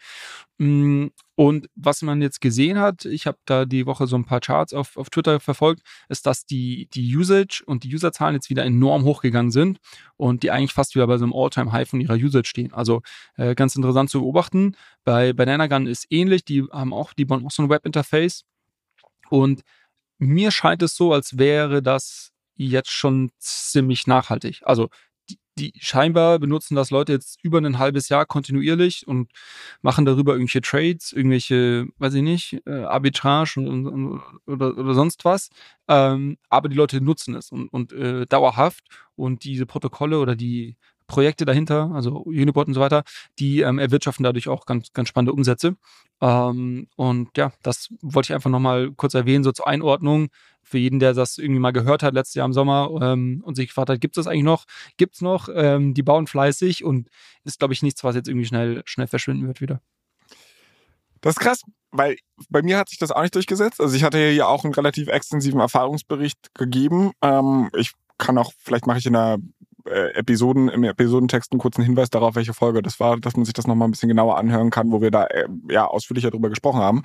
Mm, 0.58 1.08
und 1.36 1.68
was 1.74 2.00
man 2.00 2.22
jetzt 2.22 2.40
gesehen 2.40 2.78
hat, 2.78 3.04
ich 3.04 3.26
habe 3.26 3.36
da 3.44 3.66
die 3.66 3.84
Woche 3.84 4.06
so 4.06 4.16
ein 4.16 4.24
paar 4.24 4.40
Charts 4.40 4.72
auf, 4.72 4.96
auf 4.96 5.10
Twitter 5.10 5.38
verfolgt, 5.38 5.82
ist, 6.08 6.24
dass 6.24 6.46
die, 6.46 6.88
die 6.94 7.14
Usage 7.14 7.62
und 7.66 7.84
die 7.84 7.94
Userzahlen 7.94 8.34
jetzt 8.34 8.48
wieder 8.48 8.64
enorm 8.64 9.04
hochgegangen 9.04 9.50
sind 9.50 9.78
und 10.16 10.42
die 10.42 10.50
eigentlich 10.50 10.72
fast 10.72 10.94
wieder 10.94 11.06
bei 11.06 11.18
so 11.18 11.24
einem 11.24 11.34
All-Time-High 11.34 11.88
von 11.88 12.00
ihrer 12.00 12.14
Usage 12.14 12.48
stehen. 12.48 12.72
Also 12.72 13.02
äh, 13.36 13.54
ganz 13.54 13.76
interessant 13.76 14.08
zu 14.08 14.20
beobachten. 14.20 14.76
Bei 15.04 15.34
Banana 15.34 15.66
Gun 15.66 15.86
ist 15.86 16.06
ähnlich, 16.08 16.42
die 16.46 16.64
haben 16.72 16.94
auch, 16.94 17.12
die 17.12 17.26
bauen 17.26 17.44
auch 17.44 17.50
so 17.50 17.62
ein 17.62 17.68
Web-Interface. 17.68 18.44
Und 19.28 19.60
mir 20.16 20.50
scheint 20.50 20.82
es 20.82 20.96
so, 20.96 21.12
als 21.12 21.36
wäre 21.36 21.82
das 21.82 22.32
jetzt 22.54 22.90
schon 22.90 23.30
ziemlich 23.38 24.06
nachhaltig. 24.06 24.62
Also 24.64 24.88
die 25.58 25.72
scheinbar 25.78 26.38
benutzen 26.38 26.74
das 26.74 26.90
Leute 26.90 27.12
jetzt 27.12 27.38
über 27.42 27.58
ein 27.58 27.78
halbes 27.78 28.08
Jahr 28.08 28.26
kontinuierlich 28.26 29.06
und 29.06 29.30
machen 29.82 30.04
darüber 30.04 30.32
irgendwelche 30.32 30.60
Trades, 30.60 31.12
irgendwelche, 31.12 31.86
weiß 31.98 32.14
ich 32.14 32.22
nicht, 32.22 32.60
äh, 32.66 32.84
Arbitrage 32.84 33.60
und, 33.60 33.86
und, 33.86 34.20
oder, 34.46 34.76
oder 34.76 34.94
sonst 34.94 35.24
was. 35.24 35.48
Ähm, 35.88 36.36
aber 36.48 36.68
die 36.68 36.76
Leute 36.76 37.00
nutzen 37.00 37.34
es 37.34 37.50
und, 37.50 37.68
und 37.68 37.92
äh, 37.92 38.26
dauerhaft 38.26 38.84
und 39.14 39.44
diese 39.44 39.66
Protokolle 39.66 40.18
oder 40.18 40.36
die 40.36 40.76
Projekte 41.06 41.44
dahinter, 41.44 41.90
also 41.94 42.16
Unibot 42.16 42.66
und 42.66 42.74
so 42.74 42.80
weiter, 42.80 43.04
die 43.38 43.60
ähm, 43.60 43.78
erwirtschaften 43.78 44.24
dadurch 44.24 44.48
auch 44.48 44.66
ganz, 44.66 44.92
ganz 44.92 45.08
spannende 45.08 45.32
Umsätze. 45.32 45.76
Ähm, 46.20 46.88
und 46.96 47.36
ja, 47.36 47.52
das 47.62 47.88
wollte 48.02 48.32
ich 48.32 48.34
einfach 48.34 48.50
nochmal 48.50 48.90
kurz 48.92 49.14
erwähnen, 49.14 49.44
so 49.44 49.52
zur 49.52 49.68
Einordnung 49.68 50.28
für 50.66 50.78
jeden, 50.78 50.98
der 50.98 51.14
das 51.14 51.38
irgendwie 51.38 51.60
mal 51.60 51.70
gehört 51.70 52.02
hat 52.02 52.12
letztes 52.12 52.34
Jahr 52.34 52.46
im 52.46 52.52
Sommer 52.52 52.90
ähm, 53.00 53.40
und 53.44 53.54
sich 53.54 53.68
gefragt 53.68 53.88
hat, 53.88 54.00
gibt 54.00 54.16
es 54.16 54.24
das 54.24 54.30
eigentlich 54.30 54.44
noch? 54.44 54.64
Gibt 54.96 55.14
es 55.14 55.20
noch? 55.20 55.48
Ähm, 55.54 55.94
die 55.94 56.02
bauen 56.02 56.26
fleißig 56.26 56.84
und 56.84 57.08
ist, 57.44 57.60
glaube 57.60 57.72
ich, 57.72 57.82
nichts, 57.82 58.02
was 58.02 58.16
jetzt 58.16 58.28
irgendwie 58.28 58.46
schnell, 58.46 58.82
schnell 58.84 59.06
verschwinden 59.06 59.46
wird 59.46 59.60
wieder. 59.60 59.80
Das 61.20 61.34
ist 61.34 61.40
krass, 61.40 61.62
weil 61.92 62.16
bei 62.50 62.62
mir 62.62 62.78
hat 62.78 62.88
sich 62.88 62.98
das 62.98 63.12
auch 63.12 63.22
nicht 63.22 63.34
durchgesetzt. 63.34 63.80
Also 63.80 63.96
ich 63.96 64.02
hatte 64.02 64.18
hier 64.30 64.48
auch 64.48 64.64
einen 64.64 64.74
relativ 64.74 65.08
extensiven 65.08 65.60
Erfahrungsbericht 65.60 66.54
gegeben. 66.54 67.12
Ähm, 67.22 67.70
ich 67.76 67.92
kann 68.18 68.36
auch, 68.36 68.52
vielleicht 68.58 68.86
mache 68.86 68.98
ich 68.98 69.06
in 69.06 69.12
der 69.12 69.38
äh, 69.86 70.14
Episoden, 70.14 70.68
im 70.68 70.84
Episodentext 70.84 71.52
einen 71.52 71.60
kurzen 71.60 71.82
Hinweis 71.82 72.10
darauf, 72.10 72.34
welche 72.34 72.54
Folge 72.54 72.82
das 72.82 73.00
war, 73.00 73.18
dass 73.18 73.36
man 73.36 73.44
sich 73.44 73.54
das 73.54 73.66
nochmal 73.66 73.88
ein 73.88 73.92
bisschen 73.92 74.08
genauer 74.08 74.36
anhören 74.38 74.70
kann, 74.70 74.92
wo 74.92 75.00
wir 75.00 75.10
da 75.10 75.24
äh, 75.26 75.48
ja 75.70 75.86
ausführlicher 75.86 76.30
drüber 76.30 76.48
gesprochen 76.48 76.80
haben. 76.80 77.02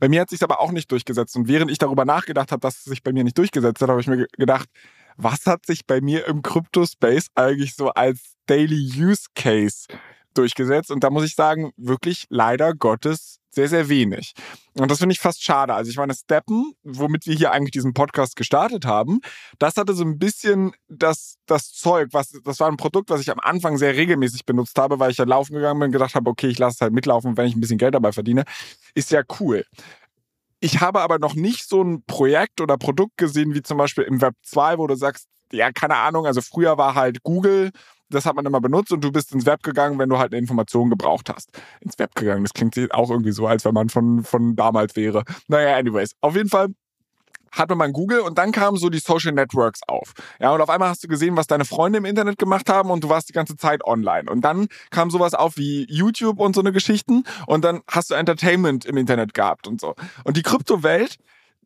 Bei 0.00 0.08
mir 0.08 0.20
hat 0.20 0.30
sich 0.30 0.42
aber 0.42 0.60
auch 0.60 0.72
nicht 0.72 0.90
durchgesetzt. 0.90 1.36
Und 1.36 1.48
während 1.48 1.70
ich 1.70 1.78
darüber 1.78 2.04
nachgedacht 2.04 2.52
habe, 2.52 2.60
dass 2.60 2.78
es 2.78 2.84
sich 2.84 3.02
bei 3.02 3.12
mir 3.12 3.24
nicht 3.24 3.38
durchgesetzt 3.38 3.80
hat, 3.80 3.88
habe 3.88 4.00
ich 4.00 4.06
mir 4.06 4.26
gedacht, 4.36 4.68
was 5.16 5.46
hat 5.46 5.66
sich 5.66 5.86
bei 5.86 6.00
mir 6.00 6.26
im 6.26 6.42
Crypto-Space 6.42 7.28
eigentlich 7.34 7.74
so 7.74 7.90
als 7.90 8.34
Daily 8.46 8.90
Use 8.96 9.26
Case 9.34 9.86
durchgesetzt. 10.34 10.90
Und 10.90 11.04
da 11.04 11.10
muss 11.10 11.24
ich 11.24 11.34
sagen, 11.34 11.72
wirklich 11.76 12.26
leider 12.28 12.74
Gottes 12.74 13.40
sehr, 13.54 13.68
sehr 13.68 13.88
wenig. 13.88 14.34
Und 14.76 14.90
das 14.90 14.98
finde 14.98 15.12
ich 15.12 15.20
fast 15.20 15.42
schade. 15.42 15.74
Also 15.74 15.90
ich 15.90 15.96
meine, 15.96 16.14
Steppen, 16.14 16.74
womit 16.82 17.26
wir 17.26 17.34
hier 17.34 17.52
eigentlich 17.52 17.70
diesen 17.70 17.94
Podcast 17.94 18.36
gestartet 18.36 18.84
haben, 18.84 19.20
das 19.58 19.76
hatte 19.76 19.94
so 19.94 20.04
ein 20.04 20.18
bisschen 20.18 20.72
das, 20.88 21.36
das 21.46 21.72
Zeug, 21.72 22.08
was, 22.12 22.32
das 22.44 22.60
war 22.60 22.68
ein 22.68 22.76
Produkt, 22.76 23.10
was 23.10 23.20
ich 23.20 23.30
am 23.30 23.40
Anfang 23.40 23.78
sehr 23.78 23.94
regelmäßig 23.94 24.44
benutzt 24.44 24.78
habe, 24.78 24.98
weil 24.98 25.12
ich 25.12 25.18
ja 25.18 25.24
laufen 25.24 25.54
gegangen 25.54 25.78
bin 25.78 25.86
und 25.86 25.92
gedacht 25.92 26.14
habe, 26.14 26.28
okay, 26.28 26.48
ich 26.48 26.58
lasse 26.58 26.74
es 26.74 26.80
halt 26.80 26.92
mitlaufen, 26.92 27.36
wenn 27.36 27.46
ich 27.46 27.54
ein 27.54 27.60
bisschen 27.60 27.78
Geld 27.78 27.94
dabei 27.94 28.12
verdiene. 28.12 28.44
Ist 28.94 29.10
ja 29.12 29.22
cool. 29.40 29.64
Ich 30.60 30.80
habe 30.80 31.00
aber 31.02 31.18
noch 31.18 31.34
nicht 31.34 31.68
so 31.68 31.82
ein 31.82 32.02
Projekt 32.06 32.60
oder 32.60 32.76
Produkt 32.78 33.18
gesehen, 33.18 33.54
wie 33.54 33.62
zum 33.62 33.78
Beispiel 33.78 34.04
im 34.04 34.20
Web 34.20 34.34
2, 34.42 34.78
wo 34.78 34.86
du 34.86 34.96
sagst, 34.96 35.28
ja, 35.52 35.70
keine 35.72 35.96
Ahnung, 35.96 36.26
also 36.26 36.40
früher 36.40 36.78
war 36.78 36.94
halt 36.94 37.22
Google 37.22 37.70
das 38.10 38.26
hat 38.26 38.36
man 38.36 38.46
immer 38.46 38.60
benutzt 38.60 38.92
und 38.92 39.02
du 39.02 39.10
bist 39.10 39.32
ins 39.32 39.46
Web 39.46 39.62
gegangen, 39.62 39.98
wenn 39.98 40.08
du 40.08 40.18
halt 40.18 40.32
eine 40.32 40.40
Information 40.40 40.90
gebraucht 40.90 41.30
hast. 41.34 41.50
Ins 41.80 41.98
Web 41.98 42.14
gegangen, 42.14 42.44
das 42.44 42.52
klingt 42.52 42.76
auch 42.92 43.10
irgendwie 43.10 43.32
so, 43.32 43.46
als 43.46 43.64
wenn 43.64 43.74
man 43.74 43.88
von, 43.88 44.24
von 44.24 44.56
damals 44.56 44.96
wäre. 44.96 45.24
Naja, 45.48 45.76
anyways, 45.76 46.12
auf 46.20 46.36
jeden 46.36 46.48
Fall 46.48 46.68
hatte 47.54 47.74
man 47.74 47.92
Google 47.92 48.20
und 48.20 48.36
dann 48.38 48.52
kamen 48.52 48.76
so 48.76 48.90
die 48.90 48.98
Social 48.98 49.32
Networks 49.32 49.80
auf. 49.86 50.12
Ja, 50.40 50.52
und 50.52 50.60
auf 50.60 50.68
einmal 50.68 50.88
hast 50.88 51.04
du 51.04 51.08
gesehen, 51.08 51.36
was 51.36 51.46
deine 51.46 51.64
Freunde 51.64 51.98
im 51.98 52.04
Internet 52.04 52.38
gemacht 52.38 52.68
haben 52.68 52.90
und 52.90 53.04
du 53.04 53.08
warst 53.08 53.28
die 53.28 53.32
ganze 53.32 53.56
Zeit 53.56 53.84
online. 53.84 54.30
Und 54.30 54.42
dann 54.42 54.66
kam 54.90 55.10
sowas 55.10 55.34
auf 55.34 55.56
wie 55.56 55.86
YouTube 55.88 56.40
und 56.40 56.54
so 56.54 56.60
eine 56.60 56.72
Geschichten 56.72 57.24
und 57.46 57.64
dann 57.64 57.82
hast 57.88 58.10
du 58.10 58.14
Entertainment 58.14 58.84
im 58.84 58.96
Internet 58.96 59.34
gehabt 59.34 59.66
und 59.68 59.80
so. 59.80 59.94
Und 60.24 60.36
die 60.36 60.42
Kryptowelt, 60.42 61.16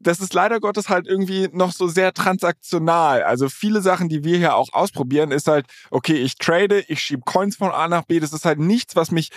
das 0.01 0.21
ist 0.21 0.35
leider 0.35 0.61
Gottes 0.61 0.89
halt 0.89 1.07
irgendwie 1.07 1.49
noch 1.53 1.73
so 1.73 1.89
sehr 1.89 2.13
transaktional. 2.13 3.23
Also 3.23 3.49
viele 3.49 3.81
Sachen, 3.81 4.09
die 4.09 4.25
wir 4.25 4.39
hier 4.39 4.57
auch 4.57 4.73
ausprobieren, 4.73 5.31
ist 5.31 5.49
halt, 5.49 5.67
okay, 5.91 6.15
ich 6.15 6.37
trade, 6.37 6.85
ich 6.89 7.01
schiebe 7.01 7.23
Coins 7.25 7.57
von 7.57 7.71
A 7.71 7.89
nach 7.89 8.05
B. 8.05 8.21
Das 8.21 8.33
ist 8.33 8.45
halt 8.45 8.59
nichts, 8.59 8.97
was 8.97 9.11
mich 9.11 9.31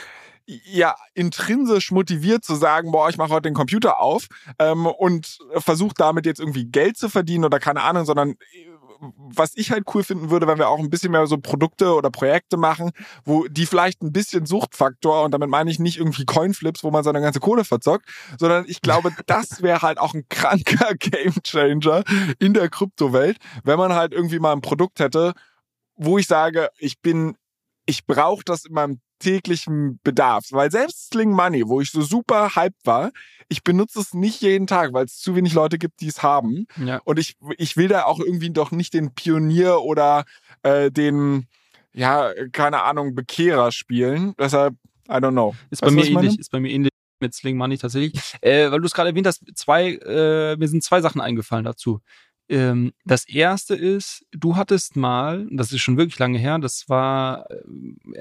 ja 0.45 0.95
intrinsisch 1.13 1.91
motiviert 1.91 2.43
zu 2.43 2.55
sagen, 2.55 2.91
boah, 2.91 3.09
ich 3.09 3.17
mache 3.17 3.31
heute 3.31 3.43
den 3.43 3.53
Computer 3.53 3.99
auf 3.99 4.27
ähm, 4.59 4.85
und 4.85 5.37
versuche 5.57 5.93
damit 5.95 6.25
jetzt 6.25 6.39
irgendwie 6.39 6.65
Geld 6.65 6.97
zu 6.97 7.09
verdienen 7.09 7.45
oder 7.45 7.59
keine 7.59 7.81
Ahnung, 7.81 8.05
sondern 8.05 8.35
was 9.01 9.51
ich 9.55 9.71
halt 9.71 9.83
cool 9.93 10.03
finden 10.03 10.29
würde, 10.29 10.47
wenn 10.47 10.59
wir 10.59 10.69
auch 10.69 10.79
ein 10.79 10.89
bisschen 10.89 11.11
mehr 11.11 11.25
so 11.25 11.37
Produkte 11.37 11.95
oder 11.95 12.11
Projekte 12.11 12.57
machen, 12.57 12.91
wo 13.25 13.47
die 13.47 13.65
vielleicht 13.65 14.01
ein 14.01 14.11
bisschen 14.11 14.45
Suchtfaktor, 14.45 15.23
und 15.23 15.31
damit 15.31 15.49
meine 15.49 15.71
ich 15.71 15.79
nicht 15.79 15.97
irgendwie 15.97 16.25
Coinflips, 16.25 16.83
wo 16.83 16.91
man 16.91 17.03
seine 17.03 17.21
ganze 17.21 17.39
Kohle 17.39 17.65
verzockt, 17.65 18.07
sondern 18.39 18.65
ich 18.67 18.81
glaube, 18.81 19.11
das 19.25 19.61
wäre 19.61 19.81
halt 19.81 19.97
auch 19.97 20.13
ein 20.13 20.25
kranker 20.29 20.93
Gamechanger 20.99 22.03
in 22.39 22.53
der 22.53 22.69
Kryptowelt, 22.69 23.37
wenn 23.63 23.77
man 23.77 23.93
halt 23.93 24.13
irgendwie 24.13 24.39
mal 24.39 24.53
ein 24.53 24.61
Produkt 24.61 24.99
hätte, 24.99 25.33
wo 25.95 26.17
ich 26.17 26.27
sage, 26.27 26.69
ich 26.77 27.01
bin, 27.01 27.35
ich 27.85 28.05
brauche 28.05 28.43
das 28.43 28.65
in 28.65 28.73
meinem 28.73 29.01
täglichen 29.21 29.99
Bedarf. 30.03 30.45
Weil 30.51 30.71
selbst 30.71 31.11
Sling 31.11 31.31
Money, 31.31 31.63
wo 31.67 31.79
ich 31.79 31.91
so 31.91 32.01
super 32.01 32.55
hyped 32.55 32.85
war, 32.85 33.11
ich 33.47 33.63
benutze 33.63 33.99
es 33.99 34.13
nicht 34.13 34.41
jeden 34.41 34.67
Tag, 34.67 34.93
weil 34.93 35.05
es 35.05 35.17
zu 35.17 35.35
wenig 35.35 35.53
Leute 35.53 35.77
gibt, 35.77 36.01
die 36.01 36.07
es 36.07 36.23
haben. 36.23 36.67
Ja. 36.77 36.99
Und 37.05 37.19
ich, 37.19 37.35
ich 37.57 37.77
will 37.77 37.87
da 37.87 38.03
auch 38.03 38.19
irgendwie 38.19 38.49
doch 38.49 38.71
nicht 38.71 38.93
den 38.93 39.13
Pionier 39.13 39.81
oder 39.81 40.25
äh, 40.63 40.91
den, 40.91 41.47
ja, 41.93 42.33
keine 42.51 42.83
Ahnung, 42.83 43.15
Bekehrer 43.15 43.71
spielen. 43.71 44.33
Deshalb, 44.39 44.75
I 45.09 45.13
don't 45.13 45.31
know. 45.31 45.55
Ist 45.69 45.81
bei 45.81 45.91
mir 45.91 46.05
ähnlich, 46.05 46.39
ist 46.39 46.51
bei 46.51 46.59
mir 46.59 46.71
ähnlich 46.71 46.91
mit 47.19 47.33
Sling 47.33 47.57
Money 47.57 47.77
tatsächlich. 47.77 48.13
Äh, 48.41 48.71
weil 48.71 48.79
du 48.79 48.85
es 48.85 48.93
gerade 48.93 49.09
erwähnt 49.09 49.27
hast, 49.27 49.43
zwei, 49.55 49.93
äh, 49.95 50.55
mir 50.57 50.67
sind 50.67 50.83
zwei 50.83 51.01
Sachen 51.01 51.21
eingefallen 51.21 51.65
dazu. 51.65 51.99
Ähm, 52.51 52.91
das 53.05 53.25
erste 53.29 53.75
ist, 53.75 54.25
du 54.33 54.57
hattest 54.57 54.97
mal, 54.97 55.47
das 55.51 55.71
ist 55.71 55.79
schon 55.79 55.95
wirklich 55.95 56.19
lange 56.19 56.37
her, 56.37 56.59
das 56.59 56.89
war 56.89 57.49
äh, 57.49 57.55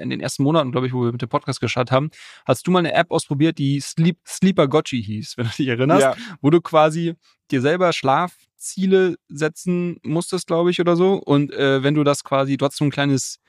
in 0.01 0.09
den 0.09 0.21
ersten 0.21 0.43
Monaten, 0.43 0.71
glaube 0.71 0.87
ich, 0.87 0.93
wo 0.93 1.03
wir 1.03 1.11
mit 1.11 1.21
dem 1.21 1.27
Podcast 1.27 1.59
gestartet 1.59 1.91
haben, 1.91 2.11
hast 2.45 2.65
du 2.65 2.71
mal 2.71 2.79
eine 2.79 2.93
App 2.93 3.11
ausprobiert, 3.11 3.57
die 3.57 3.81
Sleep, 3.81 4.17
Sleeper 4.25 4.69
Gotchi 4.69 5.03
hieß, 5.03 5.33
wenn 5.37 5.47
du 5.47 5.51
dich 5.51 5.67
erinnerst, 5.67 6.01
ja. 6.01 6.15
wo 6.39 6.49
du 6.49 6.61
quasi 6.61 7.15
dir 7.51 7.59
selber 7.59 7.91
Schlafziele 7.91 9.17
setzen 9.27 9.99
musstest, 10.01 10.47
glaube 10.47 10.71
ich, 10.71 10.79
oder 10.79 10.95
so. 10.95 11.15
Und 11.15 11.51
äh, 11.51 11.83
wenn 11.83 11.95
du 11.95 12.05
das 12.05 12.23
quasi, 12.23 12.55
du 12.55 12.65
hast 12.65 12.77
so 12.77 12.85
ein 12.85 12.91
kleines 12.91 13.41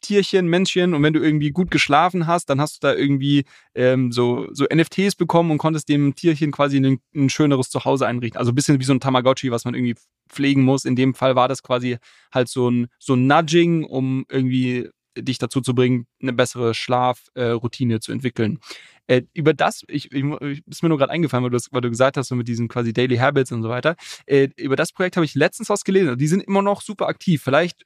Tierchen, 0.00 0.46
Männchen 0.46 0.94
und 0.94 1.02
wenn 1.02 1.12
du 1.12 1.20
irgendwie 1.20 1.50
gut 1.50 1.70
geschlafen 1.70 2.26
hast, 2.26 2.50
dann 2.50 2.60
hast 2.60 2.76
du 2.76 2.86
da 2.88 2.94
irgendwie 2.94 3.44
ähm, 3.74 4.12
so, 4.12 4.46
so 4.52 4.64
NFTs 4.72 5.16
bekommen 5.16 5.50
und 5.50 5.58
konntest 5.58 5.88
dem 5.88 6.14
Tierchen 6.14 6.52
quasi 6.52 6.78
ein, 6.78 7.00
ein 7.14 7.28
schöneres 7.28 7.70
Zuhause 7.70 8.06
einrichten. 8.06 8.38
Also 8.38 8.52
ein 8.52 8.54
bisschen 8.54 8.78
wie 8.80 8.84
so 8.84 8.92
ein 8.92 9.00
Tamagotchi, 9.00 9.50
was 9.50 9.64
man 9.64 9.74
irgendwie 9.74 9.96
pflegen 10.28 10.62
muss. 10.62 10.84
In 10.84 10.96
dem 10.96 11.14
Fall 11.14 11.36
war 11.36 11.48
das 11.48 11.62
quasi 11.62 11.98
halt 12.32 12.48
so 12.48 12.70
ein, 12.70 12.88
so 12.98 13.14
ein 13.14 13.26
Nudging, 13.26 13.84
um 13.84 14.24
irgendwie 14.28 14.88
dich 15.18 15.38
dazu 15.38 15.60
zu 15.60 15.74
bringen, 15.74 16.06
eine 16.20 16.32
bessere 16.32 16.74
Schlafroutine 16.74 17.94
äh, 17.94 18.00
zu 18.00 18.12
entwickeln. 18.12 18.58
Äh, 19.06 19.22
über 19.34 19.54
das, 19.54 19.82
ich, 19.88 20.12
ich, 20.12 20.24
ist 20.66 20.82
mir 20.82 20.88
nur 20.88 20.98
gerade 20.98 21.12
eingefallen, 21.12 21.44
weil 21.44 21.50
du, 21.50 21.58
weil 21.70 21.80
du 21.80 21.90
gesagt 21.90 22.16
hast, 22.16 22.28
so 22.28 22.34
mit 22.34 22.48
diesen 22.48 22.68
quasi 22.68 22.92
Daily 22.92 23.16
Habits 23.16 23.52
und 23.52 23.62
so 23.62 23.68
weiter. 23.68 23.96
Äh, 24.26 24.48
über 24.56 24.76
das 24.76 24.92
Projekt 24.92 25.16
habe 25.16 25.24
ich 25.24 25.34
letztens 25.34 25.68
was 25.68 25.84
gelesen. 25.84 26.18
Die 26.18 26.28
sind 26.28 26.42
immer 26.42 26.62
noch 26.62 26.82
super 26.82 27.06
aktiv. 27.06 27.42
Vielleicht 27.42 27.84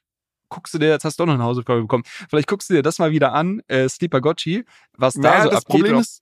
guckst 0.51 0.73
du 0.75 0.77
dir, 0.77 0.89
jetzt 0.89 1.03
hast 1.03 1.19
du 1.19 1.23
doch 1.23 1.27
noch 1.27 1.33
eine 1.33 1.43
Hausaufgabe 1.43 1.81
bekommen, 1.81 2.03
vielleicht 2.29 2.47
guckst 2.47 2.69
du 2.69 2.75
dir 2.75 2.83
das 2.83 2.99
mal 2.99 3.11
wieder 3.11 3.33
an, 3.33 3.63
äh, 3.67 3.89
Sleeper 3.89 4.21
Gotchi, 4.21 4.65
was 4.95 5.15
naja, 5.15 5.37
da 5.37 5.43
so 5.43 5.49
das 5.49 5.57
abgeht. 5.65 5.81
Problem 5.81 5.99
ist, 5.99 6.21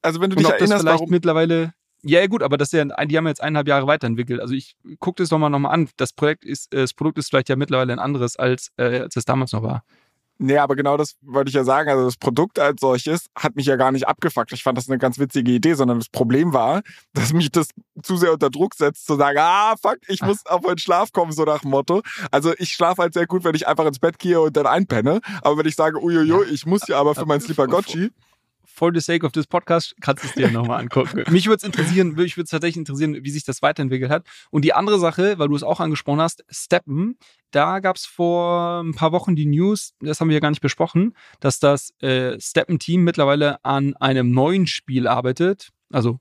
also 0.00 0.20
wenn 0.20 0.30
du 0.30 0.36
dich 0.36 0.48
erinnerst, 0.48 0.82
vielleicht 0.82 1.00
warum 1.00 1.10
mittlerweile 1.10 1.74
ja, 2.06 2.26
gut, 2.26 2.42
aber 2.42 2.58
das 2.58 2.70
ja, 2.72 2.84
die 2.84 3.16
haben 3.16 3.26
jetzt 3.26 3.42
eineinhalb 3.42 3.66
Jahre 3.66 3.86
weiterentwickelt. 3.86 4.38
Also 4.38 4.52
ich 4.52 4.76
gucke 4.98 5.22
das 5.22 5.30
doch 5.30 5.38
mal 5.38 5.48
nochmal 5.48 5.72
an. 5.72 5.88
Das 5.96 6.12
Projekt 6.12 6.44
ist, 6.44 6.72
äh, 6.74 6.82
das 6.82 6.92
Produkt 6.92 7.16
ist 7.16 7.30
vielleicht 7.30 7.48
ja 7.48 7.56
mittlerweile 7.56 7.94
ein 7.94 7.98
anderes, 7.98 8.36
als, 8.36 8.72
äh, 8.76 9.00
als 9.00 9.16
es 9.16 9.24
damals 9.24 9.52
noch 9.52 9.62
war. 9.62 9.84
Nee, 10.38 10.58
aber 10.58 10.74
genau 10.74 10.96
das 10.96 11.14
wollte 11.22 11.48
ich 11.48 11.54
ja 11.54 11.64
sagen. 11.64 11.88
Also 11.88 12.04
das 12.04 12.16
Produkt 12.16 12.58
als 12.58 12.80
solches 12.80 13.26
hat 13.36 13.54
mich 13.54 13.66
ja 13.66 13.76
gar 13.76 13.92
nicht 13.92 14.08
abgefuckt. 14.08 14.52
Ich 14.52 14.62
fand 14.62 14.76
das 14.76 14.88
eine 14.88 14.98
ganz 14.98 15.18
witzige 15.18 15.52
Idee, 15.52 15.74
sondern 15.74 15.98
das 15.98 16.08
Problem 16.08 16.52
war, 16.52 16.82
dass 17.14 17.32
mich 17.32 17.52
das 17.52 17.68
zu 18.02 18.16
sehr 18.16 18.32
unter 18.32 18.50
Druck 18.50 18.74
setzt, 18.74 19.06
zu 19.06 19.16
sagen, 19.16 19.38
ah, 19.40 19.74
fuck, 19.80 19.98
ich 20.08 20.22
muss 20.22 20.44
auf 20.46 20.62
meinen 20.62 20.78
Schlaf 20.78 21.12
kommen, 21.12 21.32
so 21.32 21.44
nach 21.44 21.60
dem 21.60 21.70
Motto. 21.70 22.02
Also 22.30 22.52
ich 22.58 22.72
schlafe 22.72 23.02
halt 23.02 23.14
sehr 23.14 23.26
gut, 23.26 23.44
wenn 23.44 23.54
ich 23.54 23.68
einfach 23.68 23.86
ins 23.86 24.00
Bett 24.00 24.18
gehe 24.18 24.40
und 24.40 24.56
dann 24.56 24.66
einpenne. 24.66 25.20
Aber 25.42 25.58
wenn 25.58 25.66
ich 25.66 25.76
sage, 25.76 26.02
uiuiui, 26.02 26.46
ich 26.50 26.66
muss 26.66 26.86
ja 26.88 26.98
aber 26.98 27.14
für 27.14 27.26
meinen 27.26 27.40
Sleeper 27.40 27.68
Gotchi 27.68 28.10
for 28.64 28.92
the 28.92 29.00
sake 29.00 29.24
of 29.24 29.32
this 29.32 29.46
podcast 29.46 29.94
kannst 30.00 30.24
du 30.24 30.28
es 30.28 30.34
dir 30.34 30.50
nochmal 30.50 30.80
angucken. 30.80 31.24
Mich 31.30 31.46
würde 31.46 31.58
es 31.58 31.62
interessieren, 31.62 32.14
mich 32.14 32.36
würde 32.36 32.44
es 32.44 32.50
tatsächlich 32.50 32.78
interessieren, 32.78 33.18
wie 33.22 33.30
sich 33.30 33.44
das 33.44 33.62
weiterentwickelt 33.62 34.10
hat. 34.10 34.26
Und 34.50 34.64
die 34.64 34.72
andere 34.72 34.98
Sache, 34.98 35.38
weil 35.38 35.48
du 35.48 35.56
es 35.56 35.62
auch 35.62 35.80
angesprochen 35.80 36.20
hast, 36.20 36.44
Steppen, 36.48 37.18
da 37.50 37.80
gab 37.80 37.96
es 37.96 38.06
vor 38.06 38.82
ein 38.82 38.94
paar 38.94 39.12
Wochen 39.12 39.36
die 39.36 39.46
News, 39.46 39.94
das 40.00 40.20
haben 40.20 40.28
wir 40.28 40.34
ja 40.34 40.40
gar 40.40 40.50
nicht 40.50 40.60
besprochen, 40.60 41.14
dass 41.40 41.60
das 41.60 41.90
äh, 42.00 42.38
Steppen-Team 42.40 43.04
mittlerweile 43.04 43.64
an 43.64 43.94
einem 43.96 44.30
neuen 44.30 44.66
Spiel 44.66 45.06
arbeitet. 45.06 45.68
Also 45.90 46.18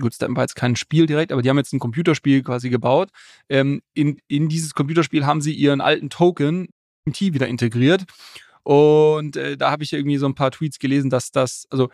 gut, 0.00 0.14
Steppen 0.14 0.36
war 0.36 0.44
jetzt 0.44 0.56
kein 0.56 0.76
Spiel 0.76 1.06
direkt, 1.06 1.32
aber 1.32 1.42
die 1.42 1.48
haben 1.48 1.58
jetzt 1.58 1.72
ein 1.72 1.78
Computerspiel 1.78 2.42
quasi 2.42 2.70
gebaut. 2.70 3.10
Ähm, 3.48 3.82
in, 3.94 4.20
in 4.28 4.48
dieses 4.48 4.74
Computerspiel 4.74 5.26
haben 5.26 5.40
sie 5.40 5.52
ihren 5.52 5.80
alten 5.80 6.10
Token 6.10 6.68
wieder 7.06 7.48
integriert. 7.48 8.04
Und 8.68 9.38
äh, 9.38 9.56
da 9.56 9.70
habe 9.70 9.82
ich 9.82 9.94
irgendwie 9.94 10.18
so 10.18 10.26
ein 10.26 10.34
paar 10.34 10.50
Tweets 10.50 10.78
gelesen, 10.78 11.08
dass 11.08 11.30
das, 11.30 11.66
also 11.70 11.88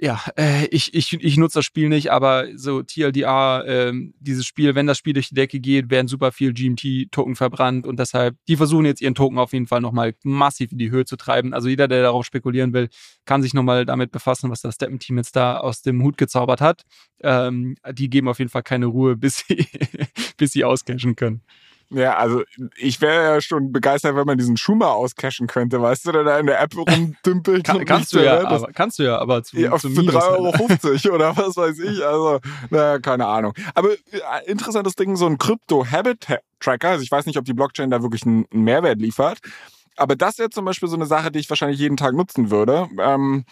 ja, 0.00 0.20
äh, 0.36 0.66
ich, 0.72 0.94
ich, 0.94 1.12
ich 1.12 1.36
nutze 1.36 1.60
das 1.60 1.64
Spiel 1.64 1.88
nicht, 1.88 2.10
aber 2.10 2.46
so 2.56 2.82
TLDR, 2.82 3.64
äh, 3.64 3.92
dieses 4.18 4.46
Spiel, 4.46 4.74
wenn 4.74 4.88
das 4.88 4.98
Spiel 4.98 5.12
durch 5.12 5.28
die 5.28 5.36
Decke 5.36 5.60
geht, 5.60 5.88
werden 5.88 6.08
super 6.08 6.32
viel 6.32 6.54
GMT-Token 6.54 7.36
verbrannt 7.36 7.86
und 7.86 8.00
deshalb, 8.00 8.34
die 8.48 8.56
versuchen 8.56 8.84
jetzt 8.84 9.00
ihren 9.00 9.14
Token 9.14 9.38
auf 9.38 9.52
jeden 9.52 9.68
Fall 9.68 9.80
nochmal 9.80 10.14
massiv 10.24 10.72
in 10.72 10.78
die 10.78 10.90
Höhe 10.90 11.04
zu 11.04 11.14
treiben. 11.16 11.54
Also 11.54 11.68
jeder, 11.68 11.86
der 11.86 12.02
darauf 12.02 12.26
spekulieren 12.26 12.72
will, 12.72 12.88
kann 13.24 13.40
sich 13.40 13.54
nochmal 13.54 13.86
damit 13.86 14.10
befassen, 14.10 14.50
was 14.50 14.62
das 14.62 14.74
Steppen-Team 14.74 15.18
jetzt 15.18 15.36
da 15.36 15.58
aus 15.58 15.82
dem 15.82 16.02
Hut 16.02 16.18
gezaubert 16.18 16.60
hat. 16.60 16.82
Ähm, 17.22 17.76
die 17.92 18.10
geben 18.10 18.26
auf 18.26 18.40
jeden 18.40 18.50
Fall 18.50 18.64
keine 18.64 18.86
Ruhe, 18.86 19.14
bis 19.16 19.44
sie, 19.46 19.68
bis 20.36 20.50
sie 20.50 20.64
auscashen 20.64 21.14
können. 21.14 21.42
Ja, 21.92 22.16
also 22.16 22.44
ich 22.76 23.00
wäre 23.00 23.34
ja 23.34 23.40
schon 23.40 23.72
begeistert, 23.72 24.14
wenn 24.14 24.26
man 24.26 24.38
diesen 24.38 24.56
Schumer 24.56 24.92
auscashen 24.92 25.48
könnte, 25.48 25.82
weißt 25.82 26.06
du, 26.06 26.12
der 26.12 26.22
da 26.22 26.38
in 26.38 26.46
der 26.46 26.60
App 26.60 26.76
rumdümpelt. 26.76 27.64
Kann, 27.64 27.84
kannst, 27.84 28.12
du 28.12 28.24
ja, 28.24 28.46
aber, 28.46 28.68
kannst 28.72 29.00
du 29.00 29.02
ja, 29.02 29.18
aber 29.18 29.42
zu, 29.42 29.58
ja, 29.58 29.76
zu 29.76 29.90
für 29.90 30.02
3,50 30.02 31.06
Euro 31.06 31.14
oder 31.16 31.36
was 31.36 31.56
weiß 31.56 31.78
ich. 31.80 32.00
Also, 32.10 32.40
naja, 32.70 32.98
keine 32.98 33.26
Ahnung. 33.26 33.52
Aber 33.74 33.92
äh, 33.92 33.96
interessantes 34.46 34.94
Ding, 34.94 35.16
so 35.16 35.26
ein 35.26 35.38
Crypto-Habit-Tracker. 35.38 36.88
Also 36.88 37.02
ich 37.02 37.10
weiß 37.10 37.26
nicht, 37.26 37.38
ob 37.38 37.44
die 37.44 37.52
Blockchain 37.52 37.90
da 37.90 38.02
wirklich 38.02 38.24
einen 38.24 38.46
Mehrwert 38.50 38.98
liefert. 39.00 39.38
Aber 39.96 40.16
das 40.16 40.38
wäre 40.38 40.50
zum 40.50 40.64
Beispiel 40.64 40.88
so 40.88 40.96
eine 40.96 41.06
Sache, 41.06 41.30
die 41.30 41.38
ich 41.38 41.50
wahrscheinlich 41.50 41.78
jeden 41.78 41.96
Tag 41.96 42.14
nutzen 42.14 42.50
würde. 42.50 42.88
Ähm, 42.98 43.44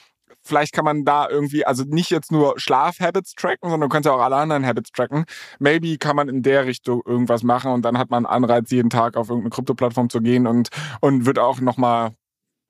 vielleicht 0.43 0.72
kann 0.72 0.85
man 0.85 1.05
da 1.05 1.29
irgendwie, 1.29 1.64
also 1.64 1.85
nicht 1.85 2.11
jetzt 2.11 2.33
nur 2.33 2.59
Schlafhabits 2.59 3.35
tracken, 3.35 3.70
sondern 3.70 3.89
du 3.89 3.93
kannst 3.93 4.07
ja 4.07 4.12
auch 4.12 4.20
alle 4.20 4.37
anderen 4.37 4.66
Habits 4.66 4.91
tracken. 4.91 5.24
Maybe 5.59 5.99
kann 5.99 6.16
man 6.16 6.29
in 6.29 6.43
der 6.43 6.66
Richtung 6.66 7.03
irgendwas 7.05 7.43
machen 7.43 7.72
und 7.72 7.83
dann 7.83 7.99
hat 7.99 8.11
man 8.11 8.26
Anreiz, 8.26 8.70
jeden 8.70 8.91
Tag 8.91 9.16
auf 9.16 9.29
irgendeine 9.29 9.51
Krypto-Plattform 9.51 10.11
zu 10.11 10.20
gehen 10.20 10.47
und, 10.47 10.68
und 11.01 11.26
wird 11.26 11.39
auch 11.39 11.61
nochmal, 11.61 12.12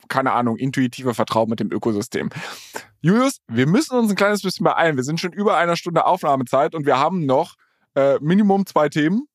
keine 0.08 0.32
Ahnung, 0.32 0.56
intuitiver 0.56 1.14
vertraut 1.14 1.48
mit 1.48 1.60
dem 1.60 1.70
Ökosystem. 1.72 2.30
Julius, 3.00 3.38
wir 3.46 3.66
müssen 3.66 3.96
uns 3.96 4.10
ein 4.10 4.16
kleines 4.16 4.42
bisschen 4.42 4.64
beeilen. 4.64 4.96
Wir 4.96 5.04
sind 5.04 5.20
schon 5.20 5.32
über 5.32 5.56
einer 5.56 5.76
Stunde 5.76 6.04
Aufnahmezeit 6.04 6.74
und 6.74 6.86
wir 6.86 6.98
haben 6.98 7.26
noch 7.26 7.54
äh, 7.94 8.18
Minimum 8.20 8.66
zwei 8.66 8.88
Themen. 8.88 9.28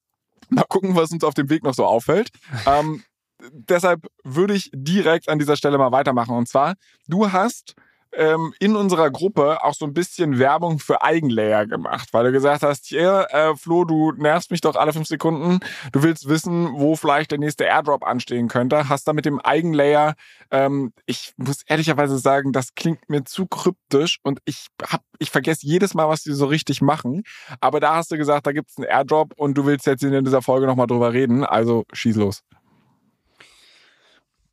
Mal 0.50 0.66
gucken, 0.68 0.96
was 0.96 1.12
uns 1.12 1.24
auf 1.24 1.34
dem 1.34 1.50
Weg 1.50 1.64
noch 1.64 1.74
so 1.74 1.86
auffällt. 1.86 2.30
Ähm, 2.66 3.04
deshalb 3.52 4.08
würde 4.24 4.54
ich 4.54 4.70
direkt 4.74 5.30
an 5.30 5.40
dieser 5.40 5.56
Stelle 5.56 5.78
mal 5.78 5.92
weitermachen. 5.92 6.36
Und 6.36 6.48
zwar, 6.48 6.76
du 7.08 7.32
hast 7.32 7.76
ähm, 8.16 8.54
in 8.60 8.76
unserer 8.76 9.12
Gruppe 9.12 9.64
auch 9.64 9.74
so 9.74 9.86
ein 9.86 9.94
bisschen 9.94 10.40
Werbung 10.40 10.80
für 10.80 11.02
Eigenlayer 11.02 11.66
gemacht, 11.66 12.10
weil 12.12 12.26
du 12.26 12.32
gesagt 12.32 12.64
hast, 12.64 12.86
hier, 12.86 13.28
äh, 13.30 13.56
Flo, 13.56 13.86
du 13.86 14.12
nervst 14.14 14.52
mich 14.52 14.62
doch 14.62 14.76
alle 14.76 14.94
fünf 14.94 15.08
Sekunden. 15.08 15.60
Du 15.92 16.04
willst 16.04 16.28
wissen, 16.28 16.74
wo 16.74 16.96
vielleicht 16.96 17.32
der 17.32 17.40
nächste 17.40 17.66
Airdrop 17.66 18.04
anstehen 18.04 18.48
könnte. 18.48 18.90
Hast 18.90 19.08
da 19.08 19.14
mit 19.14 19.26
dem 19.26 19.40
Eigenlayer, 19.40 20.16
ähm, 20.52 20.94
ich 21.06 21.34
muss 21.38 21.64
ehrlicherweise 21.66 22.18
sagen, 22.18 22.52
das 22.52 22.76
klingt 22.76 23.10
mir 23.10 23.24
zu 23.24 23.48
kryptisch 23.48 24.20
und 24.24 24.40
ich 24.46 24.68
hab, 24.82 25.02
ich 25.20 25.32
vergesse 25.32 25.66
jedes 25.66 25.94
Mal, 25.94 26.08
was 26.08 26.24
die 26.24 26.34
so 26.34 26.46
richtig 26.46 26.82
machen. 26.82 27.24
Aber 27.60 27.80
da 27.80 27.96
hast 27.96 28.12
du 28.12 28.18
gesagt, 28.18 28.48
da 28.48 28.52
gibt's 28.52 28.78
einen 28.78 28.88
Airdrop 28.88 29.34
und 29.38 29.58
du 29.58 29.66
willst 29.66 29.86
jetzt 29.86 30.04
in 30.04 30.24
dieser 30.24 30.42
Folge 30.42 30.68
nochmal 30.68 30.88
drüber 30.88 31.14
reden. 31.14 31.44
Also 31.44 31.84
schieß 31.94 32.16
los. 32.18 32.44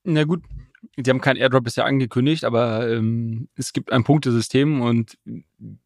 Na 0.03 0.25
gut, 0.25 0.43
die 0.97 1.11
haben 1.11 1.21
keinen 1.21 1.37
Airdrop 1.37 1.65
bisher 1.65 1.85
angekündigt, 1.85 2.45
aber 2.45 2.91
ähm, 2.91 3.49
es 3.55 3.73
gibt 3.73 3.93
ein 3.93 4.05
Punktesystem 4.05 4.81
und 4.81 5.19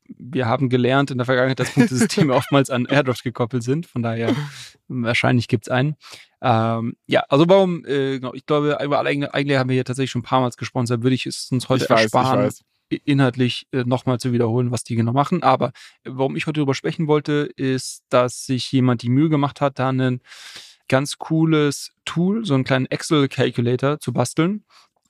wir 0.06 0.46
haben 0.46 0.68
gelernt 0.68 1.10
in 1.10 1.18
der 1.18 1.24
Vergangenheit, 1.24 1.58
dass 1.58 1.74
Punktesysteme 1.74 2.34
oftmals 2.34 2.70
an 2.70 2.86
Airdrops 2.86 3.22
gekoppelt 3.22 3.62
sind. 3.62 3.86
Von 3.86 4.02
daher, 4.02 4.34
wahrscheinlich 4.88 5.48
gibt's 5.48 5.68
einen. 5.68 5.96
Ähm, 6.40 6.96
ja, 7.06 7.24
also 7.28 7.48
warum, 7.48 7.84
äh, 7.86 8.18
genau, 8.18 8.34
ich 8.34 8.46
glaube, 8.46 8.78
über 8.82 9.00
eigentlich 9.00 9.58
haben 9.58 9.68
wir 9.68 9.74
hier 9.74 9.84
tatsächlich 9.84 10.10
schon 10.10 10.20
ein 10.20 10.24
paar 10.24 10.40
Mal 10.40 10.50
deshalb 10.50 11.02
würde 11.02 11.14
ich 11.14 11.26
es 11.26 11.50
uns 11.50 11.68
heute 11.68 11.84
ich 11.84 11.90
weiß, 11.90 12.02
ersparen, 12.02 12.50
inhaltlich 13.04 13.66
äh, 13.72 13.84
nochmal 13.84 14.18
zu 14.18 14.32
wiederholen, 14.32 14.70
was 14.70 14.84
die 14.84 14.94
genau 14.94 15.12
machen. 15.12 15.42
Aber 15.42 15.68
äh, 16.04 16.10
warum 16.12 16.36
ich 16.36 16.46
heute 16.46 16.60
darüber 16.60 16.74
sprechen 16.74 17.08
wollte, 17.08 17.50
ist, 17.56 18.04
dass 18.08 18.46
sich 18.46 18.70
jemand 18.72 19.02
die 19.02 19.10
Mühe 19.10 19.28
gemacht 19.28 19.60
hat, 19.60 19.78
da 19.78 19.88
einen 19.88 20.20
ganz 20.88 21.18
cooles 21.18 21.92
Tool, 22.04 22.44
so 22.44 22.54
einen 22.54 22.64
kleinen 22.64 22.86
Excel-Calculator 22.86 23.98
zu 24.00 24.12
basteln. 24.12 24.64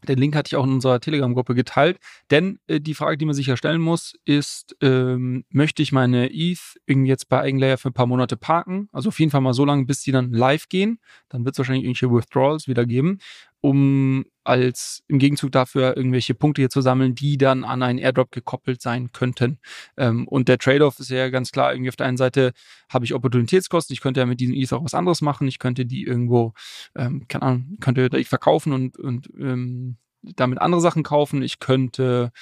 Den 0.09 0.19
Link 0.19 0.37
hatte 0.37 0.49
ich 0.49 0.57
auch 0.57 0.65
in 0.65 0.73
unserer 0.73 1.01
Telegram-Gruppe 1.01 1.55
geteilt. 1.55 1.99
Denn 2.31 2.59
äh, 2.67 2.81
die 2.81 2.95
Frage, 2.95 3.17
die 3.17 3.25
man 3.25 3.35
sich 3.35 3.47
ja 3.47 3.57
stellen 3.57 3.81
muss, 3.81 4.15
ist, 4.25 4.77
ähm, 4.83 5.45
möchte 5.49 5.83
ich 5.83 5.93
meine 5.93 6.31
ETH 6.33 6.77
irgendwie 6.87 7.09
jetzt 7.09 7.29
bei 7.29 7.41
Eigenlayer 7.41 7.79
für 7.79 7.89
ein 7.89 7.95
paar 7.95 8.07
Monate 8.07 8.37
parken? 8.37 8.89
Also 8.93 9.09
auf 9.09 9.19
jeden 9.19 9.31
Fall 9.31 9.41
mal 9.41 9.55
so 9.55 9.65
lange, 9.65 9.87
bis 9.87 10.03
die 10.03 10.13
dann 10.13 10.33
live 10.33 10.69
gehen. 10.69 10.99
Dann 11.29 11.45
wird 11.45 11.55
es 11.55 11.59
wahrscheinlich 11.59 11.85
irgendwelche 11.85 12.15
Withdrawals 12.15 12.69
wieder 12.69 12.85
geben 12.85 13.19
um 13.65 14.27
als 14.45 15.03
im 15.09 15.19
Gegenzug 15.19 15.51
dafür 15.51 15.97
irgendwelche 15.97 16.35
Punkte 16.35 16.61
hier 16.61 16.69
zu 16.69 16.83
sammeln, 16.83 17.15
die 17.15 17.39
dann 17.39 17.65
an 17.65 17.83
einen 17.83 17.99
Airdrop 17.99 18.31
gekoppelt 18.31 18.83
sein 18.83 19.11
könnten. 19.13 19.59
Ähm, 19.97 20.29
und 20.29 20.49
der 20.49 20.59
Trade-off 20.59 21.01
ist 21.01 21.09
ja 21.09 21.31
ganz 21.31 21.51
klar, 21.51 21.73
irgendwie 21.73 21.89
auf 21.89 21.97
der 21.97 22.07
einen 22.07 22.19
Seite 22.19 22.53
habe 22.91 23.07
ich 23.07 23.15
Opportunitätskosten, 23.15 23.95
ich 23.95 24.03
könnte 24.03 24.21
ja 24.21 24.27
mit 24.27 24.39
diesen 24.39 24.55
ETH 24.55 24.71
auch 24.75 24.85
was 24.85 24.93
anderes 24.93 25.23
machen, 25.23 25.49
ich 25.49 25.59
könnte 25.59 25.87
die 25.87 26.05
irgendwo, 26.05 26.53
ähm, 26.95 27.25
keine 27.27 27.43
Ahnung, 27.43 27.79
könnte 27.81 28.11
ich 28.19 28.29
verkaufen 28.29 28.75
und, 28.75 28.99
und 28.99 29.31
ähm, 29.39 29.97
damit 30.37 30.61
andere 30.61 30.81
Sachen 30.81 31.03
kaufen, 31.03 31.43
ich 31.43 31.59
könnte 31.61 32.33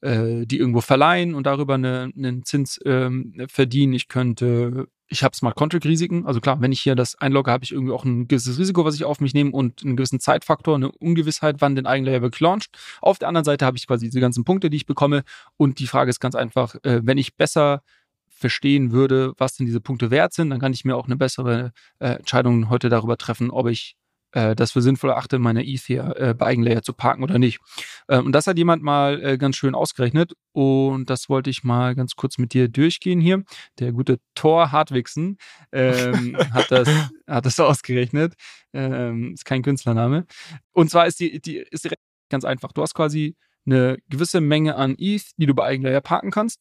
äh, 0.00 0.46
die 0.46 0.58
irgendwo 0.58 0.80
verleihen 0.80 1.34
und 1.34 1.46
darüber 1.46 1.74
eine, 1.74 2.12
einen 2.16 2.44
Zins 2.44 2.80
ähm, 2.84 3.34
verdienen, 3.48 3.92
ich 3.92 4.08
könnte 4.08 4.88
ich 5.12 5.22
habe 5.22 5.36
Smart 5.36 5.56
Contract 5.56 5.84
Risiken. 5.84 6.26
Also 6.26 6.40
klar, 6.40 6.60
wenn 6.62 6.72
ich 6.72 6.80
hier 6.80 6.94
das 6.94 7.16
einlogge, 7.16 7.50
habe 7.50 7.64
ich 7.64 7.72
irgendwie 7.72 7.92
auch 7.92 8.04
ein 8.04 8.28
gewisses 8.28 8.58
Risiko, 8.58 8.84
was 8.84 8.94
ich 8.94 9.04
auf 9.04 9.20
mich 9.20 9.34
nehme 9.34 9.50
und 9.50 9.84
einen 9.84 9.96
gewissen 9.96 10.20
Zeitfaktor, 10.20 10.74
eine 10.74 10.90
Ungewissheit, 10.90 11.56
wann 11.58 11.76
den 11.76 11.86
Eigenlayer 11.86 12.22
wirklich 12.22 12.40
launcht. 12.40 12.70
Auf 13.02 13.18
der 13.18 13.28
anderen 13.28 13.44
Seite 13.44 13.66
habe 13.66 13.76
ich 13.76 13.86
quasi 13.86 14.06
diese 14.06 14.20
ganzen 14.20 14.44
Punkte, 14.44 14.70
die 14.70 14.78
ich 14.78 14.86
bekomme. 14.86 15.22
Und 15.58 15.78
die 15.80 15.86
Frage 15.86 16.08
ist 16.08 16.20
ganz 16.20 16.34
einfach, 16.34 16.76
äh, 16.82 17.00
wenn 17.04 17.18
ich 17.18 17.36
besser 17.36 17.82
verstehen 18.28 18.90
würde, 18.90 19.34
was 19.36 19.56
denn 19.56 19.66
diese 19.66 19.80
Punkte 19.80 20.10
wert 20.10 20.32
sind, 20.32 20.50
dann 20.50 20.60
kann 20.60 20.72
ich 20.72 20.84
mir 20.84 20.96
auch 20.96 21.06
eine 21.06 21.16
bessere 21.16 21.72
äh, 21.98 22.14
Entscheidung 22.14 22.70
heute 22.70 22.88
darüber 22.88 23.18
treffen, 23.18 23.50
ob 23.50 23.68
ich 23.68 23.96
äh, 24.32 24.54
das 24.54 24.72
für 24.72 24.82
sinnvoll 24.82 25.10
erachte, 25.10 25.38
meine 25.38 25.66
ETH 25.66 25.82
hier 25.82 26.14
äh, 26.16 26.34
bei 26.34 26.46
Eigenlayer 26.46 26.82
zu 26.82 26.92
parken 26.92 27.22
oder 27.22 27.38
nicht. 27.38 27.60
Ähm, 28.08 28.26
und 28.26 28.32
das 28.32 28.46
hat 28.46 28.58
jemand 28.58 28.82
mal 28.82 29.22
äh, 29.22 29.38
ganz 29.38 29.56
schön 29.56 29.74
ausgerechnet 29.74 30.34
und 30.52 31.08
das 31.08 31.28
wollte 31.28 31.50
ich 31.50 31.64
mal 31.64 31.94
ganz 31.94 32.16
kurz 32.16 32.38
mit 32.38 32.52
dir 32.54 32.68
durchgehen 32.68 33.20
hier. 33.20 33.44
Der 33.78 33.92
gute 33.92 34.18
Thor 34.34 34.72
Hartwigsen 34.72 35.38
ähm, 35.72 36.36
hat, 36.52 36.70
das, 36.70 36.88
hat 37.26 37.46
das 37.46 37.60
ausgerechnet. 37.60 38.34
Ähm, 38.72 39.34
ist 39.34 39.44
kein 39.44 39.62
Künstlername. 39.62 40.26
Und 40.72 40.90
zwar 40.90 41.06
ist 41.06 41.20
die, 41.20 41.40
die, 41.40 41.58
ist 41.70 41.84
die 41.84 41.90
ganz 42.30 42.44
einfach. 42.44 42.72
Du 42.72 42.82
hast 42.82 42.94
quasi 42.94 43.36
eine 43.66 43.98
gewisse 44.08 44.40
Menge 44.40 44.76
an 44.76 44.96
ETH, 44.98 45.30
die 45.36 45.46
du 45.46 45.54
bei 45.54 45.64
Eigenlayer 45.64 46.00
parken 46.00 46.30
kannst. 46.30 46.60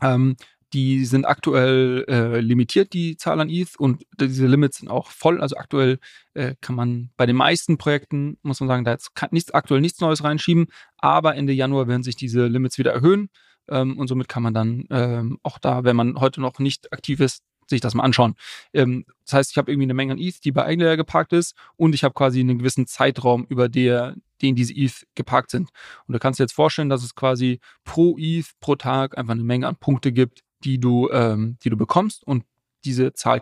Ähm, 0.00 0.36
die 0.72 1.04
sind 1.04 1.24
aktuell 1.24 2.04
äh, 2.08 2.40
limitiert, 2.40 2.92
die 2.92 3.16
Zahl 3.16 3.40
an 3.40 3.48
ETH, 3.48 3.78
und 3.78 4.04
diese 4.20 4.46
Limits 4.46 4.78
sind 4.78 4.88
auch 4.88 5.10
voll. 5.10 5.40
Also 5.40 5.56
aktuell 5.56 5.98
äh, 6.34 6.54
kann 6.60 6.76
man 6.76 7.10
bei 7.16 7.26
den 7.26 7.36
meisten 7.36 7.78
Projekten, 7.78 8.38
muss 8.42 8.60
man 8.60 8.68
sagen, 8.68 8.84
da 8.84 8.92
jetzt 8.92 9.14
kann 9.14 9.30
nichts, 9.32 9.52
aktuell 9.52 9.80
nichts 9.80 10.00
Neues 10.00 10.24
reinschieben, 10.24 10.66
aber 10.98 11.36
Ende 11.36 11.52
Januar 11.52 11.88
werden 11.88 12.02
sich 12.02 12.16
diese 12.16 12.46
Limits 12.46 12.78
wieder 12.78 12.92
erhöhen. 12.92 13.30
Ähm, 13.68 13.98
und 13.98 14.08
somit 14.08 14.28
kann 14.28 14.42
man 14.42 14.54
dann 14.54 14.84
ähm, 14.90 15.38
auch 15.42 15.58
da, 15.58 15.84
wenn 15.84 15.96
man 15.96 16.20
heute 16.20 16.40
noch 16.40 16.58
nicht 16.58 16.92
aktiv 16.92 17.20
ist, 17.20 17.42
sich 17.68 17.80
das 17.80 17.94
mal 17.94 18.02
anschauen. 18.02 18.34
Ähm, 18.72 19.04
das 19.24 19.34
heißt, 19.34 19.50
ich 19.50 19.58
habe 19.58 19.70
irgendwie 19.70 19.86
eine 19.86 19.94
Menge 19.94 20.12
an 20.12 20.18
ETH, 20.18 20.44
die 20.44 20.52
bei 20.52 20.64
Eigenlayer 20.64 20.96
geparkt 20.96 21.32
ist 21.32 21.54
und 21.76 21.94
ich 21.94 22.04
habe 22.04 22.14
quasi 22.14 22.40
einen 22.40 22.58
gewissen 22.58 22.86
Zeitraum, 22.86 23.46
über 23.48 23.68
der, 23.68 24.16
den 24.42 24.54
diese 24.54 24.74
ETH 24.74 25.06
geparkt 25.14 25.50
sind. 25.50 25.70
Und 26.06 26.14
du 26.14 26.18
kannst 26.18 26.40
dir 26.40 26.44
jetzt 26.44 26.54
vorstellen, 26.54 26.88
dass 26.88 27.04
es 27.04 27.14
quasi 27.14 27.60
pro 27.84 28.16
ETH 28.18 28.48
pro 28.60 28.76
Tag 28.76 29.18
einfach 29.18 29.34
eine 29.34 29.44
Menge 29.44 29.68
an 29.68 29.76
Punkte 29.76 30.12
gibt, 30.12 30.42
die 30.64 30.78
du, 30.78 31.10
ähm, 31.10 31.58
die 31.62 31.70
du 31.70 31.76
bekommst 31.76 32.24
und 32.24 32.44
diese 32.84 33.12
Zahl, 33.12 33.40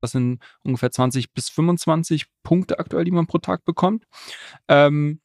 das 0.00 0.12
sind 0.12 0.42
ungefähr 0.62 0.90
20 0.90 1.32
bis 1.32 1.48
25 1.48 2.26
Punkte 2.42 2.78
aktuell, 2.78 3.04
die 3.04 3.10
man 3.10 3.26
pro 3.26 3.38
Tag 3.38 3.64
bekommt. 3.64 4.04
Ähm, 4.68 5.20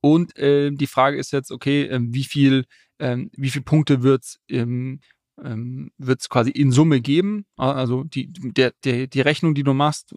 und 0.00 0.36
äh, 0.38 0.70
die 0.70 0.86
Frage 0.86 1.16
ist 1.18 1.32
jetzt, 1.32 1.50
okay, 1.50 1.84
äh, 1.84 2.00
wie 2.02 2.24
viel, 2.24 2.64
äh, 2.98 3.16
wie 3.32 3.50
viel 3.50 3.62
Punkte 3.62 4.02
wird 4.02 4.24
es 4.24 4.40
ähm, 4.48 5.00
ähm, 5.44 5.90
wird 5.98 6.20
es 6.20 6.28
quasi 6.28 6.50
in 6.50 6.72
Summe 6.72 7.00
geben. 7.00 7.44
Also 7.56 8.04
die, 8.04 8.32
der, 8.32 8.72
der, 8.84 9.06
die 9.06 9.20
Rechnung, 9.20 9.54
die 9.54 9.62
du 9.62 9.74
machst, 9.74 10.14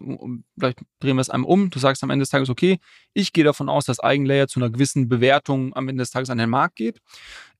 vielleicht 0.58 0.80
drehen 1.00 1.16
wir 1.16 1.20
es 1.20 1.30
einmal 1.30 1.50
um. 1.50 1.70
Du 1.70 1.78
sagst 1.78 2.02
am 2.02 2.10
Ende 2.10 2.22
des 2.22 2.30
Tages, 2.30 2.50
okay, 2.50 2.78
ich 3.12 3.32
gehe 3.32 3.44
davon 3.44 3.68
aus, 3.68 3.84
dass 3.84 4.00
Eigenlayer 4.00 4.48
zu 4.48 4.60
einer 4.60 4.70
gewissen 4.70 5.08
Bewertung 5.08 5.74
am 5.74 5.88
Ende 5.88 6.02
des 6.02 6.10
Tages 6.10 6.30
an 6.30 6.38
den 6.38 6.50
Markt 6.50 6.76
geht. 6.76 7.00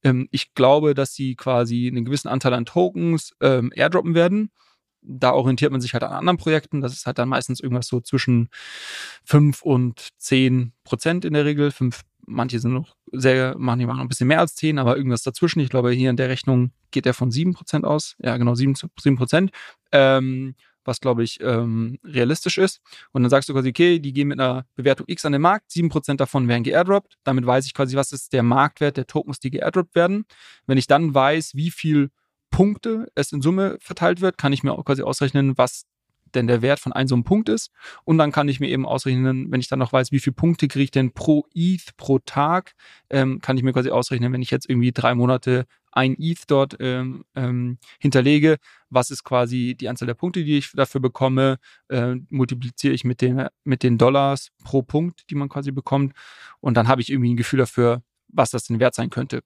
Ähm, 0.03 0.29
ich 0.31 0.55
glaube, 0.55 0.95
dass 0.95 1.15
sie 1.15 1.35
quasi 1.37 1.89
einen 1.89 2.05
gewissen 2.05 2.29
Anteil 2.29 2.55
an 2.55 2.65
Tokens 2.65 3.35
ähm, 3.41 3.73
airdroppen 3.75 4.15
werden. 4.15 4.51
Da 5.05 5.33
orientiert 5.33 5.73
man 5.73 5.81
sich 5.81 5.95
halt 5.95 6.05
an 6.05 6.13
anderen 6.13 6.37
Projekten. 6.39 6.81
Das 6.81 6.93
ist 6.93 7.07
halt 7.07 7.19
dann 7.19 7.29
meistens 7.29 7.61
irgendwas 7.61 7.89
so 7.89 8.01
zwischen 8.01 8.49
5 9.25 9.63
und 9.63 10.11
10 10.19 10.73
Prozent 10.85 11.25
in 11.25 11.33
der 11.33 11.45
Regel. 11.45 11.73
5 11.73 12.03
manche 12.33 12.59
sind 12.59 12.73
noch 12.73 12.97
sehr, 13.13 13.55
manche 13.59 13.87
machen 13.87 13.99
noch 13.99 14.05
ein 14.05 14.09
bisschen 14.09 14.29
mehr 14.29 14.41
als 14.41 14.55
10, 14.55 14.79
aber 14.79 14.97
irgendwas 14.97 15.23
dazwischen. 15.23 15.61
Ich 15.61 15.71
glaube, 15.71 15.91
hier 15.93 16.11
in 16.11 16.17
der 16.17 16.29
Rechnung 16.29 16.73
geht 16.91 17.07
er 17.07 17.15
von 17.15 17.31
7% 17.31 17.85
aus. 17.85 18.17
Ja, 18.19 18.37
genau, 18.37 18.53
7%. 18.53 18.89
7%. 19.01 19.51
Ähm, 19.93 20.55
was, 20.85 21.01
glaube 21.01 21.23
ich, 21.23 21.41
ähm, 21.41 21.99
realistisch 22.05 22.59
ist. 22.59 22.81
Und 23.13 23.23
dann 23.23 23.31
sagst 23.31 23.49
du 23.49 23.53
quasi, 23.55 23.69
okay, 23.69 23.99
die 23.99 24.13
gehen 24.13 24.29
mit 24.29 24.41
einer 24.41 24.67
Bewertung 24.75 25.07
X 25.09 25.25
an 25.25 25.33
den 25.33 25.43
Markt, 25.43 25.71
7% 25.71 26.17
davon 26.17 26.49
werden 26.49 26.65
geairdroppt. 26.65 27.19
Damit 27.25 27.47
weiß 27.47 27.67
ich 27.67 27.75
quasi, 27.75 27.97
was 27.97 28.13
ist 28.13 28.33
der 28.33 28.43
Marktwert 28.43 28.97
der 28.97 29.07
Tokens, 29.07 29.39
die 29.39 29.51
geairdroppt 29.51 29.95
werden. 29.95 30.25
Wenn 30.67 30.79
ich 30.79 30.87
dann 30.87 31.15
weiß, 31.15 31.55
wie 31.55 31.71
viel 31.71 32.11
Punkte 32.51 33.11
es 33.15 33.33
in 33.33 33.43
Summe 33.43 33.79
verteilt 33.81 34.21
wird, 34.21 34.39
kann 34.39 34.53
ich 34.53 34.63
mir 34.63 34.73
auch 34.73 34.85
quasi 34.85 35.03
ausrechnen, 35.03 35.57
was 35.57 35.85
denn 36.35 36.47
der 36.47 36.63
Wert 36.63 36.81
von 36.81 36.93
einem 36.93 37.09
so 37.09 37.15
einem 37.15 37.25
Punkt 37.25 37.49
ist. 37.49 37.71
Und 38.05 38.19
dann 38.19 38.33
kann 38.33 38.49
ich 38.49 38.61
mir 38.61 38.69
eben 38.69 38.87
ausrechnen, 38.87 39.51
wenn 39.51 39.61
ich 39.61 39.69
dann 39.69 39.79
noch 39.79 39.93
weiß, 39.93 40.13
wie 40.13 40.21
viele 40.21 40.35
Punkte 40.35 40.69
kriege 40.69 40.85
ich 40.85 40.91
denn 40.91 41.13
pro 41.13 41.47
ETH 41.55 41.97
pro 41.97 42.19
Tag, 42.19 42.73
ähm, 43.11 43.41
kann 43.41 43.57
ich 43.57 43.63
mir 43.63 43.73
quasi 43.73 43.91
ausrechnen, 43.91 44.33
wenn 44.33 44.43
ich 44.43 44.51
jetzt 44.51 44.69
irgendwie 44.69 44.93
drei 44.93 45.15
Monate 45.15 45.67
ein 45.93 46.17
ETH 46.19 46.45
dort 46.47 46.77
ähm, 46.81 47.25
ähm, 47.35 47.79
hinterlege, 48.01 48.57
was 48.89 49.11
ist 49.11 49.25
quasi 49.25 49.77
die 49.79 49.89
Anzahl 49.89 50.07
der 50.07 50.15
Punkte, 50.15 50.43
die 50.43 50.59
ich 50.59 50.73
dafür 50.73 51.01
bekomme, 51.01 51.59
äh, 51.89 52.17
multipliziere 52.31 52.95
ich 52.95 53.05
mit 53.05 53.21
den, 53.21 53.47
mit 53.65 53.83
den 53.83 53.99
Dollars 53.99 54.49
pro 54.65 54.83
Punkt, 54.83 55.31
die 55.31 55.35
man 55.35 55.49
quasi 55.49 55.71
bekommt. 55.71 56.15
Und 56.61 56.77
dann 56.77 56.89
habe 56.89 57.03
ich 57.03 57.11
irgendwie 57.11 57.35
ein 57.35 57.37
Gefühl 57.37 57.59
dafür, 57.59 58.03
was 58.29 58.51
das 58.51 58.65
denn 58.65 58.81
wert 58.81 58.95
sein 58.95 59.11
könnte. 59.11 59.43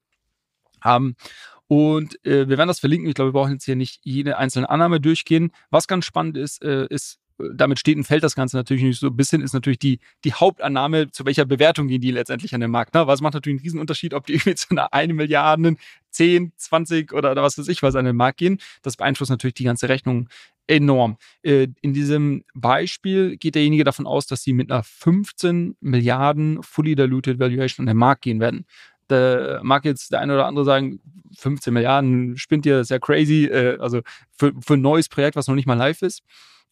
Um, 0.85 1.15
und 1.67 2.23
äh, 2.25 2.47
wir 2.47 2.57
werden 2.57 2.69
das 2.69 2.79
verlinken. 2.79 3.09
Ich 3.09 3.15
glaube, 3.15 3.29
wir 3.29 3.39
brauchen 3.39 3.53
jetzt 3.53 3.65
hier 3.65 3.75
nicht 3.75 3.99
jede 4.03 4.37
einzelne 4.37 4.69
Annahme 4.69 5.01
durchgehen. 5.01 5.51
Was 5.69 5.87
ganz 5.87 6.05
spannend 6.05 6.37
ist, 6.37 6.63
äh, 6.63 6.87
ist, 6.89 7.19
äh, 7.39 7.45
damit 7.53 7.77
steht 7.79 7.97
und 7.97 8.05
fällt 8.05 8.23
das 8.23 8.35
Ganze 8.35 8.55
natürlich 8.55 8.83
nicht 8.83 8.99
so. 8.99 9.07
Ein 9.07 9.17
bisschen 9.17 9.41
ist 9.41 9.53
natürlich 9.53 9.79
die, 9.79 9.99
die 10.23 10.33
Hauptannahme, 10.33 11.11
zu 11.11 11.25
welcher 11.25 11.45
Bewertung 11.45 11.89
gehen 11.89 12.01
die 12.01 12.11
letztendlich 12.11 12.55
an 12.55 12.61
den 12.61 12.71
Markt. 12.71 12.93
Ne? 12.93 13.05
Was 13.05 13.19
macht 13.19 13.33
natürlich 13.33 13.59
einen 13.59 13.65
Riesenunterschied, 13.65 14.13
ob 14.13 14.25
die 14.25 14.33
irgendwie 14.35 14.55
zu 14.55 14.67
einer 14.69 14.93
1 14.93 15.13
Milliarden, 15.13 15.77
10, 16.11 16.53
20 16.55 17.13
oder, 17.13 17.31
oder 17.31 17.43
was 17.43 17.57
weiß 17.57 17.67
ich 17.67 17.83
was 17.83 17.95
an 17.95 18.05
den 18.05 18.15
Markt 18.15 18.37
gehen. 18.37 18.59
Das 18.81 18.95
beeinflusst 18.95 19.29
natürlich 19.29 19.55
die 19.55 19.65
ganze 19.65 19.89
Rechnung 19.89 20.29
enorm. 20.67 21.17
Äh, 21.43 21.67
in 21.81 21.93
diesem 21.93 22.43
Beispiel 22.53 23.37
geht 23.37 23.55
derjenige 23.55 23.83
davon 23.83 24.07
aus, 24.07 24.25
dass 24.25 24.41
sie 24.41 24.53
mit 24.53 24.71
einer 24.71 24.83
15 24.83 25.75
Milliarden 25.81 26.63
Fully 26.63 26.95
Diluted 26.95 27.39
Valuation 27.39 27.83
an 27.83 27.87
den 27.87 27.97
Markt 27.97 28.21
gehen 28.21 28.39
werden. 28.39 28.65
Da 29.07 29.59
mag 29.63 29.85
jetzt 29.85 30.11
der 30.11 30.19
eine 30.19 30.33
oder 30.33 30.45
andere 30.45 30.65
sagen, 30.65 30.99
15 31.37 31.73
Milliarden 31.73 32.37
spinnt 32.37 32.65
ihr, 32.65 32.77
das 32.77 32.87
ist 32.87 32.91
ja 32.91 32.99
crazy. 32.99 33.45
Äh, 33.45 33.77
also 33.79 34.01
für, 34.37 34.53
für 34.59 34.73
ein 34.75 34.81
neues 34.81 35.09
Projekt, 35.09 35.35
was 35.35 35.47
noch 35.47 35.55
nicht 35.55 35.67
mal 35.67 35.75
live 35.75 36.01
ist. 36.01 36.23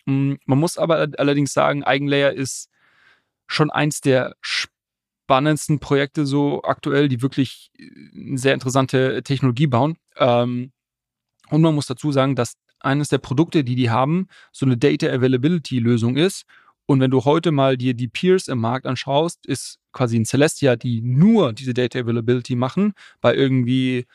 Mm, 0.06 0.34
man 0.46 0.60
muss 0.60 0.78
aber 0.78 1.08
allerdings 1.18 1.54
sagen, 1.54 1.84
Eigenlayer 1.84 2.34
ist 2.34 2.70
schon 3.48 3.70
eins 3.70 4.02
der 4.02 4.36
spannendsten 4.42 5.80
Projekte 5.80 6.26
so 6.26 6.64
aktuell, 6.64 7.10
die 7.10 7.22
wirklich 7.22 7.72
eine 7.78 8.36
äh, 8.36 8.38
sehr 8.38 8.54
interessante 8.54 9.24
Technologie 9.24 9.68
bauen. 9.68 9.98
Ähm, 10.18 10.72
und 11.50 11.62
man 11.62 11.76
muss 11.76 11.88
dazu 11.88 12.12
sagen, 12.12 12.36
dass 12.36 12.56
eines 12.80 13.10
der 13.10 13.18
Produkte, 13.18 13.64
die 13.64 13.76
die 13.76 13.90
haben, 13.90 14.28
so 14.52 14.66
eine 14.66 14.78
Data 14.78 15.08
Availability 15.08 15.80
Lösung 15.80 16.18
ist. 16.18 16.46
Und 16.88 17.00
wenn 17.00 17.12
du 17.12 17.26
heute 17.26 17.52
mal 17.52 17.78
dir 17.78 17.94
die 17.94 18.08
Peers 18.08 18.48
im 18.48 18.60
Markt 18.60 18.86
anschaust, 18.86 19.46
ist 19.46 19.80
quasi 19.92 20.18
ein 20.20 20.26
Celestia, 20.26 20.76
die 20.76 21.02
nur 21.02 21.54
diese 21.54 21.74
Data 21.74 22.00
Availability 22.00 22.56
machen, 22.56 22.94
bei 23.22 23.34
irgendwie 23.34 24.06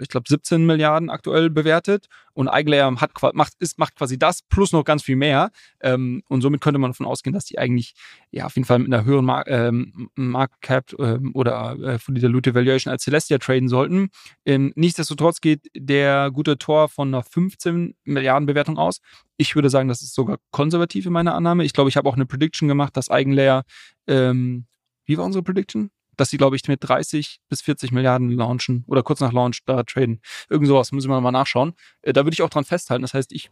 ich 0.00 0.08
glaube, 0.08 0.24
17 0.28 0.64
Milliarden 0.64 1.10
aktuell 1.10 1.50
bewertet. 1.50 2.06
Und 2.32 2.48
Eiglayer 2.48 2.92
hat, 3.00 3.12
macht, 3.34 3.52
ist, 3.58 3.78
macht 3.78 3.94
quasi 3.96 4.18
das 4.18 4.42
plus 4.42 4.72
noch 4.72 4.84
ganz 4.84 5.02
viel 5.02 5.16
mehr. 5.16 5.50
Ähm, 5.80 6.22
und 6.28 6.40
somit 6.40 6.60
könnte 6.60 6.78
man 6.78 6.90
davon 6.90 7.06
ausgehen, 7.06 7.34
dass 7.34 7.44
die 7.44 7.58
eigentlich 7.58 7.94
ja 8.30 8.46
auf 8.46 8.56
jeden 8.56 8.66
Fall 8.66 8.78
mit 8.80 8.92
einer 8.92 9.04
höheren 9.04 9.24
Mar 9.24 9.46
ähm, 9.46 10.10
Market 10.14 10.60
Cap 10.60 10.94
ähm, 10.98 11.32
oder 11.34 11.78
äh, 11.80 11.98
Fully 11.98 12.20
Diluted 12.20 12.54
Valuation 12.54 12.90
als 12.90 13.04
Celestia 13.04 13.38
traden 13.38 13.68
sollten. 13.68 14.08
Ähm, 14.46 14.72
nichtsdestotrotz 14.76 15.40
geht 15.40 15.70
der 15.76 16.30
gute 16.32 16.58
Tor 16.58 16.88
von 16.88 17.08
einer 17.08 17.22
15 17.22 17.94
Milliarden 18.04 18.46
Bewertung 18.46 18.78
aus. 18.78 19.00
Ich 19.36 19.54
würde 19.54 19.70
sagen, 19.70 19.88
das 19.88 20.02
ist 20.02 20.14
sogar 20.14 20.38
konservativ 20.50 21.06
in 21.06 21.12
meiner 21.12 21.34
Annahme. 21.34 21.64
Ich 21.64 21.72
glaube, 21.72 21.90
ich 21.90 21.96
habe 21.96 22.08
auch 22.08 22.16
eine 22.16 22.26
Prediction 22.26 22.68
gemacht, 22.68 22.96
dass 22.96 23.10
Eigenlayer, 23.10 23.64
ähm, 24.06 24.66
wie 25.04 25.18
war 25.18 25.24
unsere 25.24 25.42
Prediction? 25.44 25.90
Dass 26.16 26.30
sie, 26.30 26.36
glaube 26.36 26.56
ich, 26.56 26.66
mit 26.68 26.80
30 26.82 27.40
bis 27.48 27.62
40 27.62 27.92
Milliarden 27.92 28.30
launchen 28.30 28.84
oder 28.86 29.02
kurz 29.02 29.20
nach 29.20 29.32
Launch 29.32 29.60
da 29.66 29.82
traden. 29.82 30.20
Irgend 30.48 30.68
sowas, 30.68 30.92
müssen 30.92 31.10
wir 31.10 31.20
mal 31.20 31.30
nachschauen. 31.30 31.74
Äh, 32.02 32.12
da 32.12 32.24
würde 32.24 32.34
ich 32.34 32.42
auch 32.42 32.50
dran 32.50 32.64
festhalten. 32.64 33.02
Das 33.02 33.14
heißt, 33.14 33.32
ich 33.32 33.50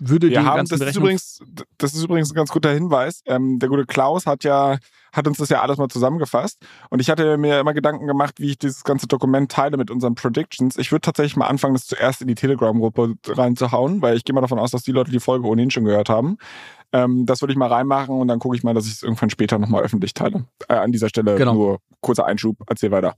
würde 0.00 0.28
die 0.28 0.38
haben, 0.38 0.66
das 0.68 0.80
ist 0.80 0.96
übrigens 0.96 1.42
das 1.76 1.94
ist 1.94 2.04
übrigens 2.04 2.30
ein 2.30 2.34
ganz 2.34 2.50
guter 2.50 2.72
Hinweis. 2.72 3.22
Ähm, 3.26 3.58
der 3.58 3.68
gute 3.68 3.84
Klaus 3.86 4.26
hat 4.26 4.44
ja 4.44 4.78
hat 5.12 5.26
uns 5.26 5.38
das 5.38 5.48
ja 5.48 5.62
alles 5.62 5.78
mal 5.78 5.88
zusammengefasst 5.88 6.58
und 6.90 7.00
ich 7.00 7.10
hatte 7.10 7.38
mir 7.38 7.60
immer 7.60 7.74
Gedanken 7.74 8.06
gemacht, 8.06 8.34
wie 8.38 8.50
ich 8.50 8.58
dieses 8.58 8.84
ganze 8.84 9.06
Dokument 9.06 9.50
teile 9.50 9.76
mit 9.76 9.90
unseren 9.90 10.14
Predictions. 10.14 10.76
Ich 10.76 10.92
würde 10.92 11.00
tatsächlich 11.00 11.36
mal 11.36 11.46
anfangen, 11.46 11.74
das 11.74 11.86
zuerst 11.86 12.20
in 12.20 12.28
die 12.28 12.34
Telegram-Gruppe 12.34 13.14
reinzuhauen, 13.26 14.02
weil 14.02 14.16
ich 14.16 14.24
gehe 14.24 14.34
mal 14.34 14.42
davon 14.42 14.58
aus, 14.58 14.70
dass 14.70 14.82
die 14.82 14.92
Leute 14.92 15.10
die 15.10 15.20
Folge 15.20 15.46
ohnehin 15.46 15.70
schon 15.70 15.84
gehört 15.84 16.08
haben. 16.08 16.36
Ähm, 16.92 17.26
das 17.26 17.42
würde 17.42 17.52
ich 17.52 17.58
mal 17.58 17.68
reinmachen 17.68 18.14
und 18.14 18.28
dann 18.28 18.38
gucke 18.38 18.56
ich 18.56 18.62
mal, 18.62 18.74
dass 18.74 18.86
ich 18.86 18.92
es 18.92 19.02
irgendwann 19.02 19.30
später 19.30 19.58
nochmal 19.58 19.82
öffentlich 19.82 20.14
teile. 20.14 20.46
Äh, 20.68 20.74
an 20.74 20.92
dieser 20.92 21.08
Stelle 21.08 21.36
genau. 21.36 21.54
nur 21.54 21.78
kurzer 22.00 22.26
Einschub. 22.26 22.56
Erzähl 22.66 22.90
weiter. 22.90 23.16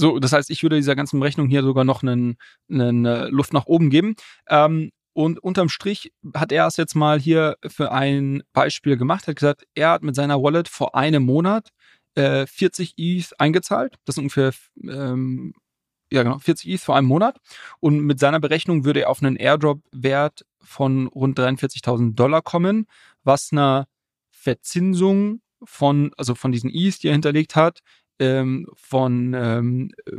So, 0.00 0.20
das 0.20 0.32
heißt, 0.32 0.50
ich 0.50 0.62
würde 0.62 0.76
dieser 0.76 0.94
ganzen 0.94 1.20
Rechnung 1.20 1.48
hier 1.48 1.62
sogar 1.62 1.84
noch 1.84 2.02
einen, 2.02 2.36
einen 2.70 3.04
äh, 3.04 3.26
Luft 3.28 3.52
nach 3.52 3.66
oben 3.66 3.90
geben. 3.90 4.14
Ähm, 4.48 4.90
und 5.12 5.40
unterm 5.40 5.68
Strich 5.68 6.12
hat 6.32 6.52
er 6.52 6.68
es 6.68 6.76
jetzt 6.76 6.94
mal 6.94 7.18
hier 7.18 7.56
für 7.66 7.90
ein 7.90 8.44
Beispiel 8.52 8.96
gemacht, 8.96 9.26
hat 9.26 9.34
gesagt, 9.34 9.64
er 9.74 9.90
hat 9.90 10.04
mit 10.04 10.14
seiner 10.14 10.40
Wallet 10.40 10.68
vor 10.68 10.94
einem 10.94 11.24
Monat 11.24 11.70
äh, 12.14 12.46
40 12.46 12.94
ETH 12.96 13.32
eingezahlt. 13.38 13.96
Das 14.04 14.14
sind 14.14 14.24
ungefähr 14.24 14.52
ähm, 14.84 15.54
ja 16.12 16.22
genau, 16.22 16.38
40 16.38 16.70
ETH 16.70 16.80
vor 16.80 16.96
einem 16.96 17.08
Monat. 17.08 17.38
Und 17.80 18.00
mit 18.00 18.18
seiner 18.20 18.40
Berechnung 18.40 18.84
würde 18.84 19.00
er 19.00 19.10
auf 19.10 19.22
einen 19.22 19.36
Airdrop-Wert 19.36 20.44
von 20.60 21.06
rund 21.08 21.38
43.000 21.38 22.14
Dollar 22.14 22.42
kommen, 22.42 22.86
was 23.24 23.52
einer 23.52 23.86
Verzinsung 24.30 25.40
von, 25.64 26.12
also 26.16 26.34
von 26.34 26.52
diesen 26.52 26.70
ETH, 26.70 27.02
die 27.02 27.08
er 27.08 27.12
hinterlegt 27.12 27.56
hat, 27.56 27.80
ähm, 28.18 28.66
von 28.74 29.34
ähm, 29.34 29.90
äh, 30.06 30.16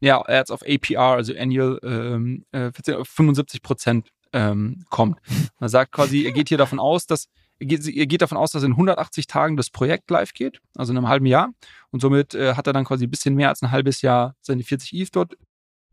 ja, 0.00 0.20
er 0.20 0.40
hat 0.40 0.50
auf 0.50 0.62
APR, 0.62 1.14
also 1.16 1.32
Annual, 1.34 1.78
ähm, 1.82 2.44
äh, 2.52 2.70
75 2.72 3.62
Prozent 3.62 4.08
ähm, 4.32 4.84
kommt. 4.90 5.18
Er 5.60 5.68
sagt 5.68 5.92
quasi, 5.92 6.24
er 6.24 6.32
geht 6.32 6.48
hier 6.48 6.58
davon 6.58 6.78
aus, 6.78 7.06
dass 7.06 7.28
er 7.58 7.66
geht, 7.66 7.86
er 7.86 8.06
geht, 8.06 8.20
davon 8.20 8.36
aus, 8.36 8.50
dass 8.50 8.64
in 8.64 8.72
180 8.72 9.26
Tagen 9.28 9.56
das 9.56 9.70
Projekt 9.70 10.10
live 10.10 10.34
geht, 10.34 10.60
also 10.76 10.92
in 10.92 10.98
einem 10.98 11.08
halben 11.08 11.26
Jahr. 11.26 11.50
Und 11.90 12.00
somit 12.00 12.34
äh, 12.34 12.54
hat 12.54 12.66
er 12.66 12.72
dann 12.72 12.84
quasi 12.84 13.06
ein 13.06 13.10
bisschen 13.10 13.34
mehr 13.34 13.48
als 13.48 13.62
ein 13.62 13.70
halbes 13.70 14.02
Jahr 14.02 14.34
seine 14.40 14.64
40 14.64 14.92
ETH 14.92 15.16
dort 15.16 15.36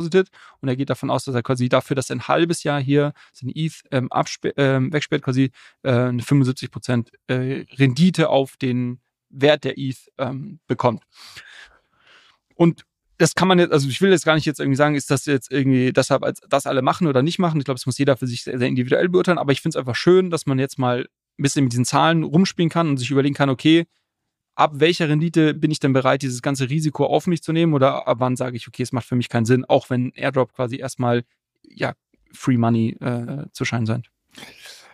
depositet. 0.02 0.30
Und 0.60 0.70
er 0.70 0.76
geht 0.76 0.90
davon 0.90 1.10
aus, 1.10 1.26
dass 1.26 1.36
er 1.36 1.44
quasi 1.44 1.70
dafür, 1.70 1.96
dass 1.96 2.10
er 2.10 2.18
ein 2.18 2.28
halbes 2.28 2.64
Jahr 2.64 2.82
hier 2.82 3.14
seine 3.32 3.54
ETH 3.56 3.82
ähm, 3.92 4.10
ähm, 4.58 4.94
wegsperrt, 4.94 5.24
quasi 5.24 5.52
äh, 5.84 5.92
eine 5.92 6.22
75% 6.22 7.08
äh, 7.28 7.66
Rendite 7.78 8.30
auf 8.30 8.58
den 8.58 9.00
Wert 9.30 9.64
der 9.64 9.78
ETH 9.78 9.98
ähm, 10.18 10.60
bekommt. 10.68 11.04
Und 12.56 12.84
das 13.18 13.36
kann 13.36 13.48
man 13.48 13.60
jetzt, 13.60 13.72
also 13.72 13.88
ich 13.88 14.02
will 14.02 14.10
jetzt 14.10 14.26
gar 14.26 14.36
nicht 14.36 14.46
jetzt 14.46 14.60
irgendwie 14.60 14.76
sagen, 14.76 14.96
ist 14.96 15.12
das 15.12 15.26
jetzt 15.28 15.52
irgendwie 15.52 15.94
deshalb 15.94 16.24
als 16.24 16.42
das 16.50 16.66
alle 16.66 16.82
machen 16.82 17.06
oder 17.06 17.22
nicht 17.22 17.38
machen. 17.38 17.60
Ich 17.60 17.66
glaube, 17.66 17.78
das 17.78 17.86
muss 17.86 18.00
jeder 18.00 18.18
für 18.18 18.26
sich 18.26 18.44
sehr, 18.44 18.58
sehr 18.58 18.68
individuell 18.68 19.10
beurteilen, 19.10 19.38
aber 19.38 19.52
ich 19.52 19.62
finde 19.62 19.78
es 19.78 19.80
einfach 19.80 19.96
schön, 19.96 20.32
dass 20.32 20.48
man 20.48 20.58
jetzt 20.58 20.80
mal 20.80 21.02
ein 21.02 21.44
bisschen 21.44 21.64
mit 21.64 21.72
diesen 21.72 21.86
Zahlen 21.86 22.24
rumspielen 22.24 22.70
kann 22.70 22.90
und 22.90 22.98
sich 22.98 23.12
überlegen 23.12 23.36
kann, 23.36 23.50
okay, 23.50 23.86
ab 24.56 24.72
welcher 24.76 25.10
Rendite 25.10 25.54
bin 25.54 25.72
ich 25.72 25.80
denn 25.80 25.94
bereit, 25.94 26.22
dieses 26.22 26.42
ganze 26.42 26.70
Risiko 26.70 27.06
auf 27.06 27.28
mich 27.28 27.42
zu 27.42 27.54
nehmen 27.54 27.74
oder 27.74 28.08
ab 28.08 28.18
wann 28.20 28.36
sage 28.36 28.58
ich, 28.58 28.68
okay, 28.68 28.84
es 28.84 28.92
macht 28.92 29.06
für 29.06 29.16
mich 29.16 29.30
keinen 29.30 29.46
Sinn, 29.46 29.66
auch 29.66 29.90
wenn 29.90 30.12
Airdrop 30.12 30.54
quasi 30.54 30.78
erstmal 30.78 31.24
ja 31.64 31.94
Free 32.34 32.58
Money 32.58 32.98
äh, 33.00 33.46
zu 33.52 33.66
scheinen 33.66 33.86
sein. 33.86 34.04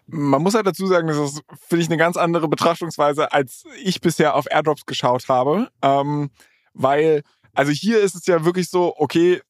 Man 0.07 0.41
muss 0.41 0.53
halt 0.53 0.65
dazu 0.65 0.87
sagen, 0.87 1.07
das 1.07 1.17
ist, 1.17 1.41
finde 1.67 1.83
ich, 1.83 1.89
eine 1.89 1.97
ganz 1.97 2.15
andere 2.15 2.47
Betrachtungsweise, 2.47 3.33
als 3.33 3.65
ich 3.83 3.99
bisher 3.99 4.35
auf 4.35 4.45
Airdrops 4.49 4.85
geschaut 4.85 5.27
habe. 5.27 5.69
Ähm, 5.81 6.29
weil 6.73 7.23
also 7.57 7.71
hier 7.71 8.01
ist 8.01 8.15
es 8.15 8.27
ja 8.27 8.45
wirklich 8.45 8.69
so, 8.69 8.93
okay, 8.97 9.41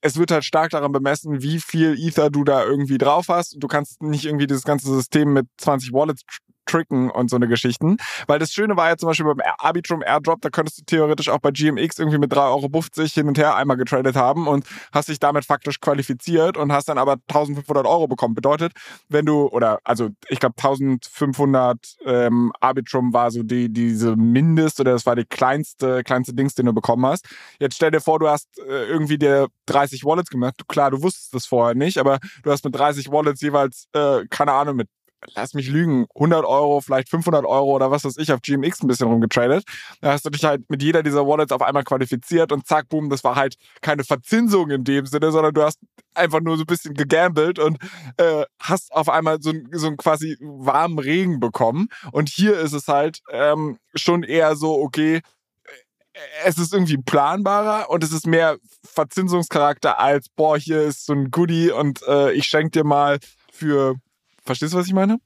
es 0.00 0.16
wird 0.16 0.32
halt 0.32 0.44
stark 0.44 0.70
daran 0.70 0.90
bemessen, 0.90 1.42
wie 1.42 1.60
viel 1.60 1.96
Ether 1.96 2.28
du 2.28 2.42
da 2.42 2.64
irgendwie 2.64 2.98
drauf 2.98 3.28
hast. 3.28 3.54
Du 3.56 3.68
kannst 3.68 4.02
nicht 4.02 4.24
irgendwie 4.24 4.48
das 4.48 4.64
ganze 4.64 4.92
System 4.92 5.32
mit 5.32 5.46
20 5.58 5.92
Wallets 5.92 6.22
tricken 6.66 7.10
und 7.10 7.30
so 7.30 7.36
eine 7.36 7.48
Geschichten. 7.48 7.96
Weil 8.26 8.38
das 8.38 8.52
Schöne 8.52 8.76
war 8.76 8.88
ja 8.88 8.96
zum 8.96 9.08
Beispiel 9.08 9.26
beim 9.26 9.40
Arbitrum 9.58 10.02
Airdrop, 10.02 10.40
da 10.40 10.50
könntest 10.50 10.80
du 10.80 10.84
theoretisch 10.84 11.28
auch 11.28 11.38
bei 11.38 11.50
GMX 11.50 11.98
irgendwie 11.98 12.18
mit 12.18 12.32
3,50 12.32 12.38
Euro 12.40 13.08
hin 13.08 13.28
und 13.28 13.38
her 13.38 13.56
einmal 13.56 13.76
getradet 13.76 14.16
haben 14.16 14.46
und 14.46 14.66
hast 14.92 15.08
dich 15.08 15.18
damit 15.18 15.44
faktisch 15.44 15.80
qualifiziert 15.80 16.56
und 16.56 16.72
hast 16.72 16.88
dann 16.88 16.98
aber 16.98 17.16
1500 17.28 17.86
Euro 17.86 18.08
bekommen. 18.08 18.34
Bedeutet, 18.34 18.72
wenn 19.08 19.26
du, 19.26 19.46
oder 19.48 19.80
also 19.84 20.10
ich 20.28 20.40
glaube 20.40 20.54
1500 20.56 21.78
ähm, 22.04 22.52
Arbitrum 22.60 23.12
war 23.12 23.30
so 23.30 23.42
die, 23.42 23.72
diese 23.72 24.16
Mindest 24.16 24.80
oder 24.80 24.92
das 24.92 25.06
war 25.06 25.16
die 25.16 25.24
kleinste, 25.24 26.02
kleinste 26.02 26.34
Dings, 26.34 26.54
den 26.54 26.66
du 26.66 26.72
bekommen 26.72 27.04
hast. 27.06 27.26
Jetzt 27.58 27.76
stell 27.76 27.90
dir 27.90 28.00
vor, 28.00 28.18
du 28.18 28.28
hast 28.28 28.58
äh, 28.58 28.86
irgendwie 28.86 29.18
dir 29.18 29.48
30 29.66 30.04
Wallets 30.04 30.30
gemacht. 30.30 30.62
Klar, 30.68 30.90
du 30.90 31.02
wusstest 31.02 31.34
das 31.34 31.46
vorher 31.46 31.74
nicht, 31.74 31.98
aber 31.98 32.18
du 32.42 32.50
hast 32.50 32.64
mit 32.64 32.74
30 32.74 33.10
Wallets 33.10 33.40
jeweils, 33.40 33.88
äh, 33.92 34.24
keine 34.30 34.52
Ahnung, 34.52 34.76
mit 34.76 34.88
lass 35.34 35.54
mich 35.54 35.68
lügen, 35.68 36.06
100 36.14 36.44
Euro, 36.44 36.80
vielleicht 36.80 37.08
500 37.08 37.44
Euro 37.44 37.72
oder 37.72 37.90
was 37.90 38.04
weiß 38.04 38.16
ich, 38.18 38.32
auf 38.32 38.40
GMX 38.42 38.82
ein 38.82 38.88
bisschen 38.88 39.08
rumgetradet. 39.08 39.64
Da 40.00 40.12
hast 40.12 40.24
du 40.24 40.30
dich 40.30 40.44
halt 40.44 40.68
mit 40.68 40.82
jeder 40.82 41.02
dieser 41.02 41.26
Wallets 41.26 41.52
auf 41.52 41.62
einmal 41.62 41.84
qualifiziert 41.84 42.52
und 42.52 42.66
zack, 42.66 42.88
boom, 42.88 43.10
das 43.10 43.24
war 43.24 43.36
halt 43.36 43.56
keine 43.80 44.04
Verzinsung 44.04 44.70
in 44.70 44.84
dem 44.84 45.06
Sinne, 45.06 45.30
sondern 45.30 45.54
du 45.54 45.62
hast 45.62 45.78
einfach 46.14 46.40
nur 46.40 46.56
so 46.56 46.64
ein 46.64 46.66
bisschen 46.66 46.94
gegambelt 46.94 47.58
und 47.58 47.78
äh, 48.16 48.44
hast 48.58 48.92
auf 48.92 49.08
einmal 49.08 49.40
so, 49.40 49.52
so 49.72 49.86
einen 49.86 49.96
quasi 49.96 50.36
warmen 50.40 50.98
Regen 50.98 51.40
bekommen. 51.40 51.88
Und 52.10 52.28
hier 52.28 52.58
ist 52.58 52.72
es 52.72 52.88
halt 52.88 53.20
ähm, 53.30 53.78
schon 53.94 54.22
eher 54.22 54.56
so, 54.56 54.74
okay, 54.80 55.16
äh, 55.16 56.18
es 56.44 56.58
ist 56.58 56.74
irgendwie 56.74 56.98
planbarer 56.98 57.90
und 57.90 58.04
es 58.04 58.12
ist 58.12 58.26
mehr 58.26 58.58
Verzinsungscharakter 58.84 59.98
als, 59.98 60.28
boah, 60.28 60.58
hier 60.58 60.82
ist 60.82 61.06
so 61.06 61.12
ein 61.12 61.30
Goodie 61.30 61.70
und 61.70 62.02
äh, 62.06 62.32
ich 62.32 62.44
schenke 62.44 62.70
dir 62.70 62.84
mal 62.84 63.18
für 63.52 63.96
Verstehst 64.42 64.74
du, 64.74 64.78
was 64.78 64.86
ich 64.86 64.92
meine? 64.92 65.18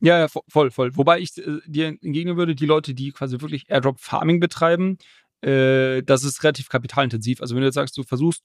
Ja, 0.00 0.18
ja, 0.18 0.28
voll, 0.28 0.70
voll. 0.70 0.96
Wobei 0.96 1.20
ich 1.20 1.36
äh, 1.38 1.58
dir 1.66 1.88
entgegnen 1.88 2.36
würde, 2.36 2.54
die 2.54 2.66
Leute, 2.66 2.94
die 2.94 3.12
quasi 3.12 3.40
wirklich 3.40 3.68
Airdrop 3.68 4.00
Farming 4.00 4.40
betreiben, 4.40 4.96
äh, 5.42 6.02
das 6.02 6.24
ist 6.24 6.42
relativ 6.42 6.68
kapitalintensiv. 6.68 7.40
Also 7.40 7.54
wenn 7.54 7.60
du 7.60 7.66
jetzt 7.66 7.74
sagst, 7.74 7.96
du 7.98 8.02
versuchst 8.02 8.42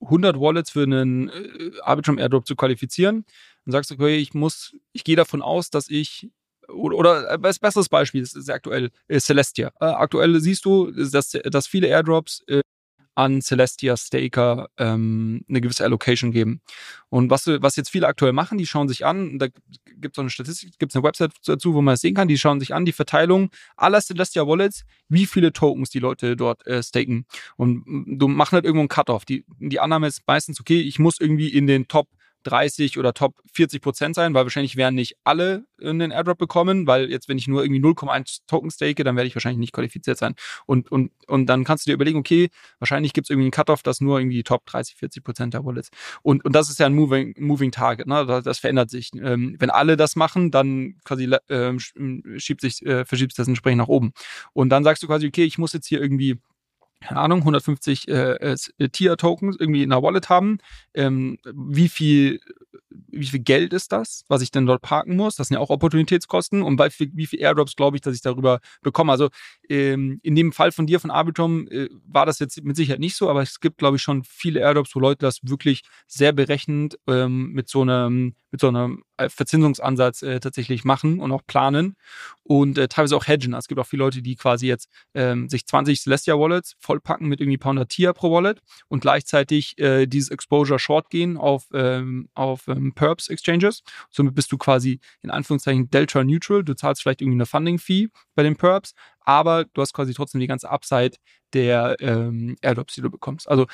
100 0.00 0.38
Wallets 0.38 0.70
für 0.70 0.82
einen 0.82 1.28
äh, 1.30 1.70
Arbitrum 1.82 2.18
Airdrop 2.18 2.46
zu 2.46 2.56
qualifizieren, 2.56 3.24
dann 3.64 3.72
sagst 3.72 3.90
du, 3.90 3.94
okay, 3.94 4.16
ich 4.16 4.34
muss, 4.34 4.76
ich 4.92 5.04
gehe 5.04 5.16
davon 5.16 5.42
aus, 5.42 5.70
dass 5.70 5.88
ich 5.88 6.30
oder, 6.68 6.96
oder 6.96 7.32
äh, 7.32 7.38
besseres 7.38 7.88
Beispiel, 7.88 8.20
das 8.20 8.34
ist 8.34 8.50
aktuell 8.50 8.90
äh, 9.08 9.20
Celestia. 9.20 9.72
Äh, 9.80 9.86
aktuell 9.86 10.38
siehst 10.40 10.64
du, 10.64 10.90
dass, 10.90 11.30
dass 11.30 11.66
viele 11.66 11.88
Airdrops 11.88 12.42
äh, 12.46 12.60
an 13.18 13.42
Celestia 13.42 13.96
Staker 13.96 14.68
ähm, 14.78 15.44
eine 15.48 15.60
gewisse 15.60 15.82
Allocation 15.82 16.30
geben. 16.30 16.60
Und 17.08 17.30
was, 17.30 17.48
was 17.48 17.74
jetzt 17.74 17.90
viele 17.90 18.06
aktuell 18.06 18.32
machen, 18.32 18.58
die 18.58 18.66
schauen 18.66 18.86
sich 18.86 19.04
an, 19.04 19.40
da 19.40 19.48
gibt 19.48 20.14
es 20.14 20.18
auch 20.18 20.22
eine 20.22 20.30
Statistik, 20.30 20.78
gibt 20.78 20.92
es 20.92 20.96
eine 20.96 21.02
Website 21.02 21.32
dazu, 21.44 21.74
wo 21.74 21.82
man 21.82 21.94
das 21.94 22.00
sehen 22.00 22.14
kann, 22.14 22.28
die 22.28 22.38
schauen 22.38 22.60
sich 22.60 22.74
an, 22.74 22.84
die 22.84 22.92
Verteilung 22.92 23.50
aller 23.76 24.00
Celestia 24.00 24.46
Wallets, 24.46 24.84
wie 25.08 25.26
viele 25.26 25.52
Tokens 25.52 25.90
die 25.90 25.98
Leute 25.98 26.36
dort 26.36 26.64
äh, 26.68 26.80
staken. 26.80 27.26
Und 27.56 27.84
du 28.06 28.28
machst 28.28 28.52
halt 28.52 28.64
irgendwo 28.64 28.82
einen 28.82 28.88
Cut-off. 28.88 29.24
Die, 29.24 29.44
die 29.58 29.80
Annahme 29.80 30.06
ist 30.06 30.22
meistens, 30.28 30.60
okay, 30.60 30.80
ich 30.80 31.00
muss 31.00 31.18
irgendwie 31.18 31.48
in 31.48 31.66
den 31.66 31.88
Top 31.88 32.06
30 32.48 32.98
oder 32.98 33.14
Top 33.14 33.34
40 33.52 33.80
Prozent 33.82 34.14
sein, 34.14 34.34
weil 34.34 34.44
wahrscheinlich 34.44 34.76
werden 34.76 34.94
nicht 34.94 35.16
alle 35.24 35.64
einen 35.82 36.10
Airdrop 36.10 36.38
bekommen, 36.38 36.86
weil 36.86 37.10
jetzt, 37.10 37.28
wenn 37.28 37.38
ich 37.38 37.48
nur 37.48 37.62
irgendwie 37.62 37.80
0,1 37.80 38.40
Token 38.46 38.70
stake, 38.70 39.04
dann 39.04 39.16
werde 39.16 39.28
ich 39.28 39.34
wahrscheinlich 39.34 39.58
nicht 39.58 39.72
qualifiziert 39.72 40.18
sein. 40.18 40.34
Und, 40.66 40.90
und, 40.90 41.12
und 41.26 41.46
dann 41.46 41.64
kannst 41.64 41.86
du 41.86 41.90
dir 41.90 41.94
überlegen, 41.94 42.18
okay, 42.18 42.48
wahrscheinlich 42.78 43.12
gibt 43.12 43.26
es 43.26 43.30
irgendwie 43.30 43.46
einen 43.46 43.52
Cut-Off, 43.52 43.82
das 43.82 44.00
nur 44.00 44.18
irgendwie 44.18 44.42
Top 44.42 44.66
30, 44.66 44.96
40 44.96 45.24
Prozent 45.24 45.54
der 45.54 45.64
Wallets. 45.64 45.90
Und, 46.22 46.44
und 46.44 46.54
das 46.54 46.70
ist 46.70 46.78
ja 46.78 46.86
ein 46.86 46.94
Moving, 46.94 47.34
moving 47.38 47.70
Target, 47.70 48.06
ne? 48.06 48.26
das, 48.26 48.44
das 48.44 48.58
verändert 48.58 48.90
sich. 48.90 49.10
Ähm, 49.14 49.56
wenn 49.58 49.70
alle 49.70 49.96
das 49.96 50.16
machen, 50.16 50.50
dann 50.50 50.96
quasi 51.04 51.24
äh, 51.48 51.78
schiebt 52.38 52.60
sich, 52.60 52.84
äh, 52.84 53.04
verschiebt 53.04 53.32
sich 53.32 53.36
das 53.36 53.48
entsprechend 53.48 53.78
nach 53.78 53.88
oben. 53.88 54.12
Und 54.52 54.70
dann 54.70 54.84
sagst 54.84 55.02
du 55.02 55.06
quasi, 55.06 55.26
okay, 55.26 55.44
ich 55.44 55.58
muss 55.58 55.72
jetzt 55.72 55.86
hier 55.86 56.00
irgendwie 56.00 56.38
keine 57.00 57.20
Ahnung, 57.20 57.40
150 57.40 58.08
äh, 58.08 58.32
äh, 58.32 58.88
Tier-Tokens 58.88 59.56
irgendwie 59.58 59.82
in 59.82 59.90
der 59.90 60.02
Wallet 60.02 60.28
haben. 60.28 60.58
Ähm, 60.94 61.38
wie 61.44 61.88
viel 61.88 62.40
wie 63.10 63.26
viel 63.26 63.40
Geld 63.40 63.72
ist 63.72 63.92
das, 63.92 64.24
was 64.28 64.42
ich 64.42 64.50
denn 64.50 64.66
dort 64.66 64.82
parken 64.82 65.16
muss? 65.16 65.36
Das 65.36 65.48
sind 65.48 65.56
ja 65.56 65.60
auch 65.60 65.70
Opportunitätskosten. 65.70 66.62
Und 66.62 66.76
bei 66.76 66.90
wie 66.98 67.26
viel 67.26 67.40
Airdrops 67.40 67.76
glaube 67.76 67.96
ich, 67.96 68.00
dass 68.00 68.14
ich 68.14 68.22
darüber 68.22 68.60
bekomme? 68.82 69.12
Also 69.12 69.28
ähm, 69.68 70.20
in 70.22 70.34
dem 70.34 70.52
Fall 70.52 70.72
von 70.72 70.86
dir, 70.86 71.00
von 71.00 71.10
Arbitrum, 71.10 71.68
äh, 71.68 71.88
war 72.06 72.26
das 72.26 72.38
jetzt 72.38 72.62
mit 72.62 72.76
Sicherheit 72.76 73.00
nicht 73.00 73.16
so, 73.16 73.28
aber 73.28 73.42
es 73.42 73.60
gibt, 73.60 73.78
glaube 73.78 73.96
ich, 73.96 74.02
schon 74.02 74.24
viele 74.24 74.60
Airdrops, 74.60 74.94
wo 74.94 75.00
Leute 75.00 75.20
das 75.20 75.40
wirklich 75.42 75.82
sehr 76.06 76.32
berechnend 76.32 76.98
ähm, 77.06 77.52
mit 77.52 77.68
so 77.68 77.82
einem, 77.82 78.34
mit 78.50 78.60
so 78.60 78.68
einem 78.68 79.02
äh, 79.16 79.28
Verzinsungsansatz 79.28 80.22
äh, 80.22 80.40
tatsächlich 80.40 80.84
machen 80.84 81.20
und 81.20 81.32
auch 81.32 81.42
planen 81.46 81.96
und 82.42 82.78
äh, 82.78 82.88
teilweise 82.88 83.16
auch 83.16 83.26
hedgen. 83.26 83.54
Also 83.54 83.64
es 83.64 83.68
gibt 83.68 83.80
auch 83.80 83.86
viele 83.86 84.04
Leute, 84.04 84.22
die 84.22 84.36
quasi 84.36 84.66
jetzt 84.66 84.88
ähm, 85.14 85.48
sich 85.48 85.66
20 85.66 86.00
Celestia 86.00 86.38
Wallets 86.38 86.74
vollpacken 86.78 87.28
mit 87.28 87.40
irgendwie 87.40 87.58
hundert 87.62 87.90
Tier 87.90 88.12
pro 88.12 88.32
Wallet 88.32 88.60
und 88.88 89.00
gleichzeitig 89.00 89.78
äh, 89.78 90.06
dieses 90.06 90.30
Exposure 90.30 90.78
Short 90.78 91.10
gehen 91.10 91.36
auf, 91.36 91.66
ähm, 91.72 92.28
auf 92.34 92.68
ähm, 92.68 92.92
Perps 92.94 93.28
Exchanges. 93.28 93.82
Somit 94.10 94.34
bist 94.34 94.50
du 94.52 94.58
quasi 94.58 95.00
in 95.22 95.30
Anführungszeichen 95.30 95.90
Delta 95.90 96.24
Neutral. 96.24 96.64
Du 96.64 96.74
zahlst 96.74 97.02
vielleicht 97.02 97.20
irgendwie 97.20 97.36
eine 97.36 97.46
Funding 97.46 97.78
Fee 97.78 98.08
bei 98.34 98.42
den 98.42 98.56
Perps, 98.56 98.94
aber 99.28 99.66
du 99.74 99.82
hast 99.82 99.92
quasi 99.92 100.14
trotzdem 100.14 100.40
die 100.40 100.46
ganze 100.46 100.70
Upside 100.70 101.18
der 101.52 101.96
ähm, 102.00 102.56
Airdrops, 102.62 102.94
die 102.94 103.02
du 103.02 103.10
bekommst. 103.10 103.46
Also 103.46 103.66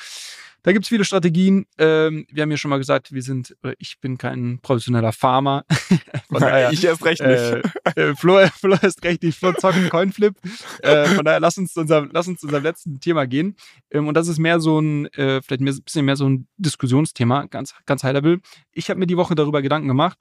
da 0.63 0.73
gibt 0.73 0.83
es 0.83 0.89
viele 0.89 1.05
Strategien. 1.05 1.65
Ähm, 1.77 2.27
wir 2.29 2.43
haben 2.43 2.51
ja 2.51 2.57
schon 2.57 2.69
mal 2.69 2.77
gesagt, 2.77 3.13
wir 3.13 3.21
sind, 3.21 3.55
oder 3.63 3.73
ich 3.77 4.01
bin 4.01 4.17
kein 4.17 4.59
professioneller 4.61 5.13
Farmer. 5.13 5.63
von 6.29 6.41
daher, 6.41 6.73
ich 6.73 6.83
erst 6.83 7.05
recht 7.05 7.21
nicht. 7.21 7.39
Äh, 7.39 7.61
äh, 7.95 8.15
Flo, 8.15 8.45
Flo 8.59 8.75
ist 8.81 9.01
recht 9.05 9.23
nicht. 9.23 9.37
Flo 9.37 9.53
zocken 9.53 9.87
Coinflip. 9.89 10.35
Äh, 10.81 11.05
von 11.05 11.23
daher, 11.23 11.39
lass 11.39 11.57
uns 11.57 11.71
zu 11.71 11.79
unserem, 11.79 12.09
lass 12.11 12.27
uns 12.27 12.41
zu 12.41 12.47
unserem 12.47 12.63
letzten 12.63 12.99
Thema 12.99 13.25
gehen. 13.25 13.55
Ähm, 13.91 14.09
und 14.09 14.15
das 14.15 14.27
ist 14.27 14.39
mehr 14.39 14.59
so 14.59 14.79
ein, 14.79 15.05
äh, 15.13 15.41
vielleicht 15.41 15.61
ein 15.61 15.65
bisschen 15.65 16.03
mehr 16.03 16.17
so 16.17 16.27
ein 16.27 16.47
Diskussionsthema, 16.57 17.45
ganz, 17.45 17.73
ganz 17.85 18.03
high 18.03 18.13
level. 18.13 18.41
Ich 18.73 18.89
habe 18.89 18.99
mir 18.99 19.07
die 19.07 19.17
Woche 19.17 19.35
darüber 19.35 19.61
Gedanken 19.61 19.87
gemacht, 19.87 20.17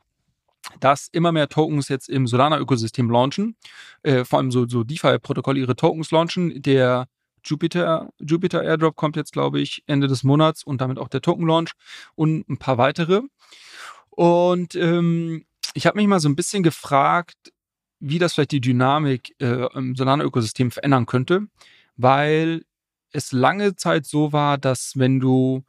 dass 0.80 1.08
immer 1.12 1.32
mehr 1.32 1.48
Tokens 1.48 1.88
jetzt 1.88 2.08
im 2.08 2.26
Solana-Ökosystem 2.26 3.10
launchen, 3.10 3.56
äh, 4.02 4.24
vor 4.24 4.38
allem 4.38 4.50
so, 4.50 4.66
so 4.68 4.84
DeFi-Protokolle 4.84 5.60
ihre 5.60 5.76
Tokens 5.76 6.10
launchen. 6.10 6.62
Der 6.62 7.06
Jupiter, 7.44 8.10
Jupiter 8.18 8.62
Airdrop 8.62 8.96
kommt 8.96 9.16
jetzt, 9.16 9.32
glaube 9.32 9.60
ich, 9.60 9.82
Ende 9.86 10.08
des 10.08 10.24
Monats 10.24 10.64
und 10.64 10.80
damit 10.80 10.98
auch 10.98 11.08
der 11.08 11.20
Token-Launch 11.20 11.72
und 12.14 12.48
ein 12.48 12.58
paar 12.58 12.78
weitere. 12.78 13.22
Und 14.10 14.74
ähm, 14.74 15.44
ich 15.74 15.86
habe 15.86 15.98
mich 15.98 16.06
mal 16.06 16.20
so 16.20 16.28
ein 16.28 16.36
bisschen 16.36 16.62
gefragt, 16.62 17.52
wie 18.00 18.18
das 18.18 18.34
vielleicht 18.34 18.52
die 18.52 18.60
Dynamik 18.60 19.34
äh, 19.40 19.66
im 19.74 19.96
Solana-Ökosystem 19.96 20.70
verändern 20.70 21.06
könnte, 21.06 21.46
weil 21.96 22.64
es 23.12 23.32
lange 23.32 23.76
Zeit 23.76 24.06
so 24.06 24.32
war, 24.32 24.58
dass 24.58 24.92
wenn 24.96 25.20
du 25.20 25.64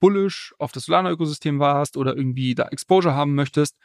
bullish 0.00 0.54
auf 0.58 0.72
das 0.72 0.84
Solana-Ökosystem 0.84 1.58
warst 1.58 1.96
oder 1.96 2.16
irgendwie 2.16 2.54
da 2.54 2.68
Exposure 2.68 3.14
haben 3.14 3.34
möchtest, 3.34 3.76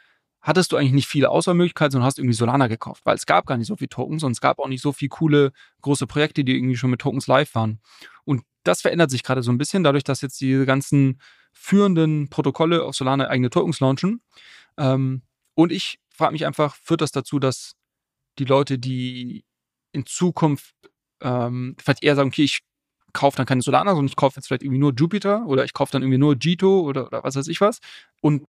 hattest 0.46 0.70
du 0.70 0.76
eigentlich 0.76 0.92
nicht 0.92 1.08
viele 1.08 1.28
Auswahlmöglichkeiten, 1.28 1.90
sondern 1.90 2.06
hast 2.06 2.18
irgendwie 2.18 2.36
Solana 2.36 2.68
gekauft, 2.68 3.04
weil 3.04 3.16
es 3.16 3.26
gab 3.26 3.46
gar 3.46 3.56
nicht 3.56 3.66
so 3.66 3.74
viele 3.74 3.88
Tokens 3.88 4.22
und 4.22 4.30
es 4.30 4.40
gab 4.40 4.60
auch 4.60 4.68
nicht 4.68 4.80
so 4.80 4.92
viele 4.92 5.08
coole 5.08 5.52
große 5.82 6.06
Projekte, 6.06 6.44
die 6.44 6.54
irgendwie 6.54 6.76
schon 6.76 6.90
mit 6.90 7.00
Tokens 7.00 7.26
live 7.26 7.52
waren. 7.56 7.80
Und 8.24 8.42
das 8.62 8.80
verändert 8.80 9.10
sich 9.10 9.24
gerade 9.24 9.42
so 9.42 9.50
ein 9.50 9.58
bisschen, 9.58 9.82
dadurch, 9.82 10.04
dass 10.04 10.20
jetzt 10.20 10.40
diese 10.40 10.64
ganzen 10.64 11.20
führenden 11.52 12.30
Protokolle 12.30 12.84
auf 12.84 12.94
Solana 12.94 13.26
eigene 13.26 13.50
Tokens 13.50 13.80
launchen. 13.80 14.22
Ähm, 14.78 15.22
und 15.54 15.72
ich 15.72 15.98
frage 16.10 16.32
mich 16.32 16.46
einfach, 16.46 16.76
führt 16.76 17.00
das 17.00 17.10
dazu, 17.10 17.40
dass 17.40 17.72
die 18.38 18.44
Leute, 18.44 18.78
die 18.78 19.44
in 19.90 20.06
Zukunft 20.06 20.76
ähm, 21.22 21.74
vielleicht 21.80 22.04
eher 22.04 22.14
sagen, 22.14 22.28
okay, 22.28 22.44
ich 22.44 22.60
kaufe 23.12 23.36
dann 23.36 23.46
keine 23.46 23.62
Solana, 23.62 23.92
sondern 23.92 24.06
ich 24.06 24.16
kaufe 24.16 24.36
jetzt 24.36 24.46
vielleicht 24.46 24.62
irgendwie 24.62 24.78
nur 24.78 24.92
Jupiter 24.94 25.44
oder 25.46 25.64
ich 25.64 25.72
kaufe 25.72 25.90
dann 25.90 26.02
irgendwie 26.02 26.18
nur 26.18 26.36
Jito 26.38 26.82
oder, 26.82 27.06
oder 27.06 27.24
was 27.24 27.34
weiß 27.34 27.48
ich 27.48 27.60
was. 27.60 27.80
Und 28.20 28.44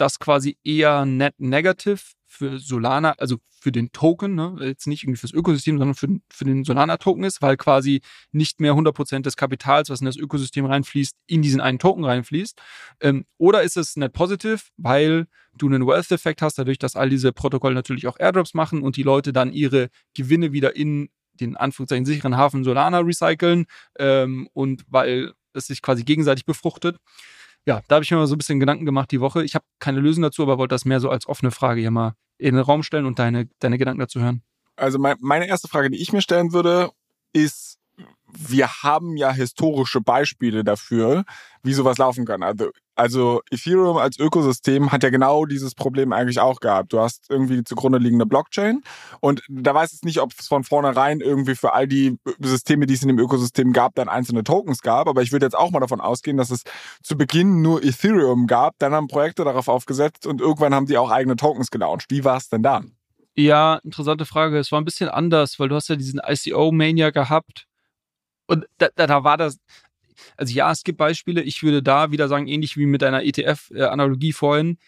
das 0.00 0.18
quasi 0.18 0.56
eher 0.64 1.04
net 1.04 1.34
negative 1.38 2.00
für 2.26 2.58
Solana, 2.58 3.12
also 3.18 3.38
für 3.60 3.72
den 3.72 3.90
Token, 3.90 4.34
ne? 4.34 4.56
jetzt 4.60 4.86
nicht 4.86 5.02
irgendwie 5.02 5.18
fürs 5.18 5.32
Ökosystem, 5.32 5.78
sondern 5.78 5.94
für, 5.94 6.08
für 6.30 6.44
den 6.44 6.62
Solana-Token 6.62 7.24
ist, 7.24 7.42
weil 7.42 7.56
quasi 7.56 8.02
nicht 8.32 8.60
mehr 8.60 8.74
100% 8.74 9.22
des 9.22 9.36
Kapitals, 9.36 9.90
was 9.90 10.00
in 10.00 10.06
das 10.06 10.16
Ökosystem 10.16 10.66
reinfließt, 10.66 11.16
in 11.26 11.42
diesen 11.42 11.60
einen 11.60 11.78
Token 11.78 12.04
reinfließt. 12.04 12.60
Ähm, 13.00 13.24
oder 13.38 13.62
ist 13.62 13.76
es 13.76 13.96
net 13.96 14.12
positive, 14.12 14.60
weil 14.76 15.26
du 15.56 15.66
einen 15.66 15.86
Wealth-Effekt 15.86 16.42
hast, 16.42 16.58
dadurch, 16.58 16.78
dass 16.78 16.96
all 16.96 17.08
diese 17.08 17.32
Protokolle 17.32 17.74
natürlich 17.74 18.06
auch 18.06 18.18
Airdrops 18.20 18.54
machen 18.54 18.82
und 18.82 18.96
die 18.96 19.02
Leute 19.02 19.32
dann 19.32 19.52
ihre 19.52 19.88
Gewinne 20.14 20.52
wieder 20.52 20.76
in 20.76 21.08
den 21.32 21.56
Anführungszeichen 21.56 22.06
sicheren 22.06 22.36
Hafen 22.36 22.62
Solana 22.62 23.00
recyceln 23.00 23.66
ähm, 23.98 24.48
und 24.52 24.84
weil 24.88 25.32
es 25.54 25.66
sich 25.66 25.82
quasi 25.82 26.04
gegenseitig 26.04 26.44
befruchtet 26.44 26.98
ja, 27.68 27.82
da 27.86 27.96
habe 27.96 28.02
ich 28.02 28.10
mir 28.10 28.16
mal 28.16 28.26
so 28.26 28.34
ein 28.34 28.38
bisschen 28.38 28.60
Gedanken 28.60 28.86
gemacht 28.86 29.10
die 29.10 29.20
Woche. 29.20 29.44
Ich 29.44 29.54
habe 29.54 29.64
keine 29.78 30.00
Lösung 30.00 30.22
dazu, 30.22 30.42
aber 30.42 30.56
wollte 30.56 30.74
das 30.74 30.86
mehr 30.86 31.00
so 31.00 31.10
als 31.10 31.28
offene 31.28 31.50
Frage 31.50 31.82
hier 31.82 31.90
mal 31.90 32.14
in 32.38 32.54
den 32.54 32.64
Raum 32.64 32.82
stellen 32.82 33.04
und 33.04 33.18
deine, 33.18 33.46
deine 33.58 33.76
Gedanken 33.76 34.00
dazu 34.00 34.20
hören. 34.20 34.42
Also 34.76 34.98
mein, 34.98 35.16
meine 35.20 35.46
erste 35.46 35.68
Frage, 35.68 35.90
die 35.90 36.00
ich 36.00 36.10
mir 36.10 36.22
stellen 36.22 36.54
würde, 36.54 36.90
ist, 37.34 37.78
wir 38.26 38.68
haben 38.82 39.18
ja 39.18 39.32
historische 39.32 40.00
Beispiele 40.00 40.64
dafür, 40.64 41.24
wie 41.62 41.74
sowas 41.74 41.98
laufen 41.98 42.24
kann. 42.24 42.42
Also, 42.42 42.70
also 42.98 43.42
Ethereum 43.50 43.96
als 43.96 44.18
Ökosystem 44.18 44.90
hat 44.90 45.02
ja 45.02 45.10
genau 45.10 45.46
dieses 45.46 45.74
Problem 45.74 46.12
eigentlich 46.12 46.40
auch 46.40 46.60
gehabt. 46.60 46.92
Du 46.92 47.00
hast 47.00 47.30
irgendwie 47.30 47.62
zugrunde 47.62 47.98
liegende 47.98 48.26
Blockchain 48.26 48.82
und 49.20 49.42
da 49.48 49.74
weiß 49.74 49.92
ich 49.92 50.02
nicht, 50.02 50.20
ob 50.20 50.32
es 50.38 50.48
von 50.48 50.64
vornherein 50.64 51.20
irgendwie 51.20 51.54
für 51.54 51.72
all 51.74 51.86
die 51.86 52.18
Systeme, 52.40 52.86
die 52.86 52.94
es 52.94 53.02
in 53.02 53.08
dem 53.08 53.18
Ökosystem 53.18 53.72
gab, 53.72 53.94
dann 53.94 54.08
einzelne 54.08 54.42
Tokens 54.42 54.82
gab. 54.82 55.08
Aber 55.08 55.22
ich 55.22 55.32
würde 55.32 55.46
jetzt 55.46 55.56
auch 55.56 55.70
mal 55.70 55.80
davon 55.80 56.00
ausgehen, 56.00 56.36
dass 56.36 56.50
es 56.50 56.64
zu 57.02 57.16
Beginn 57.16 57.62
nur 57.62 57.82
Ethereum 57.84 58.46
gab. 58.46 58.74
Dann 58.78 58.92
haben 58.92 59.06
Projekte 59.06 59.44
darauf 59.44 59.68
aufgesetzt 59.68 60.26
und 60.26 60.40
irgendwann 60.40 60.74
haben 60.74 60.86
die 60.86 60.98
auch 60.98 61.10
eigene 61.10 61.36
Tokens 61.36 61.70
gelauncht. 61.70 62.06
Wie 62.10 62.24
war 62.24 62.36
es 62.36 62.48
denn 62.48 62.62
da? 62.62 62.82
Ja, 63.36 63.76
interessante 63.84 64.26
Frage. 64.26 64.58
Es 64.58 64.72
war 64.72 64.80
ein 64.80 64.84
bisschen 64.84 65.08
anders, 65.08 65.60
weil 65.60 65.68
du 65.68 65.76
hast 65.76 65.88
ja 65.88 65.94
diesen 65.94 66.20
ICO-Mania 66.26 67.10
gehabt 67.10 67.68
und 68.48 68.66
da, 68.78 68.88
da, 68.96 69.06
da 69.06 69.24
war 69.24 69.36
das, 69.36 69.58
also 70.36 70.52
ja, 70.52 70.70
es 70.70 70.84
gibt 70.84 70.98
Beispiele. 70.98 71.42
Ich 71.42 71.62
würde 71.62 71.82
da 71.82 72.10
wieder 72.10 72.28
sagen, 72.28 72.46
ähnlich 72.46 72.76
wie 72.76 72.86
mit 72.86 73.02
deiner 73.02 73.22
ETF-Analogie 73.24 74.32
vorhin, 74.32 74.78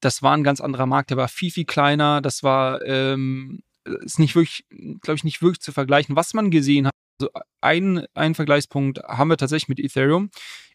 das 0.00 0.22
war 0.22 0.36
ein 0.36 0.44
ganz 0.44 0.60
anderer 0.60 0.86
Markt. 0.86 1.10
Der 1.10 1.16
war 1.16 1.28
viel, 1.28 1.50
viel 1.50 1.66
kleiner. 1.66 2.20
Das 2.20 2.42
war, 2.42 2.82
ähm, 2.82 3.62
ist 3.84 4.18
nicht 4.18 4.34
wirklich, 4.34 4.64
glaube 4.70 5.16
ich, 5.16 5.24
nicht 5.24 5.42
wirklich 5.42 5.60
zu 5.60 5.72
vergleichen. 5.72 6.16
Was 6.16 6.34
man 6.34 6.50
gesehen 6.50 6.86
hat, 6.86 6.94
also 7.20 7.30
ein, 7.60 8.06
ein 8.14 8.34
Vergleichspunkt 8.34 9.00
haben 9.04 9.28
wir 9.28 9.36
tatsächlich 9.36 9.68
mit 9.68 9.78
Ethereum, 9.80 10.30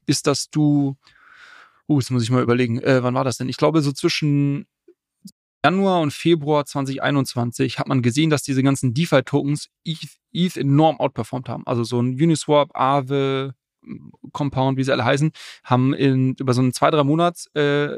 ist, 0.05 0.27
dass 0.27 0.49
du, 0.49 0.95
uh, 1.87 1.99
jetzt 1.99 2.11
muss 2.11 2.23
ich 2.23 2.29
mal 2.29 2.43
überlegen, 2.43 2.79
äh, 2.79 3.01
wann 3.01 3.15
war 3.15 3.23
das 3.23 3.37
denn? 3.37 3.49
Ich 3.49 3.57
glaube, 3.57 3.81
so 3.81 3.91
zwischen 3.91 4.67
Januar 5.65 6.01
und 6.01 6.13
Februar 6.13 6.65
2021 6.65 7.79
hat 7.79 7.87
man 7.87 8.03
gesehen, 8.03 8.29
dass 8.29 8.43
diese 8.43 8.61
ganzen 8.61 8.93
DeFi-Tokens 8.93 9.69
ETH, 9.83 10.19
ETH 10.31 10.57
enorm 10.57 10.99
outperformt 10.99 11.49
haben. 11.49 11.65
Also 11.65 11.83
so 11.83 11.99
ein 11.99 12.13
Uniswap, 12.21 12.69
Aave, 12.75 13.55
Compound, 14.31 14.77
wie 14.77 14.83
sie 14.83 14.91
alle 14.91 15.05
heißen, 15.05 15.31
haben 15.63 15.93
in, 15.93 16.35
über 16.39 16.53
so 16.53 16.61
eine 16.61 16.71
zwei, 16.71 16.91
drei 16.91 17.03
Monats 17.03 17.47
äh, 17.55 17.97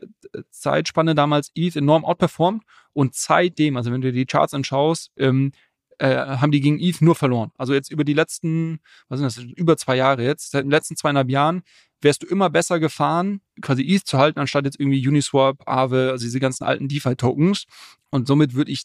Zeitspanne 0.50 1.16
damals 1.16 1.52
ETH 1.56 1.76
enorm 1.76 2.06
outperformt 2.06 2.64
und 2.94 3.16
seitdem, 3.16 3.78
also 3.78 3.92
wenn 3.92 4.02
du 4.02 4.12
dir 4.12 4.20
die 4.20 4.26
Charts 4.26 4.54
anschaust, 4.54 5.12
ähm, 5.18 5.52
äh, 6.00 6.16
haben 6.16 6.52
die 6.52 6.62
gegen 6.62 6.80
ETH 6.80 7.02
nur 7.02 7.16
verloren. 7.16 7.52
Also 7.58 7.74
jetzt 7.74 7.92
über 7.92 8.04
die 8.04 8.14
letzten, 8.14 8.80
was 9.10 9.20
sind 9.20 9.26
das, 9.26 9.38
über 9.38 9.78
zwei 9.78 9.96
Jahre 9.96 10.24
jetzt, 10.24 10.52
seit 10.52 10.64
den 10.64 10.72
letzten 10.72 10.96
zweieinhalb 10.96 11.30
Jahren 11.30 11.64
wärst 12.02 12.24
du 12.24 12.28
immer 12.28 12.50
besser 12.50 12.80
gefahren, 12.80 13.42
quasi 13.62 13.84
ETH 13.84 14.06
zu 14.06 14.18
halten, 14.18 14.40
anstatt 14.40 14.66
jetzt 14.66 14.80
irgendwie 14.80 15.06
Uniswap, 15.08 15.68
Aave, 15.68 16.12
also 16.12 16.26
diese 16.26 16.40
ganzen 16.40 16.64
alten 16.64 16.88
DeFi-Tokens. 16.88 17.66
Und 18.12 18.28
somit 18.28 18.54
würde 18.54 18.72
ich 18.72 18.84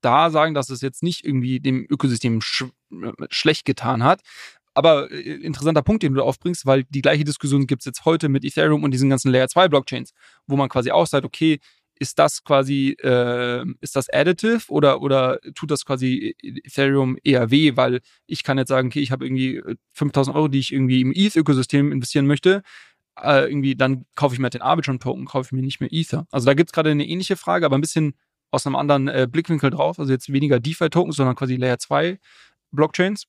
da 0.00 0.30
sagen, 0.30 0.54
dass 0.54 0.70
es 0.70 0.80
jetzt 0.80 1.02
nicht 1.02 1.24
irgendwie 1.24 1.60
dem 1.60 1.86
Ökosystem 1.88 2.40
sch 2.40 2.64
schlecht 3.30 3.64
getan 3.66 4.02
hat. 4.02 4.22
Aber 4.74 5.10
äh, 5.10 5.20
interessanter 5.20 5.82
Punkt, 5.82 6.02
den 6.02 6.14
du 6.14 6.22
aufbringst, 6.22 6.66
weil 6.66 6.84
die 6.84 7.02
gleiche 7.02 7.24
Diskussion 7.24 7.66
gibt 7.66 7.82
es 7.82 7.86
jetzt 7.86 8.04
heute 8.04 8.28
mit 8.28 8.44
Ethereum 8.44 8.84
und 8.84 8.92
diesen 8.92 9.10
ganzen 9.10 9.30
Layer 9.30 9.48
2 9.48 9.68
Blockchains, 9.68 10.12
wo 10.46 10.56
man 10.56 10.68
quasi 10.68 10.90
auch 10.90 11.06
sagt, 11.06 11.24
okay, 11.24 11.58
ist 12.00 12.18
das 12.18 12.42
quasi, 12.42 12.96
äh, 13.02 13.64
ist 13.80 13.94
das 13.94 14.08
additive 14.08 14.62
oder, 14.68 15.02
oder 15.02 15.38
tut 15.54 15.70
das 15.70 15.84
quasi 15.84 16.34
Ethereum 16.42 17.18
eher 17.22 17.50
weh, 17.50 17.76
weil 17.76 18.00
ich 18.26 18.42
kann 18.42 18.56
jetzt 18.56 18.70
sagen, 18.70 18.88
okay, 18.88 19.00
ich 19.00 19.12
habe 19.12 19.26
irgendwie 19.26 19.60
5000 19.92 20.34
äh, 20.34 20.38
Euro, 20.38 20.48
die 20.48 20.60
ich 20.60 20.72
irgendwie 20.72 21.02
im 21.02 21.12
ETH-Ökosystem 21.12 21.92
investieren 21.92 22.26
möchte, 22.26 22.62
äh, 23.22 23.44
irgendwie, 23.44 23.76
dann 23.76 24.06
kaufe 24.16 24.34
ich 24.34 24.38
mir 24.38 24.44
halt 24.44 24.54
den 24.54 24.62
Arbitrum-Token, 24.62 25.26
kaufe 25.26 25.48
ich 25.48 25.52
mir 25.52 25.62
nicht 25.62 25.80
mehr 25.80 25.92
Ether. 25.92 26.26
Also 26.30 26.46
da 26.46 26.54
gibt 26.54 26.70
es 26.70 26.72
gerade 26.72 26.90
eine 26.90 27.06
ähnliche 27.06 27.36
Frage, 27.36 27.66
aber 27.66 27.76
ein 27.76 27.82
bisschen 27.82 28.14
aus 28.50 28.66
einem 28.66 28.76
anderen 28.76 29.08
äh, 29.08 29.28
Blickwinkel 29.30 29.70
drauf. 29.70 29.98
Also 29.98 30.10
jetzt 30.10 30.32
weniger 30.32 30.58
DeFi-Tokens, 30.58 31.16
sondern 31.16 31.36
quasi 31.36 31.56
Layer 31.56 31.78
2 31.78 32.18
Blockchains. 32.72 33.26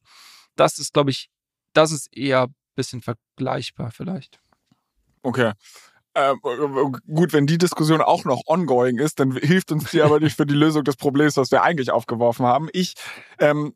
Das 0.55 0.79
ist, 0.79 0.93
glaube 0.93 1.11
ich, 1.11 1.29
das 1.73 1.91
ist 1.91 2.15
eher 2.15 2.43
ein 2.43 2.55
bisschen 2.75 3.01
vergleichbar 3.01 3.91
vielleicht. 3.91 4.39
Okay. 5.23 5.53
Ähm, 6.13 6.39
gut, 7.07 7.31
wenn 7.31 7.47
die 7.47 7.57
Diskussion 7.57 8.01
auch 8.01 8.25
noch 8.25 8.41
ongoing 8.45 8.97
ist, 8.97 9.21
dann 9.21 9.31
hilft 9.31 9.71
uns 9.71 9.91
die 9.91 10.01
aber 10.01 10.19
nicht 10.19 10.35
für 10.35 10.45
die 10.45 10.53
Lösung 10.53 10.83
des 10.83 10.97
Problems, 10.97 11.37
was 11.37 11.51
wir 11.51 11.63
eigentlich 11.63 11.89
aufgeworfen 11.89 12.45
haben. 12.45 12.67
Ich, 12.73 12.95
ähm, 13.39 13.75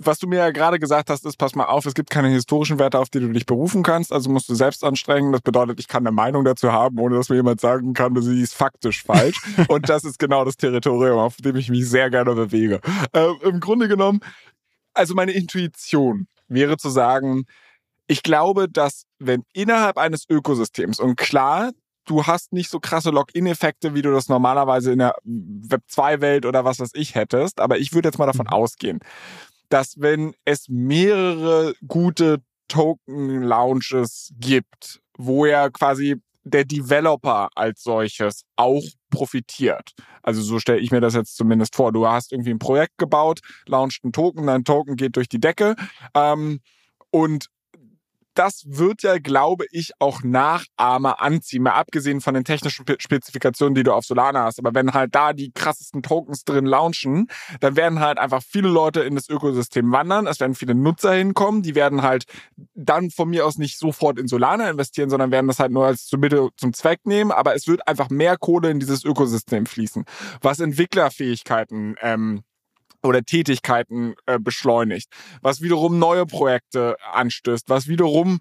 was 0.00 0.20
du 0.20 0.28
mir 0.28 0.36
ja 0.36 0.50
gerade 0.50 0.78
gesagt 0.78 1.10
hast, 1.10 1.26
ist, 1.26 1.36
pass 1.36 1.56
mal 1.56 1.64
auf, 1.64 1.84
es 1.84 1.94
gibt 1.94 2.10
keine 2.10 2.28
historischen 2.28 2.78
Werte, 2.78 3.00
auf 3.00 3.08
die 3.08 3.18
du 3.18 3.28
dich 3.32 3.44
berufen 3.44 3.82
kannst, 3.82 4.12
also 4.12 4.30
musst 4.30 4.48
du 4.48 4.54
selbst 4.54 4.84
anstrengen. 4.84 5.32
Das 5.32 5.40
bedeutet, 5.40 5.80
ich 5.80 5.88
kann 5.88 6.06
eine 6.06 6.14
Meinung 6.14 6.44
dazu 6.44 6.70
haben, 6.70 7.00
ohne 7.00 7.16
dass 7.16 7.28
mir 7.28 7.36
jemand 7.36 7.60
sagen 7.60 7.92
kann, 7.92 8.20
sie 8.22 8.40
ist 8.40 8.54
faktisch 8.54 9.02
falsch. 9.02 9.40
Und 9.68 9.88
das 9.88 10.04
ist 10.04 10.20
genau 10.20 10.44
das 10.44 10.56
Territorium, 10.56 11.18
auf 11.18 11.36
dem 11.38 11.56
ich 11.56 11.70
mich 11.70 11.88
sehr 11.88 12.08
gerne 12.08 12.34
bewege. 12.34 12.80
Ähm, 13.12 13.34
Im 13.42 13.58
Grunde 13.58 13.88
genommen, 13.88 14.20
also 14.98 15.14
meine 15.14 15.32
Intuition 15.32 16.26
wäre 16.48 16.76
zu 16.76 16.88
sagen, 16.90 17.46
ich 18.06 18.22
glaube, 18.22 18.68
dass 18.68 19.04
wenn 19.18 19.44
innerhalb 19.52 19.98
eines 19.98 20.24
Ökosystems 20.28 20.98
und 20.98 21.16
klar, 21.16 21.72
du 22.06 22.26
hast 22.26 22.52
nicht 22.52 22.70
so 22.70 22.80
krasse 22.80 23.10
Login-Effekte, 23.10 23.94
wie 23.94 24.02
du 24.02 24.10
das 24.10 24.28
normalerweise 24.28 24.92
in 24.92 24.98
der 24.98 25.14
Web2-Welt 25.24 26.46
oder 26.46 26.64
was 26.64 26.80
weiß 26.80 26.90
ich 26.94 27.14
hättest, 27.14 27.60
aber 27.60 27.78
ich 27.78 27.92
würde 27.92 28.08
jetzt 28.08 28.18
mal 28.18 28.26
davon 28.26 28.46
mhm. 28.46 28.52
ausgehen, 28.52 29.00
dass 29.68 30.00
wenn 30.00 30.34
es 30.44 30.68
mehrere 30.68 31.74
gute 31.86 32.42
Token-Launches 32.68 34.32
gibt, 34.38 35.00
wo 35.18 35.46
ja 35.46 35.68
quasi 35.68 36.16
der 36.44 36.64
Developer 36.64 37.48
als 37.54 37.82
solches 37.82 38.44
auch 38.56 38.84
profitiert. 39.10 39.92
Also 40.22 40.42
so 40.42 40.58
stelle 40.58 40.80
ich 40.80 40.90
mir 40.90 41.00
das 41.00 41.14
jetzt 41.14 41.36
zumindest 41.36 41.76
vor. 41.76 41.92
Du 41.92 42.06
hast 42.06 42.32
irgendwie 42.32 42.50
ein 42.50 42.58
Projekt 42.58 42.98
gebaut, 42.98 43.40
launcht 43.66 44.04
einen 44.04 44.12
Token, 44.12 44.46
dein 44.46 44.64
Token 44.64 44.96
geht 44.96 45.16
durch 45.16 45.28
die 45.28 45.40
Decke 45.40 45.76
ähm, 46.14 46.60
und 47.10 47.48
das 48.38 48.62
wird 48.66 49.02
ja, 49.02 49.18
glaube 49.18 49.66
ich, 49.72 49.90
auch 49.98 50.22
Nachahmer 50.22 51.20
anziehen, 51.20 51.64
mal 51.64 51.72
abgesehen 51.72 52.20
von 52.20 52.34
den 52.34 52.44
technischen 52.44 52.84
Spezifikationen, 52.98 53.74
die 53.74 53.82
du 53.82 53.92
auf 53.92 54.04
Solana 54.04 54.44
hast. 54.44 54.60
Aber 54.60 54.74
wenn 54.74 54.94
halt 54.94 55.14
da 55.14 55.32
die 55.32 55.50
krassesten 55.50 56.02
Tokens 56.02 56.44
drin 56.44 56.64
launchen, 56.64 57.26
dann 57.60 57.74
werden 57.74 57.98
halt 57.98 58.18
einfach 58.18 58.42
viele 58.42 58.68
Leute 58.68 59.00
in 59.00 59.16
das 59.16 59.28
Ökosystem 59.28 59.90
wandern. 59.90 60.28
Es 60.28 60.38
werden 60.38 60.54
viele 60.54 60.76
Nutzer 60.76 61.12
hinkommen, 61.14 61.62
die 61.62 61.74
werden 61.74 62.02
halt 62.02 62.26
dann 62.74 63.10
von 63.10 63.28
mir 63.28 63.44
aus 63.44 63.58
nicht 63.58 63.76
sofort 63.76 64.20
in 64.20 64.28
Solana 64.28 64.70
investieren, 64.70 65.10
sondern 65.10 65.32
werden 65.32 65.48
das 65.48 65.58
halt 65.58 65.72
nur 65.72 65.86
als 65.86 66.08
Mittel 66.16 66.50
zum 66.56 66.72
Zweck 66.72 67.00
nehmen. 67.06 67.32
Aber 67.32 67.56
es 67.56 67.66
wird 67.66 67.88
einfach 67.88 68.08
mehr 68.08 68.36
Kohle 68.36 68.70
in 68.70 68.78
dieses 68.78 69.04
Ökosystem 69.04 69.66
fließen, 69.66 70.04
was 70.42 70.60
Entwicklerfähigkeiten 70.60 71.96
ähm, 72.02 72.44
oder 73.02 73.22
Tätigkeiten 73.22 74.14
äh, 74.26 74.38
beschleunigt, 74.38 75.08
was 75.40 75.60
wiederum 75.60 75.98
neue 75.98 76.26
Projekte 76.26 76.96
anstößt, 77.12 77.68
was 77.68 77.88
wiederum 77.88 78.40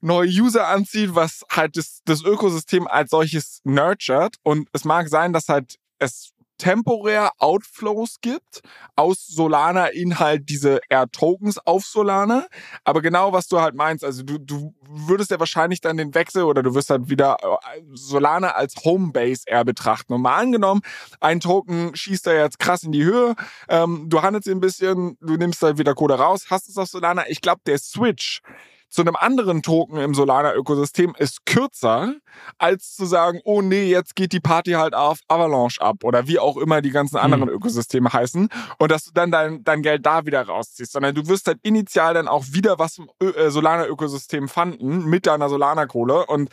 neue 0.00 0.28
User 0.28 0.68
anzieht, 0.68 1.14
was 1.14 1.44
halt 1.50 1.76
das, 1.76 2.00
das 2.04 2.22
Ökosystem 2.22 2.86
als 2.86 3.10
solches 3.10 3.60
nurtured. 3.64 4.36
Und 4.42 4.68
es 4.72 4.84
mag 4.84 5.08
sein, 5.08 5.32
dass 5.32 5.48
halt 5.48 5.76
es 5.98 6.32
temporär 6.60 7.32
Outflows 7.38 8.16
gibt 8.20 8.60
aus 8.94 9.26
Solana 9.26 9.86
in 9.86 10.18
halt 10.18 10.48
diese 10.50 10.80
R-Tokens 10.90 11.58
auf 11.58 11.84
Solana. 11.84 12.46
Aber 12.84 13.00
genau 13.00 13.32
was 13.32 13.48
du 13.48 13.60
halt 13.60 13.74
meinst, 13.74 14.04
also 14.04 14.22
du, 14.22 14.38
du 14.38 14.74
würdest 14.86 15.30
ja 15.30 15.40
wahrscheinlich 15.40 15.80
dann 15.80 15.96
den 15.96 16.14
Wechsel 16.14 16.42
oder 16.42 16.62
du 16.62 16.74
wirst 16.74 16.90
halt 16.90 17.08
wieder 17.08 17.38
äh, 17.42 17.80
Solana 17.94 18.50
als 18.50 18.74
Homebase 18.84 19.44
eher 19.46 19.64
betrachten. 19.64 20.12
Und 20.12 20.20
mal 20.20 20.36
angenommen, 20.36 20.82
ein 21.20 21.40
Token 21.40 21.96
schießt 21.96 22.26
da 22.26 22.34
jetzt 22.34 22.58
krass 22.58 22.82
in 22.82 22.92
die 22.92 23.04
Höhe, 23.04 23.34
ähm, 23.68 24.06
du 24.08 24.20
handelst 24.20 24.48
ein 24.48 24.60
bisschen, 24.60 25.16
du 25.20 25.36
nimmst 25.36 25.62
halt 25.62 25.78
wieder 25.78 25.94
Code 25.94 26.14
raus, 26.14 26.46
hast 26.50 26.68
es 26.68 26.76
auf 26.76 26.88
Solana. 26.88 27.24
Ich 27.28 27.40
glaube, 27.40 27.62
der 27.64 27.78
Switch 27.78 28.42
zu 28.90 29.02
einem 29.02 29.16
anderen 29.16 29.62
Token 29.62 29.98
im 29.98 30.14
Solana-Ökosystem 30.14 31.14
ist 31.16 31.46
kürzer, 31.46 32.14
als 32.58 32.96
zu 32.96 33.06
sagen, 33.06 33.40
oh 33.44 33.62
nee, 33.62 33.88
jetzt 33.88 34.16
geht 34.16 34.32
die 34.32 34.40
Party 34.40 34.72
halt 34.72 34.94
auf 34.94 35.20
Avalanche 35.28 35.80
ab 35.80 36.02
oder 36.02 36.26
wie 36.26 36.40
auch 36.40 36.56
immer 36.56 36.82
die 36.82 36.90
ganzen 36.90 37.16
anderen 37.16 37.44
mhm. 37.44 37.54
Ökosysteme 37.54 38.12
heißen 38.12 38.48
und 38.78 38.90
dass 38.90 39.04
du 39.04 39.12
dann 39.14 39.30
dein, 39.30 39.62
dein 39.62 39.82
Geld 39.82 40.04
da 40.04 40.26
wieder 40.26 40.42
rausziehst, 40.42 40.92
sondern 40.92 41.14
du 41.14 41.28
wirst 41.28 41.46
halt 41.46 41.58
initial 41.62 42.14
dann 42.14 42.26
auch 42.26 42.44
wieder 42.50 42.78
was 42.78 42.98
im 42.98 43.08
äh, 43.20 43.50
Solana-Ökosystem 43.50 44.48
fanden 44.48 45.04
mit 45.04 45.26
deiner 45.26 45.48
Solana-Kohle 45.48 46.26
und 46.26 46.50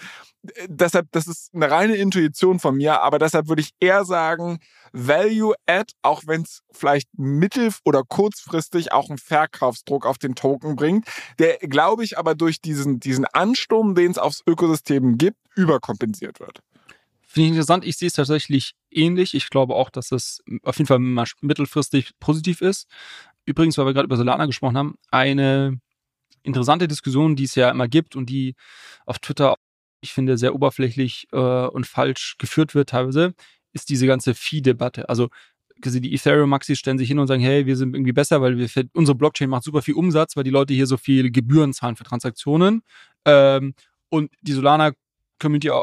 deshalb, 0.68 1.08
das 1.12 1.28
ist 1.28 1.54
eine 1.54 1.70
reine 1.70 1.96
Intuition 1.96 2.60
von 2.60 2.76
mir, 2.76 3.02
aber 3.02 3.20
deshalb 3.20 3.48
würde 3.48 3.62
ich 3.62 3.72
eher 3.80 4.06
sagen, 4.06 4.60
Value 4.94 5.54
Add, 5.66 5.94
auch 6.02 6.24
wenn 6.26 6.44
es 6.44 6.62
vielleicht 6.72 7.10
mittel- 7.18 7.74
oder 7.86 8.04
kurzfristig 8.04 8.92
auch 8.92 9.10
einen 9.10 9.18
Verkaufsdruck 9.18 10.06
auf 10.06 10.18
den 10.18 10.36
Token 10.36 10.76
bringt, 10.76 11.08
der, 11.40 11.58
glaube 11.58 12.04
ich, 12.04 12.18
aber 12.18 12.36
durch 12.36 12.62
diesen, 12.62 13.00
diesen 13.00 13.26
Ansturm, 13.26 13.96
den 13.96 14.12
es 14.12 14.18
aufs 14.18 14.44
Ökosystem 14.48 15.18
gibt, 15.18 15.38
überkompensiert 15.56 16.40
wird. 16.40 16.62
Finde 17.28 17.48
ich 17.48 17.52
interessant. 17.52 17.86
Ich 17.86 17.98
sehe 17.98 18.08
es 18.08 18.14
tatsächlich 18.14 18.74
ähnlich. 18.90 19.34
Ich 19.34 19.50
glaube 19.50 19.76
auch, 19.76 19.90
dass 19.90 20.12
es 20.12 20.42
auf 20.64 20.78
jeden 20.78 20.88
Fall 20.88 21.00
mittelfristig 21.00 22.12
positiv 22.20 22.62
ist. 22.62 22.88
Übrigens, 23.46 23.78
weil 23.78 23.86
wir 23.86 23.94
gerade 23.94 24.06
über 24.06 24.18
Solana 24.18 24.46
gesprochen 24.46 24.78
haben, 24.78 24.96
eine 25.12 25.80
interessante 26.44 26.88
Diskussion, 26.88 27.36
die 27.36 27.44
es 27.44 27.56
ja 27.56 27.70
immer 27.70 27.88
gibt 27.88 28.16
und 28.16 28.30
die 28.30 28.56
auf 29.06 29.20
Twitter, 29.20 29.56
ich 30.08 30.14
finde, 30.14 30.38
sehr 30.38 30.56
oberflächlich 30.56 31.28
äh, 31.32 31.38
und 31.38 31.86
falsch 31.86 32.36
geführt 32.38 32.76
wird 32.76 32.90
teilweise, 32.90 33.34
ist 33.74 33.90
diese 33.90 34.08
ganze 34.08 34.34
Fee-Debatte. 34.34 35.10
Also 35.10 35.30
die 35.80 36.14
Ethereum-Maxis 36.14 36.80
stellen 36.80 36.98
sich 36.98 37.08
hin 37.08 37.20
und 37.20 37.28
sagen, 37.28 37.42
hey, 37.42 37.68
wir 37.68 37.76
sind 37.76 37.94
irgendwie 37.94 38.14
besser, 38.14 38.42
weil 38.42 38.58
wir 38.58 38.68
unsere 38.94 39.16
Blockchain 39.16 39.50
macht 39.50 39.64
super 39.64 39.84
viel 39.84 39.94
Umsatz, 39.94 40.36
weil 40.36 40.44
die 40.44 40.50
Leute 40.50 40.74
hier 40.74 40.88
so 40.88 40.98
viel 40.98 41.30
Gebühren 41.30 41.74
zahlen 41.74 41.96
für 41.96 42.04
Transaktionen. 42.04 42.82
Ähm, 43.26 43.76
und 44.10 44.32
die 44.42 44.54
Solana 44.54 44.94
Community 45.40 45.70
äh, 45.70 45.74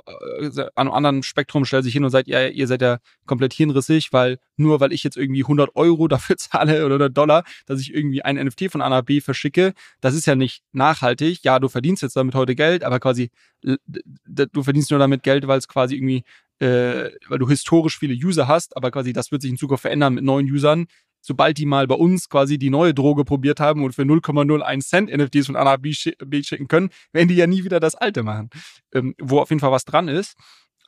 an 0.75 0.89
einem 0.89 0.93
anderen 0.93 1.23
Spektrum 1.23 1.65
stellt 1.65 1.85
sich 1.85 1.93
hin 1.93 2.05
und 2.05 2.11
sagt, 2.11 2.29
ja, 2.29 2.47
ihr 2.47 2.67
seid 2.67 2.83
ja 2.83 2.99
komplett 3.27 3.53
hirnrissig, 3.53 4.13
weil 4.13 4.39
nur 4.57 4.81
weil 4.81 4.93
ich 4.93 5.05
jetzt 5.05 5.17
irgendwie 5.17 5.43
100 5.43 5.77
Euro 5.77 6.09
dafür 6.09 6.37
zahle 6.37 6.85
oder 6.85 6.97
100 6.97 7.17
Dollar, 7.17 7.45
dass 7.67 7.81
ich 7.81 7.95
irgendwie 7.95 8.23
ein 8.23 8.37
NFT 8.37 8.71
von 8.71 8.83
A 8.83 8.89
nach 8.89 9.03
B 9.03 9.21
verschicke, 9.21 9.75
das 10.01 10.15
ist 10.15 10.27
ja 10.27 10.35
nicht 10.35 10.63
nachhaltig. 10.73 11.45
Ja, 11.45 11.59
du 11.59 11.69
verdienst 11.69 12.03
jetzt 12.03 12.17
damit 12.17 12.35
heute 12.35 12.55
Geld, 12.55 12.85
aber 12.85 13.01
quasi 13.01 13.31
du 13.63 14.63
verdienst 14.63 14.91
nur 14.91 15.01
damit 15.01 15.23
Geld, 15.23 15.47
weil 15.47 15.59
es 15.59 15.69
quasi 15.69 15.97
irgendwie 15.97 16.23
äh, 16.61 17.11
weil 17.29 17.39
du 17.39 17.49
historisch 17.49 17.99
viele 17.99 18.15
User 18.15 18.47
hast, 18.47 18.77
aber 18.77 18.91
quasi 18.91 19.13
das 19.13 19.33
wird 19.33 19.43
sich 19.43 19.51
in 19.51 19.57
Zukunft 19.57 19.83
verändern 19.83 20.15
mit 20.15 20.25
neuen 20.25 20.47
Usern. 20.47 20.87
Sobald 21.27 21.57
die 21.57 21.65
mal 21.65 21.87
bei 21.87 21.95
uns 21.95 22.29
quasi 22.29 22.59
die 22.59 22.69
neue 22.69 22.93
Droge 22.93 23.25
probiert 23.25 23.59
haben 23.59 23.83
und 23.83 23.95
für 23.95 24.03
0,01 24.03 24.87
Cent 24.87 25.11
NFTs 25.11 25.47
von 25.47 25.57
A 25.57 25.65
nach 25.65 25.79
B, 25.79 25.95
schicken 25.95 26.69
können, 26.69 26.91
werden 27.13 27.29
die 27.29 27.35
ja 27.35 27.47
nie 27.47 27.65
wieder 27.65 27.81
das 27.81 27.95
alte 27.95 28.23
machen. 28.23 28.51
Ähm, 28.93 29.15
wo 29.19 29.41
auf 29.41 29.49
jeden 29.49 29.61
Fall 29.61 29.73
was 29.73 29.87
dran 29.87 30.09
ist. 30.09 30.35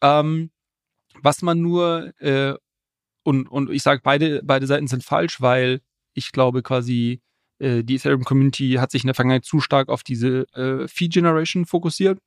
Ähm, 0.03 0.51
was 1.23 1.41
man 1.41 1.63
nur, 1.63 2.13
äh, 2.21 2.53
und, 3.23 3.49
und 3.49 3.71
ich 3.71 3.83
sage, 3.83 4.03
beide, 4.05 4.43
beide 4.45 4.67
Seiten 4.67 4.89
sind 4.89 5.03
falsch, 5.03 5.41
weil 5.41 5.81
ich 6.13 6.33
glaube 6.33 6.63
quasi, 6.63 7.23
äh, 7.59 7.83
die 7.83 7.95
Ethereum-Community 7.95 8.75
hat 8.75 8.91
sich 8.91 9.05
in 9.05 9.09
der 9.09 9.15
Vergangenheit 9.15 9.47
zu 9.47 9.61
stark 9.61 9.89
auf 9.89 10.03
diese 10.03 10.47
äh, 10.53 10.87
Fee-Generation 10.87 11.65
fokussiert. 11.65 12.19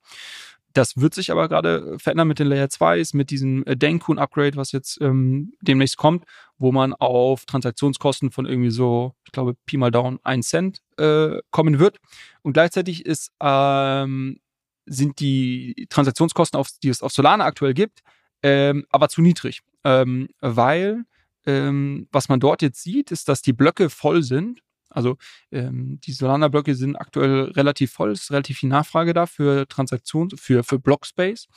Das 0.72 0.96
wird 0.96 1.14
sich 1.14 1.30
aber 1.30 1.48
gerade 1.48 1.98
verändern 1.98 2.28
mit 2.28 2.38
den 2.38 2.46
Layer 2.46 2.66
2s, 2.66 3.16
mit 3.16 3.30
diesem 3.30 3.64
äh, 3.66 3.76
Denkun-Upgrade, 3.76 4.56
was 4.56 4.72
jetzt 4.72 5.00
ähm, 5.00 5.52
demnächst 5.60 5.96
kommt, 5.96 6.24
wo 6.58 6.70
man 6.70 6.94
auf 6.94 7.44
Transaktionskosten 7.44 8.30
von 8.30 8.46
irgendwie 8.46 8.70
so, 8.70 9.14
ich 9.24 9.32
glaube, 9.32 9.54
Pi 9.66 9.76
mal 9.76 9.90
Down 9.90 10.20
1 10.22 10.48
Cent 10.48 10.80
äh, 10.96 11.38
kommen 11.50 11.78
wird. 11.78 11.98
Und 12.42 12.52
gleichzeitig 12.52 13.04
ist, 13.04 13.32
ähm, 13.40 14.40
sind 14.86 15.20
die 15.20 15.86
Transaktionskosten, 15.90 16.58
auf, 16.58 16.68
die 16.82 16.88
es 16.88 17.02
auf 17.02 17.12
Solana 17.12 17.44
aktuell 17.44 17.74
gibt, 17.74 18.00
ähm, 18.42 18.86
aber 18.90 19.08
zu 19.08 19.22
niedrig. 19.22 19.62
Ähm, 19.84 20.28
weil 20.40 21.04
ähm, 21.46 22.06
was 22.12 22.28
man 22.28 22.38
dort 22.38 22.62
jetzt 22.62 22.82
sieht, 22.82 23.10
ist, 23.10 23.28
dass 23.28 23.42
die 23.42 23.52
Blöcke 23.52 23.90
voll 23.90 24.22
sind 24.22 24.60
also 24.90 25.16
ähm, 25.50 26.00
die 26.00 26.12
Solana-Blöcke 26.12 26.74
sind 26.74 26.96
aktuell 26.96 27.44
relativ 27.52 27.92
voll, 27.92 28.10
es 28.12 28.22
ist 28.22 28.32
relativ 28.32 28.58
viel 28.58 28.68
Nachfrage 28.68 29.14
da 29.14 29.26
für 29.26 29.66
Transaktionen, 29.68 30.36
für, 30.36 30.62
für 30.64 30.78
Blockspace. 30.78 31.48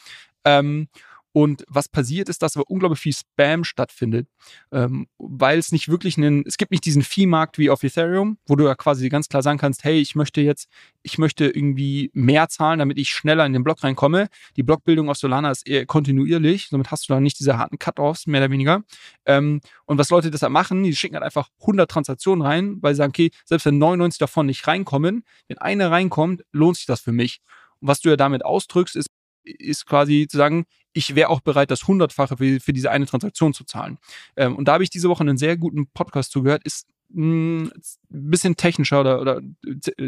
Ähm, 0.45 0.87
und 1.33 1.65
was 1.67 1.89
passiert 1.89 2.29
ist, 2.29 2.43
dass 2.43 2.55
aber 2.55 2.69
unglaublich 2.69 2.99
viel 2.99 3.13
Spam 3.13 3.63
stattfindet, 3.63 4.27
ähm, 4.71 5.07
weil 5.17 5.57
es 5.57 5.71
nicht 5.71 5.89
wirklich 5.89 6.15
einen, 6.17 6.43
es 6.45 6.57
gibt 6.57 6.71
nicht 6.71 6.85
diesen 6.85 7.01
Fee-Markt 7.01 7.57
wie 7.57 7.71
auf 7.71 7.81
Ethereum, 7.83 8.37
wo 8.45 8.55
du 8.55 8.65
ja 8.65 8.75
quasi 8.75 9.09
ganz 9.09 9.27
klar 9.29 9.41
sagen 9.41 9.57
kannst, 9.57 9.83
hey, 9.83 9.99
ich 9.99 10.13
möchte 10.13 10.41
jetzt, 10.41 10.69
ich 11.01 11.17
möchte 11.17 11.45
irgendwie 11.45 12.11
mehr 12.13 12.49
zahlen, 12.49 12.77
damit 12.77 12.99
ich 12.99 13.09
schneller 13.09 13.47
in 13.47 13.53
den 13.53 13.63
Block 13.63 13.83
reinkomme. 13.83 14.29
Die 14.55 14.63
Blockbildung 14.63 15.09
auf 15.09 15.17
Solana 15.17 15.49
ist 15.49 15.67
eher 15.67 15.87
kontinuierlich, 15.87 16.67
somit 16.69 16.91
hast 16.91 17.09
du 17.09 17.13
da 17.13 17.19
nicht 17.19 17.39
diese 17.39 17.57
harten 17.57 17.79
Cut-Offs, 17.79 18.27
mehr 18.27 18.41
oder 18.41 18.51
weniger. 18.51 18.83
Ähm, 19.25 19.61
und 19.85 19.97
was 19.97 20.11
Leute 20.11 20.29
deshalb 20.29 20.53
machen, 20.53 20.83
die 20.83 20.95
schicken 20.95 21.15
halt 21.15 21.25
einfach 21.25 21.49
100 21.61 21.89
Transaktionen 21.89 22.45
rein, 22.45 22.77
weil 22.81 22.93
sie 22.93 22.99
sagen, 22.99 23.09
okay, 23.09 23.31
selbst 23.45 23.65
wenn 23.65 23.79
99 23.79 24.19
davon 24.19 24.45
nicht 24.45 24.67
reinkommen, 24.67 25.23
wenn 25.47 25.57
eine 25.57 25.89
reinkommt, 25.89 26.43
lohnt 26.51 26.77
sich 26.77 26.85
das 26.85 27.01
für 27.01 27.11
mich. 27.11 27.41
Und 27.79 27.87
was 27.87 28.01
du 28.01 28.09
ja 28.09 28.17
damit 28.17 28.45
ausdrückst, 28.45 28.95
ist, 28.95 29.07
ist 29.43 29.85
quasi 29.85 30.27
zu 30.29 30.37
sagen, 30.37 30.65
ich 30.93 31.15
wäre 31.15 31.29
auch 31.29 31.41
bereit, 31.41 31.71
das 31.71 31.87
Hundertfache 31.87 32.37
für, 32.37 32.59
für 32.59 32.73
diese 32.73 32.91
eine 32.91 33.05
Transaktion 33.05 33.53
zu 33.53 33.63
zahlen. 33.63 33.97
Ähm, 34.35 34.55
und 34.55 34.67
da 34.67 34.73
habe 34.73 34.83
ich 34.83 34.89
diese 34.89 35.09
Woche 35.09 35.21
einen 35.21 35.37
sehr 35.37 35.57
guten 35.57 35.87
Podcast 35.87 36.31
zugehört, 36.31 36.63
ist 36.63 36.87
ein 37.15 37.71
bisschen 38.09 38.55
technischer 38.55 38.99
oder, 38.99 39.21
oder 39.21 39.41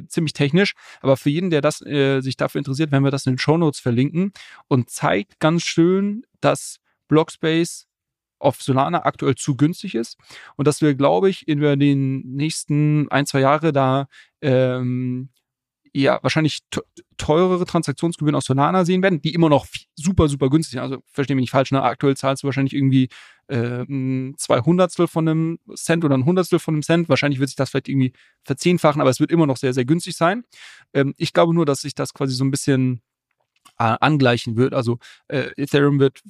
ziemlich 0.07 0.33
technisch, 0.33 0.73
aber 1.01 1.17
für 1.17 1.29
jeden, 1.29 1.49
der 1.49 1.61
das 1.61 1.81
äh, 1.81 2.21
sich 2.21 2.35
dafür 2.35 2.59
interessiert, 2.59 2.91
werden 2.91 3.03
wir 3.03 3.11
das 3.11 3.25
in 3.27 3.33
den 3.33 3.39
Show 3.39 3.57
Notes 3.57 3.79
verlinken 3.79 4.31
und 4.67 4.89
zeigt 4.89 5.39
ganz 5.39 5.63
schön, 5.63 6.25
dass 6.41 6.79
Blockspace 7.07 7.87
auf 8.39 8.61
Solana 8.61 9.05
aktuell 9.05 9.35
zu 9.35 9.55
günstig 9.55 9.95
ist 9.95 10.17
und 10.55 10.67
dass 10.67 10.81
wir, 10.81 10.95
glaube 10.95 11.29
ich, 11.29 11.47
in 11.47 11.59
den 11.79 12.21
nächsten 12.21 13.09
ein, 13.11 13.25
zwei 13.25 13.39
Jahre 13.39 13.71
da 13.71 14.07
ähm, 14.41 15.29
ja 16.01 16.19
wahrscheinlich 16.21 16.59
teurere 17.17 17.65
Transaktionsgebühren 17.65 18.35
aus 18.35 18.45
Solana 18.45 18.85
sehen 18.85 19.01
werden, 19.01 19.21
die 19.21 19.33
immer 19.33 19.49
noch 19.49 19.65
super, 19.95 20.27
super 20.27 20.49
günstig 20.49 20.73
sind. 20.73 20.81
Also 20.81 21.01
verstehe 21.05 21.35
mich 21.35 21.43
nicht 21.43 21.51
falsch, 21.51 21.71
ne? 21.71 21.81
aktuell 21.81 22.17
zahlst 22.17 22.43
du 22.43 22.47
wahrscheinlich 22.47 22.73
irgendwie 22.73 23.09
äh, 23.47 23.85
zwei 24.37 24.59
Hundertstel 24.59 25.07
von 25.07 25.27
einem 25.27 25.59
Cent 25.75 26.03
oder 26.03 26.17
ein 26.17 26.25
Hundertstel 26.25 26.59
von 26.59 26.75
einem 26.75 26.83
Cent. 26.83 27.09
Wahrscheinlich 27.09 27.39
wird 27.39 27.49
sich 27.49 27.55
das 27.55 27.69
vielleicht 27.69 27.87
irgendwie 27.89 28.13
verzehnfachen, 28.43 29.01
aber 29.01 29.09
es 29.09 29.19
wird 29.19 29.31
immer 29.31 29.47
noch 29.47 29.57
sehr, 29.57 29.73
sehr 29.73 29.85
günstig 29.85 30.15
sein. 30.15 30.43
Ähm, 30.93 31.13
ich 31.17 31.33
glaube 31.33 31.53
nur, 31.53 31.65
dass 31.65 31.81
sich 31.81 31.95
das 31.95 32.13
quasi 32.13 32.33
so 32.33 32.43
ein 32.43 32.51
bisschen 32.51 33.01
äh, 33.79 33.95
angleichen 33.99 34.57
wird. 34.57 34.73
Also 34.73 34.99
äh, 35.27 35.51
Ethereum 35.57 35.99
wird 35.99 36.21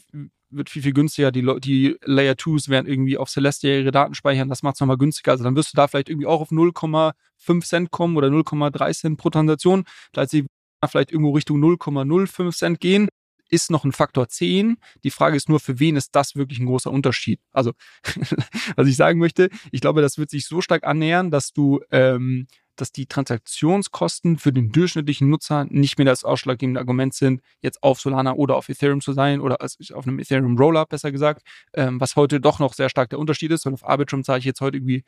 wird 0.50 0.70
viel, 0.70 0.82
viel 0.82 0.94
günstiger. 0.94 1.32
Die, 1.32 1.46
die 1.60 1.98
Layer 2.04 2.34
2s 2.34 2.70
werden 2.70 2.88
irgendwie 2.88 3.18
auf 3.18 3.30
Celestia 3.30 3.80
ihre 3.80 3.92
Daten 3.92 4.14
speichern. 4.14 4.50
Das 4.50 4.64
macht 4.64 4.76
es 4.76 4.80
nochmal 4.80 4.98
günstiger. 4.98 5.32
Also 5.32 5.44
dann 5.44 5.56
wirst 5.56 5.74
du 5.74 5.76
da 5.76 5.88
vielleicht 5.88 6.10
irgendwie 6.10 6.28
auch 6.28 6.42
auf 6.42 6.52
0,5 6.52 7.66
Cent 7.66 7.92
kommen 7.92 8.18
oder 8.18 8.28
0,3 8.28 8.94
Cent 8.94 9.18
pro 9.18 9.30
Transaktion. 9.30 9.86
Sie 10.28 10.46
vielleicht 10.88 11.12
irgendwo 11.12 11.32
Richtung 11.32 11.64
0,05 11.64 12.56
Cent 12.56 12.80
gehen. 12.80 13.10
Ist 13.50 13.70
noch 13.70 13.86
ein 13.86 13.92
Faktor 13.92 14.28
10. 14.28 14.78
Die 15.04 15.12
Frage 15.12 15.38
ist 15.38 15.50
nur, 15.50 15.60
für 15.60 15.80
wen 15.80 15.96
ist 15.96 16.16
das 16.16 16.36
wirklich 16.36 16.60
ein 16.60 16.66
großer 16.66 16.92
Unterschied? 16.92 17.40
Also, 17.52 17.74
was 18.76 18.88
ich 18.88 18.96
sagen 18.96 19.20
möchte, 19.20 19.50
ich 19.72 19.82
glaube, 19.82 20.02
das 20.02 20.18
wird 20.18 20.32
sich 20.32 20.48
so 20.48 20.62
stark 20.62 20.84
annähern, 20.84 21.30
dass 21.30 21.54
du 21.54 21.80
ähm, 21.92 22.48
dass 22.76 22.92
die 22.92 23.06
Transaktionskosten 23.06 24.38
für 24.38 24.52
den 24.52 24.72
durchschnittlichen 24.72 25.30
Nutzer 25.30 25.66
nicht 25.70 25.98
mehr 25.98 26.06
das 26.06 26.24
ausschlaggebende 26.24 26.80
Argument 26.80 27.14
sind, 27.14 27.42
jetzt 27.62 27.82
auf 27.84 28.00
Solana 28.00 28.34
oder 28.34 28.56
auf 28.56 28.70
Ethereum 28.70 29.02
zu 29.02 29.14
sein 29.14 29.42
oder 29.42 29.58
auf 29.62 30.08
einem 30.08 30.20
Ethereum 30.20 30.58
Rollup 30.58 30.90
besser 30.90 31.12
gesagt, 31.12 31.44
ähm, 31.74 32.00
was 32.00 32.16
heute 32.16 32.40
doch 32.40 32.60
noch 32.60 32.74
sehr 32.74 32.90
stark 32.90 33.10
der 33.10 33.20
Unterschied 33.20 33.52
ist, 33.52 33.66
weil 33.66 33.74
auf 33.74 33.86
Arbitrum 33.86 34.24
zahle 34.24 34.40
ich 34.40 34.46
jetzt 34.46 34.62
heute 34.62 34.78
irgendwie 34.78 35.04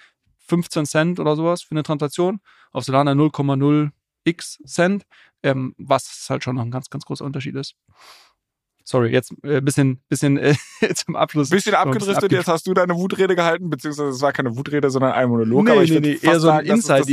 15 0.48 0.86
Cent 0.86 1.20
oder 1.20 1.36
sowas 1.36 1.62
für 1.62 1.72
eine 1.72 1.84
Transaktion, 1.84 2.40
auf 2.72 2.84
Solana 2.84 3.12
0,0 3.12 3.92
x 4.24 4.60
Cent, 4.66 5.04
ähm, 5.44 5.74
was 5.78 6.28
halt 6.30 6.44
schon 6.44 6.56
noch 6.56 6.64
ein 6.64 6.72
ganz, 6.72 6.90
ganz 6.90 7.06
großer 7.06 7.26
Unterschied 7.26 7.56
ist. 7.56 7.76
Sorry, 8.84 9.12
jetzt 9.12 9.32
ein 9.44 9.50
äh, 9.50 9.62
bisschen, 9.62 10.02
bisschen 10.08 10.38
äh, 10.38 10.56
zum 10.96 11.18
Abschluss. 11.18 11.50
Bisschen 11.50 11.76
abgedriftet, 11.76 12.32
jetzt 12.32 12.48
hast 12.48 12.68
du 12.68 12.74
deine 12.74 12.96
Wutrede 12.96 13.36
gehalten, 13.36 13.70
beziehungsweise 13.70 14.12
es 14.12 14.22
war 14.22 14.32
keine 14.32 14.56
Wutrede, 14.56 14.90
sondern 14.90 15.12
ein 15.12 15.28
Monolog. 15.28 15.66
Nee, 15.66 15.72
aber 15.72 15.84
ich 15.84 15.92
nee, 15.92 16.00
nee, 16.00 16.20
eher 16.22 16.40
so 16.40 16.50
ein 16.50 16.66
Insight, 16.66 17.06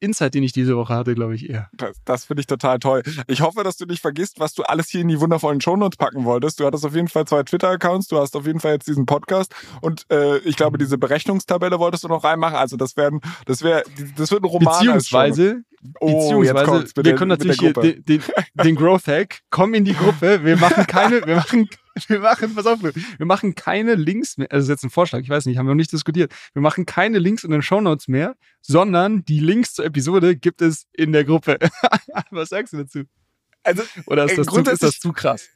Insight, 0.00 0.34
den 0.34 0.42
ich 0.42 0.52
diese 0.52 0.76
Woche 0.76 0.94
hatte, 0.94 1.14
glaube 1.14 1.34
ich 1.34 1.48
eher. 1.48 1.68
Das, 1.72 1.96
das 2.04 2.24
finde 2.24 2.40
ich 2.40 2.46
total 2.46 2.78
toll. 2.78 3.02
Ich 3.26 3.40
hoffe, 3.40 3.64
dass 3.64 3.76
du 3.76 3.86
nicht 3.86 4.00
vergisst, 4.00 4.40
was 4.40 4.54
du 4.54 4.62
alles 4.62 4.88
hier 4.88 5.00
in 5.00 5.08
die 5.08 5.20
wundervollen 5.20 5.60
Shownotes 5.60 5.96
packen 5.96 6.24
wolltest. 6.24 6.60
Du 6.60 6.66
hattest 6.66 6.84
auf 6.84 6.94
jeden 6.94 7.08
Fall 7.08 7.24
zwei 7.26 7.42
Twitter-Accounts, 7.42 8.08
du 8.08 8.18
hast 8.18 8.36
auf 8.36 8.46
jeden 8.46 8.60
Fall 8.60 8.72
jetzt 8.72 8.88
diesen 8.88 9.06
Podcast 9.06 9.54
und 9.80 10.06
äh, 10.10 10.38
ich 10.38 10.56
glaube, 10.56 10.78
diese 10.78 10.98
Berechnungstabelle 10.98 11.78
wolltest 11.78 12.04
du 12.04 12.08
noch 12.08 12.24
reinmachen. 12.24 12.56
Also 12.56 12.76
das 12.76 12.96
werden, 12.96 13.20
das 13.46 13.62
wäre, 13.62 13.82
das 14.16 14.30
wird 14.30 14.42
ein 14.42 14.48
Roman. 14.48 14.74
Beziehungsweise, 14.74 15.62
oh, 16.00 16.06
beziehungsweise 16.06 17.04
wir 17.04 17.14
können 17.14 17.28
natürlich 17.28 17.58
hier 17.58 17.72
den, 17.72 18.04
den, 18.04 18.22
den 18.54 18.76
Growth 18.76 19.06
Hack, 19.06 19.40
komm 19.50 19.74
in 19.74 19.84
die 19.84 19.94
Gruppe, 19.94 20.44
wir 20.44 20.56
machen 20.56 20.86
keine, 20.86 21.26
wir 21.26 21.36
machen 21.36 21.68
wir 22.08 22.20
machen, 22.20 22.54
pass 22.54 22.66
auf, 22.66 22.82
wir 22.82 23.26
machen 23.26 23.54
keine 23.54 23.94
Links 23.94 24.36
mehr. 24.38 24.48
Also, 24.50 24.58
das 24.58 24.64
ist 24.64 24.68
jetzt 24.70 24.84
ein 24.84 24.90
Vorschlag, 24.90 25.20
ich 25.20 25.28
weiß 25.28 25.46
nicht, 25.46 25.58
haben 25.58 25.66
wir 25.66 25.70
noch 25.70 25.76
nicht 25.76 25.92
diskutiert. 25.92 26.32
Wir 26.52 26.62
machen 26.62 26.86
keine 26.86 27.18
Links 27.18 27.44
in 27.44 27.50
den 27.50 27.62
Shownotes 27.62 28.08
mehr, 28.08 28.36
sondern 28.60 29.24
die 29.24 29.40
Links 29.40 29.74
zur 29.74 29.84
Episode 29.84 30.36
gibt 30.36 30.62
es 30.62 30.86
in 30.92 31.12
der 31.12 31.24
Gruppe. 31.24 31.58
Was 32.30 32.50
sagst 32.50 32.72
du 32.72 32.78
dazu? 32.78 33.02
Also, 33.62 33.82
Oder 34.06 34.24
ist 34.24 34.38
das, 34.38 34.46
zu, 34.46 34.60
ist 34.60 34.82
das 34.82 34.98
zu 34.98 35.12
krass? 35.12 35.48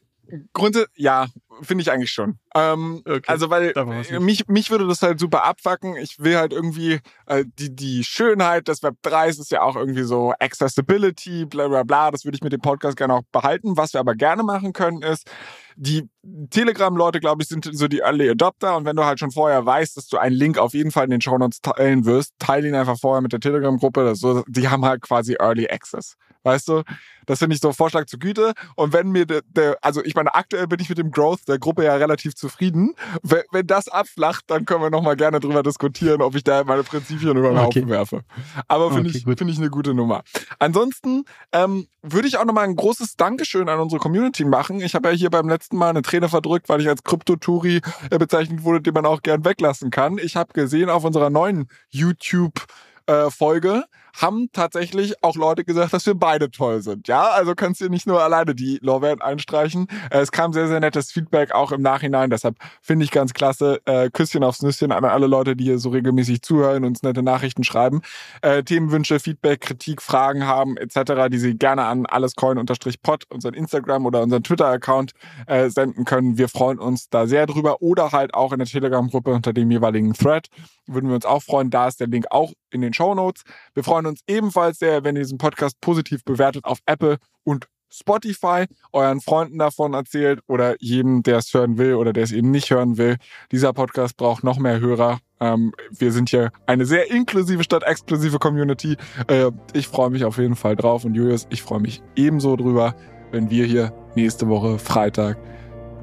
Grunde, 0.53 0.87
ja, 0.97 1.27
finde 1.63 1.83
ich 1.83 1.91
eigentlich 1.91 2.11
schon. 2.11 2.39
Ähm, 2.55 3.03
okay. 3.05 3.23
Also 3.27 3.51
weil 3.51 3.75
mich, 4.21 4.49
mich 4.49 4.71
würde 4.71 4.87
das 4.87 5.03
halt 5.03 5.21
super 5.21 5.45
abfacken. 5.45 5.97
Ich 5.97 6.19
will 6.19 6.37
halt 6.37 6.53
irgendwie 6.53 7.01
äh, 7.27 7.45
die, 7.59 7.75
die 7.75 8.05
Schönheit 8.05 8.69
des 8.69 8.83
Web 8.83 8.97
3 9.03 9.29
ist 9.29 9.51
ja 9.51 9.63
auch 9.63 9.77
irgendwie 9.77 10.03
so 10.03 10.33
Accessibility, 10.39 11.45
bla 11.45 11.69
bla 11.69 11.83
bla. 11.83 12.11
Das 12.11 12.25
würde 12.25 12.37
ich 12.37 12.43
mit 12.43 12.53
dem 12.53 12.61
Podcast 12.61 12.97
gerne 12.97 13.15
auch 13.15 13.23
behalten. 13.33 13.77
Was 13.77 13.93
wir 13.93 14.01
aber 14.01 14.15
gerne 14.15 14.43
machen 14.43 14.73
können, 14.73 15.03
ist, 15.03 15.31
die 15.77 16.09
Telegram-Leute, 16.51 17.21
glaube 17.21 17.43
ich, 17.43 17.49
sind 17.49 17.69
so 17.73 17.89
die 17.89 17.99
Early 17.99 18.31
Adopter. 18.31 18.77
Und 18.77 18.85
wenn 18.85 18.97
du 18.97 19.05
halt 19.05 19.19
schon 19.19 19.31
vorher 19.31 19.65
weißt, 19.65 19.97
dass 19.97 20.07
du 20.07 20.19
einen 20.19 20.37
Link 20.37 20.59
auf 20.59 20.75
jeden 20.75 20.91
Fall 20.91 21.05
in 21.05 21.11
den 21.11 21.21
Show 21.21 21.37
Notes 21.37 21.61
teilen 21.61 22.05
wirst, 22.05 22.35
teile 22.39 22.69
ihn 22.69 22.75
einfach 22.75 22.99
vorher 22.99 23.21
mit 23.21 23.33
der 23.33 23.41
Telegram-Gruppe. 23.41 24.15
So, 24.15 24.45
die 24.47 24.69
haben 24.69 24.85
halt 24.85 25.03
quasi 25.03 25.37
Early 25.41 25.69
Access. 25.69 26.17
Weißt 26.45 26.69
du? 26.69 26.83
Das 27.27 27.39
finde 27.39 27.55
ich 27.55 27.63
so 27.63 27.73
Vorschlag 27.73 28.07
zur 28.07 28.19
Güte. 28.19 28.53
Und 28.77 28.93
wenn 28.93 29.11
mir 29.11 29.27
der, 29.27 29.41
der, 29.49 29.79
also 29.81 30.05
ich 30.05 30.15
meine, 30.15 30.35
aktuell 30.35 30.67
bin 30.67 30.79
ich 30.79 30.89
mit 30.91 30.99
dem 30.99 31.11
Growth 31.11 31.49
der 31.49 31.59
Gruppe 31.59 31.85
ja 31.85 31.95
relativ 31.97 32.35
zufrieden. 32.35 32.95
Wenn, 33.23 33.43
wenn 33.51 33.67
das 33.67 33.89
abflacht, 33.89 34.45
dann 34.49 34.67
können 34.67 34.83
wir 34.83 34.91
nochmal 34.91 35.17
gerne 35.17 35.41
drüber 35.41 35.63
diskutieren, 35.63 36.21
ob 36.21 36.35
ich 36.35 36.45
da 36.45 36.63
meine 36.65 36.83
Prinzipien 36.83 37.37
über 37.37 37.49
den 37.49 37.59
okay. 37.59 37.81
Haufen 37.81 37.89
werfe. 37.89 38.25
Aber 38.69 38.93
finde 38.93 39.09
okay, 39.09 39.19
ich, 39.19 39.25
finde 39.25 39.53
ich 39.53 39.59
eine 39.59 39.71
gute 39.71 39.95
Nummer. 39.95 40.23
Ansonsten 40.59 41.25
ähm, 41.53 41.89
würde 42.03 42.29
ich 42.29 42.37
auch 42.37 42.45
nochmal 42.45 42.65
ein 42.65 42.77
großes 42.77 43.17
Dankeschön 43.17 43.69
an 43.69 43.81
unsere 43.81 44.01
Community 44.01 44.45
machen. 44.45 44.81
Ich 44.81 44.95
habe 44.95 45.09
ja 45.09 45.15
hier 45.15 45.31
beim 45.31 45.49
letzten 45.49 45.79
Mal 45.79 45.91
eine 45.91 46.03
Träne 46.03 46.29
verdrückt, 46.29 46.69
weil 46.69 46.81
ich 46.83 46.89
als 46.89 47.03
Kryptoturi 47.03 47.81
äh, 48.11 48.19
bezeichnet 48.19 48.65
wurde, 48.65 48.83
den 48.83 48.93
man 48.93 49.07
auch 49.07 49.23
gern 49.23 49.45
weglassen 49.45 49.91
kann. 49.91 50.19
Ich 50.19 50.37
habe 50.37 50.53
gesehen 50.53 50.91
auf 50.91 51.05
unserer 51.05 51.31
neuen 51.31 51.69
YouTube 51.89 52.67
äh, 53.07 53.31
Folge 53.31 53.85
haben 54.15 54.49
tatsächlich 54.53 55.23
auch 55.23 55.37
Leute 55.37 55.65
gesagt, 55.65 55.93
dass 55.93 56.07
wir 56.07 56.15
beide 56.15 56.51
toll 56.51 56.83
sind. 56.83 57.09
Ja, 57.09 57.31
also 57.31 57.55
kannst 57.55 57.81
du 57.81 57.89
nicht 57.89 58.07
nur 58.07 58.23
alleine 58.23 58.55
die 58.55 58.79
Lorbeeren 58.81 59.21
einstreichen. 59.21 59.89
Äh, 60.11 60.21
es 60.21 60.31
kam 60.31 60.53
sehr, 60.53 60.69
sehr 60.69 60.81
nettes 60.81 61.11
Feedback 61.11 61.53
auch 61.53 61.73
im 61.73 61.83
Nachhinein. 61.83 62.31
Deshalb 62.31 62.57
finde 62.81 63.05
ich 63.05 63.11
ganz 63.11 63.35
klasse. 63.35 63.81
Äh, 63.87 64.11
Küsschen 64.11 64.45
aufs 64.45 64.63
Nüsschen 64.63 64.93
an 64.93 65.05
alle 65.05 65.27
Leute, 65.27 65.57
die 65.57 65.65
hier 65.65 65.79
so 65.79 65.91
regelmäßig 65.91 66.43
zuhören, 66.43 66.85
uns 66.85 67.03
nette 67.03 67.23
Nachrichten 67.23 67.65
schreiben. 67.65 68.03
Äh, 68.43 68.63
Themenwünsche, 68.63 69.19
Feedback, 69.19 69.61
Kritik, 69.61 70.01
Fragen 70.01 70.47
haben 70.47 70.77
etc., 70.77 71.29
die 71.31 71.39
sie 71.39 71.57
gerne 71.57 71.85
an 71.85 72.07
allescoin-pod, 72.07 73.25
unseren 73.31 73.55
Instagram 73.55 74.07
oder 74.07 74.23
unseren 74.23 74.43
Twitter-Account 74.43 75.13
äh, 75.47 75.69
senden 75.71 76.05
können. 76.05 76.39
Wir 76.39 76.49
freuen 76.49 76.79
uns 76.79 77.09
da 77.09 77.27
sehr 77.27 77.47
drüber. 77.47 77.83
Oder 77.83 78.13
halt 78.13 78.35
auch 78.35 78.53
in 78.53 78.59
der 78.59 78.69
Telegram-Gruppe 78.69 79.33
unter 79.33 79.53
dem 79.53 79.71
jeweiligen 79.71 80.15
Thread. 80.15 80.49
Würden 80.87 81.09
wir 81.09 81.17
uns 81.17 81.27
auch 81.27 81.43
freuen. 81.43 81.71
Da 81.71 81.89
ist 81.89 82.01
der 82.01 82.07
Link 82.07 82.27
auch 82.31 82.53
in 82.71 82.83
den 82.83 82.93
Show 82.93 83.15
Notes. 83.15 83.43
Wir 83.73 83.83
freuen 83.83 84.04
uns 84.07 84.21
ebenfalls 84.27 84.79
sehr, 84.79 85.05
wenn 85.05 85.17
ihr 85.17 85.23
diesen 85.23 85.39
Podcast 85.39 85.81
positiv 85.81 86.25
bewertet 86.25 86.65
auf 86.65 86.79
Apple 86.87 87.19
und 87.45 87.67
Spotify, 87.95 88.67
euren 88.93 89.21
Freunden 89.21 89.59
davon 89.59 89.95
erzählt 89.95 90.41
oder 90.49 90.75
jedem, 90.81 91.23
der 91.23 91.39
es 91.39 91.55
hören 91.55 91.79
will 91.79 91.95
oder 91.95 92.13
der 92.13 92.25
es 92.25 92.33
eben 92.33 92.51
nicht 92.51 92.71
hören 92.71 92.99
will. 92.99 93.17
Dieser 93.53 93.73
Podcast 93.73 94.17
braucht 94.17 94.43
noch 94.43 94.59
mehr 94.59 94.81
Hörer. 94.81 95.21
Ähm, 95.41 95.73
wir 95.91 96.11
sind 96.11 96.31
hier 96.31 96.51
eine 96.67 96.87
sehr 96.87 97.11
inklusive 97.11 97.63
statt 97.63 97.85
exklusive 97.85 98.39
Community. 98.39 98.97
Äh, 99.29 99.53
ich 99.73 99.87
freue 99.87 100.11
mich 100.11 100.25
auf 100.25 100.39
jeden 100.39 100.57
Fall 100.57 100.75
drauf 100.75 101.05
und 101.05 101.15
Julius, 101.15 101.47
ich 101.51 101.63
freue 101.63 101.81
mich 101.81 102.03
ebenso 102.17 102.57
drüber, 102.57 102.97
wenn 103.31 103.51
wir 103.51 103.65
hier 103.65 103.93
nächste 104.17 104.49
Woche 104.49 104.79
Freitag 104.79 105.39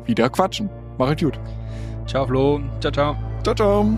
wieder 0.05 0.29
quatschen. 0.29 0.69
Macht 0.97 1.19
gut. 1.19 1.39
Ciao 2.07 2.25
Flo. 2.25 2.61
Ciao, 2.79 2.91
ciao. 2.91 3.17
Ciao, 3.43 3.55
ciao. 3.55 3.97